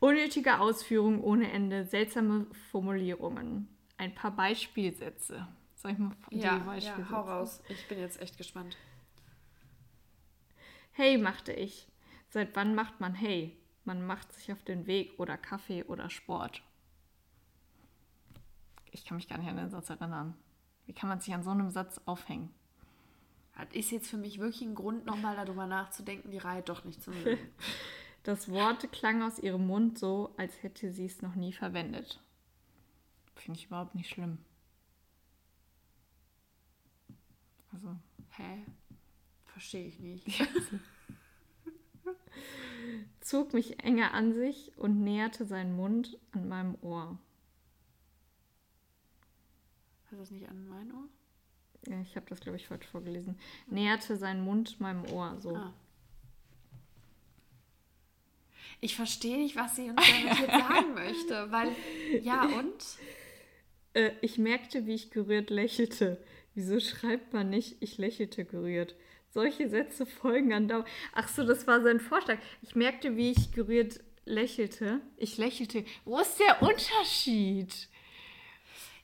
Unnötige 0.00 0.58
Ausführungen 0.58 1.20
ohne 1.20 1.52
Ende, 1.52 1.84
seltsame 1.84 2.46
Formulierungen. 2.70 3.68
Ein 3.98 4.14
paar 4.14 4.30
Beispielsätze. 4.30 5.46
Soll 5.76 5.92
ich 5.92 5.98
mal 5.98 6.16
ja, 6.30 6.58
die 6.58 6.64
Beispielsätze? 6.64 7.12
Ja, 7.12 7.16
hau 7.16 7.20
raus. 7.20 7.62
Ich 7.68 7.86
bin 7.86 7.98
jetzt 7.98 8.20
echt 8.20 8.38
gespannt. 8.38 8.78
Hey, 10.92 11.18
machte 11.18 11.52
ich. 11.52 11.86
Seit 12.30 12.56
wann 12.56 12.74
macht 12.74 13.00
man 13.00 13.14
Hey? 13.14 13.56
Man 13.84 14.06
macht 14.06 14.32
sich 14.32 14.52
auf 14.52 14.62
den 14.62 14.86
Weg 14.86 15.18
oder 15.18 15.36
Kaffee 15.36 15.84
oder 15.84 16.10
Sport. 16.10 16.62
Ich 18.90 19.04
kann 19.04 19.16
mich 19.16 19.28
gar 19.28 19.38
nicht 19.38 19.48
an 19.48 19.56
den 19.56 19.70
Satz 19.70 19.90
erinnern. 19.90 20.34
Wie 20.86 20.92
kann 20.92 21.08
man 21.08 21.20
sich 21.20 21.32
an 21.34 21.42
so 21.42 21.50
einem 21.50 21.70
Satz 21.70 22.00
aufhängen? 22.06 22.50
Das 23.56 23.68
ist 23.72 23.90
jetzt 23.90 24.08
für 24.08 24.16
mich 24.16 24.38
wirklich 24.38 24.62
ein 24.62 24.74
Grund, 24.74 25.04
nochmal 25.04 25.36
darüber 25.36 25.66
nachzudenken, 25.66 26.30
die 26.30 26.38
Reihe 26.38 26.62
doch 26.62 26.84
nicht 26.84 27.02
zu 27.02 27.10
mögen. 27.10 27.38
das 28.22 28.50
Wort 28.50 28.92
klang 28.92 29.22
aus 29.22 29.38
ihrem 29.38 29.66
Mund 29.66 29.98
so, 29.98 30.34
als 30.36 30.62
hätte 30.62 30.92
sie 30.92 31.06
es 31.06 31.22
noch 31.22 31.34
nie 31.34 31.52
verwendet. 31.52 32.20
Finde 33.34 33.58
ich 33.58 33.66
überhaupt 33.66 33.94
nicht 33.94 34.10
schlimm. 34.10 34.38
Also. 37.72 37.96
Hä? 38.30 38.64
Verstehe 39.46 39.86
ich 39.86 39.98
nicht. 40.00 40.26
Zog 43.20 43.54
mich 43.54 43.82
enger 43.82 44.12
an 44.14 44.34
sich 44.34 44.76
und 44.76 45.02
näherte 45.02 45.46
seinen 45.46 45.74
Mund 45.74 46.18
an 46.32 46.48
meinem 46.48 46.76
Ohr. 46.82 47.18
Hast 50.02 50.12
du 50.12 50.16
das 50.16 50.30
nicht 50.30 50.48
an 50.48 50.66
mein 50.68 50.92
Ohr? 50.92 51.08
Ja, 51.86 52.00
ich 52.00 52.16
habe 52.16 52.26
das, 52.28 52.40
glaube 52.40 52.56
ich, 52.56 52.66
falsch 52.66 52.86
vorgelesen. 52.86 53.38
Näherte 53.66 54.16
seinen 54.16 54.44
Mund 54.44 54.80
meinem 54.80 55.04
Ohr, 55.06 55.40
so. 55.40 55.56
Ah. 55.56 55.72
Ich 58.80 58.96
verstehe 58.96 59.36
nicht, 59.36 59.56
was 59.56 59.76
sie 59.76 59.90
uns 59.90 59.96
damit 59.96 60.38
jetzt 60.38 60.50
sagen 60.50 60.94
möchte, 60.94 61.52
weil, 61.52 61.68
ja 62.22 62.44
und? 62.58 62.84
Äh, 63.92 64.12
ich 64.20 64.38
merkte, 64.38 64.86
wie 64.86 64.94
ich 64.94 65.10
gerührt 65.10 65.50
lächelte. 65.50 66.22
Wieso 66.54 66.80
schreibt 66.80 67.32
man 67.32 67.50
nicht, 67.50 67.76
ich 67.80 67.98
lächelte 67.98 68.44
gerührt? 68.44 68.94
Solche 69.28 69.68
Sätze 69.68 70.06
folgen 70.06 70.52
andauernd. 70.52 70.88
Ach 71.12 71.28
so, 71.28 71.44
das 71.44 71.66
war 71.66 71.82
sein 71.82 72.00
Vorschlag. 72.00 72.38
Ich 72.62 72.74
merkte, 72.74 73.16
wie 73.16 73.30
ich 73.30 73.52
gerührt 73.52 74.00
lächelte. 74.24 75.00
Ich 75.16 75.36
lächelte. 75.38 75.84
Wo 76.04 76.18
ist 76.18 76.38
der 76.40 76.62
Unterschied? 76.62 77.88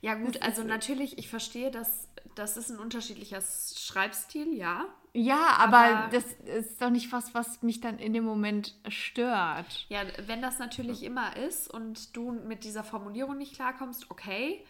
Ja 0.01 0.13
gut, 0.15 0.41
also 0.41 0.63
natürlich, 0.63 1.17
ich 1.17 1.29
verstehe, 1.29 1.71
dass 1.71 2.07
das 2.35 2.55
ist 2.55 2.69
ein 2.69 2.79
unterschiedlicher 2.79 3.39
Schreibstil, 3.41 4.53
ja. 4.53 4.85
Ja, 5.13 5.57
aber, 5.57 5.77
aber, 5.77 6.09
das 6.11 6.25
ist 6.45 6.81
doch 6.81 6.91
nicht 6.91 7.11
was, 7.11 7.33
was 7.33 7.63
mich 7.63 7.81
dann 7.81 7.97
in 7.97 8.13
dem 8.13 8.23
Moment 8.23 8.75
stört. 8.89 9.87
Ja, 9.89 10.01
wenn 10.27 10.41
das 10.41 10.59
natürlich 10.59 11.01
immer 11.01 11.35
ist 11.35 11.67
und 11.67 12.15
du 12.15 12.31
mit 12.31 12.63
dieser 12.63 12.83
Formulierung 12.83 13.37
nicht 13.37 13.55
klarkommst, 13.55 14.11
okay. 14.11 14.63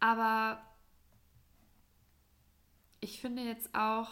Aber 0.00 0.60
ich 3.00 3.20
finde 3.20 3.42
jetzt 3.42 3.74
auch, 3.74 4.10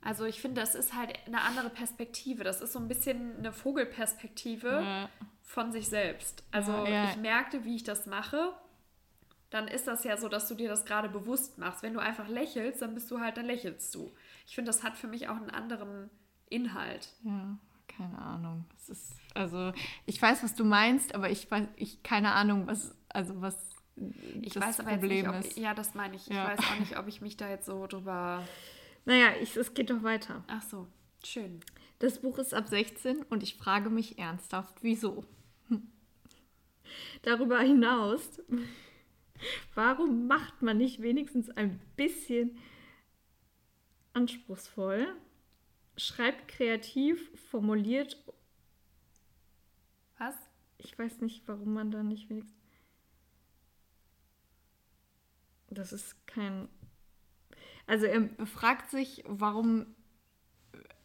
also 0.00 0.24
ich 0.24 0.40
finde, 0.40 0.60
das 0.60 0.74
ist 0.74 0.94
halt 0.94 1.16
eine 1.26 1.42
andere 1.42 1.70
Perspektive. 1.70 2.42
Das 2.42 2.60
ist 2.60 2.72
so 2.72 2.80
ein 2.80 2.88
bisschen 2.88 3.38
eine 3.38 3.52
Vogelperspektive 3.52 4.68
ja. 4.68 5.08
von 5.42 5.70
sich 5.70 5.88
selbst. 5.88 6.42
Also 6.50 6.72
ja, 6.72 6.88
ja. 6.88 7.10
ich 7.10 7.16
merkte, 7.16 7.64
wie 7.64 7.76
ich 7.76 7.84
das 7.84 8.06
mache. 8.06 8.52
Dann 9.56 9.68
ist 9.68 9.86
das 9.86 10.04
ja 10.04 10.18
so, 10.18 10.28
dass 10.28 10.48
du 10.48 10.54
dir 10.54 10.68
das 10.68 10.84
gerade 10.84 11.08
bewusst 11.08 11.56
machst. 11.56 11.82
Wenn 11.82 11.94
du 11.94 12.00
einfach 12.00 12.28
lächelst, 12.28 12.82
dann 12.82 12.92
bist 12.92 13.10
du 13.10 13.20
halt, 13.20 13.38
dann 13.38 13.46
lächelst 13.46 13.94
du. 13.94 14.12
Ich 14.46 14.54
finde, 14.54 14.68
das 14.68 14.82
hat 14.82 14.96
für 14.96 15.06
mich 15.06 15.28
auch 15.28 15.36
einen 15.36 15.48
anderen 15.48 16.10
Inhalt. 16.50 17.08
Ja, 17.24 17.58
keine 17.88 18.18
Ahnung. 18.18 18.66
Es 18.76 18.90
ist, 18.90 19.12
also 19.34 19.72
ich 20.04 20.20
weiß, 20.20 20.42
was 20.42 20.54
du 20.54 20.64
meinst, 20.64 21.14
aber 21.14 21.30
ich 21.30 21.50
weiß, 21.50 21.68
ich 21.76 22.02
keine 22.02 22.32
Ahnung, 22.32 22.66
was, 22.66 22.94
also 23.08 23.40
was 23.40 23.56
ich 24.42 24.52
das 24.52 24.62
weiß 24.62 24.80
aber 24.80 24.90
Problem 24.90 25.24
jetzt 25.24 25.26
nicht, 25.26 25.44
ob, 25.46 25.50
ist. 25.52 25.58
Ja, 25.58 25.72
das 25.72 25.94
meine 25.94 26.16
ich. 26.16 26.30
Ich 26.30 26.36
weiß 26.36 26.58
auch 26.58 26.78
nicht, 26.80 26.98
ob 26.98 27.08
ich 27.08 27.22
mich 27.22 27.38
da 27.38 27.48
jetzt 27.48 27.64
so 27.64 27.86
drüber 27.86 28.44
naja, 29.06 29.28
ich, 29.40 29.56
es 29.56 29.72
geht 29.72 29.88
doch 29.88 30.02
weiter. 30.02 30.44
Ach 30.48 30.62
so, 30.62 30.88
schön. 31.24 31.60
Das 32.00 32.20
Buch 32.20 32.38
ist 32.38 32.52
ab 32.52 32.68
16 32.68 33.22
und 33.30 33.42
ich 33.42 33.54
frage 33.54 33.88
mich 33.88 34.18
ernsthaft, 34.18 34.74
wieso? 34.82 35.24
Darüber 37.22 37.60
hinaus, 37.60 38.42
warum 39.74 40.26
macht 40.26 40.62
man 40.62 40.78
nicht 40.78 41.02
wenigstens 41.02 41.50
ein 41.50 41.80
bisschen 41.96 42.58
anspruchsvoll, 44.12 45.06
schreibt 45.96 46.48
kreativ, 46.48 47.30
formuliert. 47.50 48.22
Was? 50.18 50.34
Ich 50.78 50.98
weiß 50.98 51.20
nicht, 51.20 51.46
warum 51.46 51.74
man 51.74 51.90
da 51.90 52.02
nicht 52.02 52.28
wenigstens. 52.30 52.56
Das 55.68 55.92
ist 55.92 56.26
kein 56.26 56.68
also 57.86 58.06
er 58.06 58.28
fragt 58.46 58.90
sich, 58.90 59.22
warum, 59.26 59.86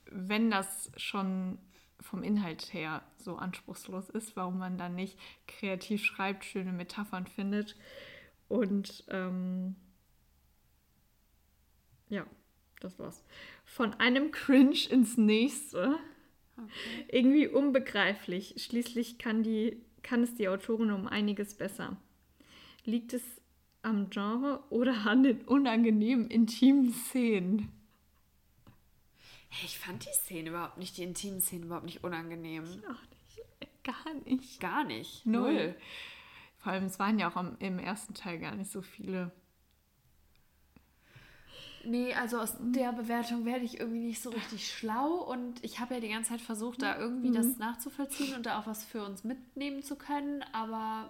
wenn 0.06 0.50
das 0.50 0.92
schon 0.98 1.60
vom 2.00 2.24
Inhalt 2.24 2.74
her 2.74 3.04
so 3.18 3.36
anspruchslos 3.36 4.10
ist, 4.10 4.36
warum 4.36 4.58
man 4.58 4.78
dann 4.78 4.96
nicht 4.96 5.20
kreativ 5.48 6.04
schreibt, 6.04 6.44
schöne 6.44 6.74
Metaphern 6.74 7.28
findet 7.28 7.78
und 8.52 9.06
ähm, 9.08 9.76
ja, 12.10 12.26
das 12.82 13.00
war's. 13.00 13.24
Von 13.64 13.94
einem 13.96 14.32
Cringe 14.32 14.78
ins 14.90 15.18
nächste. 15.18 15.98
Okay. 16.58 17.06
Irgendwie 17.08 17.48
unbegreiflich. 17.48 18.56
Schließlich 18.58 19.18
kann, 19.18 19.44
die, 19.44 19.82
kann 20.04 20.22
es 20.22 20.36
die 20.36 20.50
Autorin 20.50 20.92
um 20.92 21.08
einiges 21.08 21.56
besser. 21.56 21.96
Liegt 22.84 23.14
es 23.14 23.24
am 23.84 24.10
Genre 24.10 24.62
oder 24.70 25.06
an 25.08 25.24
den 25.24 25.42
unangenehmen 25.44 26.30
intimen 26.30 26.94
Szenen? 26.94 27.72
Ich 29.64 29.80
fand 29.80 30.06
die 30.06 30.14
Szene 30.14 30.50
überhaupt 30.50 30.78
nicht, 30.78 30.98
die 30.98 31.04
intimen 31.04 31.40
Szenen 31.40 31.64
überhaupt 31.64 31.86
nicht 31.86 32.04
unangenehm. 32.04 32.66
Ich 32.66 32.88
auch 32.88 33.02
nicht. 33.10 33.84
Gar 33.84 34.14
nicht. 34.26 34.60
Gar 34.60 34.84
nicht. 34.84 35.26
Null. 35.26 35.54
Null. 35.54 35.76
Vor 36.62 36.72
allem, 36.72 36.86
es 36.86 37.00
waren 37.00 37.18
ja 37.18 37.30
auch 37.30 37.36
am, 37.36 37.56
im 37.60 37.80
ersten 37.80 38.14
Teil 38.14 38.40
gar 38.40 38.56
nicht 38.56 38.72
so 38.72 38.82
viele. 38.82 39.32
Nee, 41.84 42.14
also 42.14 42.38
aus 42.38 42.56
der 42.60 42.92
Bewertung 42.92 43.46
werde 43.46 43.66
ich 43.66 43.80
irgendwie 43.80 44.06
nicht 44.06 44.22
so 44.22 44.30
richtig 44.30 44.72
schlau 44.72 45.16
und 45.16 45.64
ich 45.64 45.80
habe 45.80 45.96
ja 45.96 46.00
die 46.00 46.10
ganze 46.10 46.30
Zeit 46.30 46.42
versucht, 46.42 46.84
da 46.84 47.00
irgendwie 47.00 47.30
mhm. 47.30 47.34
das 47.34 47.58
nachzuvollziehen 47.58 48.36
und 48.36 48.46
da 48.46 48.60
auch 48.60 48.68
was 48.68 48.86
für 48.86 49.04
uns 49.04 49.24
mitnehmen 49.24 49.82
zu 49.82 49.96
können, 49.96 50.44
aber 50.54 51.10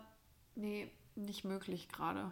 nee, 0.55 0.89
nicht 1.15 1.43
möglich 1.43 1.89
gerade. 1.89 2.31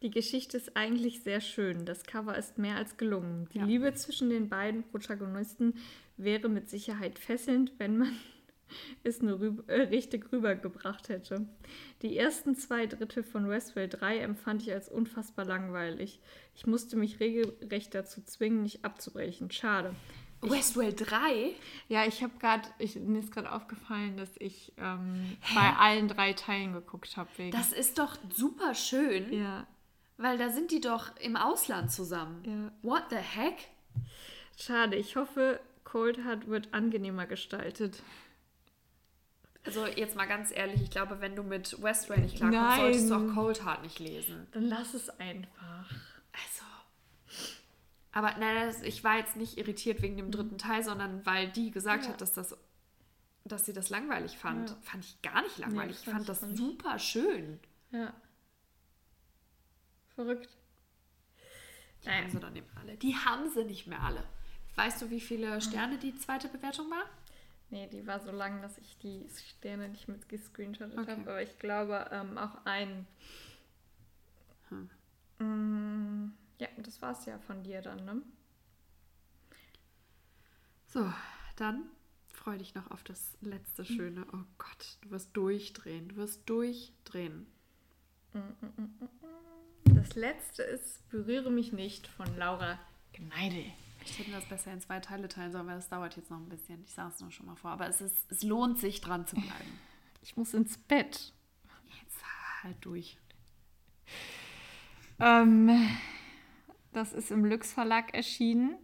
Die 0.00 0.10
Geschichte 0.10 0.56
ist 0.56 0.76
eigentlich 0.76 1.22
sehr 1.22 1.40
schön. 1.40 1.84
Das 1.84 2.04
Cover 2.04 2.38
ist 2.38 2.56
mehr 2.56 2.76
als 2.76 2.96
gelungen. 2.96 3.48
Die 3.52 3.58
ja. 3.58 3.64
Liebe 3.64 3.92
zwischen 3.94 4.30
den 4.30 4.48
beiden 4.48 4.84
Protagonisten 4.84 5.74
wäre 6.16 6.48
mit 6.48 6.70
Sicherheit 6.70 7.18
fesselnd, 7.18 7.72
wenn 7.78 7.98
man 7.98 8.16
es 9.02 9.22
nur 9.22 9.40
rüber, 9.40 9.64
äh, 9.68 9.82
richtig 9.82 10.32
rübergebracht 10.32 11.08
hätte. 11.08 11.46
Die 12.02 12.16
ersten 12.16 12.54
zwei 12.56 12.86
Drittel 12.86 13.22
von 13.22 13.48
Westworld 13.48 14.00
3 14.00 14.18
empfand 14.18 14.62
ich 14.62 14.72
als 14.72 14.88
unfassbar 14.88 15.44
langweilig. 15.44 16.20
Ich 16.54 16.66
musste 16.66 16.96
mich 16.96 17.20
regelrecht 17.20 17.94
dazu 17.94 18.22
zwingen, 18.22 18.62
nicht 18.62 18.84
abzubrechen. 18.84 19.50
Schade. 19.50 19.94
Westworld 20.40 21.10
3? 21.10 21.52
Ja, 21.88 22.06
ich 22.06 22.22
habe 22.22 22.32
gerade, 22.38 22.68
mir 23.00 23.18
ist 23.18 23.32
gerade 23.32 23.50
aufgefallen, 23.50 24.16
dass 24.16 24.30
ich 24.38 24.72
ähm, 24.78 25.36
bei 25.54 25.72
allen 25.78 26.06
drei 26.06 26.32
Teilen 26.32 26.72
geguckt 26.72 27.16
habe. 27.16 27.28
Das 27.50 27.72
ist 27.72 27.98
doch 27.98 28.16
super 28.30 28.74
schön. 28.74 29.32
Ja. 29.32 29.66
Weil 30.16 30.38
da 30.38 30.50
sind 30.50 30.70
die 30.70 30.80
doch 30.80 31.16
im 31.20 31.36
Ausland 31.36 31.90
zusammen. 31.90 32.42
Ja. 32.44 32.72
What 32.82 33.04
the 33.10 33.16
heck? 33.16 33.68
Schade, 34.56 34.96
ich 34.96 35.16
hoffe, 35.16 35.60
Cold 35.84 36.24
Heart 36.24 36.48
wird 36.48 36.74
angenehmer 36.74 37.26
gestaltet. 37.26 38.02
Also 39.68 39.86
jetzt 39.86 40.16
mal 40.16 40.24
ganz 40.24 40.50
ehrlich, 40.50 40.80
ich 40.80 40.90
glaube, 40.90 41.20
wenn 41.20 41.36
du 41.36 41.42
mit 41.42 41.82
Westworld 41.82 42.22
nicht 42.22 42.36
klarkommst, 42.36 42.76
solltest 42.78 43.10
du 43.10 43.14
auch 43.16 43.34
Cold 43.34 43.66
Heart 43.66 43.82
nicht 43.82 43.98
lesen. 43.98 44.46
Dann 44.52 44.64
lass 44.64 44.94
es 44.94 45.10
einfach. 45.20 45.90
Also. 46.32 46.64
Aber 48.12 48.34
nein, 48.38 48.74
ich 48.84 49.04
war 49.04 49.18
jetzt 49.18 49.36
nicht 49.36 49.58
irritiert 49.58 50.00
wegen 50.00 50.16
dem 50.16 50.30
dritten 50.30 50.56
Teil, 50.56 50.82
sondern 50.82 51.26
weil 51.26 51.50
die 51.50 51.70
gesagt 51.70 52.04
ja. 52.04 52.12
hat, 52.12 52.22
dass 52.22 52.32
das 52.32 52.56
dass 53.44 53.66
sie 53.66 53.74
das 53.74 53.90
langweilig 53.90 54.38
fand. 54.38 54.70
Ja. 54.70 54.76
Fand 54.80 55.04
ich 55.04 55.20
gar 55.20 55.42
nicht 55.42 55.58
langweilig. 55.58 55.96
Nee, 55.96 56.02
ich 56.02 56.10
fand 56.10 56.28
das 56.28 56.40
super 56.40 56.98
schön. 56.98 57.60
Ja. 57.90 58.14
Verrückt. 60.14 60.48
Die 62.04 62.08
naja. 62.08 62.22
haben 62.22 62.30
sie 62.30 62.40
dann 62.40 62.56
eben 62.56 62.66
alle. 62.74 62.96
Die 62.96 63.16
haben 63.16 63.50
sie 63.50 63.64
nicht 63.64 63.86
mehr 63.86 64.00
alle. 64.02 64.24
Weißt 64.76 65.02
du, 65.02 65.10
wie 65.10 65.20
viele 65.20 65.60
Sterne 65.60 65.98
die 65.98 66.14
zweite 66.16 66.48
Bewertung 66.48 66.90
war? 66.90 67.04
Nee, 67.70 67.86
die 67.88 68.06
war 68.06 68.20
so 68.20 68.30
lang, 68.30 68.62
dass 68.62 68.78
ich 68.78 68.96
die 68.98 69.28
Sterne 69.28 69.88
nicht 69.88 70.08
mit 70.08 70.28
gescreenshottet 70.28 70.98
okay. 70.98 71.10
habe. 71.10 71.22
Aber 71.22 71.42
ich 71.42 71.58
glaube 71.58 72.08
ähm, 72.10 72.38
auch 72.38 72.64
ein. 72.64 73.06
Hm. 74.70 74.90
Mm, 75.38 76.32
ja, 76.58 76.68
das 76.78 77.02
war 77.02 77.12
es 77.12 77.26
ja 77.26 77.38
von 77.38 77.62
dir 77.62 77.82
dann, 77.82 78.04
ne? 78.04 78.22
So, 80.86 81.12
dann 81.56 81.84
freue 82.26 82.58
dich 82.58 82.74
noch 82.74 82.90
auf 82.90 83.04
das 83.04 83.36
letzte 83.42 83.84
Schöne. 83.84 84.26
Oh 84.32 84.44
Gott, 84.56 84.96
du 85.02 85.10
wirst 85.10 85.36
durchdrehen. 85.36 86.08
Du 86.08 86.16
wirst 86.16 86.48
durchdrehen. 86.48 87.46
Mm, 88.32 88.38
mm, 88.38 89.08
das 89.94 90.14
letzte 90.14 90.62
ist 90.62 91.06
Berühre 91.10 91.50
mich 91.50 91.72
nicht 91.72 92.06
von 92.06 92.34
Laura 92.38 92.78
Gneide. 93.12 93.64
Ich 94.10 94.18
hätte 94.18 94.30
das 94.30 94.46
besser 94.46 94.72
in 94.72 94.80
zwei 94.80 95.00
Teile 95.00 95.28
teilen 95.28 95.52
sollen, 95.52 95.66
weil 95.66 95.76
das 95.76 95.88
dauert 95.88 96.16
jetzt 96.16 96.30
noch 96.30 96.38
ein 96.38 96.48
bisschen. 96.48 96.82
Ich 96.84 96.94
sage 96.94 97.12
es 97.14 97.20
nur 97.20 97.30
schon 97.30 97.46
mal 97.46 97.56
vor. 97.56 97.70
Aber 97.70 97.88
es, 97.88 98.00
ist, 98.00 98.30
es 98.30 98.42
lohnt 98.42 98.78
sich, 98.78 99.00
dran 99.00 99.26
zu 99.26 99.36
bleiben. 99.36 99.52
Ich 100.20 100.36
muss 100.36 100.52
ins 100.52 100.76
Bett. 100.76 101.32
Jetzt 102.02 102.18
halt 102.62 102.76
durch. 102.80 103.16
Ähm, 105.20 105.70
das 106.92 107.12
ist 107.12 107.30
im 107.30 107.44
Lux 107.44 107.72
Verlag 107.72 108.12
erschienen 108.14 108.76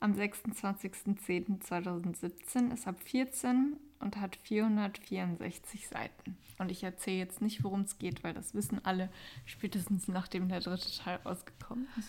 am 0.00 0.14
26.10.2017. 0.14 2.72
Es 2.72 2.86
hat 2.86 2.98
14 3.00 3.76
und 4.00 4.16
hat 4.16 4.36
464 4.36 5.88
Seiten. 5.88 6.38
Und 6.58 6.70
ich 6.70 6.82
erzähle 6.82 7.18
jetzt 7.18 7.42
nicht, 7.42 7.62
worum 7.64 7.82
es 7.82 7.98
geht, 7.98 8.24
weil 8.24 8.32
das 8.32 8.54
wissen 8.54 8.82
alle 8.84 9.10
spätestens 9.44 10.08
nachdem 10.08 10.48
der 10.48 10.60
dritte 10.60 10.90
Teil 10.96 11.18
rausgekommen 11.24 11.86
ist. 11.98 12.08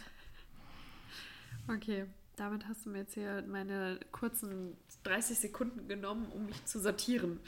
Okay, 1.68 2.06
damit 2.38 2.68
hast 2.68 2.86
du 2.86 2.92
mir 2.92 3.00
jetzt 3.00 3.16
hier 3.16 3.44
meine 3.48 4.00
kurzen 4.12 4.78
30 5.04 5.38
Sekunden 5.38 5.88
genommen, 5.88 6.32
um 6.32 6.46
mich 6.46 6.64
zu 6.66 6.80
sortieren. 6.80 7.40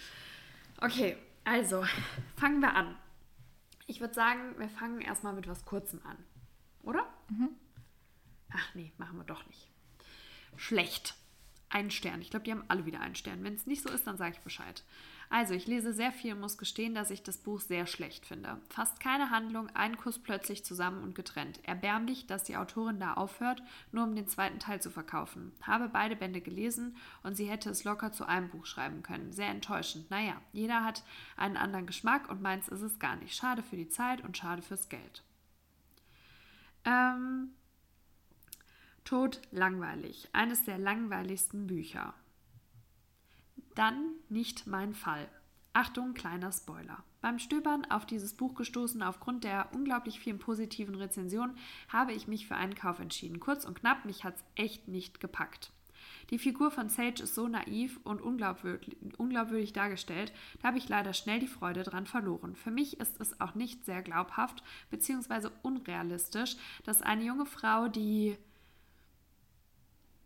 Okay, 0.82 1.16
also 1.46 1.86
fangen 2.36 2.60
wir 2.60 2.76
an. 2.76 2.98
Ich 3.88 4.02
würde 4.02 4.14
sagen, 4.14 4.58
wir 4.58 4.70
fangen 4.70 5.00
erstmal 5.02 5.34
mit 5.34 5.48
was 5.48 5.66
Kurzem 5.66 6.02
an. 6.06 6.18
Oder? 6.84 7.08
Mhm. 7.30 7.50
Ach 8.52 8.76
nee, 8.76 8.92
machen 8.98 9.18
wir 9.18 9.24
doch 9.24 9.46
nicht. 9.48 9.70
Schlecht. 10.58 11.16
Ein 11.70 11.92
Stern. 11.92 12.22
Ich 12.22 12.32
glaube, 12.32 12.46
die 12.46 12.52
haben 12.52 12.64
alle 12.68 12.88
wieder 12.88 13.00
einen 13.00 13.16
Stern. 13.16 13.44
Wenn 13.44 13.54
es 13.54 13.68
nicht 13.68 13.84
so 13.84 13.90
ist, 13.90 14.08
dann 14.08 14.18
sage 14.18 14.34
ich 14.34 14.40
Bescheid. 14.40 14.84
Also, 15.32 15.54
ich 15.54 15.68
lese 15.68 15.94
sehr 15.94 16.12
viel 16.12 16.34
und 16.34 16.40
muss 16.40 16.58
gestehen, 16.58 16.96
dass 16.96 17.12
ich 17.12 17.22
das 17.22 17.38
Buch 17.38 17.62
sehr 17.62 17.86
schlecht 17.86 18.26
finde. 18.26 18.60
Fast 18.70 19.00
keine 19.00 19.30
Handlung, 19.30 19.70
ein 19.76 19.96
Kuss 19.96 20.18
plötzlich 20.18 20.66
zusammen 20.66 21.04
und 21.04 21.14
getrennt. 21.14 21.60
Erbärmlich, 21.64 22.26
dass 22.26 22.46
die 22.46 22.58
Autorin 22.58 23.00
da 23.00 23.14
aufhört, 23.14 23.62
nur 23.92 24.06
um 24.06 24.16
den 24.16 24.28
zweiten 24.28 24.58
Teil 24.58 24.82
zu 24.82 24.90
verkaufen. 24.90 25.52
Habe 25.62 25.88
beide 25.88 26.16
Bände 26.16 26.42
gelesen 26.42 26.98
und 27.22 27.36
sie 27.36 27.46
hätte 27.46 27.70
es 27.70 27.84
locker 27.84 28.12
zu 28.12 28.26
einem 28.26 28.50
Buch 28.50 28.66
schreiben 28.66 29.04
können. 29.04 29.32
Sehr 29.32 29.50
enttäuschend. 29.50 30.10
Naja, 30.10 30.42
jeder 30.52 30.84
hat 30.84 31.04
einen 31.38 31.58
anderen 31.58 31.86
Geschmack 31.86 32.28
und 32.30 32.42
meins 32.42 32.68
ist 32.68 32.82
es 32.82 32.98
gar 32.98 33.16
nicht. 33.16 33.36
Schade 33.36 33.62
für 33.62 33.78
die 33.78 33.90
Zeit 33.90 34.24
und 34.24 34.36
schade 34.36 34.64
fürs 34.64 34.90
Geld. 34.90 35.24
Ähm, 36.86 37.52
Tod 39.04 39.42
langweilig. 39.52 40.28
Eines 40.34 40.64
der 40.66 40.80
langweiligsten 40.80 41.68
Bücher. 41.68 42.14
Dann 43.80 44.16
nicht 44.28 44.68
mein 44.68 44.94
Fall. 44.94 45.30
Achtung, 45.72 46.14
kleiner 46.14 46.52
Spoiler. 46.52 47.02
Beim 47.22 47.40
Stöbern 47.40 47.86
auf 47.86 48.06
dieses 48.06 48.34
Buch 48.34 48.54
gestoßen, 48.56 49.02
aufgrund 49.02 49.46
der 49.46 49.70
unglaublich 49.74 50.20
vielen 50.20 50.38
positiven 50.38 50.96
Rezensionen, 50.96 51.56
habe 51.88 52.12
ich 52.12 52.28
mich 52.28 52.46
für 52.46 52.58
einen 52.58 52.76
Kauf 52.76 53.00
entschieden. 53.00 53.40
Kurz 53.40 53.64
und 53.64 53.80
knapp, 53.80 54.04
mich 54.04 54.26
hat 54.26 54.36
es 54.36 54.44
echt 54.56 54.90
nicht 54.90 55.22
gepackt. 55.22 55.72
Die 56.30 56.40
Figur 56.40 56.72
von 56.72 56.90
Sage 56.90 57.24
ist 57.24 57.36
so 57.36 57.48
naiv 57.48 58.02
und 58.04 58.22
unglaubwürdig, 58.22 58.98
unglaubwürdig 59.18 59.72
dargestellt, 59.72 60.34
da 60.62 60.68
habe 60.68 60.78
ich 60.78 60.90
leider 60.90 61.14
schnell 61.14 61.40
die 61.40 61.48
Freude 61.48 61.84
dran 61.84 62.06
verloren. 62.06 62.58
Für 62.58 62.72
mich 62.72 63.00
ist 63.00 63.22
es 63.22 63.40
auch 63.40 63.56
nicht 63.56 63.86
sehr 63.86 64.02
glaubhaft 64.02 64.62
bzw. 64.90 65.52
unrealistisch, 65.62 66.58
dass 66.84 67.02
eine 67.02 67.24
junge 67.24 67.46
Frau, 67.46 67.88
die 67.88 68.36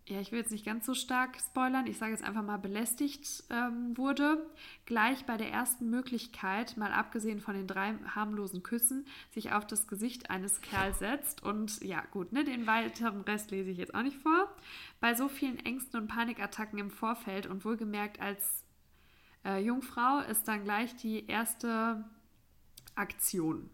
ja, 0.08 0.20
ich 0.20 0.32
will 0.32 0.40
jetzt 0.40 0.52
nicht 0.52 0.66
ganz 0.66 0.86
so 0.86 0.94
stark 0.94 1.38
spoilern, 1.40 1.88
ich 1.88 1.98
sage 1.98 2.12
jetzt 2.12 2.24
einfach 2.24 2.44
mal 2.44 2.58
belästigt 2.58 3.44
ähm, 3.50 3.98
wurde, 3.98 4.46
gleich 4.86 5.26
bei 5.26 5.38
der 5.38 5.50
ersten 5.50 5.90
Möglichkeit, 5.90 6.76
mal 6.76 6.92
abgesehen 6.92 7.40
von 7.40 7.54
den 7.54 7.68
drei 7.68 7.94
harmlosen 8.14 8.64
Küssen, 8.64 9.06
sich 9.32 9.54
auf 9.54 9.66
das 9.66 9.88
Gesicht 9.88 10.30
eines 10.30 10.60
Kerls 10.60 11.00
setzt. 11.00 11.42
Und 11.42 11.82
ja, 11.82 12.04
gut, 12.12 12.34
ne, 12.34 12.44
den 12.44 12.68
weiteren 12.68 13.22
Rest 13.22 13.52
lese 13.52 13.70
ich 13.70 13.78
jetzt 13.78 13.96
auch 13.96 14.04
nicht 14.04 14.18
vor. 14.18 14.54
Bei 15.00 15.14
so 15.14 15.30
vielen 15.30 15.58
Ängsten 15.58 16.02
und 16.02 16.08
Panikattacken 16.08 16.80
im 16.80 16.92
Vorfeld 16.92 17.48
und 17.48 17.64
wohlgemerkt 17.64 18.20
als 18.20 18.64
äh, 19.46 19.64
Jungfrau 19.64 20.20
ist 20.30 20.50
dann 20.50 20.66
gleich 20.66 20.96
die 20.98 21.28
erste 21.28 22.04
Aktion 22.96 23.70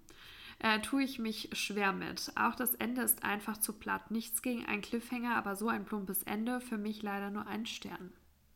äh, 0.60 0.80
tue 0.80 1.04
ich 1.04 1.20
mich 1.20 1.50
schwer 1.54 1.94
mit. 1.94 2.32
Auch 2.36 2.56
das 2.56 2.76
Ende 2.76 3.02
ist 3.02 3.24
einfach 3.24 3.58
zu 3.58 3.74
platt. 3.74 4.12
Nichts 4.12 4.42
gegen 4.42 4.66
einen 4.66 4.82
Cliffhanger, 4.82 5.36
aber 5.36 5.56
so 5.56 5.70
ein 5.70 5.86
plumpes 5.86 6.24
Ende, 6.24 6.62
für 6.62 6.78
mich 6.78 7.02
leider 7.02 7.32
nur 7.32 7.48
ein 7.48 7.66
Stern. 7.66 8.12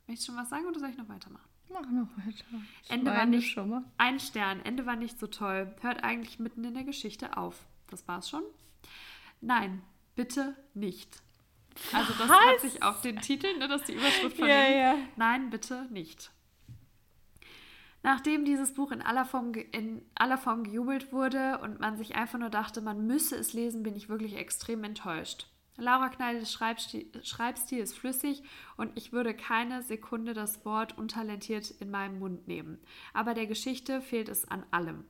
Möchtest 0.07 0.27
du 0.27 0.33
schon 0.33 0.41
was 0.41 0.49
sagen 0.49 0.65
oder 0.65 0.79
soll 0.79 0.89
ich 0.89 0.97
noch 0.97 1.09
weitermachen? 1.09 1.47
Mach 1.69 1.89
noch 1.89 2.09
weiter. 2.17 2.45
Ich 2.83 2.91
Ende 2.91 3.11
war 3.11 3.25
nicht 3.25 3.57
ein 3.97 4.19
Stern. 4.19 4.59
Ende 4.63 4.85
war 4.85 4.95
nicht 4.95 5.17
so 5.17 5.27
toll. 5.27 5.73
Hört 5.81 6.03
eigentlich 6.03 6.39
mitten 6.39 6.63
in 6.65 6.73
der 6.73 6.83
Geschichte 6.83 7.37
auf. 7.37 7.65
Das 7.87 8.07
war's 8.07 8.29
schon? 8.29 8.43
Nein, 9.41 9.81
bitte 10.15 10.55
nicht. 10.73 11.21
Also 11.91 12.13
das 12.13 12.29
hat 12.29 12.59
sich 12.61 12.83
auf 12.83 13.01
den 13.01 13.19
Titel, 13.19 13.57
ne, 13.57 13.67
das 13.67 13.81
ist 13.81 13.87
die 13.87 13.93
Überschrift 13.93 14.37
von 14.37 14.47
ja. 14.47 14.69
Ja. 14.69 14.95
Nein, 15.15 15.49
bitte 15.49 15.87
nicht. 15.89 16.31
Nachdem 18.03 18.43
dieses 18.43 18.73
Buch 18.73 18.91
in 18.91 19.01
aller, 19.01 19.23
Form, 19.23 19.53
in 19.53 20.01
aller 20.13 20.37
Form 20.37 20.63
gejubelt 20.65 21.13
wurde 21.13 21.59
und 21.59 21.79
man 21.79 21.97
sich 21.97 22.15
einfach 22.15 22.37
nur 22.37 22.49
dachte, 22.49 22.81
man 22.81 23.07
müsse 23.07 23.37
es 23.37 23.53
lesen, 23.53 23.81
bin 23.81 23.95
ich 23.95 24.09
wirklich 24.09 24.35
extrem 24.35 24.83
enttäuscht. 24.83 25.47
Laura 25.77 26.09
Kneides 26.09 26.51
Schreibstil, 26.51 27.09
Schreibstil 27.23 27.79
ist 27.79 27.97
flüssig 27.97 28.43
und 28.77 28.91
ich 28.95 29.11
würde 29.13 29.33
keine 29.33 29.81
Sekunde 29.81 30.33
das 30.33 30.65
Wort 30.65 30.97
untalentiert 30.97 31.71
in 31.71 31.89
meinem 31.89 32.19
Mund 32.19 32.47
nehmen. 32.47 32.77
Aber 33.13 33.33
der 33.33 33.47
Geschichte 33.47 34.01
fehlt 34.01 34.29
es 34.29 34.47
an 34.47 34.65
allem. 34.69 35.05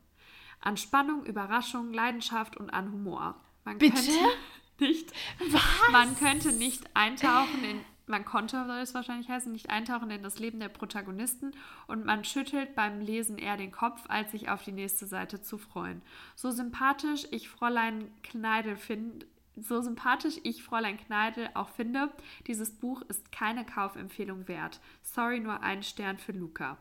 An 0.62 0.78
Spannung, 0.78 1.26
Überraschung, 1.26 1.92
Leidenschaft 1.92 2.56
und 2.56 2.70
an 2.70 2.94
Humor. 2.94 3.42
Man 3.66 3.80
Bitte? 3.80 3.96
Könnte 3.96 4.14
nicht, 4.80 5.12
Was? 5.50 5.62
Man 5.92 6.16
könnte 6.16 6.54
nicht 6.54 6.96
eintauchen 6.96 7.64
in 7.64 7.82
man 8.08 8.26
konnte, 8.26 8.66
soll 8.66 8.80
es 8.80 8.94
wahrscheinlich 8.94 9.30
heißen, 9.30 9.52
nicht 9.52 9.70
eintauchen 9.70 10.12
in 10.12 10.24
das 10.24 10.40
Leben 10.40 10.60
der 10.60 10.70
Protagonisten 10.70 11.52
und 11.88 12.06
man 12.06 12.24
schüttelt 12.24 12.76
beim 12.76 13.00
Lesen 13.00 13.38
eher 13.38 13.58
den 13.58 13.72
Kopf, 13.72 14.04
als 14.08 14.32
sich 14.32 14.50
auf 14.50 14.64
die 14.64 14.72
nächste 14.72 15.06
Seite 15.06 15.42
zu 15.42 15.58
freuen. 15.58 16.02
So 16.36 16.52
sympathisch 16.52 17.28
ich 17.32 17.50
Fräulein 17.50 18.12
Kneidel 18.24 18.76
finde, 18.76 19.26
so 19.56 19.82
sympathisch 19.82 20.40
ich 20.44 20.64
Fräulein 20.64 20.98
Kneidel 20.98 21.50
auch 21.54 21.70
finde, 21.70 22.12
dieses 22.48 22.72
Buch 22.72 23.02
ist 23.04 23.32
keine 23.32 23.66
Kaufempfehlung 23.66 24.48
wert. 24.48 24.80
Sorry, 25.04 25.40
nur 25.40 25.62
ein 25.62 25.84
Stern 25.84 26.18
für 26.18 26.32
Luca. 26.32 26.78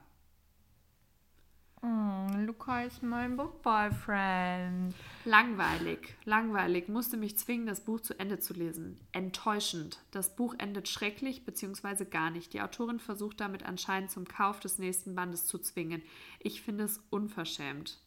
Mm, 1.83 2.47
Luca 2.47 2.85
ist 2.85 3.03
mein 3.03 3.37
Book-Boyfriend. 3.37 4.95
Langweilig, 5.25 6.15
langweilig. 6.25 6.89
Musste 6.89 7.17
mich 7.17 7.37
zwingen, 7.37 7.67
das 7.67 7.85
Buch 7.85 8.01
zu 8.01 8.19
Ende 8.21 8.39
zu 8.39 8.55
lesen. 8.55 9.01
Enttäuschend. 9.11 9.99
Das 10.13 10.37
Buch 10.37 10.55
endet 10.59 10.89
schrecklich 10.89 11.45
bzw. 11.45 12.05
gar 12.05 12.31
nicht. 12.31 12.53
Die 12.53 12.61
Autorin 12.63 13.01
versucht 13.01 13.41
damit 13.41 13.65
anscheinend 13.65 14.13
zum 14.13 14.29
Kauf 14.29 14.61
des 14.61 14.79
nächsten 14.79 15.17
Bandes 15.17 15.47
zu 15.47 15.59
zwingen. 15.59 16.03
Ich 16.39 16.63
finde 16.63 16.85
es 16.85 17.03
unverschämt. 17.11 17.99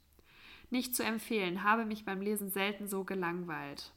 Nicht 0.69 0.95
zu 0.95 1.03
empfehlen, 1.03 1.63
habe 1.63 1.85
mich 1.85 2.05
beim 2.05 2.21
Lesen 2.21 2.49
selten 2.49 2.87
so 2.87 3.03
gelangweilt. 3.03 3.91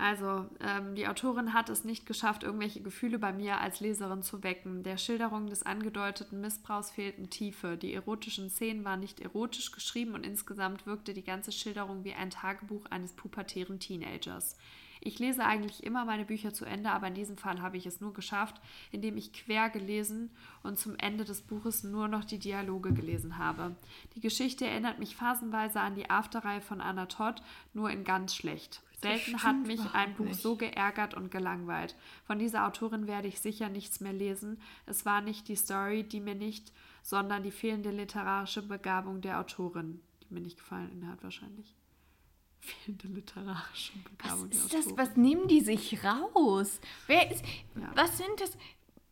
Also, 0.00 0.46
ähm, 0.60 0.94
die 0.94 1.06
Autorin 1.06 1.52
hat 1.52 1.68
es 1.68 1.84
nicht 1.84 2.06
geschafft, 2.06 2.42
irgendwelche 2.42 2.80
Gefühle 2.80 3.18
bei 3.18 3.34
mir 3.34 3.60
als 3.60 3.80
Leserin 3.80 4.22
zu 4.22 4.42
wecken. 4.42 4.82
Der 4.82 4.96
Schilderung 4.96 5.46
des 5.46 5.62
angedeuteten 5.62 6.40
Missbrauchs 6.40 6.90
fehlten 6.90 7.28
Tiefe. 7.28 7.76
Die 7.76 7.92
erotischen 7.92 8.48
Szenen 8.48 8.82
waren 8.82 9.00
nicht 9.00 9.20
erotisch 9.20 9.72
geschrieben 9.72 10.14
und 10.14 10.24
insgesamt 10.24 10.86
wirkte 10.86 11.12
die 11.12 11.22
ganze 11.22 11.52
Schilderung 11.52 12.02
wie 12.02 12.14
ein 12.14 12.30
Tagebuch 12.30 12.86
eines 12.86 13.12
pubertären 13.12 13.78
Teenagers. 13.78 14.56
Ich 15.02 15.18
lese 15.18 15.44
eigentlich 15.44 15.84
immer 15.84 16.06
meine 16.06 16.24
Bücher 16.24 16.54
zu 16.54 16.64
Ende, 16.64 16.90
aber 16.90 17.08
in 17.08 17.14
diesem 17.14 17.36
Fall 17.36 17.60
habe 17.60 17.76
ich 17.76 17.84
es 17.84 18.00
nur 18.00 18.14
geschafft, 18.14 18.58
indem 18.92 19.18
ich 19.18 19.34
quer 19.34 19.68
gelesen 19.68 20.30
und 20.62 20.78
zum 20.78 20.96
Ende 20.96 21.24
des 21.24 21.42
Buches 21.42 21.84
nur 21.84 22.08
noch 22.08 22.24
die 22.24 22.38
Dialoge 22.38 22.94
gelesen 22.94 23.36
habe. 23.36 23.76
Die 24.14 24.20
Geschichte 24.20 24.66
erinnert 24.66 24.98
mich 24.98 25.14
phasenweise 25.14 25.80
an 25.80 25.94
die 25.94 26.08
Afterreihe 26.08 26.62
von 26.62 26.80
Anna 26.80 27.04
Todd, 27.04 27.42
nur 27.74 27.90
in 27.90 28.04
ganz 28.04 28.34
schlecht. 28.34 28.82
Selten 29.00 29.42
hat 29.42 29.66
mich 29.66 29.80
ein 29.94 30.14
Buch 30.14 30.26
nicht. 30.26 30.40
so 30.40 30.56
geärgert 30.56 31.14
und 31.14 31.30
gelangweilt. 31.30 31.96
Von 32.24 32.38
dieser 32.38 32.66
Autorin 32.66 33.06
werde 33.06 33.28
ich 33.28 33.40
sicher 33.40 33.68
nichts 33.68 34.00
mehr 34.00 34.12
lesen. 34.12 34.60
Es 34.86 35.06
war 35.06 35.20
nicht 35.22 35.48
die 35.48 35.56
Story, 35.56 36.02
die 36.02 36.20
mir 36.20 36.34
nicht, 36.34 36.72
sondern 37.02 37.42
die 37.42 37.50
fehlende 37.50 37.90
literarische 37.90 38.62
Begabung 38.62 39.20
der 39.22 39.40
Autorin, 39.40 40.00
die 40.22 40.34
mir 40.34 40.40
nicht 40.40 40.58
gefallen 40.58 41.08
hat 41.10 41.22
wahrscheinlich. 41.22 41.74
Fehlende 42.60 43.08
literarische 43.08 43.92
Begabung 43.98 44.50
was 44.50 44.58
ist 44.58 44.72
der 44.72 44.80
Autorin. 44.80 44.96
Das, 44.96 45.08
was 45.08 45.16
nehmen 45.16 45.48
die 45.48 45.60
sich 45.60 46.04
raus? 46.04 46.80
Wer 47.06 47.30
ist, 47.30 47.42
ja. 47.74 47.90
Was 47.94 48.18
sind 48.18 48.38
das? 48.38 48.56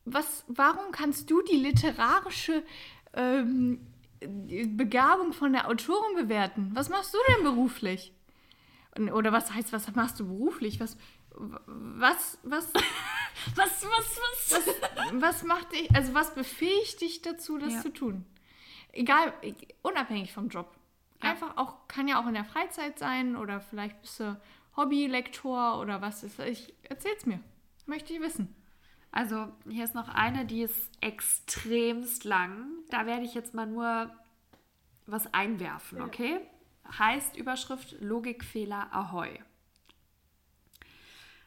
Was, 0.04 0.44
warum 0.48 0.90
kannst 0.90 1.30
du 1.30 1.42
die 1.42 1.56
literarische 1.56 2.62
ähm, 3.12 3.86
Begabung 4.20 5.32
von 5.32 5.52
der 5.52 5.68
Autorin 5.68 6.16
bewerten? 6.16 6.70
Was 6.74 6.88
machst 6.88 7.14
du 7.14 7.18
denn 7.28 7.44
beruflich? 7.44 8.12
Oder 8.96 9.32
was 9.32 9.52
heißt, 9.52 9.72
was 9.72 9.94
machst 9.94 10.18
du 10.18 10.26
beruflich? 10.26 10.80
Was, 10.80 10.96
was, 11.30 12.38
was, 12.42 12.72
was, 13.54 13.84
was, 13.84 14.50
was, 14.50 15.22
was, 15.22 15.42
macht 15.44 15.72
dich, 15.72 15.94
also 15.94 16.14
was 16.14 16.34
befähigt 16.34 17.00
dich 17.00 17.22
dazu, 17.22 17.58
das 17.58 17.74
ja. 17.74 17.80
zu 17.82 17.92
tun? 17.92 18.24
Egal, 18.92 19.32
unabhängig 19.82 20.32
vom 20.32 20.48
Job. 20.48 20.76
Ja. 21.22 21.30
Einfach 21.30 21.56
auch, 21.56 21.86
kann 21.88 22.08
ja 22.08 22.20
auch 22.20 22.26
in 22.26 22.34
der 22.34 22.44
Freizeit 22.44 22.98
sein 22.98 23.36
oder 23.36 23.60
vielleicht 23.60 24.00
bist 24.00 24.20
du 24.20 24.40
Hobbylektor 24.76 25.80
oder 25.80 26.00
was 26.00 26.22
ist. 26.22 26.38
Ich 26.40 26.72
erzähl's 26.82 27.26
mir. 27.26 27.40
Möchte 27.86 28.12
ich 28.12 28.20
wissen. 28.20 28.54
Also, 29.10 29.48
hier 29.68 29.84
ist 29.84 29.94
noch 29.94 30.08
eine, 30.08 30.44
die 30.44 30.62
ist 30.62 30.90
extremst 31.00 32.24
lang. 32.24 32.66
Da 32.90 33.06
werde 33.06 33.24
ich 33.24 33.34
jetzt 33.34 33.54
mal 33.54 33.66
nur 33.66 34.10
was 35.06 35.32
einwerfen, 35.32 36.02
okay? 36.02 36.40
Heißt 36.96 37.36
Überschrift 37.36 38.00
Logikfehler 38.00 38.92
Ahoi. 38.92 39.38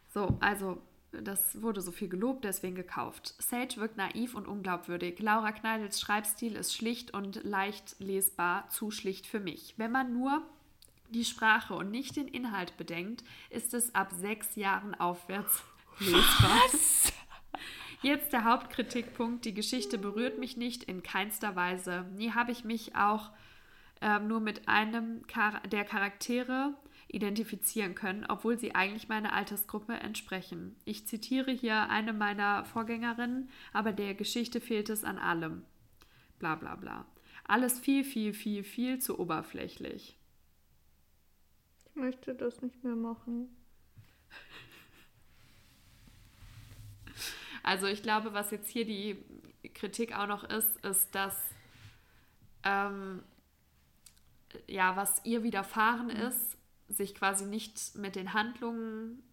So, 0.09 0.37
also 0.41 0.81
das 1.11 1.61
wurde 1.61 1.81
so 1.81 1.91
viel 1.91 2.07
gelobt, 2.07 2.45
deswegen 2.45 2.75
gekauft. 2.75 3.35
Sage 3.39 3.77
wirkt 3.77 3.97
naiv 3.97 4.35
und 4.35 4.47
unglaubwürdig. 4.47 5.19
Laura 5.19 5.51
Kneidels 5.51 5.99
Schreibstil 5.99 6.55
ist 6.55 6.73
schlicht 6.73 7.13
und 7.13 7.43
leicht 7.43 7.95
lesbar, 7.99 8.69
zu 8.69 8.91
schlicht 8.91 9.27
für 9.27 9.39
mich. 9.39 9.73
Wenn 9.77 9.91
man 9.91 10.13
nur 10.13 10.41
die 11.09 11.25
Sprache 11.25 11.73
und 11.73 11.91
nicht 11.91 12.15
den 12.15 12.27
Inhalt 12.27 12.77
bedenkt, 12.77 13.23
ist 13.49 13.73
es 13.73 13.93
ab 13.93 14.11
sechs 14.13 14.55
Jahren 14.55 14.95
aufwärts 14.95 15.63
lesbar. 15.99 16.61
Was? 16.71 17.13
Jetzt 18.01 18.33
der 18.33 18.45
Hauptkritikpunkt. 18.45 19.45
Die 19.45 19.53
Geschichte 19.53 19.97
berührt 19.97 20.39
mich 20.39 20.57
nicht 20.57 20.85
in 20.85 21.03
keinster 21.03 21.55
Weise. 21.55 22.05
Nie 22.15 22.31
habe 22.31 22.51
ich 22.51 22.63
mich 22.63 22.95
auch 22.95 23.31
ähm, 24.01 24.27
nur 24.27 24.39
mit 24.39 24.67
einem 24.67 25.23
der 25.71 25.85
Charaktere 25.85 26.73
identifizieren 27.07 27.93
können, 27.93 28.25
obwohl 28.27 28.57
sie 28.57 28.73
eigentlich 28.73 29.09
meiner 29.09 29.33
Altersgruppe 29.33 29.93
entsprechen. 29.93 30.75
Ich 30.85 31.07
zitiere 31.07 31.51
hier 31.51 31.89
eine 31.89 32.13
meiner 32.13 32.65
Vorgängerinnen, 32.65 33.49
aber 33.73 33.91
der 33.91 34.15
Geschichte 34.15 34.61
fehlt 34.61 34.89
es 34.89 35.03
an 35.03 35.17
allem. 35.17 35.63
Bla 36.39 36.55
bla 36.55 36.75
bla. 36.75 37.05
Alles 37.43 37.79
viel, 37.79 38.03
viel, 38.03 38.33
viel, 38.33 38.63
viel 38.63 38.99
zu 38.99 39.19
oberflächlich. 39.19 40.17
Ich 41.85 41.95
möchte 41.95 42.33
das 42.33 42.61
nicht 42.61 42.83
mehr 42.83 42.95
machen. 42.95 43.55
Also 47.63 47.85
ich 47.85 48.01
glaube, 48.01 48.33
was 48.33 48.49
jetzt 48.49 48.71
hier 48.71 48.85
die 48.85 49.23
Kritik 49.75 50.17
auch 50.17 50.25
noch 50.25 50.43
ist, 50.43 50.83
ist, 50.83 51.13
dass 51.13 51.35
ähm, 52.63 53.21
ja, 54.67 54.95
was 54.95 55.23
ihr 55.25 55.43
widerfahren 55.43 56.07
mhm. 56.07 56.27
ist, 56.27 56.57
sich 56.87 57.15
quasi 57.15 57.45
nicht 57.45 57.95
mit 57.95 58.15
den 58.15 58.33
Handlungen 58.33 59.23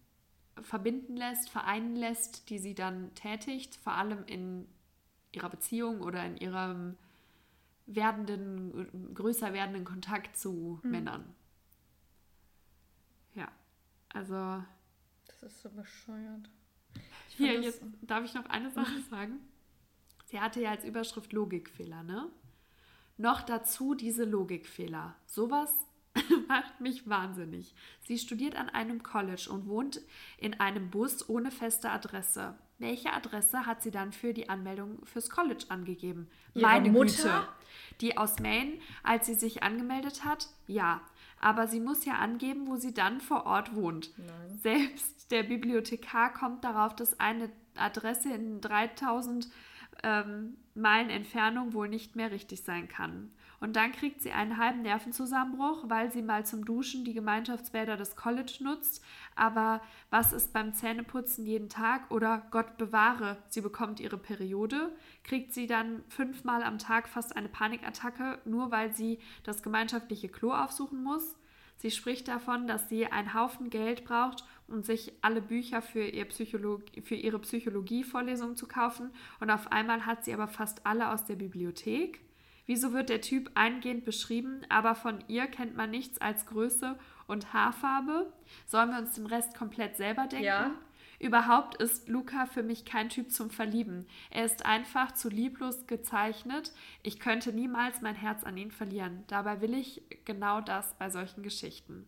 verbinden 0.61 1.15
lässt, 1.15 1.49
vereinen 1.49 1.95
lässt, 1.95 2.49
die 2.49 2.59
sie 2.59 2.75
dann 2.75 3.13
tätigt, 3.15 3.75
vor 3.75 3.93
allem 3.93 4.25
in 4.25 4.67
ihrer 5.31 5.49
Beziehung 5.49 6.01
oder 6.01 6.25
in 6.25 6.37
ihrem 6.37 6.97
werdenden, 7.85 9.13
größer 9.13 9.53
werdenden 9.53 9.85
Kontakt 9.85 10.37
zu 10.37 10.79
mhm. 10.83 10.91
Männern. 10.91 11.35
Ja, 13.35 13.51
also. 14.09 14.63
Das 15.27 15.43
ist 15.43 15.61
so 15.61 15.69
bescheuert. 15.69 16.49
Hier, 17.29 17.61
jetzt 17.61 17.81
darf 18.01 18.25
ich 18.25 18.33
noch 18.33 18.45
eine 18.47 18.69
Sache 18.69 18.99
sagen. 19.09 19.39
Sie 20.25 20.39
hatte 20.39 20.61
ja 20.61 20.71
als 20.71 20.83
Überschrift 20.83 21.31
Logikfehler, 21.33 22.03
ne? 22.03 22.29
Noch 23.19 23.41
dazu 23.41 23.95
diese 23.95 24.23
Logikfehler. 24.23 25.13
Sowas 25.25 25.73
macht 26.47 26.79
mich 26.79 27.09
wahnsinnig. 27.09 27.75
Sie 28.01 28.17
studiert 28.17 28.55
an 28.55 28.69
einem 28.69 29.03
College 29.03 29.49
und 29.51 29.67
wohnt 29.67 29.99
in 30.37 30.57
einem 30.61 30.89
Bus 30.89 31.27
ohne 31.27 31.51
feste 31.51 31.89
Adresse. 31.89 32.57
Welche 32.77 33.11
Adresse 33.11 33.65
hat 33.65 33.83
sie 33.83 33.91
dann 33.91 34.13
für 34.13 34.33
die 34.33 34.47
Anmeldung 34.47 35.05
fürs 35.05 35.29
College 35.29 35.65
angegeben? 35.67 36.29
Ihre 36.53 36.65
Meine 36.65 36.89
Mutter? 36.91 37.11
Güte. 37.11 37.47
Die 37.99 38.17
aus 38.17 38.39
Maine, 38.39 38.79
als 39.03 39.25
sie 39.25 39.33
sich 39.33 39.63
angemeldet 39.63 40.23
hat? 40.23 40.47
Ja. 40.67 41.01
Aber 41.41 41.67
sie 41.67 41.81
muss 41.81 42.05
ja 42.05 42.13
angeben, 42.13 42.67
wo 42.67 42.77
sie 42.77 42.93
dann 42.93 43.19
vor 43.19 43.45
Ort 43.45 43.75
wohnt. 43.75 44.17
Nein. 44.17 44.59
Selbst 44.61 45.29
der 45.29 45.43
Bibliothekar 45.43 46.31
kommt 46.31 46.63
darauf, 46.63 46.95
dass 46.95 47.19
eine 47.19 47.49
Adresse 47.75 48.33
in 48.33 48.61
3000 48.61 49.49
ähm, 50.03 50.57
Meilen 50.75 51.09
Entfernung 51.09 51.73
wohl 51.73 51.89
nicht 51.89 52.15
mehr 52.15 52.31
richtig 52.31 52.63
sein 52.63 52.87
kann. 52.87 53.31
Und 53.59 53.75
dann 53.75 53.91
kriegt 53.91 54.21
sie 54.21 54.31
einen 54.31 54.57
halben 54.57 54.83
Nervenzusammenbruch, 54.83 55.83
weil 55.89 56.11
sie 56.11 56.21
mal 56.21 56.45
zum 56.45 56.63
Duschen 56.63 57.03
die 57.03 57.13
Gemeinschaftsbäder 57.13 57.97
des 57.97 58.15
College 58.15 58.57
nutzt. 58.61 59.03
Aber 59.35 59.81
was 60.09 60.31
ist 60.31 60.53
beim 60.53 60.73
Zähneputzen 60.73 61.45
jeden 61.45 61.67
Tag? 61.67 62.09
Oder 62.09 62.47
Gott 62.51 62.77
bewahre, 62.77 63.37
sie 63.49 63.61
bekommt 63.61 63.99
ihre 63.99 64.17
Periode. 64.17 64.95
Kriegt 65.23 65.53
sie 65.53 65.67
dann 65.67 66.03
fünfmal 66.07 66.63
am 66.63 66.77
Tag 66.77 67.09
fast 67.09 67.35
eine 67.35 67.49
Panikattacke, 67.49 68.39
nur 68.45 68.71
weil 68.71 68.93
sie 68.93 69.19
das 69.43 69.61
gemeinschaftliche 69.61 70.29
Klo 70.29 70.53
aufsuchen 70.53 71.03
muss? 71.03 71.35
Sie 71.79 71.91
spricht 71.91 72.27
davon, 72.27 72.67
dass 72.67 72.89
sie 72.89 73.07
einen 73.07 73.33
Haufen 73.33 73.69
Geld 73.69 74.03
braucht, 74.03 74.43
um 74.71 74.83
sich 74.83 75.13
alle 75.21 75.41
Bücher 75.41 75.81
für, 75.81 76.03
ihr 76.03 76.25
Psycholog 76.25 76.83
für 77.03 77.15
ihre 77.15 77.39
Psychologie-Vorlesungen 77.39 78.55
zu 78.55 78.67
kaufen 78.67 79.11
und 79.39 79.49
auf 79.49 79.71
einmal 79.71 80.05
hat 80.05 80.25
sie 80.25 80.33
aber 80.33 80.47
fast 80.47 80.85
alle 80.85 81.11
aus 81.11 81.25
der 81.25 81.35
Bibliothek. 81.35 82.21
Wieso 82.65 82.93
wird 82.93 83.09
der 83.09 83.21
Typ 83.21 83.49
eingehend 83.55 84.05
beschrieben, 84.05 84.61
aber 84.69 84.93
von 84.93 85.23
ihr 85.27 85.47
kennt 85.47 85.75
man 85.75 85.89
nichts 85.89 86.21
als 86.21 86.45
Größe 86.45 86.99
und 87.25 87.51
Haarfarbe? 87.51 88.31
Sollen 88.67 88.91
wir 88.91 88.99
uns 88.99 89.13
den 89.13 89.25
Rest 89.25 89.57
komplett 89.57 89.97
selber 89.97 90.27
denken? 90.27 90.45
Ja. 90.45 90.75
Überhaupt 91.19 91.81
ist 91.81 92.07
Luca 92.07 92.45
für 92.45 92.63
mich 92.63 92.85
kein 92.85 93.09
Typ 93.09 93.31
zum 93.31 93.49
Verlieben. 93.49 94.07
Er 94.29 94.45
ist 94.45 94.65
einfach 94.65 95.11
zu 95.13 95.29
lieblos 95.29 95.85
gezeichnet. 95.85 96.71
Ich 97.03 97.19
könnte 97.19 97.51
niemals 97.51 98.01
mein 98.01 98.15
Herz 98.15 98.45
an 98.45 98.55
ihn 98.55 98.71
verlieren. 98.71 99.25
Dabei 99.27 99.59
will 99.61 99.73
ich 99.73 100.01
genau 100.23 100.61
das 100.61 100.95
bei 100.97 101.09
solchen 101.09 101.43
Geschichten. 101.43 102.07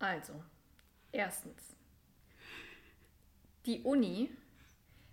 Also, 0.00 0.42
erstens, 1.14 1.76
die 3.66 3.82
Uni 3.82 4.30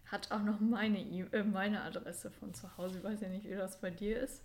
hat 0.08 0.32
auch 0.32 0.44
noch 0.44 0.60
meine, 0.60 1.00
äh, 1.00 1.44
meine 1.44 1.82
Adresse 1.82 2.32
von 2.32 2.54
zu 2.54 2.78
Hause. 2.78 2.98
Ich 2.98 3.04
weiß 3.04 3.22
ja 3.22 3.30
nicht, 3.30 3.46
wie 3.46 3.56
das 3.56 3.80
bei 3.80 3.90
dir 3.90 4.20
ist. 4.20 4.44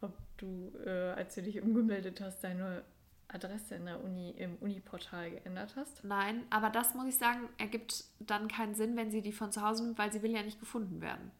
Ob 0.00 0.12
du, 0.36 0.72
äh, 0.84 1.10
als 1.12 1.34
du 1.34 1.42
dich 1.42 1.60
umgemeldet 1.60 2.20
hast, 2.20 2.44
deine 2.44 2.84
Adresse 3.28 3.74
in 3.74 3.86
der 3.86 4.02
Uni 4.02 4.30
im 4.30 4.56
Uni-Portal 4.56 5.30
geändert 5.30 5.74
hast? 5.76 6.04
Nein, 6.04 6.44
aber 6.50 6.70
das 6.70 6.94
muss 6.94 7.06
ich 7.06 7.16
sagen, 7.16 7.48
ergibt 7.58 8.04
dann 8.20 8.48
keinen 8.48 8.74
Sinn, 8.74 8.96
wenn 8.96 9.10
sie 9.10 9.22
die 9.22 9.32
von 9.32 9.50
zu 9.50 9.62
Hause 9.62 9.84
nimmt, 9.84 9.98
weil 9.98 10.12
sie 10.12 10.22
will 10.22 10.30
ja 10.30 10.42
nicht 10.42 10.60
gefunden 10.60 11.00
werden. 11.00 11.32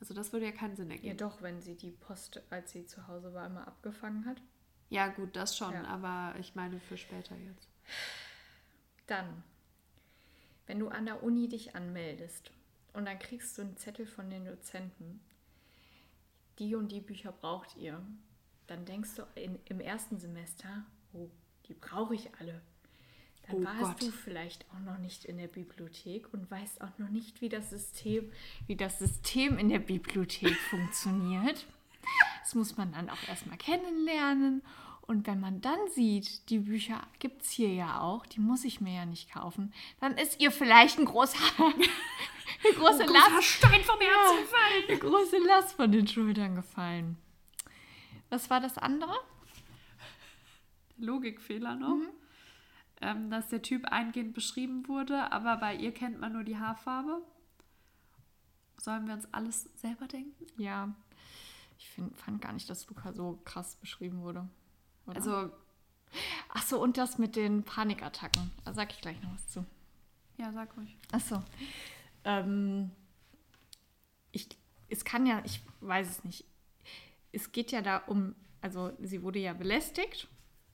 Also 0.00 0.12
das 0.12 0.32
würde 0.32 0.46
ja 0.46 0.52
keinen 0.52 0.76
Sinn 0.76 0.90
ergeben. 0.90 1.08
Ja 1.08 1.14
doch, 1.14 1.42
wenn 1.42 1.60
sie 1.60 1.76
die 1.76 1.90
Post, 1.90 2.42
als 2.50 2.72
sie 2.72 2.86
zu 2.86 3.06
Hause 3.06 3.32
war, 3.32 3.46
immer 3.46 3.66
abgefangen 3.66 4.26
hat. 4.26 4.40
Ja 4.88 5.08
gut, 5.08 5.36
das 5.36 5.56
schon, 5.56 5.72
ja. 5.72 5.84
aber 5.84 6.38
ich 6.38 6.54
meine 6.54 6.80
für 6.80 6.96
später 6.96 7.36
jetzt. 7.36 7.68
Dann, 9.06 9.42
wenn 10.66 10.78
du 10.78 10.88
an 10.88 11.06
der 11.06 11.22
Uni 11.22 11.48
dich 11.48 11.74
anmeldest 11.76 12.50
und 12.92 13.06
dann 13.06 13.18
kriegst 13.18 13.56
du 13.56 13.62
einen 13.62 13.76
Zettel 13.76 14.06
von 14.06 14.30
den 14.30 14.44
Dozenten, 14.44 15.20
die 16.58 16.74
und 16.74 16.90
die 16.90 17.00
Bücher 17.00 17.32
braucht 17.32 17.76
ihr 17.76 18.02
dann 18.66 18.84
denkst 18.84 19.10
du 19.16 19.22
in, 19.34 19.58
im 19.66 19.80
ersten 19.80 20.18
Semester, 20.18 20.84
oh, 21.12 21.28
die 21.68 21.74
brauche 21.74 22.14
ich 22.14 22.28
alle. 22.38 22.60
dann 23.46 23.56
oh 23.56 23.64
warst 23.64 24.00
Gott. 24.00 24.02
du 24.02 24.10
vielleicht 24.10 24.66
auch 24.70 24.80
noch 24.80 24.98
nicht 24.98 25.24
in 25.24 25.38
der 25.38 25.46
Bibliothek 25.46 26.32
und 26.32 26.50
weißt 26.50 26.80
auch 26.80 26.98
noch 26.98 27.08
nicht, 27.08 27.40
wie 27.40 27.48
das 27.48 27.70
System, 27.70 28.30
wie 28.66 28.76
das 28.76 28.98
System 28.98 29.58
in 29.58 29.68
der 29.68 29.78
Bibliothek 29.78 30.56
funktioniert. 30.70 31.66
Das 32.40 32.54
muss 32.54 32.76
man 32.76 32.92
dann 32.92 33.10
auch 33.10 33.28
erstmal 33.28 33.58
kennenlernen. 33.58 34.62
Und 35.06 35.26
wenn 35.28 35.38
man 35.38 35.60
dann 35.60 35.78
sieht, 35.94 36.50
die 36.50 36.58
Bücher 36.58 37.00
gibt 37.20 37.42
es 37.42 37.50
hier 37.50 37.72
ja 37.72 38.00
auch, 38.00 38.26
die 38.26 38.40
muss 38.40 38.64
ich 38.64 38.80
mir 38.80 38.94
ja 38.94 39.06
nicht 39.06 39.30
kaufen, 39.30 39.72
dann 40.00 40.18
ist 40.18 40.40
ihr 40.40 40.50
vielleicht 40.50 40.98
ein 40.98 41.04
großer, 41.04 41.38
eine 41.58 42.74
große 42.74 43.04
ein 43.04 43.08
Last. 43.08 43.44
Stein 43.44 43.82
vom 43.82 44.00
Herzen 44.00 44.42
gefallen. 44.42 44.84
Eine 44.88 44.98
große 44.98 45.38
Last 45.38 45.72
von 45.74 45.92
den 45.92 46.08
Schultern 46.08 46.56
gefallen. 46.56 47.16
Was 48.30 48.50
war 48.50 48.60
das 48.60 48.78
andere? 48.78 49.14
Logikfehler 50.98 51.76
noch. 51.76 51.96
Mhm. 51.96 52.08
Ähm, 53.00 53.30
dass 53.30 53.48
der 53.48 53.62
Typ 53.62 53.84
eingehend 53.84 54.34
beschrieben 54.34 54.88
wurde, 54.88 55.30
aber 55.30 55.58
bei 55.58 55.76
ihr 55.76 55.92
kennt 55.92 56.18
man 56.18 56.32
nur 56.32 56.44
die 56.44 56.58
Haarfarbe. 56.58 57.22
Sollen 58.78 59.06
wir 59.06 59.14
uns 59.14 59.32
alles 59.32 59.64
selber 59.76 60.08
denken? 60.08 60.46
Ja. 60.56 60.94
Ich 61.78 61.90
find, 61.90 62.16
fand 62.16 62.40
gar 62.40 62.54
nicht, 62.54 62.70
dass 62.70 62.88
Luca 62.88 63.12
so 63.12 63.38
krass 63.44 63.76
beschrieben 63.76 64.22
wurde. 64.22 64.48
Oder? 65.06 65.16
Also. 65.16 65.50
Ach 66.50 66.62
so, 66.62 66.80
und 66.80 66.96
das 66.96 67.18
mit 67.18 67.36
den 67.36 67.62
Panikattacken. 67.62 68.50
Da 68.64 68.72
sag 68.72 68.92
ich 68.92 69.00
gleich 69.00 69.20
noch 69.22 69.34
was 69.34 69.48
zu. 69.48 69.66
Ja, 70.38 70.52
sag 70.52 70.76
ruhig. 70.76 70.96
Ach 71.12 71.20
so. 71.20 71.42
Ähm, 72.24 72.90
ich, 74.32 74.48
es 74.88 75.04
kann 75.04 75.26
ja, 75.26 75.42
ich 75.44 75.60
weiß 75.80 76.08
es 76.08 76.24
nicht. 76.24 76.44
Es 77.32 77.52
geht 77.52 77.72
ja 77.72 77.82
da 77.82 77.98
um, 77.98 78.34
also 78.60 78.92
sie 79.00 79.22
wurde 79.22 79.38
ja 79.38 79.52
belästigt. 79.52 80.28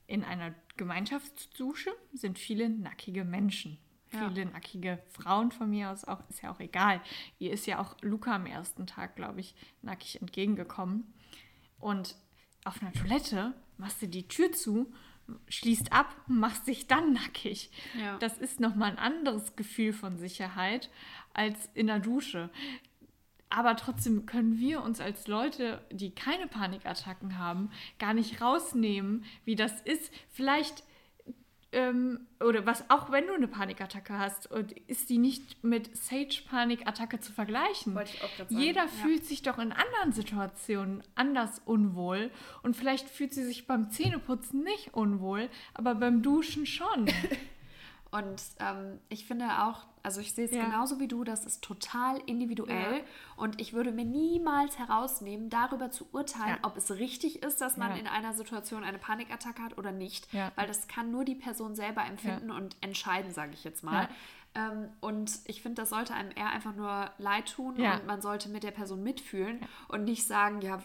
In 0.07 0.25
einer 0.25 0.55
Gemeinschaftsdusche 0.77 1.91
sind 2.13 2.39
viele 2.39 2.69
nackige 2.69 3.25
Menschen. 3.25 3.79
Ja. 4.13 4.29
Viele 4.29 4.47
nackige 4.47 5.03
Frauen 5.09 5.53
von 5.53 5.71
mir 5.71 5.91
aus 5.91 6.05
auch, 6.05 6.29
ist 6.29 6.43
ja 6.43 6.53
auch 6.53 6.61
egal. 6.61 7.01
Ihr 7.39 7.53
ist 7.53 7.67
ja 7.67 7.81
auch 7.81 7.97
Luca 8.03 8.35
am 8.35 8.47
ersten 8.47 8.87
Tag, 8.87 9.17
glaube 9.17 9.41
ich, 9.41 9.55
nackig 9.81 10.21
entgegengekommen. 10.21 11.15
Und 11.79 12.17
auf 12.65 12.83
einer 12.83 12.93
Toilette 12.93 13.55
machst 13.83 14.01
du 14.01 14.07
die 14.07 14.29
Tür 14.29 14.53
zu, 14.53 14.93
schließt 15.49 15.93
ab, 15.93 16.15
machst 16.29 16.67
dich 16.69 16.87
dann 16.87 17.13
nackig. 17.13 17.71
Ja. 18.01 18.17
Das 18.19 18.39
ist 18.39 18.61
nochmal 18.61 18.93
ein 18.93 18.99
anderes 18.99 19.57
Gefühl 19.57 19.93
von 19.93 20.17
Sicherheit 20.17 20.89
als 21.35 21.69
in 21.75 21.89
der 21.89 21.99
Dusche. 21.99 22.49
Aber 23.51 23.77
trotzdem 23.77 24.25
können 24.25 24.59
wir 24.59 24.83
uns 24.83 25.01
als 25.01 25.27
Leute, 25.27 25.85
die 25.91 26.15
keine 26.15 26.47
Panikattacken 26.47 27.39
haben, 27.39 27.71
gar 27.99 28.15
nicht 28.15 28.41
rausnehmen, 28.41 29.25
wie 29.45 29.57
das 29.57 29.81
ist. 29.83 30.11
Vielleicht 30.31 30.85
ähm, 31.73 32.27
oder 32.41 32.67
was 32.67 32.89
auch 32.91 33.11
wenn 33.11 33.27
du 33.27 33.35
eine 33.35 33.49
Panikattacke 33.49 34.19
hast, 34.19 34.47
ist 34.87 35.09
die 35.09 35.19
nicht 35.19 35.65
mit 35.65 35.97
Sage-Panikattacke 35.97 37.21
zu 37.21 37.33
vergleichen. 37.33 37.95
Wollte 37.95 38.11
ich 38.15 38.23
auch 38.23 38.37
sagen. 38.37 38.59
Jeder 38.59 38.83
ja. 38.83 38.89
fühlt 38.89 39.25
sich 39.25 39.43
doch 39.43 39.59
in 39.59 39.73
anderen 39.73 40.13
Situationen 40.13 41.03
anders 41.15 41.63
unwohl 41.65 42.31
und 42.63 42.77
vielleicht 42.77 43.09
fühlt 43.09 43.33
sie 43.33 43.45
sich 43.45 43.67
beim 43.67 43.91
Zähneputzen 43.91 44.63
nicht 44.63 44.95
unwohl, 44.95 45.49
aber 45.75 45.95
beim 45.95 46.23
Duschen 46.23 46.67
schon. 46.67 47.07
Und 48.13 48.43
ähm, 48.61 49.01
ich 49.09 49.25
finde 49.25 49.47
auch, 49.63 49.87
also 50.03 50.21
ich 50.21 50.35
sehe 50.35 50.47
es 50.47 50.53
ja. 50.53 50.65
genauso 50.65 50.99
wie 51.01 51.09
du, 51.09 51.25
das 51.25 51.45
ist 51.45 51.63
total 51.63 52.19
individuell. 52.27 52.99
Ja. 52.99 53.05
Und 53.37 53.61
ich 53.61 53.73
würde 53.73 53.93
mir 53.93 54.05
niemals 54.05 54.79
herausnehmen, 54.79 55.49
darüber 55.49 55.91
zu 55.91 56.07
urteilen, 56.13 56.59
ja. 56.63 56.69
ob 56.69 56.77
es 56.77 56.91
richtig 56.91 57.43
ist, 57.43 57.61
dass 57.61 57.77
man 57.77 57.97
in 57.97 58.07
einer 58.07 58.33
Situation 58.33 58.85
eine 58.85 58.99
Panikattacke 58.99 59.63
hat 59.63 59.79
oder 59.79 59.93
nicht. 59.93 60.29
Weil 60.33 60.67
das 60.67 60.89
kann 60.89 61.11
nur 61.11 61.25
die 61.25 61.35
Person 61.35 61.75
selber 61.75 62.05
empfinden 62.05 62.51
und 62.51 62.77
entscheiden, 62.81 63.33
sage 63.33 63.53
ich 63.55 63.65
jetzt 63.65 63.85
mal. 63.85 64.09
Ähm, 64.55 64.91
und 65.01 65.41
ich 65.47 65.63
finde, 65.63 65.81
das 65.81 65.91
sollte 65.91 66.13
einem 66.13 66.31
eher 66.37 66.51
einfach 66.51 66.75
nur 66.75 67.11
leid 67.17 67.55
tun 67.55 67.77
ja. 67.79 67.95
und 67.95 68.07
man 68.07 68.21
sollte 68.21 68.51
mit 68.51 68.63
der 68.63 68.71
Person 68.71 69.03
mitfühlen 69.03 69.61
ja. 69.61 69.67
und 69.89 70.05
nicht 70.05 70.27
sagen, 70.27 70.61
ja, 70.61 70.83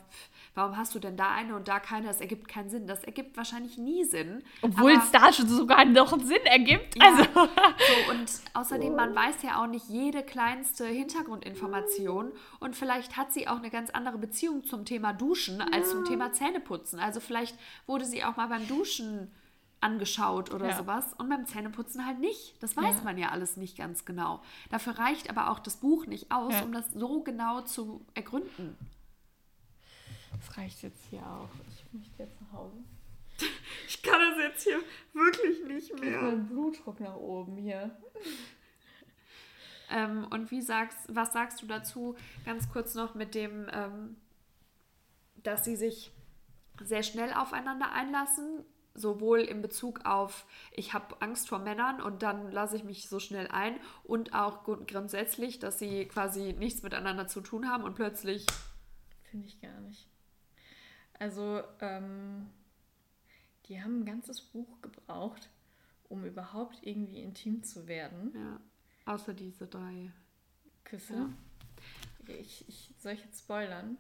warum 0.56 0.78
hast 0.78 0.96
du 0.96 1.00
denn 1.00 1.18
da 1.18 1.32
eine 1.32 1.54
und 1.54 1.68
da 1.68 1.82
keine? 1.82 2.08
Das 2.08 2.22
ergibt 2.22 2.48
keinen 2.48 2.70
Sinn. 2.70 2.88
Das 2.88 3.04
ergibt 3.04 3.36
wahrscheinlich 3.36 3.78
nie 3.78 4.06
Sinn. 4.06 4.42
Obwohl 4.62 4.92
es 4.92 5.12
da 5.12 5.34
schon 5.34 5.50
sogar 5.50 5.84
noch 5.84 6.14
einen 6.14 6.26
Sinn 6.26 6.46
ergibt. 6.46 6.96
Ja. 6.96 7.08
Also. 7.08 7.24
So, 7.34 8.12
und 8.12 8.32
außerdem, 8.54 8.96
man 8.96 9.14
weiß 9.14 9.44
ja 9.44 9.62
auch 9.62 9.68
nicht 9.68 9.90
jede 9.90 10.24
kleinste 10.24 10.86
Hintergrundinformation 10.86 12.32
und 12.60 12.76
vielleicht 12.76 13.18
hat 13.18 13.34
sie 13.34 13.48
auch 13.48 13.58
eine 13.58 13.70
ganz 13.70 13.90
andere 13.90 14.18
Beziehung 14.18 14.64
zum 14.66 14.86
Thema 14.86 15.14
Duschen 15.14 15.62
als 15.62 15.92
zum 15.92 16.06
Thema 16.06 16.32
Zähneputzen. 16.32 17.00
Also 17.00 17.20
vielleicht 17.20 17.58
wurde 17.86 18.06
sie 18.06 18.24
auch 18.24 18.38
mal 18.38 18.48
beim 18.48 18.68
Duschen 18.68 19.32
angeschaut 19.88 20.54
oder 20.54 20.68
ja. 20.70 20.78
sowas 20.78 21.14
und 21.18 21.30
beim 21.30 21.46
Zähneputzen 21.46 22.06
halt 22.06 22.20
nicht. 22.20 22.62
Das 22.62 22.76
weiß 22.76 22.98
ja. 22.98 23.04
man 23.04 23.18
ja 23.18 23.30
alles 23.30 23.56
nicht 23.56 23.78
ganz 23.78 24.04
genau. 24.04 24.42
Dafür 24.70 25.00
reicht 25.00 25.30
aber 25.30 25.50
auch 25.50 25.60
das 25.60 25.78
Buch 25.78 26.06
nicht 26.06 26.30
aus, 26.32 26.54
ja. 26.54 26.64
um 26.64 26.74
das 26.74 26.92
so 26.92 27.24
genau 27.24 27.62
zu 27.62 28.06
ergründen. 28.14 28.78
Das 30.34 30.58
reicht 30.58 30.84
jetzt 30.84 31.02
hier 31.10 31.26
auch. 31.26 31.50
Ich 31.70 31.94
möchte 31.94 32.24
jetzt 32.24 32.42
nach 32.42 32.60
Hause. 32.60 32.78
Ich 33.88 34.04
kann 34.04 34.20
das 34.20 34.38
jetzt 34.40 34.64
hier 34.64 34.80
wirklich 35.14 35.64
nicht 35.66 35.98
mehr. 36.00 36.22
Mein 36.22 36.46
Blutdruck 36.48 37.00
nach 37.00 37.16
oben 37.16 37.58
hier. 37.58 37.98
Ähm, 39.90 40.28
und 40.32 40.52
wie 40.52 40.62
sagst, 40.62 40.98
was 41.08 41.32
sagst 41.32 41.62
du 41.62 41.66
dazu? 41.66 42.18
Ganz 42.44 42.70
kurz 42.70 42.94
noch 42.94 43.16
mit 43.16 43.34
dem, 43.36 43.68
ähm, 43.72 44.18
dass 45.44 45.64
sie 45.64 45.78
sich 45.78 46.12
sehr 46.84 47.04
schnell 47.04 47.32
aufeinander 47.32 47.94
einlassen 47.94 48.66
sowohl 48.98 49.40
in 49.40 49.62
Bezug 49.62 50.06
auf, 50.06 50.46
ich 50.72 50.94
habe 50.94 51.22
Angst 51.22 51.48
vor 51.48 51.60
Männern 51.60 52.02
und 52.02 52.24
dann 52.24 52.52
lasse 52.52 52.76
ich 52.76 52.84
mich 52.84 53.08
so 53.08 53.20
schnell 53.20 53.48
ein 53.48 53.80
und 54.04 54.34
auch 54.34 54.64
grundsätzlich, 54.64 55.60
dass 55.60 55.80
sie 55.80 56.06
quasi 56.06 56.54
nichts 56.54 56.84
miteinander 56.84 57.28
zu 57.28 57.42
tun 57.42 57.70
haben 57.70 57.84
und 57.84 57.96
plötzlich. 57.96 58.46
Finde 59.24 59.48
ich 59.48 59.62
gar 59.62 59.80
nicht. 59.82 60.08
Also, 61.20 61.62
ähm, 61.80 62.50
die 63.68 63.82
haben 63.82 64.02
ein 64.02 64.06
ganzes 64.06 64.42
Buch 64.42 64.82
gebraucht, 64.82 65.50
um 66.10 66.26
überhaupt 66.26 66.80
irgendwie 66.82 67.22
intim 67.22 67.64
zu 67.64 67.88
werden. 67.88 68.34
Ja, 68.36 69.14
außer 69.14 69.34
diese 69.34 69.68
drei 69.68 70.12
Küsse. 70.84 71.14
Ja. 71.14 72.34
Ich, 72.40 72.68
ich, 72.68 72.94
soll 72.98 73.14
ich 73.14 73.24
jetzt 73.24 73.40
spoilern? 73.40 73.98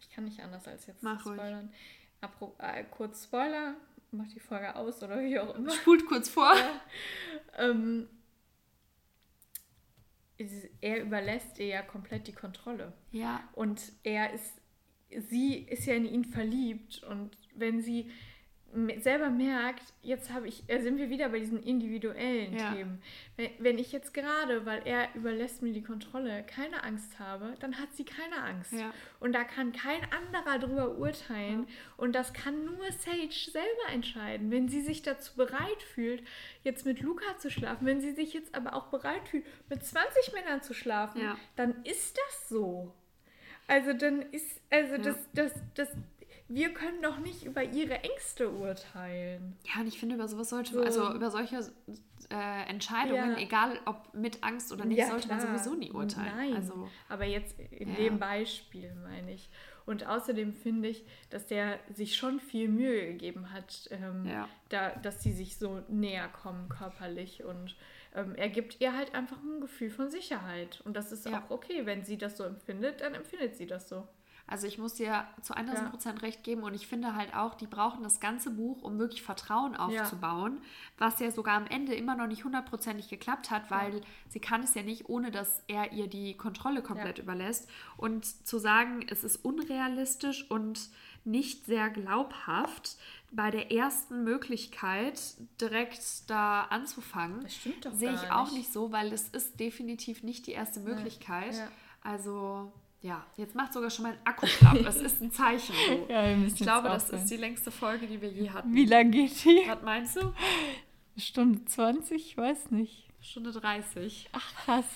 Ich 0.00 0.10
kann 0.10 0.24
nicht 0.24 0.40
anders 0.40 0.66
als 0.68 0.86
jetzt 0.86 1.02
Mach 1.02 1.20
spoilern. 1.20 1.72
Apro 2.20 2.54
äh, 2.58 2.84
kurz 2.84 3.24
Spoiler, 3.24 3.74
macht 4.12 4.34
die 4.34 4.40
Folge 4.40 4.74
aus 4.76 5.02
oder 5.02 5.20
wie 5.20 5.38
auch 5.38 5.54
immer. 5.54 5.70
Spult 5.70 6.06
kurz 6.06 6.28
vor. 6.28 6.52
Ja. 6.54 6.80
Ähm, 7.58 8.08
er 10.80 11.00
überlässt 11.02 11.58
ihr 11.58 11.66
ja 11.66 11.82
komplett 11.82 12.26
die 12.26 12.32
Kontrolle. 12.32 12.92
Ja. 13.10 13.48
Und 13.54 13.92
er 14.02 14.32
ist, 14.32 14.60
sie 15.10 15.58
ist 15.58 15.86
ja 15.86 15.94
in 15.94 16.06
ihn 16.06 16.24
verliebt 16.24 17.02
und 17.04 17.36
wenn 17.54 17.82
sie 17.82 18.10
selber 19.00 19.28
merkt, 19.28 19.82
jetzt 20.02 20.32
habe 20.32 20.48
ich, 20.48 20.64
äh, 20.66 20.80
sind 20.80 20.96
wir 20.96 21.10
wieder 21.10 21.28
bei 21.28 21.38
diesen 21.38 21.62
individuellen 21.62 22.56
ja. 22.56 22.72
Themen. 22.72 23.02
Wenn, 23.36 23.50
wenn, 23.58 23.78
ich 23.78 23.92
jetzt 23.92 24.14
gerade, 24.14 24.64
weil 24.64 24.82
er 24.86 25.14
überlässt 25.14 25.60
mir 25.62 25.72
die 25.72 25.82
Kontrolle, 25.82 26.42
keine 26.44 26.82
Angst 26.82 27.18
habe, 27.18 27.54
dann 27.60 27.78
hat 27.78 27.94
sie 27.94 28.04
keine 28.04 28.42
Angst. 28.42 28.72
Ja. 28.72 28.92
Und 29.20 29.34
da 29.34 29.44
kann 29.44 29.72
kein 29.72 30.00
anderer 30.10 30.58
drüber 30.58 30.96
urteilen. 30.96 31.66
Ja. 31.68 31.74
Und 31.98 32.14
das 32.14 32.32
kann 32.32 32.64
nur 32.64 32.90
Sage 32.92 33.28
selber 33.30 33.92
entscheiden. 33.92 34.50
Wenn 34.50 34.68
sie 34.68 34.80
sich 34.80 35.02
dazu 35.02 35.36
bereit 35.36 35.82
fühlt, 35.94 36.22
jetzt 36.64 36.86
mit 36.86 37.00
Luca 37.00 37.36
zu 37.38 37.50
schlafen, 37.50 37.86
wenn 37.86 38.00
sie 38.00 38.12
sich 38.12 38.32
jetzt 38.32 38.54
aber 38.54 38.74
auch 38.74 38.86
bereit 38.86 39.28
fühlt, 39.28 39.44
mit 39.68 39.84
20 39.84 40.32
Männern 40.32 40.62
zu 40.62 40.72
schlafen, 40.72 41.20
dann 41.56 41.84
ist 41.84 42.16
das 42.16 42.48
so. 42.48 42.94
Also 43.66 43.92
dann 43.92 44.22
ist, 44.32 44.60
also 44.70 44.98
das, 44.98 45.16
das, 45.32 45.52
das, 45.74 45.88
wir 46.54 46.74
können 46.74 47.02
doch 47.02 47.18
nicht 47.18 47.44
über 47.44 47.62
ihre 47.62 48.00
Ängste 48.02 48.50
urteilen. 48.50 49.56
Ja, 49.64 49.80
und 49.80 49.86
ich 49.86 49.98
finde, 49.98 50.16
über 50.16 50.28
sowas 50.28 50.50
sollte 50.50 50.74
man, 50.74 50.84
also 50.84 51.12
über 51.14 51.30
solche 51.30 51.72
äh, 52.30 52.68
Entscheidungen, 52.68 53.32
ja. 53.32 53.38
egal 53.38 53.78
ob 53.86 54.12
mit 54.14 54.42
Angst 54.42 54.72
oder 54.72 54.84
nicht, 54.84 54.98
ja, 54.98 55.08
sollte 55.08 55.28
klar. 55.28 55.38
man 55.38 55.58
sowieso 55.58 55.74
nie 55.74 55.90
urteilen. 55.90 56.36
Nein, 56.36 56.56
also, 56.56 56.88
aber 57.08 57.24
jetzt 57.24 57.58
in 57.58 57.90
ja. 57.90 57.96
dem 57.96 58.18
Beispiel 58.18 58.94
meine 59.02 59.32
ich. 59.32 59.50
Und 59.84 60.06
außerdem 60.06 60.52
finde 60.52 60.88
ich, 60.88 61.04
dass 61.30 61.46
der 61.46 61.80
sich 61.92 62.16
schon 62.16 62.38
viel 62.38 62.68
Mühe 62.68 63.06
gegeben 63.06 63.52
hat, 63.52 63.88
ähm, 63.90 64.30
da, 64.68 64.90
dass 64.90 65.22
sie 65.22 65.32
sich 65.32 65.56
so 65.56 65.82
näher 65.88 66.28
kommen 66.28 66.68
körperlich 66.68 67.42
und 67.42 67.76
ähm, 68.14 68.34
er 68.36 68.48
gibt 68.48 68.80
ihr 68.80 68.94
halt 68.94 69.14
einfach 69.14 69.38
ein 69.42 69.60
Gefühl 69.60 69.90
von 69.90 70.10
Sicherheit. 70.10 70.82
Und 70.84 70.96
das 70.96 71.12
ist 71.12 71.26
auch 71.26 71.50
okay. 71.50 71.86
Wenn 71.86 72.04
sie 72.04 72.18
das 72.18 72.36
so 72.36 72.44
empfindet, 72.44 73.00
dann 73.00 73.14
empfindet 73.14 73.56
sie 73.56 73.66
das 73.66 73.88
so. 73.88 74.06
Also 74.52 74.66
ich 74.66 74.76
muss 74.76 74.92
dir 74.92 75.24
zu 75.40 75.54
1000 75.54 75.90
Prozent 75.90 76.18
ja. 76.20 76.26
recht 76.26 76.44
geben 76.44 76.62
und 76.62 76.74
ich 76.74 76.86
finde 76.86 77.16
halt 77.16 77.34
auch, 77.34 77.54
die 77.54 77.66
brauchen 77.66 78.02
das 78.02 78.20
ganze 78.20 78.50
Buch, 78.50 78.82
um 78.82 78.98
wirklich 78.98 79.22
Vertrauen 79.22 79.74
aufzubauen, 79.74 80.56
ja. 80.56 80.62
was 80.98 81.20
ja 81.20 81.30
sogar 81.30 81.54
am 81.54 81.66
Ende 81.66 81.94
immer 81.94 82.16
noch 82.16 82.26
nicht 82.26 82.44
hundertprozentig 82.44 83.08
geklappt 83.08 83.50
hat, 83.50 83.70
weil 83.70 83.94
ja. 83.94 84.00
sie 84.28 84.40
kann 84.40 84.62
es 84.62 84.74
ja 84.74 84.82
nicht, 84.82 85.08
ohne 85.08 85.30
dass 85.30 85.62
er 85.68 85.92
ihr 85.92 86.06
die 86.06 86.36
Kontrolle 86.36 86.82
komplett 86.82 87.18
überlässt. 87.18 87.66
Und 87.96 88.26
zu 88.46 88.58
sagen, 88.58 89.06
es 89.08 89.24
ist 89.24 89.36
unrealistisch 89.42 90.50
und 90.50 90.90
nicht 91.24 91.64
sehr 91.64 91.88
glaubhaft, 91.88 92.98
bei 93.30 93.50
der 93.50 93.72
ersten 93.72 94.22
Möglichkeit 94.22 95.18
direkt 95.62 96.28
da 96.28 96.64
anzufangen. 96.64 97.48
Sehe 97.94 98.12
ich 98.12 98.30
auch 98.30 98.52
nicht. 98.52 98.70
so, 98.70 98.92
weil 98.92 99.14
es 99.14 99.30
ist 99.30 99.58
definitiv 99.58 100.22
nicht 100.22 100.46
die 100.46 100.52
erste 100.52 100.80
Möglichkeit. 100.80 101.54
Also 102.02 102.70
ja, 103.02 103.24
jetzt 103.36 103.54
macht 103.54 103.72
sogar 103.72 103.90
schon 103.90 104.04
mein 104.04 104.16
Akku 104.24 104.46
klapp. 104.46 104.78
Das 104.84 104.96
ist 104.96 105.20
ein 105.20 105.32
Zeichen. 105.32 105.74
So. 105.74 106.06
ja, 106.08 106.36
ich 106.36 106.54
glaube, 106.56 106.88
das 106.88 107.10
ist 107.10 107.30
die 107.30 107.36
längste 107.36 107.70
Folge, 107.70 108.06
die 108.06 108.20
wir 108.20 108.30
je 108.30 108.50
hatten. 108.50 108.72
Wie 108.72 108.86
lange 108.86 109.10
geht 109.10 109.44
die? 109.44 109.62
Was 109.66 109.82
meinst 109.82 110.16
du? 110.16 110.32
Stunde 111.16 111.64
20? 111.64 112.16
Ich 112.16 112.36
weiß 112.36 112.70
nicht. 112.70 113.08
Stunde 113.20 113.52
30. 113.52 114.28
Ach, 114.32 114.54
krass. 114.64 114.86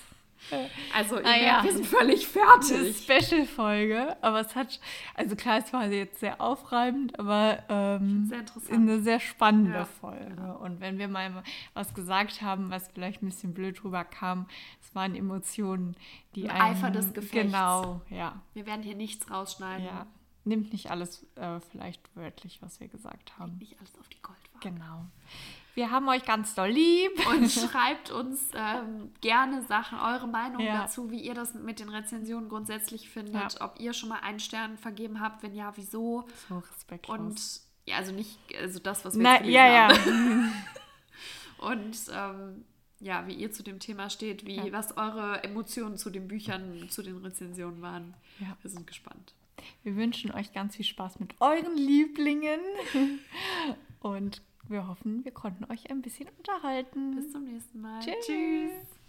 Also, 0.95 1.19
ihr 1.19 1.27
ah, 1.27 1.37
ja. 1.37 1.65
wir 1.65 1.73
sind 1.73 1.87
völlig 1.87 2.27
fertig. 2.27 2.97
Special-Folge, 2.97 4.17
aber 4.23 4.41
es 4.41 4.55
hat, 4.55 4.81
also 5.15 5.35
klar, 5.37 5.59
es 5.59 5.73
war 5.73 5.87
jetzt 5.87 6.21
sehr 6.21 6.41
aufreibend, 6.41 7.19
aber 7.19 7.63
ähm, 7.69 8.27
sehr 8.27 8.45
eine 8.71 9.01
sehr 9.01 9.21
spannende 9.21 9.79
ja. 9.79 9.85
Folge. 9.85 10.59
Und 10.59 10.81
wenn 10.81 10.99
wir 10.99 11.09
mal 11.09 11.43
was 11.75 11.95
gesagt 11.95 12.43
haben, 12.43 12.71
was 12.71 12.89
vielleicht 12.89 13.23
ein 13.23 13.27
bisschen 13.27 13.55
blöd 13.55 13.83
drüber 13.83 14.05
kam, 14.05 14.47
es 14.81 14.95
waren 14.95 15.15
Emotionen, 15.15 15.97
die 16.35 16.49
Ein 16.49 16.61
Eifer 16.61 16.91
des 16.91 17.13
Gefechts. 17.13 17.53
Genau, 17.53 18.03
ja. 18.11 18.41
Wir 18.55 18.67
werden 18.67 18.83
hier 18.83 18.97
nichts 18.97 19.31
rausschneiden. 19.31 19.87
Ja. 19.87 20.07
Nimmt 20.45 20.73
nicht 20.73 20.91
alles 20.91 21.27
äh, 21.35 21.59
vielleicht 21.73 22.15
wörtlich, 22.15 22.63
was 22.63 22.79
wir 22.79 22.87
gesagt 22.87 23.37
haben. 23.39 23.59
Nicht 23.59 23.79
alles 23.81 23.99
auf 23.99 24.09
die 24.09 24.23
Goldwaage. 24.23 24.61
Genau. 24.61 25.07
Wir 25.77 25.91
haben 25.91 26.09
euch 26.09 26.25
ganz 26.25 26.55
doll 26.55 26.71
lieb. 26.71 27.13
Und 27.29 27.51
schreibt 27.53 28.11
uns 28.11 28.49
ähm, 28.55 29.13
gerne 29.21 29.63
Sachen, 29.63 29.99
eure 30.01 30.27
Meinung 30.27 30.63
ja. 30.63 30.83
dazu, 30.83 31.11
wie 31.11 31.21
ihr 31.21 31.35
das 31.35 31.53
mit 31.53 31.81
den 31.81 31.91
Rezensionen 31.91 32.49
grundsätzlich 32.49 33.11
findet. 33.11 33.35
Ja. 33.53 33.61
Ob 33.61 33.79
ihr 33.79 33.93
schon 33.93 34.09
mal 34.09 34.21
einen 34.21 34.41
Stern 34.41 34.79
vergeben 34.79 35.21
habt, 35.21 35.43
wenn 35.43 35.55
ja, 35.55 35.75
wieso. 35.77 36.27
So 36.49 36.59
respektlos. 36.61 37.19
Und 37.19 37.61
ja, 37.85 37.97
also 37.97 38.13
nicht, 38.13 38.39
also 38.59 38.79
das, 38.79 39.05
was 39.05 39.17
wir 39.17 39.23
Na, 39.23 39.35
jetzt 39.35 39.49
ja, 39.49 39.89
haben. 39.89 40.53
Ja. 41.59 41.69
Und 41.69 41.97
ähm, 42.11 42.65
ja, 43.01 43.27
wie 43.27 43.35
ihr 43.35 43.53
zu 43.53 43.63
dem 43.63 43.79
Thema 43.79 44.09
steht, 44.09 44.47
wie 44.47 44.73
was 44.73 44.97
eure 44.97 45.45
Emotionen 45.45 45.99
zu 45.99 46.09
den 46.09 46.27
Büchern, 46.27 46.89
zu 46.89 47.03
den 47.03 47.19
Rezensionen 47.19 47.83
waren. 47.83 48.15
Ja. 48.41 48.57
Wir 48.63 48.71
sind 48.71 48.87
gespannt. 48.87 49.35
Wir 49.83 49.95
wünschen 49.95 50.33
euch 50.33 50.55
ganz 50.55 50.77
viel 50.77 50.87
Spaß 50.87 51.21
mit 51.21 51.35
euren 51.41 51.77
Lieblingen 51.77 52.61
und 54.01 54.41
wir 54.69 54.87
hoffen, 54.89 55.25
wir 55.25 55.33
konnten 55.33 55.71
euch 55.71 55.91
ein 55.91 56.03
bisschen 56.03 56.29
unterhalten. 56.39 57.17
Bis 57.17 57.33
zum 57.33 57.45
nächsten 57.45 57.81
Mal. 57.81 58.01
Tschüss. 58.01 58.27
Tschüss. 58.27 59.06